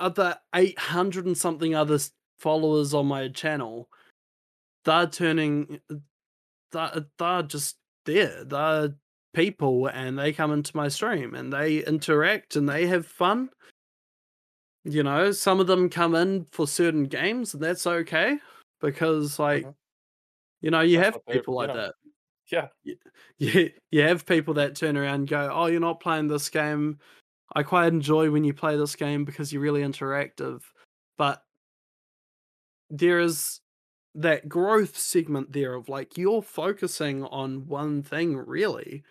other 0.00 0.38
800 0.54 1.26
and 1.26 1.36
something 1.36 1.74
other 1.74 1.98
followers 2.38 2.94
on 2.94 3.06
my 3.06 3.28
channel, 3.28 3.90
they're 4.84 5.06
turning 5.06 5.80
they're, 6.72 7.06
they're 7.18 7.42
just 7.42 7.78
there. 8.06 8.44
They're 8.44 8.94
people 9.32 9.86
and 9.88 10.18
they 10.18 10.32
come 10.32 10.52
into 10.52 10.76
my 10.76 10.88
stream 10.88 11.34
and 11.34 11.52
they 11.52 11.84
interact 11.84 12.56
and 12.56 12.68
they 12.68 12.86
have 12.86 13.06
fun. 13.06 13.50
You 14.84 15.02
know, 15.02 15.30
some 15.32 15.60
of 15.60 15.66
them 15.66 15.90
come 15.90 16.14
in 16.14 16.46
for 16.52 16.66
certain 16.66 17.04
games 17.04 17.52
and 17.54 17.62
that's 17.62 17.86
okay 17.86 18.38
because, 18.80 19.38
like, 19.38 19.64
Mhm. 19.66 19.74
you 20.62 20.70
know, 20.70 20.80
you 20.80 20.98
That's 20.98 21.16
have 21.16 21.26
people 21.26 21.54
like 21.54 21.68
yeah. 21.68 21.74
that. 21.74 21.94
yeah. 22.50 22.68
You, 23.38 23.70
you 23.90 24.02
have 24.02 24.26
people 24.26 24.54
that 24.54 24.76
turn 24.76 24.96
around 24.96 25.14
and 25.20 25.28
go, 25.28 25.50
Oh, 25.52 25.66
you're 25.66 25.80
not 25.80 26.00
playing 26.00 26.28
this 26.28 26.48
game. 26.50 26.98
I 27.54 27.62
quite 27.62 27.88
enjoy 27.92 28.30
when 28.30 28.44
you 28.44 28.54
play 28.54 28.76
this 28.76 28.96
game 28.96 29.24
because 29.24 29.52
you're 29.52 29.62
really 29.62 29.82
interactive. 29.82 30.62
But 31.18 31.42
there 32.90 33.20
is 33.20 33.60
that 34.14 34.48
growth 34.48 34.96
segment 34.98 35.52
there 35.52 35.74
of 35.74 35.88
like 35.88 36.18
you're 36.18 36.42
focusing 36.42 37.24
on 37.24 37.66
one 37.66 38.02
thing 38.02 38.36
really, 38.36 39.04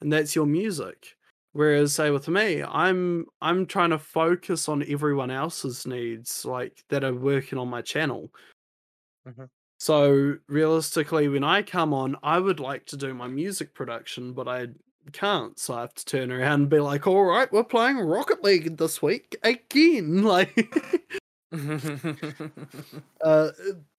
and 0.00 0.12
that's 0.12 0.34
your 0.34 0.46
music. 0.46 1.16
Whereas 1.52 1.94
say 1.94 2.10
with 2.10 2.28
me, 2.28 2.62
I'm 2.62 3.26
I'm 3.40 3.66
trying 3.66 3.90
to 3.90 3.98
focus 3.98 4.68
on 4.68 4.84
everyone 4.88 5.30
else's 5.30 5.86
needs, 5.86 6.44
like 6.44 6.84
that 6.90 7.04
are 7.04 7.14
working 7.14 7.58
on 7.58 7.68
my 7.68 7.82
channel. 7.82 8.30
Mhm. 9.26 9.48
So 9.78 10.38
realistically, 10.48 11.28
when 11.28 11.44
I 11.44 11.62
come 11.62 11.92
on, 11.94 12.16
I 12.22 12.38
would 12.38 12.60
like 12.60 12.86
to 12.86 12.96
do 12.96 13.14
my 13.14 13.26
music 13.28 13.74
production, 13.74 14.32
but 14.32 14.48
I 14.48 14.68
can't. 15.12 15.58
So 15.58 15.74
I 15.74 15.82
have 15.82 15.94
to 15.94 16.04
turn 16.04 16.32
around 16.32 16.62
and 16.62 16.70
be 16.70 16.80
like, 16.80 17.06
"All 17.06 17.24
right, 17.24 17.50
we're 17.52 17.64
playing 17.64 17.98
Rocket 17.98 18.42
League 18.44 18.76
this 18.76 19.02
week 19.02 19.36
again." 19.42 20.22
Like, 20.24 20.74
uh, 23.24 23.50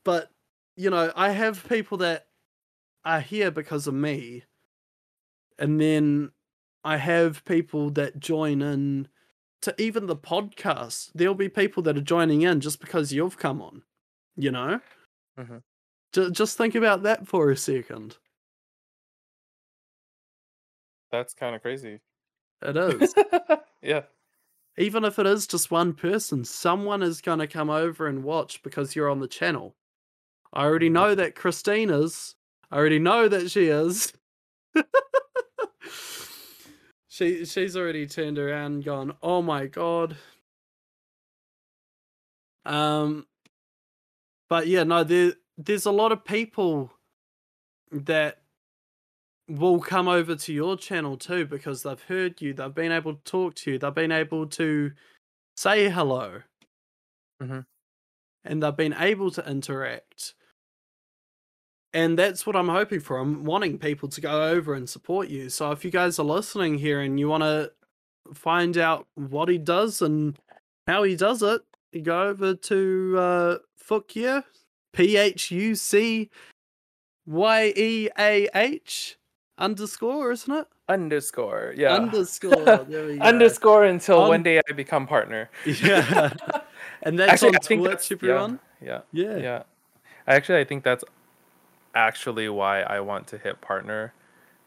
but 0.04 0.30
you 0.76 0.90
know, 0.90 1.12
I 1.16 1.32
have 1.32 1.68
people 1.68 1.98
that 2.00 2.28
are 3.06 3.22
here 3.22 3.52
because 3.52 3.88
of 3.88 3.94
me, 3.94 4.44
and 5.60 5.80
then 5.82 6.32
I 6.84 6.98
have 6.98 7.44
people 7.46 7.90
that 7.92 8.20
join 8.20 8.62
in 8.62 9.08
to 9.62 9.74
even 9.82 10.06
the 10.06 10.16
podcast. 10.16 11.12
There'll 11.16 11.34
be 11.36 11.50
people 11.50 11.84
that 11.84 11.98
are 11.98 12.02
joining 12.02 12.44
in 12.44 12.62
just 12.62 12.80
because 12.80 13.12
you've 13.12 13.38
come 13.38 13.62
on. 13.62 13.84
You 14.36 14.52
know, 14.52 14.80
Mhm. 15.38 15.64
Ju- 16.14 16.32
just 16.32 16.58
think 16.58 16.76
about 16.76 17.04
that 17.04 17.28
for 17.28 17.50
a 17.52 17.58
second. 17.58 18.18
That's 21.12 21.34
kind 21.34 21.56
of 21.56 21.62
crazy. 21.62 22.00
It 22.62 22.78
is. 23.02 23.14
yeah. 23.82 24.04
even 24.78 25.04
if 25.06 25.18
it 25.18 25.26
is 25.26 25.48
just 25.48 25.72
one 25.72 25.94
person, 25.94 26.44
someone 26.46 27.02
is 27.02 27.22
going 27.22 27.40
to 27.40 27.48
come 27.48 27.70
over 27.70 28.06
and 28.08 28.24
watch 28.24 28.62
because 28.62 28.96
you're 28.96 29.10
on 29.10 29.20
the 29.20 29.28
channel. 29.28 29.76
I 30.54 30.64
already 30.66 30.90
Mhm. 30.90 30.94
know 30.94 31.16
that 31.16 31.36
Christine 31.36 31.90
is. 31.90 32.36
I 32.72 32.78
already 32.78 33.00
know 33.00 33.28
that 33.28 33.50
she 33.50 33.66
is. 33.68 34.14
she 37.08 37.46
she's 37.46 37.76
already 37.78 38.08
turned 38.08 38.38
around 38.40 38.74
and 38.74 38.84
gone, 38.86 39.16
"Oh 39.22 39.42
my 39.42 39.68
god." 39.68 40.18
Um 42.66 43.28
but 44.50 44.68
yeah, 44.68 44.84
no 44.84 45.04
there 45.04 45.34
there's 45.58 45.86
a 45.86 45.92
lot 45.92 46.12
of 46.12 46.24
people 46.26 46.92
that 47.92 48.42
will 49.48 49.80
come 49.80 50.08
over 50.08 50.36
to 50.36 50.54
your 50.54 50.76
channel 50.78 51.18
too 51.18 51.46
because 51.46 51.84
they've 51.84 52.02
heard 52.04 52.42
you, 52.42 52.54
they've 52.54 52.76
been 52.76 52.92
able 52.92 53.16
to 53.16 53.24
talk 53.24 53.56
to 53.56 53.72
you, 53.72 53.80
they've 53.80 53.94
been 53.94 54.12
able 54.12 54.46
to 54.46 54.92
say 55.56 55.90
hello. 55.90 56.42
Mhm. 57.42 57.66
And 58.44 58.64
they've 58.64 58.76
been 58.76 58.94
able 58.94 59.32
to 59.32 59.50
interact. 59.50 60.34
And 61.94 62.18
that's 62.20 62.46
what 62.46 62.56
I'm 62.56 62.68
hoping 62.70 63.00
for. 63.00 63.18
I'm 63.18 63.44
wanting 63.46 63.78
people 63.80 64.10
to 64.10 64.22
go 64.22 64.44
over 64.50 64.74
and 64.74 64.90
support 64.90 65.30
you. 65.30 65.50
So 65.50 65.72
if 65.72 65.84
you 65.86 65.92
guys 65.92 66.20
are 66.20 66.24
listening 66.26 66.78
here 66.78 67.02
and 67.02 67.20
you 67.20 67.28
want 67.30 67.44
to 67.44 67.72
find 68.34 68.78
out 68.78 69.08
what 69.16 69.48
he 69.50 69.58
does 69.58 70.02
and 70.02 70.38
how 70.86 71.04
he 71.04 71.16
does 71.16 71.42
it, 71.42 71.62
you 71.94 72.02
go 72.02 72.24
over 72.24 72.54
to 72.56 73.16
uh, 73.18 73.58
PhucYeah, 73.90 74.44
P 74.94 75.16
H 75.18 75.50
U 75.52 75.76
C 75.76 76.30
Y 77.26 77.74
E 77.76 78.10
A 78.20 78.48
H 78.54 79.18
underscore, 79.58 80.32
isn't 80.34 80.54
it? 80.54 80.68
Underscore. 80.90 81.74
Yeah. 81.78 81.94
Underscore. 81.96 82.86
There 82.90 83.06
we 83.08 83.18
go. 83.18 83.24
Underscore 83.24 83.86
until 83.86 84.22
Un- 84.24 84.28
one 84.30 84.44
day 84.44 84.60
I 84.70 84.74
become 84.74 85.08
partner. 85.08 85.50
Yeah. 85.66 86.34
And 87.04 87.18
that's 87.20 87.32
Actually, 87.44 87.50
on 87.50 87.56
I 87.56 87.60
Twitch, 87.60 87.84
that's- 87.84 88.12
yeah, 88.12 88.16
everyone. 88.16 88.60
Yeah. 88.82 89.02
Yeah. 89.14 89.38
Yeah. 89.38 89.64
Actually, 90.28 90.60
I 90.60 90.64
think 90.66 90.84
that's 90.84 91.04
actually 91.98 92.48
why 92.50 92.82
I 92.82 93.00
want 93.00 93.28
to 93.28 93.38
hit 93.38 93.62
partner 93.62 94.14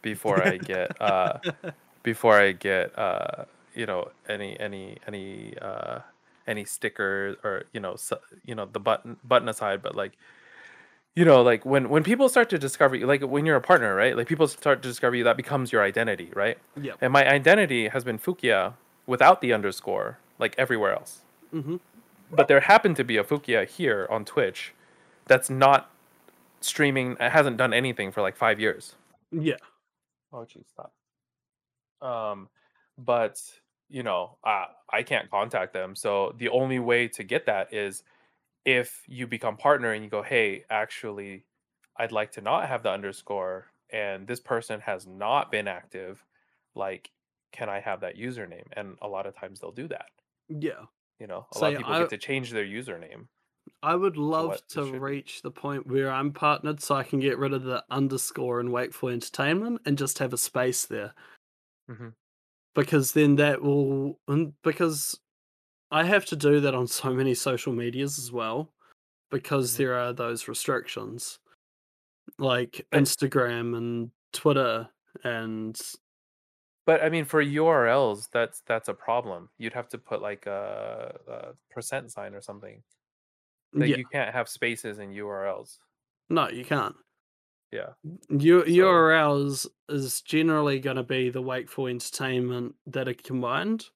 before 0.02 0.42
I 0.42 0.56
get 0.72 1.00
uh 1.00 1.38
before 2.02 2.38
I 2.38 2.52
get 2.52 2.98
uh 2.98 3.44
you 3.74 3.86
know 3.86 4.10
any 4.28 4.58
any 4.58 4.98
any 5.06 5.54
uh 5.60 6.00
any 6.46 6.64
stickers 6.64 7.36
or 7.44 7.64
you 7.72 7.80
know 7.80 7.96
su- 7.96 8.16
you 8.44 8.54
know 8.54 8.66
the 8.70 8.80
button 8.80 9.16
button 9.22 9.48
aside 9.48 9.82
but 9.82 9.94
like 9.94 10.12
you 11.14 11.24
know 11.24 11.42
like 11.42 11.64
when 11.64 11.88
when 11.88 12.02
people 12.02 12.28
start 12.28 12.50
to 12.50 12.58
discover 12.58 12.96
you 12.96 13.06
like 13.06 13.22
when 13.22 13.46
you're 13.46 13.56
a 13.56 13.60
partner 13.60 13.94
right? 13.94 14.16
Like 14.16 14.26
people 14.26 14.48
start 14.48 14.82
to 14.82 14.88
discover 14.88 15.14
you 15.16 15.24
that 15.24 15.36
becomes 15.36 15.72
your 15.72 15.82
identity 15.82 16.30
right? 16.34 16.58
Yep. 16.80 16.98
and 17.00 17.12
my 17.12 17.28
identity 17.28 17.88
has 17.88 18.04
been 18.04 18.18
PhucYeah 18.18 18.74
without 19.06 19.40
the 19.40 19.52
underscore 19.52 20.18
like 20.38 20.54
everywhere 20.58 20.92
else. 20.92 21.22
Hmm 21.50 21.76
but 22.32 22.48
there 22.48 22.60
happened 22.60 22.96
to 22.96 23.04
be 23.04 23.16
a 23.16 23.24
PhucYeah 23.24 23.66
here 23.66 24.06
on 24.08 24.24
Twitch 24.24 24.72
that's 25.26 25.50
not 25.50 25.90
streaming 26.60 27.16
it 27.20 27.30
hasn't 27.30 27.56
done 27.56 27.72
anything 27.72 28.12
for 28.12 28.22
like 28.22 28.36
five 28.36 28.60
years. 28.60 28.94
Yeah. 29.30 29.56
oh 30.32 30.44
geez 30.44 30.66
stop. 30.68 30.92
Um 32.02 32.48
but 32.98 33.40
you 33.88 34.02
know 34.02 34.36
I 34.44 34.66
i 34.90 35.02
can't 35.02 35.30
contact 35.30 35.72
them 35.72 35.96
so 35.96 36.34
the 36.38 36.48
only 36.48 36.78
way 36.78 37.08
to 37.08 37.24
get 37.24 37.46
that 37.46 37.72
is 37.72 38.02
if 38.64 39.02
you 39.08 39.26
become 39.26 39.56
partner 39.56 39.92
and 39.92 40.04
you 40.04 40.10
go 40.10 40.22
hey 40.22 40.64
actually 40.70 41.44
i'd 41.96 42.12
like 42.12 42.30
to 42.32 42.40
not 42.40 42.68
have 42.68 42.82
the 42.82 42.90
underscore 42.90 43.66
and 43.90 44.26
this 44.26 44.38
person 44.38 44.80
has 44.80 45.06
not 45.06 45.50
been 45.50 45.66
active 45.66 46.24
like 46.74 47.10
can 47.52 47.68
i 47.68 47.80
have 47.80 48.00
that 48.00 48.16
username? 48.16 48.66
And 48.74 48.96
a 49.02 49.08
lot 49.08 49.26
of 49.26 49.36
times 49.36 49.60
they'll 49.60 49.72
do 49.72 49.88
that. 49.88 50.06
Yeah. 50.48 50.84
You 51.18 51.26
know, 51.26 51.46
a 51.54 51.58
lot 51.58 51.72
of 51.72 51.78
people 51.78 51.92
I 51.92 51.98
get 52.00 52.10
to 52.10 52.18
change 52.18 52.50
their 52.50 52.64
username 52.64 53.26
I 53.82 53.94
would 53.94 54.16
love 54.16 54.60
to 54.68 54.84
reach 54.98 55.42
the 55.42 55.50
point 55.50 55.86
where 55.86 56.10
I'm 56.10 56.32
partnered 56.32 56.80
so 56.82 56.94
I 56.94 57.02
can 57.02 57.18
get 57.20 57.38
rid 57.38 57.52
of 57.52 57.64
the 57.64 57.84
underscore 57.90 58.60
in 58.60 58.70
Wakeful 58.70 59.08
Entertainment 59.08 59.82
and 59.86 59.96
just 59.98 60.18
have 60.18 60.32
a 60.32 60.38
space 60.38 60.86
there. 60.86 61.14
Mhm. 61.88 62.14
Because 62.74 63.12
then 63.12 63.36
that 63.36 63.62
will 63.62 64.20
because 64.62 65.18
I 65.90 66.04
have 66.04 66.26
to 66.26 66.36
do 66.36 66.60
that 66.60 66.74
on 66.74 66.86
so 66.86 67.12
many 67.14 67.34
social 67.34 67.72
medias 67.72 68.18
as 68.18 68.32
well 68.32 68.72
because 69.30 69.74
Mhm. 69.74 69.76
there 69.78 69.94
are 69.94 70.12
those 70.12 70.48
restrictions 70.48 71.38
like 72.38 72.86
But 72.90 73.04
Instagram 73.04 73.76
and 73.76 74.12
Twitter 74.32 74.90
and 75.24 75.80
but 76.86 77.02
I 77.02 77.08
mean, 77.08 77.24
for 77.24 77.40
URLs, 77.42 78.28
that's 78.30 78.62
that's 78.62 78.88
a 78.88 78.94
problem. 78.94 79.50
You'd 79.58 79.74
have 79.74 79.88
to 79.90 79.98
put 79.98 80.22
like 80.22 80.46
a, 80.46 81.18
a 81.28 81.54
percent 81.72 82.10
sign 82.10 82.34
or 82.34 82.40
something. 82.40 82.82
Like 83.72 83.90
yeah, 83.90 83.96
you 83.96 84.04
can't 84.06 84.34
have 84.34 84.48
spaces 84.48 84.98
in 84.98 85.10
URLs. 85.12 85.78
no, 86.28 86.48
you 86.48 86.64
can't. 86.64 86.96
Yeah. 87.72 87.90
U- 88.30 88.64
So 88.64 88.66
URLs 88.70 89.66
is 89.88 90.22
generally 90.22 90.80
going 90.80 90.96
to 90.96 91.04
be 91.04 91.30
the 91.30 91.40
Wakeful 91.42 91.86
Entertainment 91.86 92.74
that 92.86 93.06
are 93.08 93.14
combined. 93.14 93.86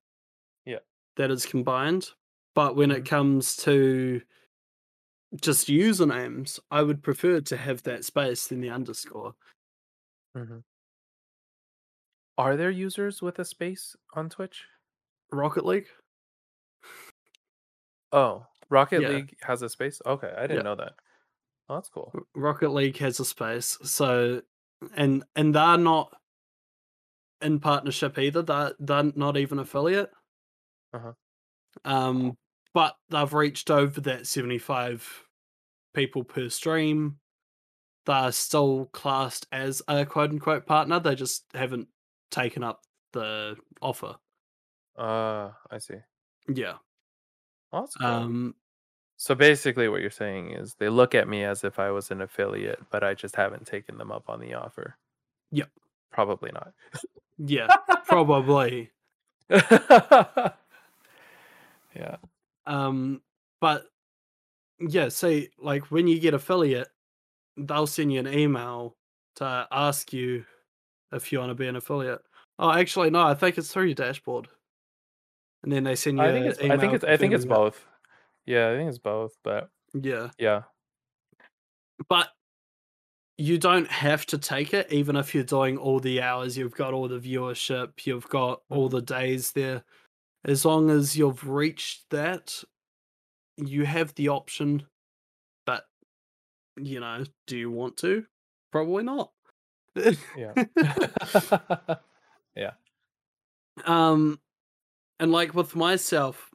yeah. 0.64 0.78
That 1.16 1.30
is 1.32 1.44
combined. 1.46 2.10
But 2.54 2.76
when 2.76 2.92
it 2.92 3.04
comes 3.04 3.56
to 3.58 4.20
just 5.40 5.66
usernames, 5.66 6.60
I 6.70 6.82
would 6.82 7.02
prefer 7.02 7.40
to 7.40 7.56
have 7.56 7.82
that 7.82 8.04
space 8.04 8.46
than 8.46 8.60
the 8.60 8.70
underscore. 8.70 9.34
hmm 10.36 10.58
Are 12.38 12.56
there 12.56 12.70
users 12.70 13.20
with 13.22 13.40
a 13.40 13.44
space 13.44 13.96
on 14.14 14.28
Twitch? 14.28 14.64
Rocket 15.32 15.66
League? 15.66 15.88
Oh, 18.12 18.46
Rocket 18.70 19.02
Yeah, 19.02 19.08
League 19.08 19.36
has 19.42 19.62
a 19.62 19.68
space. 19.68 20.00
Okay, 20.04 20.32
I 20.36 20.46
didn't 20.46 20.64
know 20.64 20.76
that. 20.76 20.94
Oh, 21.68 21.76
that's 21.76 21.88
cool. 21.88 22.12
Rocket 22.34 22.70
League 22.70 22.98
has 22.98 23.20
a 23.20 23.24
space. 23.24 23.78
So, 23.84 24.42
and 24.96 25.24
and 25.34 25.54
they're 25.54 25.78
not 25.78 26.14
in 27.40 27.60
partnership 27.60 28.18
either. 28.18 28.42
They're, 28.42 28.72
they're 28.78 29.12
not 29.14 29.36
even 29.36 29.58
affiliate. 29.58 30.10
Uh 30.92 30.98
huh. 30.98 31.12
Um, 31.84 32.36
but 32.72 32.96
they've 33.10 33.32
reached 33.32 33.70
over 33.70 34.00
that 34.02 34.26
75 34.26 35.24
people 35.94 36.24
per 36.24 36.48
stream. 36.48 37.18
They're 38.06 38.32
still 38.32 38.90
classed 38.92 39.46
as 39.52 39.80
a 39.88 40.04
quote 40.04 40.30
unquote 40.30 40.66
partner. 40.66 41.00
They 41.00 41.14
just 41.14 41.44
haven't 41.54 41.88
taken 42.30 42.62
up 42.62 42.82
the 43.12 43.56
offer. 43.80 44.16
Uh, 44.98 45.50
I 45.70 45.78
see. 45.78 45.94
Yeah. 46.48 46.74
Cool. 47.74 48.06
Um, 48.06 48.54
So 49.16 49.34
basically, 49.34 49.88
what 49.88 50.00
you're 50.00 50.10
saying 50.10 50.52
is 50.52 50.74
they 50.74 50.88
look 50.88 51.14
at 51.14 51.28
me 51.28 51.44
as 51.44 51.64
if 51.64 51.78
I 51.78 51.90
was 51.90 52.10
an 52.10 52.20
affiliate, 52.22 52.80
but 52.90 53.04
I 53.04 53.14
just 53.14 53.36
haven't 53.36 53.66
taken 53.66 53.96
them 53.98 54.10
up 54.12 54.28
on 54.28 54.40
the 54.40 54.54
offer. 54.54 54.96
yep. 55.50 55.70
Probably 56.10 56.50
not. 56.52 56.72
Yeah. 57.38 57.66
Probably. 58.06 58.90
yeah. 59.50 60.54
Um, 62.66 63.20
but 63.60 63.86
yeah, 64.80 65.08
say 65.08 65.48
like 65.58 65.90
when 65.90 66.06
you 66.06 66.18
get 66.20 66.34
affiliate, 66.34 66.88
they'll 67.56 67.86
send 67.86 68.12
you 68.12 68.20
an 68.20 68.28
email 68.32 68.96
to 69.36 69.66
ask 69.72 70.12
you 70.12 70.44
if 71.12 71.32
you 71.32 71.38
want 71.40 71.50
to 71.50 71.54
be 71.54 71.66
an 71.68 71.76
affiliate. 71.76 72.20
Oh, 72.58 72.70
actually, 72.70 73.10
no, 73.10 73.22
I 73.22 73.34
think 73.34 73.58
it's 73.58 73.72
through 73.72 73.86
your 73.86 73.94
dashboard. 73.94 74.48
And 75.64 75.72
then 75.72 75.84
they 75.84 75.96
send 75.96 76.18
you 76.18 76.24
I 76.24 76.30
think 76.30 76.46
it's. 76.46 76.58
I 76.60 76.76
think 76.76 76.92
it's. 76.92 77.04
I 77.04 77.16
think 77.16 77.34
it's 77.34 77.44
both. 77.44 77.84
Yeah, 78.46 78.70
I 78.70 78.76
think 78.76 78.88
it's 78.88 78.98
both. 78.98 79.36
But. 79.42 79.70
Yeah. 79.94 80.28
yeah. 80.38 80.62
But 82.08 82.28
you 83.36 83.58
don't 83.58 83.90
have 83.90 84.26
to 84.26 84.38
take 84.38 84.72
it, 84.74 84.92
even 84.92 85.16
if 85.16 85.34
you're 85.34 85.44
doing 85.44 85.76
all 85.76 85.98
the 85.98 86.22
hours, 86.22 86.56
you've 86.56 86.74
got 86.74 86.94
all 86.94 87.08
the 87.08 87.18
viewership, 87.18 88.04
you've 88.04 88.28
got 88.28 88.62
all 88.70 88.88
the 88.88 89.02
days 89.02 89.52
there. 89.52 89.82
As 90.44 90.64
long 90.64 90.90
as 90.90 91.16
you've 91.16 91.48
reached 91.48 92.04
that, 92.10 92.62
you 93.56 93.84
have 93.84 94.14
the 94.14 94.28
option. 94.28 94.84
But, 95.66 95.84
you 96.76 97.00
know, 97.00 97.24
do 97.46 97.56
you 97.56 97.70
want 97.70 97.96
to? 97.98 98.24
Probably 98.70 99.02
not. 99.02 99.30
Yeah. 100.36 100.52
yeah. 102.56 102.72
um, 103.84 104.38
and 105.20 105.32
like 105.32 105.54
with 105.54 105.76
myself, 105.76 106.50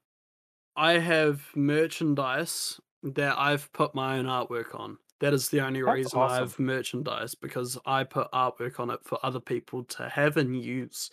I 0.76 0.94
have 0.94 1.44
merchandise 1.56 2.80
that 3.04 3.38
I've 3.38 3.72
put 3.74 3.96
my 3.96 4.18
own 4.18 4.26
artwork 4.26 4.80
on. 4.80 4.98
That 5.20 5.34
is 5.34 5.50
the 5.50 5.62
only 5.62 5.82
That's 5.82 5.96
reason 5.96 6.20
I've 6.20 6.58
merchandise 6.60 7.36
because 7.36 7.78
I 7.86 8.04
put 8.06 8.32
artwork 8.32 8.80
on 8.80 8.90
it 8.90 9.00
for 9.04 9.20
other 9.24 9.40
people 9.40 9.84
to 9.86 10.08
have 10.08 10.38
and 10.38 10.62
use. 10.62 11.12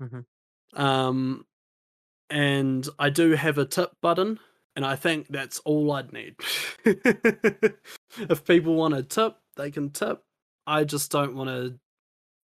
hmm 0.00 0.20
Um, 0.74 1.46
and 2.30 2.88
I 2.98 3.10
do 3.10 3.32
have 3.32 3.58
a 3.58 3.64
tip 3.64 3.92
button, 4.00 4.40
and 4.74 4.84
I 4.84 4.96
think 4.96 5.28
that's 5.28 5.60
all 5.60 5.92
I'd 5.92 6.12
need. 6.12 6.34
if 6.84 8.44
people 8.44 8.74
want 8.74 8.94
to 8.94 9.02
tip, 9.02 9.36
they 9.56 9.70
can 9.70 9.90
tip. 9.90 10.22
I 10.66 10.82
just 10.84 11.12
don't 11.12 11.36
want 11.36 11.50
to 11.50 11.78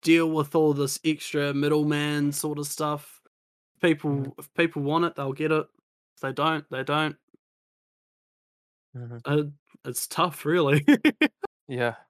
deal 0.03 0.29
with 0.29 0.53
all 0.55 0.73
this 0.73 0.99
extra 1.03 1.53
middleman 1.53 2.31
sort 2.31 2.59
of 2.59 2.67
stuff. 2.67 3.18
People, 3.81 4.25
hmm 4.25 4.29
if 4.37 4.53
people 4.53 4.81
want 4.81 5.05
it, 5.05 5.15
they'll 5.15 5.33
get 5.33 5.51
it. 5.51 5.67
If 6.15 6.21
they 6.21 6.33
don't, 6.33 6.65
they 6.69 6.83
don't. 6.83 7.17
hmm 8.93 9.19
Uh, 9.25 9.43
it's 9.85 10.07
tough, 10.07 10.45
really. 10.45 10.85
Yeah. 11.67 11.95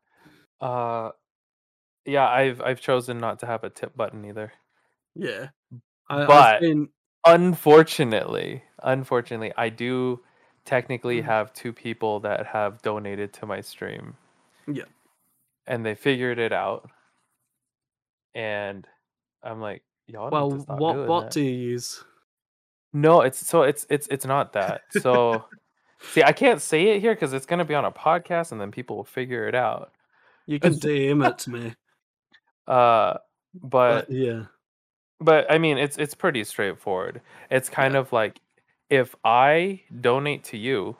Uh, 0.61 1.11
yeah. 2.05 2.27
I've 2.29 2.61
I've 2.61 2.81
chosen 2.81 3.17
not 3.19 3.39
to 3.39 3.45
have 3.45 3.63
a 3.63 3.69
tip 3.69 3.95
button 3.95 4.25
either. 4.25 4.53
yeah, 5.15 5.49
I, 6.09 6.27
But 6.27 6.59
been. 6.59 6.89
unfortunately, 7.25 8.63
unfortunately, 8.83 9.53
I 9.57 9.69
do 9.69 10.23
technically 10.65 11.21
Mm, 11.21 11.23
have 11.23 11.53
two 11.53 11.73
people 11.73 12.19
that 12.21 12.47
have 12.47 12.81
donated 12.83 13.33
to 13.33 13.45
my 13.45 13.61
stream, 13.61 14.17
Yeah, 14.67 14.85
and 15.67 15.85
they 15.85 15.95
figured 15.95 16.37
it 16.39 16.51
out. 16.51 16.89
And 18.33 18.87
I'm 19.43 19.61
like, 19.61 19.83
y'all 20.09 20.29
well, 20.29 20.51
what 20.51 21.07
bot 21.07 21.23
that. 21.25 21.31
do 21.31 21.41
you 21.41 21.51
use? 21.71 22.03
No, 22.93 23.21
it's 23.21 23.45
so 23.45 23.63
it's 23.63 23.85
it's 23.89 24.07
it's 24.07 24.25
not 24.25 24.53
that. 24.53 24.81
So 25.01 25.45
see, 26.01 26.23
I 26.23 26.31
can't 26.31 26.61
say 26.61 26.89
it 26.89 27.01
here 27.01 27.13
because 27.13 27.33
it's 27.33 27.45
gonna 27.45 27.65
be 27.65 27.75
on 27.75 27.85
a 27.85 27.91
podcast, 27.91 28.51
and 28.51 28.59
then 28.59 28.71
people 28.71 28.97
will 28.97 29.03
figure 29.03 29.47
it 29.47 29.55
out. 29.55 29.91
You 30.45 30.59
can 30.59 30.73
DM 30.73 31.27
it 31.27 31.37
to 31.39 31.49
me, 31.51 31.75
uh, 32.67 33.17
but 33.53 34.07
but 34.07 34.11
yeah, 34.11 34.45
but 35.21 35.51
I 35.51 35.57
mean, 35.57 35.77
it's 35.77 35.97
it's 35.97 36.15
pretty 36.15 36.43
straightforward. 36.43 37.21
It's 37.51 37.69
kind 37.69 37.93
yeah. 37.93 37.99
of 37.99 38.11
like 38.11 38.39
if 38.89 39.15
I 39.23 39.81
donate 40.01 40.43
to 40.45 40.57
you, 40.57 40.95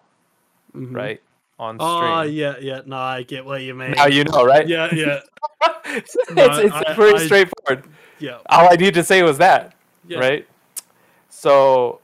hmm 0.74 0.96
right, 0.96 1.22
on 1.60 1.78
Oh 1.80 2.22
stream. 2.24 2.36
yeah, 2.36 2.56
yeah. 2.62 2.82
No, 2.86 2.98
I 2.98 3.24
get 3.24 3.46
what 3.46 3.62
you 3.62 3.76
mean. 3.76 3.92
Now 3.92 4.06
mean. 4.06 4.14
you 4.16 4.24
know, 4.26 4.46
right? 4.46 4.68
Yeah, 4.68 4.94
yeah. 4.94 5.20
it's 5.86 6.16
No, 6.32 6.46
it's 6.60 6.74
I, 6.74 6.94
pretty 6.96 7.20
I, 7.20 7.26
straightforward. 7.26 7.86
yeah, 8.20 8.40
All 8.50 8.72
I 8.72 8.76
need 8.76 8.94
to 8.96 9.04
say 9.04 9.24
was 9.24 9.38
that, 9.40 9.76
yeah. 10.08 10.20
right? 10.20 10.48
So, 11.30 12.00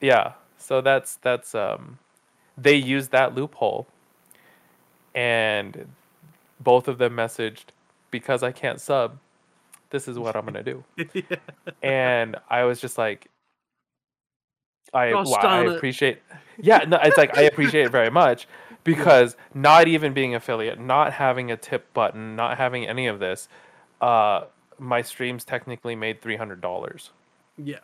yeah. 0.00 0.32
So 0.58 0.80
that's 0.80 1.16
that's 1.16 1.54
um, 1.54 1.98
they 2.58 2.74
used 2.74 3.12
that 3.12 3.34
loophole, 3.34 3.86
and 5.14 5.86
both 6.60 6.88
of 6.88 6.98
them 6.98 7.14
messaged 7.16 7.66
because 8.10 8.42
I 8.42 8.52
can't 8.52 8.80
sub. 8.80 9.18
This 9.90 10.08
is 10.08 10.18
what 10.18 10.34
I'm 10.36 10.44
gonna 10.44 10.64
do, 10.64 10.84
yeah. 11.14 11.36
and 11.82 12.36
I 12.50 12.64
was 12.64 12.80
just 12.80 12.98
like, 12.98 13.28
I 14.92 15.14
well, 15.14 15.34
I 15.36 15.42
darn 15.42 15.68
it. 15.68 15.76
appreciate. 15.76 16.20
Yeah, 16.58 16.78
no, 16.88 16.98
it's 17.02 17.16
like 17.16 17.36
I 17.38 17.42
appreciate 17.42 17.86
it 17.86 17.92
very 17.92 18.10
much 18.10 18.48
Yeah, 18.48 18.65
because 18.86 19.36
not 19.54 19.88
even 19.88 20.14
being 20.14 20.34
affiliate, 20.34 20.80
not 20.80 21.12
having 21.12 21.50
a 21.50 21.56
tip 21.56 21.92
button, 21.94 22.36
not 22.36 22.56
having 22.58 22.86
any 22.86 23.06
of 23.06 23.18
this, 23.20 23.48
uh, 24.00 24.44
my 24.78 25.02
streams 25.02 25.44
technically 25.44 25.96
made 25.96 26.22
three 26.22 26.36
hundred 26.36 26.60
dollars. 26.60 27.10
yeah. 27.58 27.78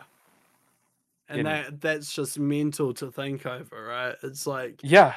And 1.29 1.41
In 1.41 1.45
that 1.45 1.81
that's 1.81 2.13
just 2.13 2.39
mental 2.39 2.93
to 2.95 3.11
think 3.11 3.47
over, 3.47 3.85
right? 3.85 4.17
It's 4.23 4.47
like 4.47 4.81
yeah, 4.83 5.15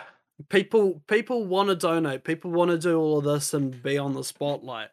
people 0.49 1.01
people 1.07 1.45
want 1.45 1.69
to 1.69 1.75
donate, 1.75 2.23
people 2.23 2.51
want 2.51 2.71
to 2.71 2.77
do 2.77 2.97
all 2.99 3.17
of 3.19 3.25
this 3.25 3.53
and 3.53 3.81
be 3.81 3.97
on 3.97 4.13
the 4.13 4.23
spotlight. 4.23 4.89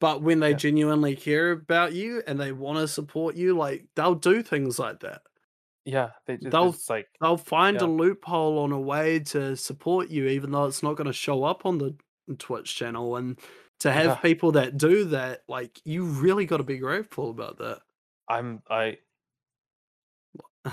But 0.00 0.22
when 0.22 0.40
they 0.40 0.50
yeah, 0.50 0.56
genuinely 0.56 1.16
care 1.16 1.52
about 1.52 1.92
you 1.92 2.22
and 2.26 2.40
they 2.40 2.52
want 2.52 2.78
to 2.78 2.88
support 2.88 3.36
you, 3.36 3.56
like 3.56 3.86
they'll 3.96 4.14
do 4.14 4.42
things 4.42 4.78
like 4.78 5.00
that. 5.00 5.22
Yeah. 5.88 6.10
They 6.26 6.36
just 6.36 6.50
They'll 6.50 6.68
it's 6.70 6.90
like 6.90 7.08
they'll 7.20 7.36
find 7.36 7.80
a 7.80 7.86
loophole 7.86 8.58
on 8.58 8.72
a 8.72 8.80
way 8.80 9.20
to 9.20 9.56
support 9.56 10.10
you, 10.10 10.26
even 10.26 10.50
though 10.50 10.66
it's 10.66 10.82
not 10.82 10.96
going 10.96 11.06
to 11.06 11.12
show 11.12 11.44
up 11.44 11.64
on 11.64 11.78
the 11.78 11.94
mm, 12.28 12.38
Twitch 12.38 12.76
channel. 12.76 13.16
And 13.16 13.38
to 13.80 13.90
have 13.90 14.06
yeah. 14.06 14.14
people 14.16 14.52
that 14.52 14.76
do 14.76 15.04
that, 15.06 15.44
like 15.48 15.80
you 15.84 16.04
really 16.04 16.44
got 16.44 16.58
to 16.58 16.62
be 16.62 16.78
grateful 16.78 17.30
about 17.30 17.58
that. 17.58 17.80
I'm 18.28 18.62
I 18.68 18.98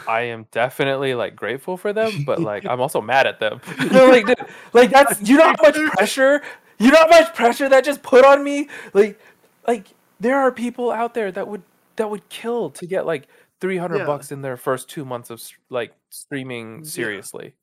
I 0.08 0.22
am 0.24 0.48
definitely 0.52 1.16
like 1.16 1.36
grateful 1.36 1.78
for 1.78 1.94
them, 1.94 2.24
but 2.26 2.42
like 2.42 2.66
I'm 2.70 2.82
also 2.82 3.02
mad 3.02 3.26
at 3.26 3.40
them. 3.40 3.62
like, 3.92 4.26
dude, 4.26 4.46
like 4.74 4.90
that's 4.90 5.22
you 5.22 5.38
know 5.38 5.46
how 5.46 5.56
much 5.62 5.76
pressure, 5.94 6.42
you 6.78 6.92
know 6.92 7.00
how 7.00 7.08
much 7.08 7.34
pressure 7.34 7.70
that 7.70 7.86
just 7.86 8.04
put 8.04 8.26
on 8.26 8.44
me. 8.44 8.68
Like, 8.94 9.20
like 9.66 9.88
there 10.20 10.38
are 10.38 10.52
people 10.52 10.92
out 10.92 11.14
there 11.14 11.32
that 11.32 11.48
would 11.48 11.64
that 11.96 12.10
would 12.10 12.28
kill 12.30 12.70
to 12.72 12.86
get 12.86 13.06
like 13.06 13.28
300 13.66 13.98
Yeah. 14.00 14.06
bucks 14.06 14.32
in 14.32 14.42
their 14.44 14.58
first 14.58 14.90
two 14.90 15.04
months 15.06 15.30
of 15.32 15.42
like 15.70 15.94
streaming 16.12 16.82
mm, 16.82 16.84
Yeah. 16.86 16.90
seriously, 16.90 17.56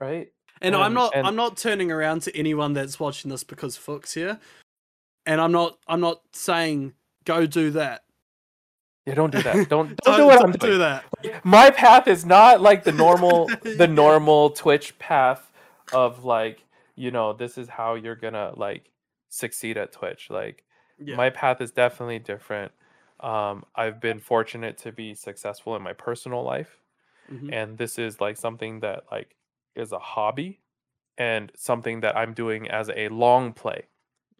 right? 0.00 0.32
And, 0.60 0.74
I'm 0.74 0.94
not 0.94 1.14
and- 1.14 1.26
I'm 1.26 1.36
not 1.36 1.56
turning 1.56 1.90
around 1.92 2.22
to 2.22 2.36
anyone 2.36 2.72
that's 2.72 2.98
watching 2.98 3.30
this 3.30 3.44
because 3.44 3.76
Fook's 3.76 4.14
here. 4.14 4.38
And 5.26 5.40
I'm 5.40 5.52
not 5.52 5.78
I'm 5.88 6.00
not 6.00 6.20
saying 6.32 6.94
go 7.24 7.46
do 7.46 7.70
that. 7.72 8.02
Yeah, 9.06 9.14
don't 9.14 9.30
do 9.30 9.42
that. 9.42 9.68
Don't 9.68 9.96
don't, 10.04 10.16
do 10.16 10.26
what 10.26 10.40
I'm 10.44 10.50
don't 10.52 10.60
doing. 10.60 10.72
do 10.72 10.78
that. 10.78 11.04
my 11.44 11.70
path 11.70 12.08
is 12.08 12.24
not 12.26 12.60
like 12.60 12.84
the 12.84 12.92
normal 12.92 13.48
the 13.62 13.86
normal 13.88 14.50
twitch 14.50 14.98
path 14.98 15.50
of 15.92 16.24
like 16.24 16.64
you 16.96 17.10
know 17.10 17.32
this 17.32 17.58
is 17.58 17.68
how 17.68 17.94
you're 17.94 18.16
gonna 18.16 18.52
like 18.56 18.90
succeed 19.28 19.76
at 19.76 19.92
twitch 19.92 20.30
like 20.30 20.62
Yeah. 20.98 21.16
my 21.16 21.30
path 21.30 21.60
is 21.60 21.70
definitely 21.70 22.18
different 22.18 22.72
um 23.24 23.64
i've 23.74 24.00
been 24.00 24.18
fortunate 24.20 24.76
to 24.78 24.92
be 24.92 25.14
successful 25.14 25.74
in 25.76 25.82
my 25.82 25.92
personal 25.94 26.42
life 26.42 26.72
Mhm. 27.32 27.50
and 27.58 27.78
this 27.78 27.98
is 27.98 28.20
like 28.20 28.36
something 28.36 28.80
that 28.80 29.04
like 29.10 29.34
is 29.74 29.92
a 29.92 29.98
hobby 29.98 30.60
and 31.16 31.50
something 31.56 32.00
that 32.00 32.14
i'm 32.16 32.34
doing 32.34 32.68
as 32.68 32.90
a 32.94 33.08
long 33.08 33.52
play 33.54 33.80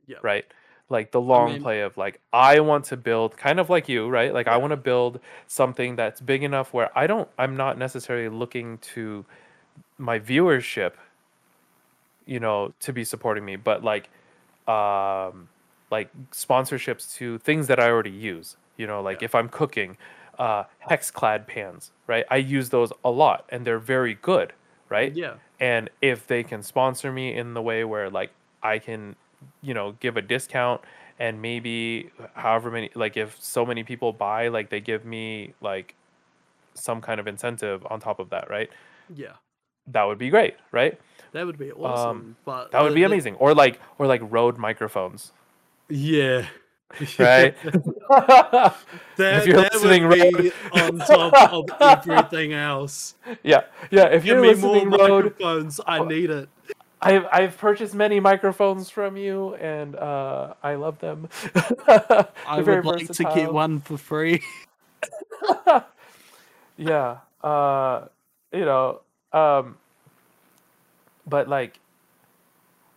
Yeah. 0.06 0.18
right 0.22 0.44
like 0.90 1.12
the 1.12 1.20
long 1.20 1.52
mean- 1.52 1.62
play 1.62 1.80
of 1.80 1.96
like 1.96 2.20
i 2.32 2.60
want 2.60 2.84
to 2.92 2.96
build 2.98 3.36
kind 3.38 3.58
of 3.58 3.70
like 3.70 3.88
you 3.88 4.06
right 4.08 4.34
like 4.34 4.48
i 4.48 4.56
want 4.58 4.72
to 4.72 4.76
build 4.76 5.18
something 5.46 5.96
that's 5.96 6.20
big 6.20 6.42
enough 6.42 6.74
where 6.74 6.90
i 6.98 7.06
don't 7.06 7.28
i'm 7.38 7.56
not 7.56 7.78
necessarily 7.78 8.28
looking 8.28 8.76
to 8.94 9.24
my 9.96 10.18
viewership 10.18 10.92
you 12.26 12.38
know 12.40 12.72
to 12.80 12.92
be 12.92 13.04
supporting 13.04 13.44
me 13.46 13.56
but 13.56 13.82
like 13.82 14.08
um 14.68 15.48
like 15.90 16.08
sponsorships 16.32 17.14
to 17.16 17.38
things 17.38 17.66
that 17.68 17.78
i 17.80 17.88
already 17.88 18.10
use 18.10 18.56
you 18.76 18.86
know 18.86 19.00
like 19.02 19.20
Yeah. 19.20 19.26
if 19.26 19.34
i'm 19.34 19.48
cooking 19.48 19.96
uh 20.38 20.64
hexclad 20.90 21.46
pans 21.46 21.92
right 22.06 22.24
i 22.30 22.36
use 22.36 22.70
those 22.70 22.92
a 23.04 23.10
lot 23.10 23.44
and 23.50 23.64
they're 23.66 23.78
very 23.78 24.14
good 24.14 24.52
right 24.88 25.12
Yeah. 25.14 25.34
and 25.60 25.90
if 26.02 26.26
they 26.26 26.42
can 26.42 26.62
sponsor 26.62 27.12
me 27.12 27.34
in 27.34 27.54
the 27.54 27.62
way 27.62 27.84
where 27.84 28.10
like 28.10 28.30
i 28.62 28.78
can 28.78 29.16
you 29.62 29.74
know 29.74 29.92
give 30.00 30.16
a 30.16 30.22
discount 30.22 30.80
and 31.18 31.40
maybe 31.40 32.10
however 32.34 32.70
many 32.70 32.90
like 32.94 33.16
if 33.16 33.40
so 33.40 33.64
many 33.64 33.84
people 33.84 34.12
buy 34.12 34.48
like 34.48 34.70
they 34.70 34.80
give 34.80 35.04
me 35.04 35.54
like 35.60 35.94
some 36.74 37.00
kind 37.00 37.20
of 37.20 37.26
incentive 37.28 37.86
on 37.88 38.00
top 38.00 38.18
of 38.18 38.30
that 38.30 38.50
right 38.50 38.70
Yeah. 39.14 39.34
that 39.88 40.02
would 40.04 40.18
be 40.18 40.30
great 40.30 40.56
right 40.72 40.98
That 41.32 41.46
would 41.46 41.58
be 41.58 41.70
awesome. 41.72 42.36
but 42.44 42.62
Um, 42.62 42.68
that 42.72 42.82
would 42.82 42.90
the- 42.90 42.94
be 42.96 43.00
the- 43.02 43.06
amazing 43.06 43.34
or 43.36 43.54
like 43.54 43.78
or 43.98 44.06
like 44.08 44.22
rode 44.24 44.58
microphones 44.58 45.32
Yeah. 45.88 46.46
right 47.18 47.54
That, 49.16 49.46
you're 49.46 49.56
that 49.62 49.72
listening, 49.74 50.08
would 50.08 50.38
be 50.38 50.52
on 50.72 50.98
top 50.98 51.52
of 51.52 51.68
everything 51.80 52.52
else. 52.52 53.14
yeah 53.42 53.62
yeah 53.90 54.06
if 54.06 54.24
Give 54.24 54.36
you're 54.36 54.42
me 54.42 54.54
more 54.54 54.76
listening 54.76 54.90
rode 54.90 55.24
microphones. 55.24 55.80
I 55.86 56.04
need 56.04 56.30
it. 56.30 56.48
I've 57.00 57.26
I've 57.30 57.58
purchased 57.58 57.94
many 57.94 58.18
microphones 58.18 58.88
from 58.90 59.16
you, 59.16 59.54
and 59.56 59.94
uh, 59.94 60.54
I 60.62 60.74
love 60.76 60.98
them. 61.00 61.28
I 61.54 62.60
would 62.60 62.84
like 62.84 63.08
to 63.12 63.24
get 63.24 63.52
one 63.52 63.80
for 63.80 63.98
free. 63.98 64.42
yeah, 66.78 67.18
uh, 67.42 68.06
you 68.52 68.64
know, 68.64 69.00
um, 69.32 69.76
but 71.26 71.46
like, 71.48 71.78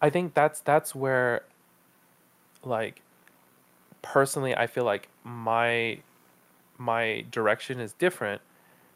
I 0.02 0.10
think 0.10 0.34
that's 0.34 0.62
that's 0.62 0.96
where, 0.96 1.44
like, 2.64 3.02
personally, 4.14 4.56
I 4.56 4.68
feel 4.68 4.84
like 4.84 5.10
my 5.24 6.00
my 6.78 7.26
direction 7.32 7.80
is 7.80 7.94
different 7.94 8.42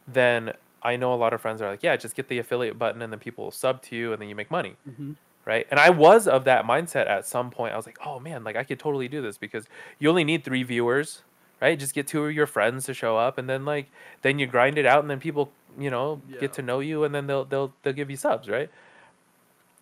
than 0.08 0.54
I 0.84 0.96
know 0.96 1.14
a 1.14 1.16
lot 1.16 1.34
of 1.34 1.42
friends 1.42 1.62
are 1.62 1.70
like, 1.70 1.82
yeah, 1.84 1.96
just 1.96 2.16
get 2.16 2.28
the 2.28 2.38
affiliate 2.38 2.78
button 2.78 3.02
and 3.02 3.12
then 3.12 3.20
people 3.20 3.44
will 3.46 3.52
sub 3.52 3.82
to 3.84 3.96
you 3.96 4.14
and 4.14 4.22
then 4.22 4.30
you 4.30 4.36
make 4.36 4.52
money. 4.52 4.76
Mhm. 4.90 5.16
right? 5.44 5.66
And 5.72 5.80
I 5.80 5.90
was 5.90 6.28
of 6.28 6.44
that 6.46 6.66
mindset 6.66 7.08
at 7.10 7.26
some 7.26 7.50
point. 7.50 7.74
I 7.74 7.76
was 7.76 7.88
like, 7.88 7.98
oh 8.06 8.20
man, 8.20 8.44
like 8.44 8.56
I 8.56 8.64
could 8.64 8.78
totally 8.78 9.08
do 9.08 9.24
this 9.24 9.38
because 9.40 9.66
you 9.98 10.08
only 10.08 10.24
need 10.24 10.44
three 10.44 10.62
viewers, 10.62 11.24
right? 11.60 11.78
Just 11.80 11.96
get 11.96 12.06
two 12.06 12.24
of 12.26 12.32
your 12.32 12.46
friends 12.46 12.86
to 12.86 12.94
show 12.94 13.18
up, 13.18 13.40
and 13.40 13.50
then 13.50 13.66
like 13.66 13.88
then 14.22 14.38
you 14.38 14.46
grind 14.46 14.78
it 14.78 14.86
out, 14.86 15.00
and 15.02 15.10
then 15.10 15.20
people, 15.20 15.52
you 15.80 15.90
know, 15.90 16.22
Yeah. 16.30 16.40
get 16.42 16.54
to 16.54 16.62
know 16.62 16.80
you, 16.80 17.04
and 17.04 17.14
then 17.16 17.26
they'll 17.26 17.44
they'll 17.46 17.74
they'll 17.82 17.94
give 18.02 18.12
you 18.12 18.18
subs, 18.18 18.48
right? 18.50 18.70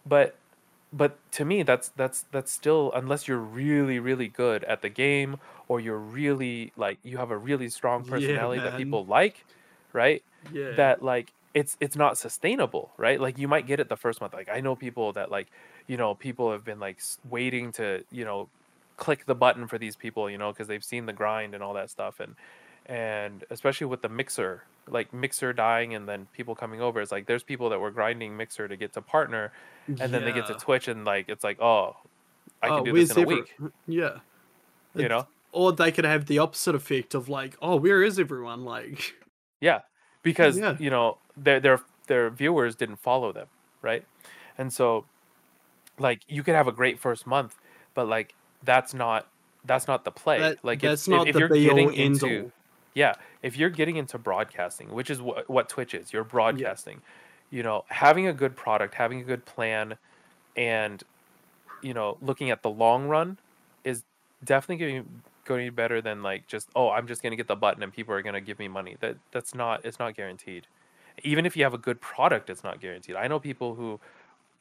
But 0.06 0.36
but 0.92 1.20
to 1.34 1.46
me, 1.46 1.64
that's 1.64 1.90
that's 1.90 2.24
that's 2.32 2.52
still 2.52 2.92
unless 2.94 3.28
you're 3.28 3.38
really 3.40 4.00
really 4.00 4.28
good 4.28 4.64
at 4.66 4.82
the 4.82 4.90
game 4.90 5.38
or 5.68 5.80
you're 5.80 6.00
really 6.00 6.74
like 6.76 7.00
you 7.04 7.18
have 7.18 7.32
a 7.32 7.38
really 7.38 7.70
strong 7.70 8.04
Yeah, 8.04 8.46
personality 8.46 8.62
that 8.62 8.76
people 8.76 9.06
like, 9.06 9.46
right? 9.94 10.24
Yeah. 10.42 10.72
that 10.72 11.02
like 11.02 11.34
it's 11.54 11.76
it's 11.80 11.96
not 11.96 12.16
sustainable 12.18 12.94
right 12.98 13.20
like 13.20 13.38
you 13.40 13.48
might 13.48 13.66
get 13.66 13.80
it 13.80 13.90
the 13.90 13.98
first 13.98 14.22
month 14.22 14.34
like 14.34 14.48
i 14.50 14.62
know 14.62 14.76
people 14.76 15.12
that 15.14 15.32
like 15.32 15.52
you 15.88 15.98
know 15.98 16.14
people 16.14 16.52
have 16.52 16.64
been 16.64 16.80
like 16.80 17.02
waiting 17.24 17.72
to 17.72 18.06
you 18.12 18.24
know 18.24 18.52
click 18.98 19.26
the 19.26 19.34
button 19.36 19.68
for 19.68 19.80
these 19.80 19.96
people 19.96 20.30
you 20.30 20.38
know 20.38 20.52
because 20.52 20.68
they've 20.68 20.84
seen 20.84 21.06
the 21.08 21.14
grind 21.14 21.56
and 21.56 21.64
all 21.64 21.74
that 21.74 21.90
stuff 21.90 22.20
and 22.20 22.36
and 22.86 23.46
especially 23.50 23.88
with 23.88 24.02
the 24.02 24.10
mixer 24.10 24.68
like 24.92 25.14
mixer 25.14 25.54
dying 25.54 25.94
and 25.96 26.08
then 26.08 26.28
people 26.34 26.56
coming 26.56 26.82
over 26.82 27.02
it's 27.02 27.12
like 27.12 27.26
there's 27.26 27.44
people 27.44 27.70
that 27.70 27.80
were 27.80 27.92
grinding 27.92 28.36
mixer 28.36 28.68
to 28.68 28.76
get 28.76 28.92
to 28.94 29.02
partner 29.02 29.52
and 29.88 30.14
then 30.14 30.24
they 30.24 30.32
get 30.32 30.46
to 30.48 30.54
twitch 30.56 30.88
and 30.88 31.06
like 31.06 31.30
it's 31.30 31.44
like 31.44 31.60
oh 31.62 31.96
i 32.62 32.68
oh, 32.68 32.70
can 32.70 32.80
Oh, 32.82 32.84
do 32.86 32.94
this 32.94 33.16
in 33.16 33.24
a 33.24 33.28
week 33.28 33.56
Yeah. 33.88 34.18
you 34.96 35.06
It's- 35.06 35.10
know 35.10 35.28
Or 35.52 35.72
they 35.72 35.92
could 35.92 36.06
have 36.06 36.26
the 36.28 36.38
opposite 36.40 36.76
effect 36.76 37.16
of 37.16 37.28
like, 37.28 37.58
oh, 37.60 37.76
where 37.78 38.04
is 38.04 38.20
everyone? 38.20 38.66
Like, 38.66 39.16
Yeah, 39.62 39.80
because 40.22 40.60
Yeah. 40.60 40.76
you 40.80 40.92
know 40.92 41.18
their 41.36 41.60
their 41.60 41.80
their 42.06 42.30
viewers 42.30 42.76
didn't 42.76 42.98
follow 42.98 43.32
them, 43.34 43.48
right? 43.82 44.06
And 44.60 44.72
so, 44.72 45.06
like, 45.98 46.22
you 46.28 46.44
could 46.44 46.54
have 46.56 46.68
a 46.68 46.72
great 46.72 47.00
first 47.00 47.26
month, 47.26 47.56
but 47.96 48.08
like 48.08 48.36
that's 48.64 48.94
not 48.94 49.26
that's 49.66 49.88
not 49.88 50.04
the 50.06 50.12
play. 50.12 50.40
that, 50.40 50.64
like, 50.64 50.82
that's 50.82 51.08
if, 51.08 51.14
if- 51.14 51.18
not 51.18 51.28
if 51.28 51.34
the 51.34 51.40
you're 51.40 51.50
getting 51.50 51.94
into 51.94 52.44
all. 52.44 52.52
Yeah, 53.00 53.14
if 53.42 53.56
you're 53.56 53.70
getting 53.70 53.96
into 53.96 54.18
broadcasting, 54.18 54.92
which 54.94 55.10
is 55.10 55.22
what 55.22 55.50
what 55.50 55.70
Twitch 55.70 55.94
is, 55.94 56.12
you're 56.12 56.26
broadcasting. 56.26 57.02
You 57.50 57.64
know, 57.64 57.86
having 57.88 58.28
a 58.28 58.34
good 58.34 58.58
product, 58.58 58.94
having 58.94 59.22
a 59.22 59.24
good 59.24 59.46
plan, 59.46 59.96
and 60.58 61.02
you 61.82 61.94
know, 61.94 62.18
looking 62.22 62.52
at 62.52 62.62
the 62.62 62.70
long 62.70 63.08
run 63.08 63.38
is 63.86 64.04
definitely 64.44 64.86
going 64.86 65.24
going 65.46 65.66
to 65.66 65.72
be 65.72 65.76
better 65.76 66.02
than 66.02 66.22
like 66.22 66.46
just 66.48 66.68
oh, 66.76 66.90
I'm 66.90 67.08
just 67.08 67.22
going 67.22 67.32
to 67.32 67.38
get 67.38 67.48
the 67.48 67.56
button 67.56 67.82
and 67.84 67.94
people 67.94 68.14
are 68.14 68.22
going 68.22 68.34
to 68.34 68.42
give 68.42 68.60
me 68.60 68.68
money. 68.68 68.98
That 69.00 69.16
that's 69.32 69.56
not 69.56 69.86
it's 69.86 69.98
not 69.98 70.14
guaranteed. 70.14 70.68
Even 71.24 71.46
if 71.46 71.56
you 71.56 71.64
have 71.64 71.74
a 71.74 71.78
good 71.78 72.02
product, 72.02 72.50
it's 72.50 72.66
not 72.66 72.82
guaranteed. 72.82 73.16
I 73.16 73.30
know 73.30 73.40
people 73.40 73.76
who 73.76 73.98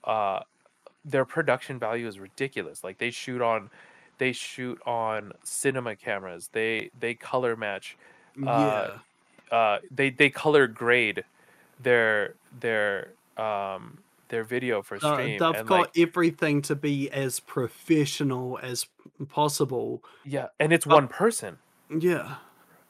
uh 0.05 0.43
their 1.05 1.25
production 1.25 1.81
value 1.81 2.07
is 2.07 2.21
ridiculous. 2.21 2.85
Like 2.85 2.99
they 2.99 3.11
shoot 3.11 3.43
on 3.43 3.71
they 4.19 4.31
shoot 4.31 4.81
on 4.87 5.33
cinema 5.43 5.97
cameras. 5.97 6.51
They 6.53 6.91
they 6.99 7.15
color 7.15 7.57
match 7.57 7.97
yeah. 8.45 8.99
uh, 9.51 9.79
they 9.91 10.11
they 10.11 10.31
color 10.31 10.67
grade 10.67 11.25
their 11.81 12.35
their 12.61 13.09
um 13.37 13.99
their 14.29 14.45
video 14.45 14.83
for 14.83 14.97
Uh, 14.97 15.13
stream 15.15 15.39
they've 15.39 15.55
and 15.57 15.67
got 15.69 15.81
like 15.81 15.99
everything 15.99 16.61
to 16.63 16.75
be 16.75 17.11
as 17.11 17.41
professional 17.41 18.59
as 18.63 18.87
possible. 19.29 20.03
yeah 20.25 20.49
and 20.61 20.73
it's 20.73 20.87
uh, 20.87 20.91
one 20.91 21.09
person 21.09 21.59
Yeah. 21.91 22.37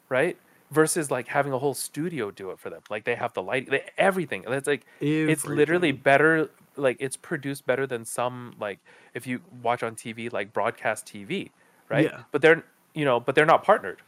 right 0.09 0.37
versus 0.71 1.11
like 1.11 1.29
having 1.29 1.53
a 1.53 1.59
whole 1.59 1.75
studio 1.75 2.31
do 2.31 2.51
it 2.51 2.59
for 2.59 2.69
them 2.71 2.83
like 2.91 3.05
they 3.05 3.15
have 3.15 3.33
the 3.35 3.43
light 3.43 3.71
they, 3.71 3.85
everything 3.97 4.45
it's 4.49 4.67
like 4.67 4.85
it's 5.01 5.47
literally 5.47 5.93
better 5.93 6.51
like 6.77 6.97
it's 7.01 7.17
produced 7.17 7.65
better 7.67 7.87
than 7.87 8.05
some 8.05 8.55
like 8.61 8.79
if 9.15 9.27
you 9.27 9.41
watch 9.63 9.83
on 9.83 9.95
tv 9.97 10.31
like 10.33 10.53
broadcast 10.53 11.07
tv 11.07 11.51
right 11.89 12.05
Yeah. 12.05 12.23
but 12.33 12.43
they're 12.43 12.65
you 12.95 13.05
know 13.05 13.19
but 13.21 13.35
they're 13.35 13.47
not 13.47 13.63
partnered 13.65 14.01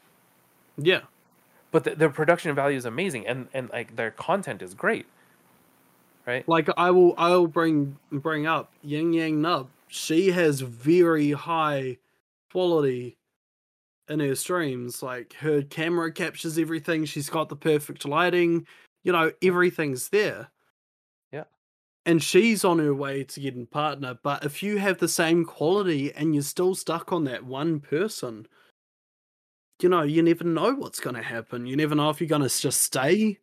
Yeah. 0.77 1.03
But 1.71 1.85
the, 1.85 1.95
their 1.95 2.11
production 2.11 2.55
value 2.55 2.77
is 2.77 2.85
amazing 2.85 3.27
and 3.27 3.49
and 3.55 3.71
like 3.71 3.97
their 3.97 4.11
content 4.11 4.63
is 4.63 4.75
great 4.75 5.07
right 6.27 6.47
Like 6.49 6.69
I 6.77 6.91
will 6.91 7.15
I 7.19 7.31
will 7.31 7.49
bring 7.49 7.97
bring 8.13 8.47
up 8.47 8.73
Yang 8.83 9.15
Yang 9.15 9.43
Nub. 9.43 9.69
She 9.89 10.31
has 10.31 10.61
very 10.61 11.33
high 11.33 11.99
quality 12.53 13.17
in 14.09 14.21
her 14.21 14.35
streams. 14.35 15.03
Like 15.03 15.35
her 15.35 15.63
camera 15.63 16.13
captures 16.13 16.59
everything. 16.59 17.05
She's 17.05 17.31
got 17.31 17.49
the 17.49 17.57
perfect 17.57 18.05
lighting. 18.05 18.67
You 19.03 19.13
know, 19.13 19.33
everything's 19.43 20.09
there. 20.09 20.49
Yeah. 21.33 21.45
And 22.05 22.23
she's 22.23 22.65
on 22.65 22.79
her 22.79 22.95
way 22.95 23.25
to 23.25 23.41
getting 23.41 23.67
partner. 23.67 24.19
But 24.23 24.45
if 24.45 24.63
you 24.63 24.79
have 24.79 24.99
the 24.99 25.09
same 25.09 25.45
quality 25.45 26.13
and 26.13 26.35
you're 26.35 26.43
still 26.43 26.75
stuck 26.75 27.13
on 27.13 27.25
that 27.25 27.45
one 27.45 27.81
person, 27.81 28.47
you 29.83 29.89
know, 29.89 30.03
you 30.03 30.23
never 30.23 30.45
know 30.45 30.75
what's 30.75 31.01
going 31.01 31.17
to 31.17 31.23
happen. 31.23 31.67
You 31.67 31.77
never 31.77 31.95
know 31.95 32.11
if 32.11 32.21
you're 32.21 32.29
going 32.29 32.43
to 32.43 32.61
just 32.61 32.83
stay 32.83 33.39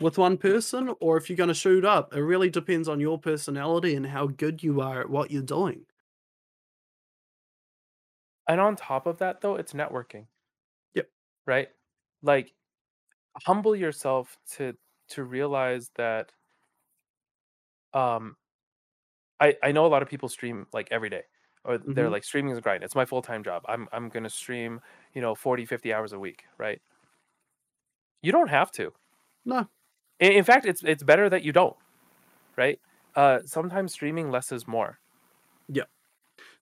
with 0.00 0.18
one 0.18 0.36
person 0.36 0.94
or 1.00 1.16
if 1.16 1.28
you're 1.28 1.36
going 1.36 1.48
to 1.48 1.54
shoot 1.54 1.84
up. 1.84 2.14
It 2.14 2.20
really 2.20 2.50
depends 2.50 2.88
on 2.88 3.00
your 3.00 3.18
personality 3.18 3.94
and 3.94 4.06
how 4.06 4.26
good 4.26 4.62
you 4.62 4.80
are 4.80 5.00
at 5.00 5.10
what 5.10 5.30
you're 5.30 5.42
doing. 5.42 5.84
And 8.48 8.60
on 8.60 8.76
top 8.76 9.06
of 9.06 9.18
that, 9.18 9.40
though, 9.40 9.56
it's 9.56 9.72
networking. 9.72 10.26
Yep. 10.94 11.08
Right? 11.46 11.68
Like, 12.22 12.52
humble 13.44 13.74
yourself 13.74 14.36
to 14.56 14.76
to 15.08 15.24
realize 15.24 15.90
that 15.96 16.30
um 17.94 18.36
I 19.40 19.56
I 19.62 19.72
know 19.72 19.86
a 19.86 19.88
lot 19.88 20.02
of 20.02 20.08
people 20.08 20.28
stream 20.28 20.66
like 20.72 20.88
every 20.90 21.10
day 21.10 21.22
or 21.64 21.78
they're 21.78 22.08
Mhm. 22.08 22.12
like 22.12 22.24
streaming 22.24 22.52
is 22.52 22.58
a 22.58 22.60
grind. 22.60 22.82
It's 22.84 22.94
my 22.94 23.04
full-time 23.04 23.42
job. 23.44 23.62
I'm 23.68 23.88
I'm 23.92 24.08
going 24.08 24.24
to 24.24 24.30
stream, 24.30 24.80
you 25.14 25.20
know, 25.22 25.34
40 25.34 25.64
50 25.66 25.92
hours 25.92 26.12
a 26.12 26.18
week, 26.18 26.44
right? 26.58 26.80
You 28.22 28.32
don't 28.32 28.48
have 28.48 28.70
to. 28.72 28.92
No. 29.44 29.68
In, 30.20 30.32
in 30.32 30.44
fact, 30.44 30.66
it's 30.66 30.82
it's 30.84 31.02
better 31.02 31.28
that 31.30 31.42
you 31.42 31.52
don't, 31.52 31.76
right? 32.56 32.80
Uh 33.16 33.40
sometimes 33.44 33.92
streaming 33.92 34.30
less 34.30 34.52
is 34.52 34.66
more. 34.66 34.98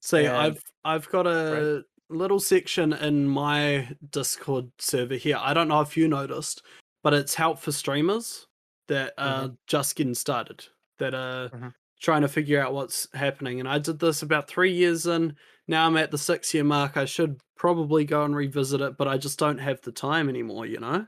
See, 0.00 0.24
And 0.24 0.36
I've 0.36 0.62
I've 0.84 1.08
got 1.08 1.26
a 1.26 1.84
little 2.08 2.40
section 2.40 2.92
in 2.92 3.28
my 3.28 3.88
Discord 4.10 4.70
server 4.78 5.16
here. 5.16 5.36
I 5.38 5.52
don't 5.54 5.68
know 5.68 5.80
if 5.82 5.96
you 5.96 6.08
noticed, 6.08 6.62
but 7.02 7.12
it's 7.14 7.34
help 7.34 7.58
for 7.58 7.70
streamers 7.72 8.46
that 8.88 9.12
are 9.18 9.50
just 9.66 9.94
getting 9.96 10.14
started, 10.14 10.66
that 10.98 11.14
are 11.14 11.48
Mhm. 11.50 11.74
Trying 12.00 12.22
to 12.22 12.28
figure 12.28 12.60
out 12.60 12.74
what's 12.74 13.06
happening. 13.14 13.60
And 13.60 13.68
I 13.68 13.78
did 13.78 13.98
this 13.98 14.22
about 14.22 14.48
three 14.48 14.72
years 14.72 15.06
in. 15.06 15.36
Now 15.68 15.86
I'm 15.86 15.96
at 15.96 16.10
the 16.10 16.18
six 16.18 16.52
year 16.54 16.64
mark. 16.64 16.96
I 16.96 17.04
should 17.04 17.40
probably 17.56 18.04
go 18.04 18.24
and 18.24 18.34
revisit 18.34 18.80
it, 18.80 18.96
but 18.96 19.08
I 19.08 19.18
just 19.18 19.38
don't 19.38 19.58
have 19.58 19.80
the 19.82 19.92
time 19.92 20.28
anymore, 20.28 20.66
you 20.66 20.80
know? 20.80 21.06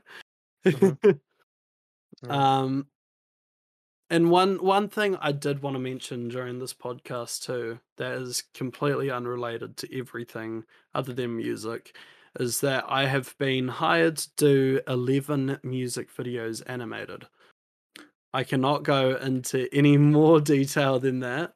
Mhm. 0.65 1.19
Mm. 2.23 2.31
um 2.31 2.87
and 4.09 4.29
one 4.29 4.57
one 4.63 4.89
thing 4.89 5.15
I 5.17 5.31
did 5.31 5.61
want 5.61 5.75
to 5.75 5.79
mention 5.79 6.27
during 6.29 6.59
this 6.59 6.73
podcast 6.73 7.43
too, 7.45 7.79
that 7.97 8.13
is 8.13 8.43
completely 8.53 9.09
unrelated 9.09 9.77
to 9.77 9.97
everything 9.99 10.63
other 10.93 11.13
than 11.13 11.35
music, 11.37 11.95
is 12.39 12.59
that 12.61 12.85
I 12.87 13.05
have 13.07 13.35
been 13.37 13.67
hired 13.67 14.17
to 14.17 14.29
do 14.37 14.81
eleven 14.87 15.59
music 15.63 16.13
videos 16.15 16.61
animated. 16.67 17.25
I 18.33 18.43
cannot 18.43 18.83
go 18.83 19.15
into 19.15 19.67
any 19.73 19.97
more 19.97 20.39
detail 20.41 20.99
than 20.99 21.19
that. 21.19 21.53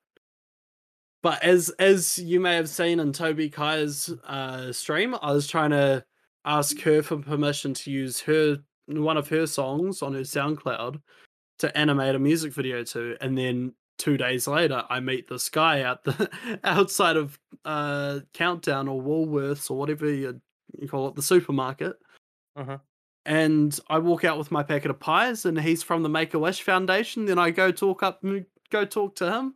But 1.24 1.44
as 1.44 1.70
as 1.80 2.18
you 2.20 2.40
may 2.40 2.56
have 2.56 2.70
seen 2.70 2.99
in 2.99 3.12
Toby 3.12 3.49
Kai's 3.49 4.10
uh, 4.26 4.72
stream, 4.72 5.16
I 5.22 5.32
was 5.32 5.48
trying 5.48 5.72
to 5.72 6.06
ask 6.45 6.80
her 6.82 7.02
for 7.02 7.18
permission 7.18 7.74
to 7.74 7.91
use 7.91 8.22
her 8.22 8.60
one 8.88 9.18
of 9.18 9.28
her 9.30 9.45
songs 9.48 10.02
on 10.02 10.14
her 10.14 10.22
SoundCloud 10.22 11.02
to 11.60 11.78
animate 11.78 12.16
a 12.16 12.20
music 12.20 12.54
video 12.54 12.84
to, 12.84 13.18
and 13.20 13.38
then 13.38 13.74
two 13.98 14.16
days 14.16 14.48
later, 14.48 14.84
I 14.90 14.99
meet 14.99 15.28
this 15.28 15.49
guy 15.49 15.82
out 15.82 16.04
the 16.04 16.30
outside 16.64 17.18
of 17.18 17.38
uh, 17.66 18.20
Countdown 18.34 18.88
or 18.88 19.02
Woolworths 19.02 19.70
or 19.72 19.78
whatever 19.78 20.08
you, 20.10 20.40
you 20.80 20.88
call 20.88 21.08
it, 21.10 21.16
the 21.16 21.22
supermarket. 21.22 21.98
Mhm. 22.58 22.80
And 23.28 23.78
I 23.90 23.99
walk 23.99 24.24
out 24.24 24.38
with 24.38 24.52
my 24.52 24.64
packet 24.64 24.90
of 24.90 25.02
pies, 25.02 25.45
and 25.45 25.60
he's 25.60 25.84
from 25.84 26.02
the 26.02 26.08
Make 26.10 26.34
a 26.34 26.40
Wish 26.40 26.62
Foundation. 26.62 27.26
Then 27.26 27.38
I 27.38 27.52
go 27.52 27.72
talk 27.74 28.02
up, 28.02 28.24
go 28.70 28.86
talk 28.86 29.16
to 29.18 29.30
him, 29.30 29.54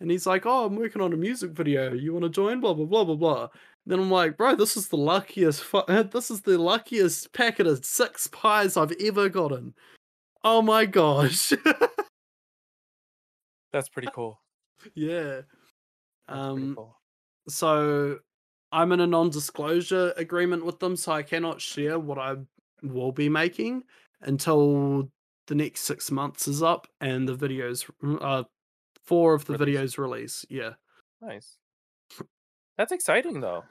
and 0.00 0.10
he's 0.10 0.26
like, 0.26 0.46
"Oh, 0.46 0.64
I'm 0.64 0.74
working 0.74 1.02
on 1.02 1.12
a 1.12 1.16
music 1.16 1.50
video. 1.50 1.92
You 1.92 2.14
want 2.14 2.22
to 2.24 2.30
join?" 2.30 2.60
Blah 2.60 2.72
blah 2.72 2.86
blah 2.86 3.04
blah 3.04 3.16
blah. 3.16 3.48
Then 3.84 4.00
I'm 4.00 4.10
like, 4.10 4.38
"Bro, 4.38 4.56
this 4.56 4.74
is 4.74 4.88
the 4.88 4.96
luckiest. 4.96 5.62
Fu- 5.62 5.82
this 6.12 6.30
is 6.30 6.40
the 6.40 6.56
luckiest 6.58 7.34
packet 7.34 7.66
of 7.66 7.84
six 7.84 8.26
pies 8.26 8.78
I've 8.78 8.94
ever 8.98 9.28
gotten." 9.28 9.74
Oh 10.42 10.62
my 10.62 10.86
gosh. 10.86 11.52
That's 13.72 13.90
pretty 13.90 14.08
cool. 14.14 14.40
yeah. 14.94 15.42
That's 16.26 16.40
Um 16.40 16.74
cool. 16.74 16.96
so 17.48 18.18
I'm 18.72 18.92
in 18.92 19.00
a 19.00 19.06
non-disclosure 19.06 20.14
agreement 20.16 20.64
with 20.64 20.78
them 20.80 20.96
so 20.96 21.12
I 21.12 21.22
cannot 21.22 21.60
share 21.60 21.98
what 21.98 22.18
I 22.18 22.36
will 22.82 23.12
be 23.12 23.28
making 23.28 23.84
until 24.22 25.10
the 25.46 25.54
next 25.54 25.80
6 25.82 26.10
months 26.10 26.46
is 26.48 26.62
up 26.62 26.86
and 27.00 27.28
the 27.28 27.34
videos 27.36 27.88
uh 28.22 28.44
four 29.04 29.34
of 29.34 29.44
the 29.46 29.54
Release. 29.54 29.94
videos 29.94 29.98
release. 29.98 30.46
Yeah. 30.50 30.74
Nice. 31.20 31.56
That's 32.78 32.92
exciting 32.92 33.40
though. 33.40 33.64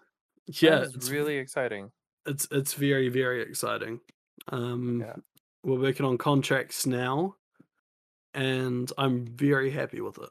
Yeah, 0.47 0.85
it's 0.93 1.09
really 1.09 1.37
exciting. 1.37 1.91
it's 2.25 2.47
it's 2.51 2.73
very 2.73 3.09
very 3.09 3.41
exciting. 3.41 4.01
Um 4.49 5.01
Yeah. 5.01 5.15
we're 5.63 5.79
working 5.79 6.05
on 6.05 6.17
contracts 6.17 6.85
now 6.85 7.35
and 8.33 8.91
I'm 8.97 9.25
very 9.25 9.71
happy 9.71 10.01
with 10.01 10.17
it. 10.19 10.29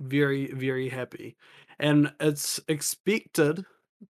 Very 0.00 0.46
very 0.52 0.88
happy. 0.88 1.36
And 1.78 2.12
it's 2.20 2.60
expected 2.68 3.64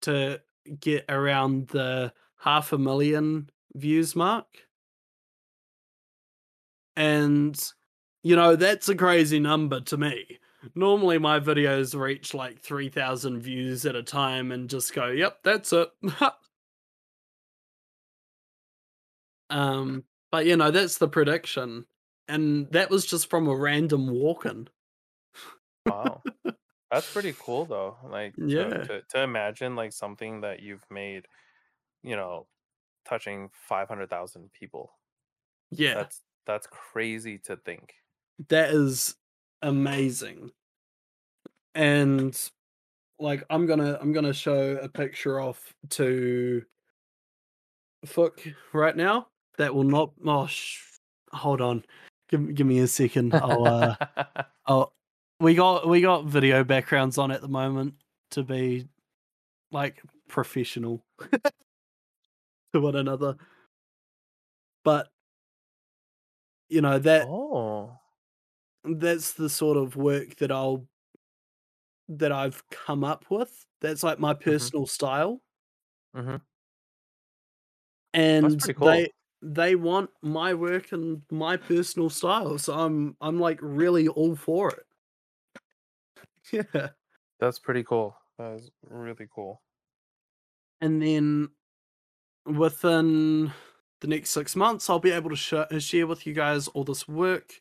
to 0.03 0.41
get 0.81 1.05
around 1.09 1.69
the 1.69 2.13
half 2.39 2.73
a 2.73 2.79
million 2.79 3.51
views 3.75 4.17
mark. 4.17 4.69
And 6.97 7.61
you 8.23 8.35
know, 8.35 8.57
that's 8.57 8.89
a 8.89 8.97
crazy 8.97 9.39
number 9.39 9.81
to 9.83 9.97
me. 9.97 10.39
Normally 10.75 11.19
my 11.19 11.39
videos 11.39 11.99
reach 11.99 12.35
like 12.35 12.61
3000 12.61 13.41
views 13.41 13.87
at 13.87 13.95
a 13.95 14.03
time 14.03 14.51
and 14.51 14.69
just 14.69 14.95
go, 14.95 15.09
"Yep, 15.09 15.43
that's 15.45 15.73
it." 15.73 15.89
Um, 19.51 20.05
but 20.31 20.47
you 20.47 20.57
know, 20.57 20.71
that's 20.71 20.99
the 20.99 21.09
prediction. 21.09 21.87
And 22.29 22.71
that 22.73 22.91
was 22.91 23.07
just 23.07 23.31
from 23.31 23.47
a 23.47 23.55
random 23.57 24.09
walk-in. 24.09 24.69
Wow. 25.87 26.25
That's 26.91 27.09
pretty 27.09 27.35
cool 27.39 27.67
though. 27.67 27.99
Like 28.05 28.37
to, 28.51 28.77
Yeah. 28.77 28.87
to 28.87 29.03
to 29.11 29.23
imagine 29.23 29.77
like 29.77 29.93
something 29.93 30.43
that 30.43 30.61
you've 30.61 30.85
made, 30.91 31.27
you 32.07 32.17
know, 32.17 32.47
touching 33.07 33.51
500,000 33.69 34.51
people. 34.53 34.93
Yeah, 35.71 35.95
That's 35.95 36.23
that's 36.47 36.67
crazy 36.69 37.39
to 37.39 37.57
think. 37.57 37.93
that 38.49 38.71
is 38.71 39.17
amazing. 39.63 40.53
And 41.75 42.41
like 43.19 43.43
I'm 43.51 43.67
gonna 43.67 43.99
I'm 44.01 44.13
gonna 44.13 44.33
show 44.33 44.77
a 44.81 44.89
picture 44.89 45.41
off 45.41 45.75
to 45.91 46.63
Phuc 48.07 48.55
right 48.73 48.97
now. 48.97 49.27
That 49.59 49.75
will 49.75 49.85
not 49.85 50.13
oh 50.25 50.47
sh- 50.47 50.81
hold 51.33 51.61
on. 51.61 51.85
Give 52.31 52.55
give 52.55 52.67
me 52.67 52.79
a 52.79 52.87
second. 52.87 53.35
I'll 53.35 53.67
uh 53.67 53.97
Oh, 54.69 54.93
we 55.41 55.55
got 55.55 55.89
we 55.89 56.01
got 56.01 56.27
video 56.27 56.63
backgrounds 56.63 57.19
on 57.19 57.31
at 57.31 57.41
the 57.41 57.49
moment 57.49 57.95
to 58.31 58.43
be 58.43 58.87
like 59.73 60.01
professional 60.29 61.05
to 62.73 62.81
one 62.81 62.97
another. 62.97 63.37
But 64.85 65.09
you 66.69 66.81
know 66.81 66.99
that 66.99 67.27
oh. 67.29 67.99
that's 68.85 69.33
the 69.35 69.49
sort 69.49 69.77
of 69.77 69.97
work 69.97 70.37
that 70.37 70.51
I'll 70.53 70.87
that 72.09 72.33
I've 72.33 72.63
come 72.71 73.05
up 73.05 73.25
with. 73.31 73.67
That's 73.81 74.03
like 74.03 74.19
my 74.19 74.35
personal 74.35 74.87
style, 74.87 75.43
Mhm. 76.15 76.41
and 78.15 78.61
cool. 78.75 78.87
they 78.89 79.11
they 79.43 79.75
want 79.77 80.11
my 80.23 80.55
work 80.55 80.93
and 80.93 81.23
my 81.31 81.57
personal 81.57 82.11
style. 82.11 82.59
So 82.59 82.75
I'm 82.75 83.17
I'm 83.21 83.39
like 83.39 83.59
really 83.63 84.09
all 84.09 84.35
for 84.37 84.71
it. 84.71 84.87
Yeah. 86.53 86.89
That's 87.41 87.59
pretty 87.59 87.83
cool. 87.85 88.17
That 88.39 88.53
is 88.55 88.71
really 88.89 89.27
cool. 89.35 89.63
and 90.81 91.01
then 91.01 91.49
within 92.47 93.53
the 94.01 94.07
next 94.07 94.31
six 94.31 94.55
months 94.55 94.89
i'll 94.89 94.99
be 94.99 95.11
able 95.11 95.31
to 95.31 95.37
sh- 95.37 95.53
uh, 95.55 95.79
share 95.79 96.07
with 96.07 96.27
you 96.27 96.33
guys 96.33 96.69
all 96.69 96.85
this 96.85 97.09
work. 97.09 97.61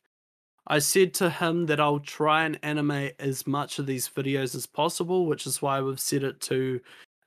I 0.68 0.80
said 0.80 1.14
to 1.14 1.30
him 1.30 1.66
that 1.66 1.80
i'll 1.80 2.00
try 2.00 2.44
and 2.44 2.58
animate 2.62 3.14
as 3.18 3.46
much 3.46 3.78
of 3.78 3.86
these 3.86 4.08
videos 4.08 4.54
as 4.54 4.66
possible 4.66 5.26
which 5.26 5.46
is 5.46 5.62
why 5.62 5.80
we've 5.80 6.00
set 6.00 6.22
it 6.22 6.40
to 6.42 6.80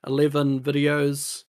11 0.06 0.60
videos 0.60 1.44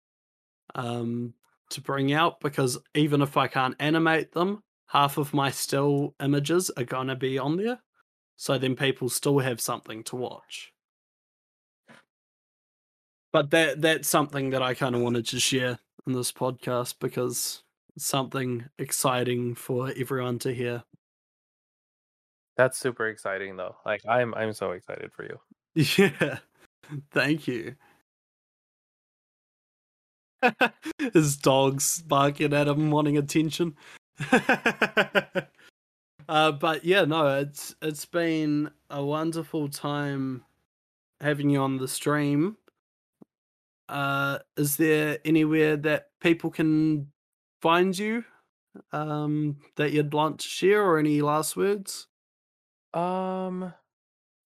um, 0.76 1.34
to 1.70 1.82
bring 1.82 2.14
out 2.14 2.40
because 2.40 2.78
even 2.96 3.22
if 3.22 3.38
i 3.38 3.48
can't 3.48 3.76
animate 3.80 4.32
them 4.32 4.64
half 4.92 5.18
of 5.18 5.34
my 5.34 5.50
still 5.50 6.14
images 6.22 6.70
are 6.76 6.84
going 6.84 7.08
to 7.08 7.16
be 7.16 7.40
on 7.40 7.56
there. 7.56 7.80
So 8.36 8.58
then 8.58 8.76
people 8.76 9.08
still 9.08 9.40
have 9.40 9.62
something 9.62 10.04
to 10.06 10.18
watch. 10.18 10.74
But 13.32 13.52
that 13.52 13.82
that's 13.82 14.10
something 14.10 14.50
that 14.50 14.62
I 14.62 14.74
kind 14.74 14.94
of 14.94 15.02
wanted 15.02 15.26
to 15.28 15.40
share 15.40 15.80
in 16.08 16.14
this 16.14 16.32
podcast 16.32 16.96
because 17.00 17.64
it's 17.96 18.06
something 18.06 18.66
exciting 18.78 19.56
for 19.56 19.92
everyone 19.96 20.40
to 20.40 20.54
hear. 20.54 20.84
That's 22.58 22.78
super 22.78 23.08
exciting 23.08 23.56
though. 23.56 23.76
Like 23.86 24.02
I'm 24.08 24.34
I'm 24.36 24.54
so 24.54 24.72
excited 24.72 25.12
for 25.14 25.24
you. 25.24 25.40
Yeah. 25.98 26.40
Thank 27.12 27.48
you. 27.48 27.76
His 31.14 31.38
dog's 31.38 32.02
barking 32.02 32.54
at 32.54 32.68
him, 32.68 32.92
wanting 32.92 33.18
attention. 33.18 33.76
uh, 36.28 36.52
but 36.52 36.84
yeah, 36.84 37.06
no, 37.06 37.40
it's 37.40 37.76
it's 37.82 38.06
been 38.06 38.72
a 38.90 39.04
wonderful 39.04 39.70
time 39.70 40.44
having 41.22 41.50
you 41.50 41.62
on 41.62 41.78
the 41.78 41.88
stream. 41.88 42.58
Uh, 43.92 44.40
is 44.58 44.78
there 44.78 45.20
anywhere 45.26 45.78
that 45.78 46.12
people 46.22 46.50
can 46.52 47.12
find 47.62 47.98
you 47.98 48.24
um, 48.94 49.60
that 49.78 49.92
you'd 49.92 50.14
like 50.14 50.38
to 50.40 50.48
share, 50.48 50.84
or 50.84 50.98
any 51.00 51.22
last 51.22 51.58
words? 51.58 52.08
Um, 52.94 53.74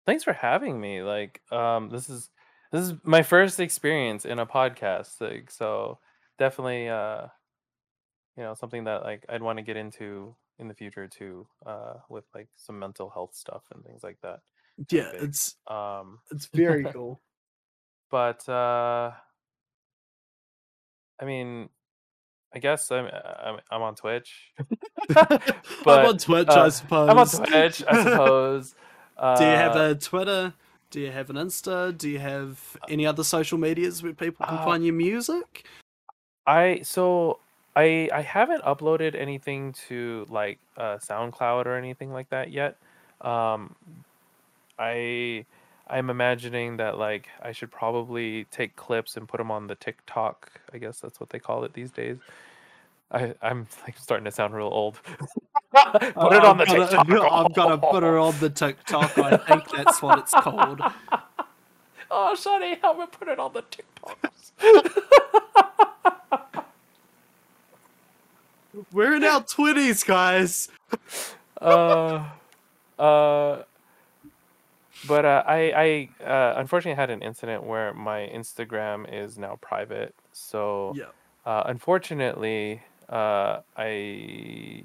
thanks 0.05 0.23
for 0.23 0.33
having 0.33 0.79
me. 0.79 1.03
Like, 1.03 1.41
um, 1.51 1.89
this 1.89 2.09
is 2.09 2.29
this 2.71 2.81
is 2.89 2.93
my 3.03 3.23
first 3.23 3.59
experience 3.59 4.25
in 4.25 4.39
a 4.39 4.45
podcast. 4.45 5.21
Like, 5.21 5.51
so 5.51 5.99
definitely, 6.37 6.89
uh, 6.89 7.27
you 8.37 8.43
know, 8.43 8.53
something 8.53 8.83
that 8.85 9.03
like 9.03 9.25
I'd 9.29 9.41
want 9.41 9.57
to 9.57 9.63
get 9.63 9.77
into 9.77 10.35
in 10.59 10.67
the 10.67 10.73
future 10.73 11.07
too, 11.07 11.47
uh, 11.65 11.95
with 12.09 12.25
like 12.33 12.49
some 12.55 12.79
mental 12.79 13.09
health 13.09 13.35
stuff 13.35 13.63
and 13.73 13.83
things 13.83 14.03
like 14.03 14.19
that. 14.21 14.39
Yeah, 14.91 15.11
it's 15.11 15.55
Um, 15.67 16.19
it's 16.31 16.47
very 16.47 16.83
cool. 16.91 17.21
but 18.09 18.47
uh, 18.49 19.11
I 21.19 21.25
mean, 21.25 21.69
I 22.53 22.59
guess 22.59 22.91
I'm 22.91 23.07
I'm, 23.07 23.59
I'm 23.71 23.81
on 23.81 23.95
Twitch. 23.95 24.51
I'm 25.15 25.39
But, 25.83 26.05
on 26.05 26.17
Twitch, 26.17 26.47
I 26.49 26.61
uh, 26.61 26.69
suppose. 26.69 27.09
I'm 27.09 27.17
on 27.17 27.27
Twitch, 27.27 27.83
I 27.87 28.03
suppose. 28.09 28.75
Uh, 29.17 29.37
Do 29.37 29.43
you 29.43 29.49
have 29.51 29.75
a 29.75 29.95
Twitter? 29.95 30.53
Do 30.91 30.99
you 31.01 31.11
have 31.11 31.29
an 31.29 31.35
Insta? 31.35 31.97
Do 31.97 32.09
you 32.09 32.19
have 32.19 32.77
any 32.89 33.05
other 33.05 33.23
social 33.23 33.57
medias 33.57 34.01
where 34.03 34.13
people 34.13 34.45
can 34.45 34.55
Uh, 34.57 34.65
find 34.65 34.85
your 34.85 34.93
music? 34.93 35.65
I 36.47 36.81
so 36.83 37.39
I 37.75 38.09
I 38.13 38.21
haven't 38.21 38.63
uploaded 38.63 39.15
anything 39.15 39.73
to 39.87 40.25
like 40.29 40.59
uh, 40.77 40.97
SoundCloud 40.97 41.65
or 41.65 41.75
anything 41.75 42.13
like 42.13 42.29
that 42.29 42.51
yet. 42.51 42.77
Um, 43.21 43.75
I 44.77 45.45
I'm 45.87 46.09
imagining 46.09 46.77
that 46.77 46.97
like 46.97 47.27
I 47.41 47.51
should 47.51 47.71
probably 47.71 48.45
take 48.45 48.75
clips 48.75 49.17
and 49.17 49.27
put 49.27 49.37
them 49.37 49.51
on 49.51 49.67
the 49.67 49.75
TikTok. 49.75 50.51
I 50.73 50.77
guess 50.79 50.99
that's 50.99 51.19
what 51.19 51.29
they 51.29 51.39
call 51.39 51.63
it 51.63 51.73
these 51.73 51.91
days. 51.91 52.17
I 53.11 53.33
I'm 53.41 53.67
like 53.83 53.97
starting 53.97 54.25
to 54.25 54.31
sound 54.31 54.53
real 54.55 54.67
old. 54.67 54.99
put 55.71 56.03
it 56.03 56.17
I'm 56.17 56.43
on 56.45 56.57
the 56.57 56.65
gonna- 56.65 56.87
TikTok. 56.89 57.29
I'm 57.31 57.51
gonna 57.53 57.77
put 57.77 58.01
her 58.03 58.17
on 58.17 58.33
the 58.39 58.49
TikTok. 58.49 59.17
I 59.17 59.37
think 59.37 59.69
that's 59.69 60.01
what 60.01 60.19
it's 60.19 60.31
called. 60.33 60.81
Oh, 62.11 62.35
Shani, 62.37 62.79
help 62.81 62.99
me 62.99 63.05
put 63.11 63.27
it 63.29 63.39
on 63.39 63.51
the 63.53 63.63
TikToks. 63.63 64.51
We're 68.91 69.15
in 69.15 69.23
our 69.23 69.41
twenties, 69.43 70.03
guys. 70.03 70.69
uh, 71.61 72.29
uh, 72.99 73.63
but 75.07 75.25
uh, 75.25 75.43
I, 75.45 76.09
I 76.21 76.23
uh, 76.23 76.53
unfortunately 76.57 76.95
had 76.95 77.09
an 77.09 77.21
incident 77.21 77.63
where 77.63 77.93
my 77.93 78.29
Instagram 78.33 79.11
is 79.11 79.37
now 79.37 79.57
private. 79.61 80.15
So, 80.31 80.93
Yeah. 80.95 81.05
uh, 81.45 81.63
unfortunately, 81.65 82.81
uh, 83.09 83.61
I, 83.77 84.83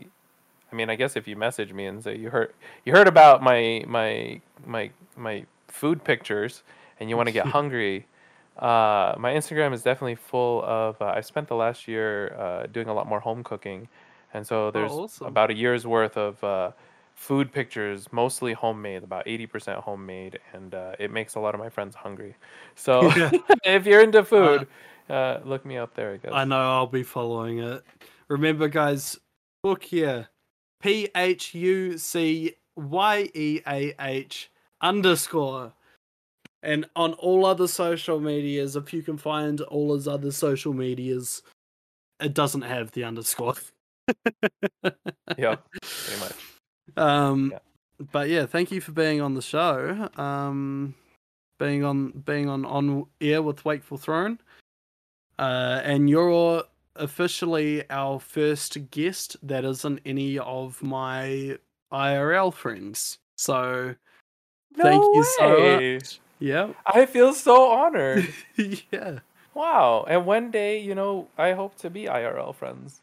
I 0.70 0.74
mean, 0.74 0.90
I 0.90 0.94
guess 0.96 1.16
if 1.16 1.26
you 1.26 1.36
message 1.36 1.72
me 1.72 1.86
and 1.86 2.02
say 2.02 2.16
you 2.16 2.30
heard 2.30 2.52
you 2.84 2.92
heard 2.92 3.08
about 3.08 3.42
my 3.42 3.84
my 3.88 4.40
my 4.66 4.90
my 5.16 5.44
food 5.68 6.04
pictures 6.04 6.62
and 6.98 7.08
you 7.08 7.16
want 7.16 7.28
to 7.28 7.32
get 7.32 7.46
hungry. 7.58 8.06
Uh, 8.58 9.14
my 9.18 9.32
Instagram 9.32 9.72
is 9.72 9.82
definitely 9.82 10.16
full 10.16 10.62
of. 10.64 11.00
Uh, 11.00 11.06
I 11.16 11.22
spent 11.22 11.48
the 11.48 11.54
last 11.56 11.88
year 11.88 12.34
uh, 12.34 12.66
doing 12.66 12.88
a 12.88 12.94
lot 12.94 13.06
more 13.06 13.20
home 13.20 13.42
cooking, 13.42 13.88
and 14.34 14.46
so 14.46 14.70
there's 14.70 14.92
awesome. 14.92 15.28
about 15.28 15.50
a 15.50 15.54
year's 15.54 15.86
worth 15.86 16.16
of 16.18 16.44
uh, 16.44 16.72
food 17.20 17.52
pictures, 17.52 18.08
mostly 18.12 18.54
homemade, 18.54 19.02
about 19.04 19.28
eighty 19.28 19.46
percent 19.46 19.78
homemade, 19.78 20.38
and 20.54 20.74
uh, 20.74 20.92
it 20.98 21.10
makes 21.10 21.34
a 21.34 21.40
lot 21.40 21.54
of 21.54 21.60
my 21.60 21.68
friends 21.68 21.94
hungry. 21.94 22.34
So 22.74 23.12
if 23.64 23.84
you're 23.84 24.02
into 24.02 24.24
food, 24.24 24.66
uh, 25.10 25.40
look 25.44 25.66
me 25.66 25.76
up 25.76 25.94
there. 25.94 26.14
I 26.14 26.16
guess. 26.16 26.32
I 26.32 26.44
know 26.44 26.56
I'll 26.56 26.86
be 26.86 27.02
following 27.02 27.58
it. 27.58 27.84
Remember, 28.28 28.68
guys, 28.68 29.18
PhucYeah. 29.64 30.28
P 30.80 31.08
H 31.14 31.54
U 31.54 31.98
C 31.98 32.54
Y 32.74 33.30
E 33.34 33.60
A 33.68 33.94
H 34.00 34.50
underscore. 34.80 35.74
And 36.62 36.86
on 36.96 37.12
all 37.14 37.44
other 37.44 37.66
social 37.66 38.18
medias, 38.18 38.76
if 38.76 38.94
you 38.94 39.02
can 39.02 39.18
find 39.18 39.60
all 39.62 39.94
his 39.94 40.08
other 40.08 40.30
social 40.30 40.72
medias, 40.72 41.42
it 42.18 42.32
doesn't 42.32 42.62
have 42.62 42.92
the 42.92 43.04
underscore. 43.04 43.56
yeah, 45.38 45.56
pretty 45.82 46.20
much. 46.20 46.49
Um, 46.96 47.50
Yeah. 47.52 47.58
but 48.12 48.28
yeah, 48.28 48.46
thank 48.46 48.70
you 48.70 48.80
for 48.80 48.92
being 48.92 49.20
on 49.20 49.34
the 49.34 49.42
show. 49.42 50.08
Um, 50.16 50.94
being 51.58 51.84
on 51.84 52.10
being 52.24 52.48
on 52.48 52.64
on 52.64 53.06
air 53.20 53.42
with 53.42 53.64
Wakeful 53.64 53.98
Throne. 53.98 54.38
Uh, 55.38 55.80
and 55.84 56.10
you're 56.10 56.64
officially 56.96 57.88
our 57.90 58.20
first 58.20 58.90
guest 58.90 59.36
that 59.42 59.64
isn't 59.64 60.00
any 60.04 60.38
of 60.38 60.82
my 60.82 61.56
IRL 61.92 62.52
friends. 62.52 63.18
So 63.36 63.94
thank 64.76 65.02
No 65.02 65.10
you 65.14 65.24
so 65.24 65.92
much. 65.94 66.20
Yeah, 66.38 66.70
I 66.86 67.06
feel 67.06 67.34
so 67.34 67.70
honored. 67.70 68.26
yeah, 68.56 69.18
wow. 69.54 70.04
And 70.08 70.24
one 70.24 70.50
day, 70.50 70.78
you 70.78 70.94
know, 70.94 71.28
I 71.36 71.52
hope 71.52 71.76
to 71.78 71.90
be 71.90 72.04
IRL 72.04 72.54
friends. 72.54 73.00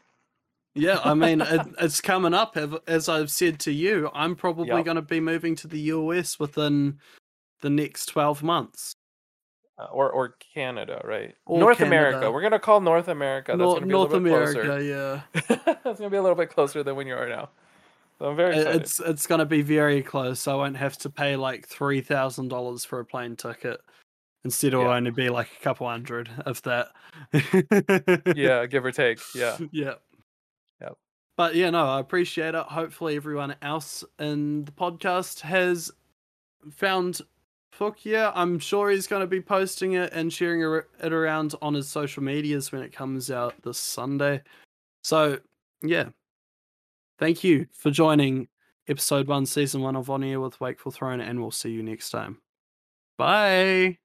Yeah. 0.78 1.00
I 1.04 1.14
mean, 1.14 1.40
it, 1.42 1.60
it's 1.80 2.00
coming 2.00 2.34
up. 2.34 2.56
As 2.86 3.08
I've 3.08 3.30
said 3.30 3.58
to 3.60 3.72
you, 3.72 4.10
I'm 4.14 4.34
probably 4.36 4.68
Yep. 4.68 4.84
going 4.84 4.94
to 4.96 5.02
be 5.02 5.20
moving 5.20 5.54
to 5.56 5.68
the 5.68 5.80
US 5.80 6.38
within 6.38 6.98
the 7.60 7.70
next 7.70 8.06
twelve 8.06 8.42
months. 8.42 8.92
Uh, 9.78 9.84
or 9.92 10.10
or 10.10 10.34
Canada, 10.54 11.00
right? 11.04 11.34
Or 11.46 11.58
North 11.60 11.78
Canada. 11.78 12.08
America. 12.08 12.32
We're 12.32 12.42
gonna 12.42 12.58
call 12.58 12.80
North 12.80 13.06
America. 13.08 13.52
That's 13.52 13.58
Nor- 13.58 13.74
gonna 13.74 13.86
be 13.86 13.92
North 13.92 14.12
a 14.12 14.16
little 14.16 14.24
bit 14.24 14.32
America, 14.32 14.62
closer. 14.64 14.82
yeah. 15.58 15.74
That's 15.84 15.98
gonna 16.00 16.10
be 16.10 16.16
a 16.16 16.22
little 16.22 16.34
bit 16.36 16.50
closer 16.50 16.82
than 16.82 16.96
when 16.96 17.06
you 17.06 17.14
are 17.14 17.28
now. 17.28 17.50
So 18.18 18.26
I'm 18.30 18.36
very 18.36 18.56
excited. 18.56 18.82
It's 18.82 18.98
it's 18.98 19.26
gonna 19.28 19.46
be 19.46 19.62
very 19.62 20.02
close. 20.02 20.48
I 20.48 20.54
won't 20.54 20.76
have 20.76 20.98
to 20.98 21.10
pay 21.10 21.36
like 21.36 21.68
three 21.68 22.00
thousand 22.00 22.48
dollars 22.48 22.84
for 22.84 22.98
a 22.98 23.04
plane 23.04 23.36
ticket. 23.36 23.80
Instead, 24.44 24.68
it'll 24.68 24.82
Yeah. 24.82 24.96
only 24.96 25.12
be 25.12 25.28
like 25.30 25.48
a 25.60 25.62
couple 25.62 25.88
hundred 25.88 26.28
of 26.44 26.60
that. 26.62 26.88
yeah, 28.36 28.66
give 28.66 28.84
or 28.84 28.90
take. 28.92 29.20
Yeah. 29.34 29.56
yeah. 29.70 29.94
But 31.38 31.54
yeah, 31.54 31.70
no, 31.70 31.86
I 31.86 32.00
appreciate 32.00 32.56
it. 32.56 32.64
Hopefully, 32.66 33.14
everyone 33.14 33.54
else 33.62 34.02
in 34.18 34.64
the 34.64 34.72
podcast 34.72 35.40
has 35.42 35.88
found 36.72 37.20
PhucYeah. 37.78 38.32
I'm 38.34 38.58
sure 38.58 38.90
he's 38.90 39.06
going 39.06 39.20
to 39.20 39.26
be 39.28 39.40
posting 39.40 39.92
it 39.92 40.12
and 40.12 40.32
sharing 40.32 40.82
it 41.00 41.12
around 41.12 41.54
on 41.62 41.74
his 41.74 41.88
social 41.88 42.24
medias 42.24 42.72
when 42.72 42.82
it 42.82 42.92
comes 42.92 43.30
out 43.30 43.54
this 43.62 43.78
Sunday. 43.78 44.42
So, 45.04 45.38
yeah. 45.80 46.08
Thank 47.20 47.44
you 47.44 47.68
for 47.72 47.92
joining 47.92 48.48
episode 48.88 49.28
one, 49.28 49.46
season 49.46 49.80
one 49.80 49.94
of 49.94 50.10
On 50.10 50.24
Air 50.24 50.40
with 50.40 50.60
Wakeful 50.60 50.90
Throne, 50.90 51.20
and 51.20 51.40
we'll 51.40 51.52
see 51.52 51.70
you 51.70 51.84
next 51.84 52.10
time. 52.10 52.38
Bye. 53.16 53.98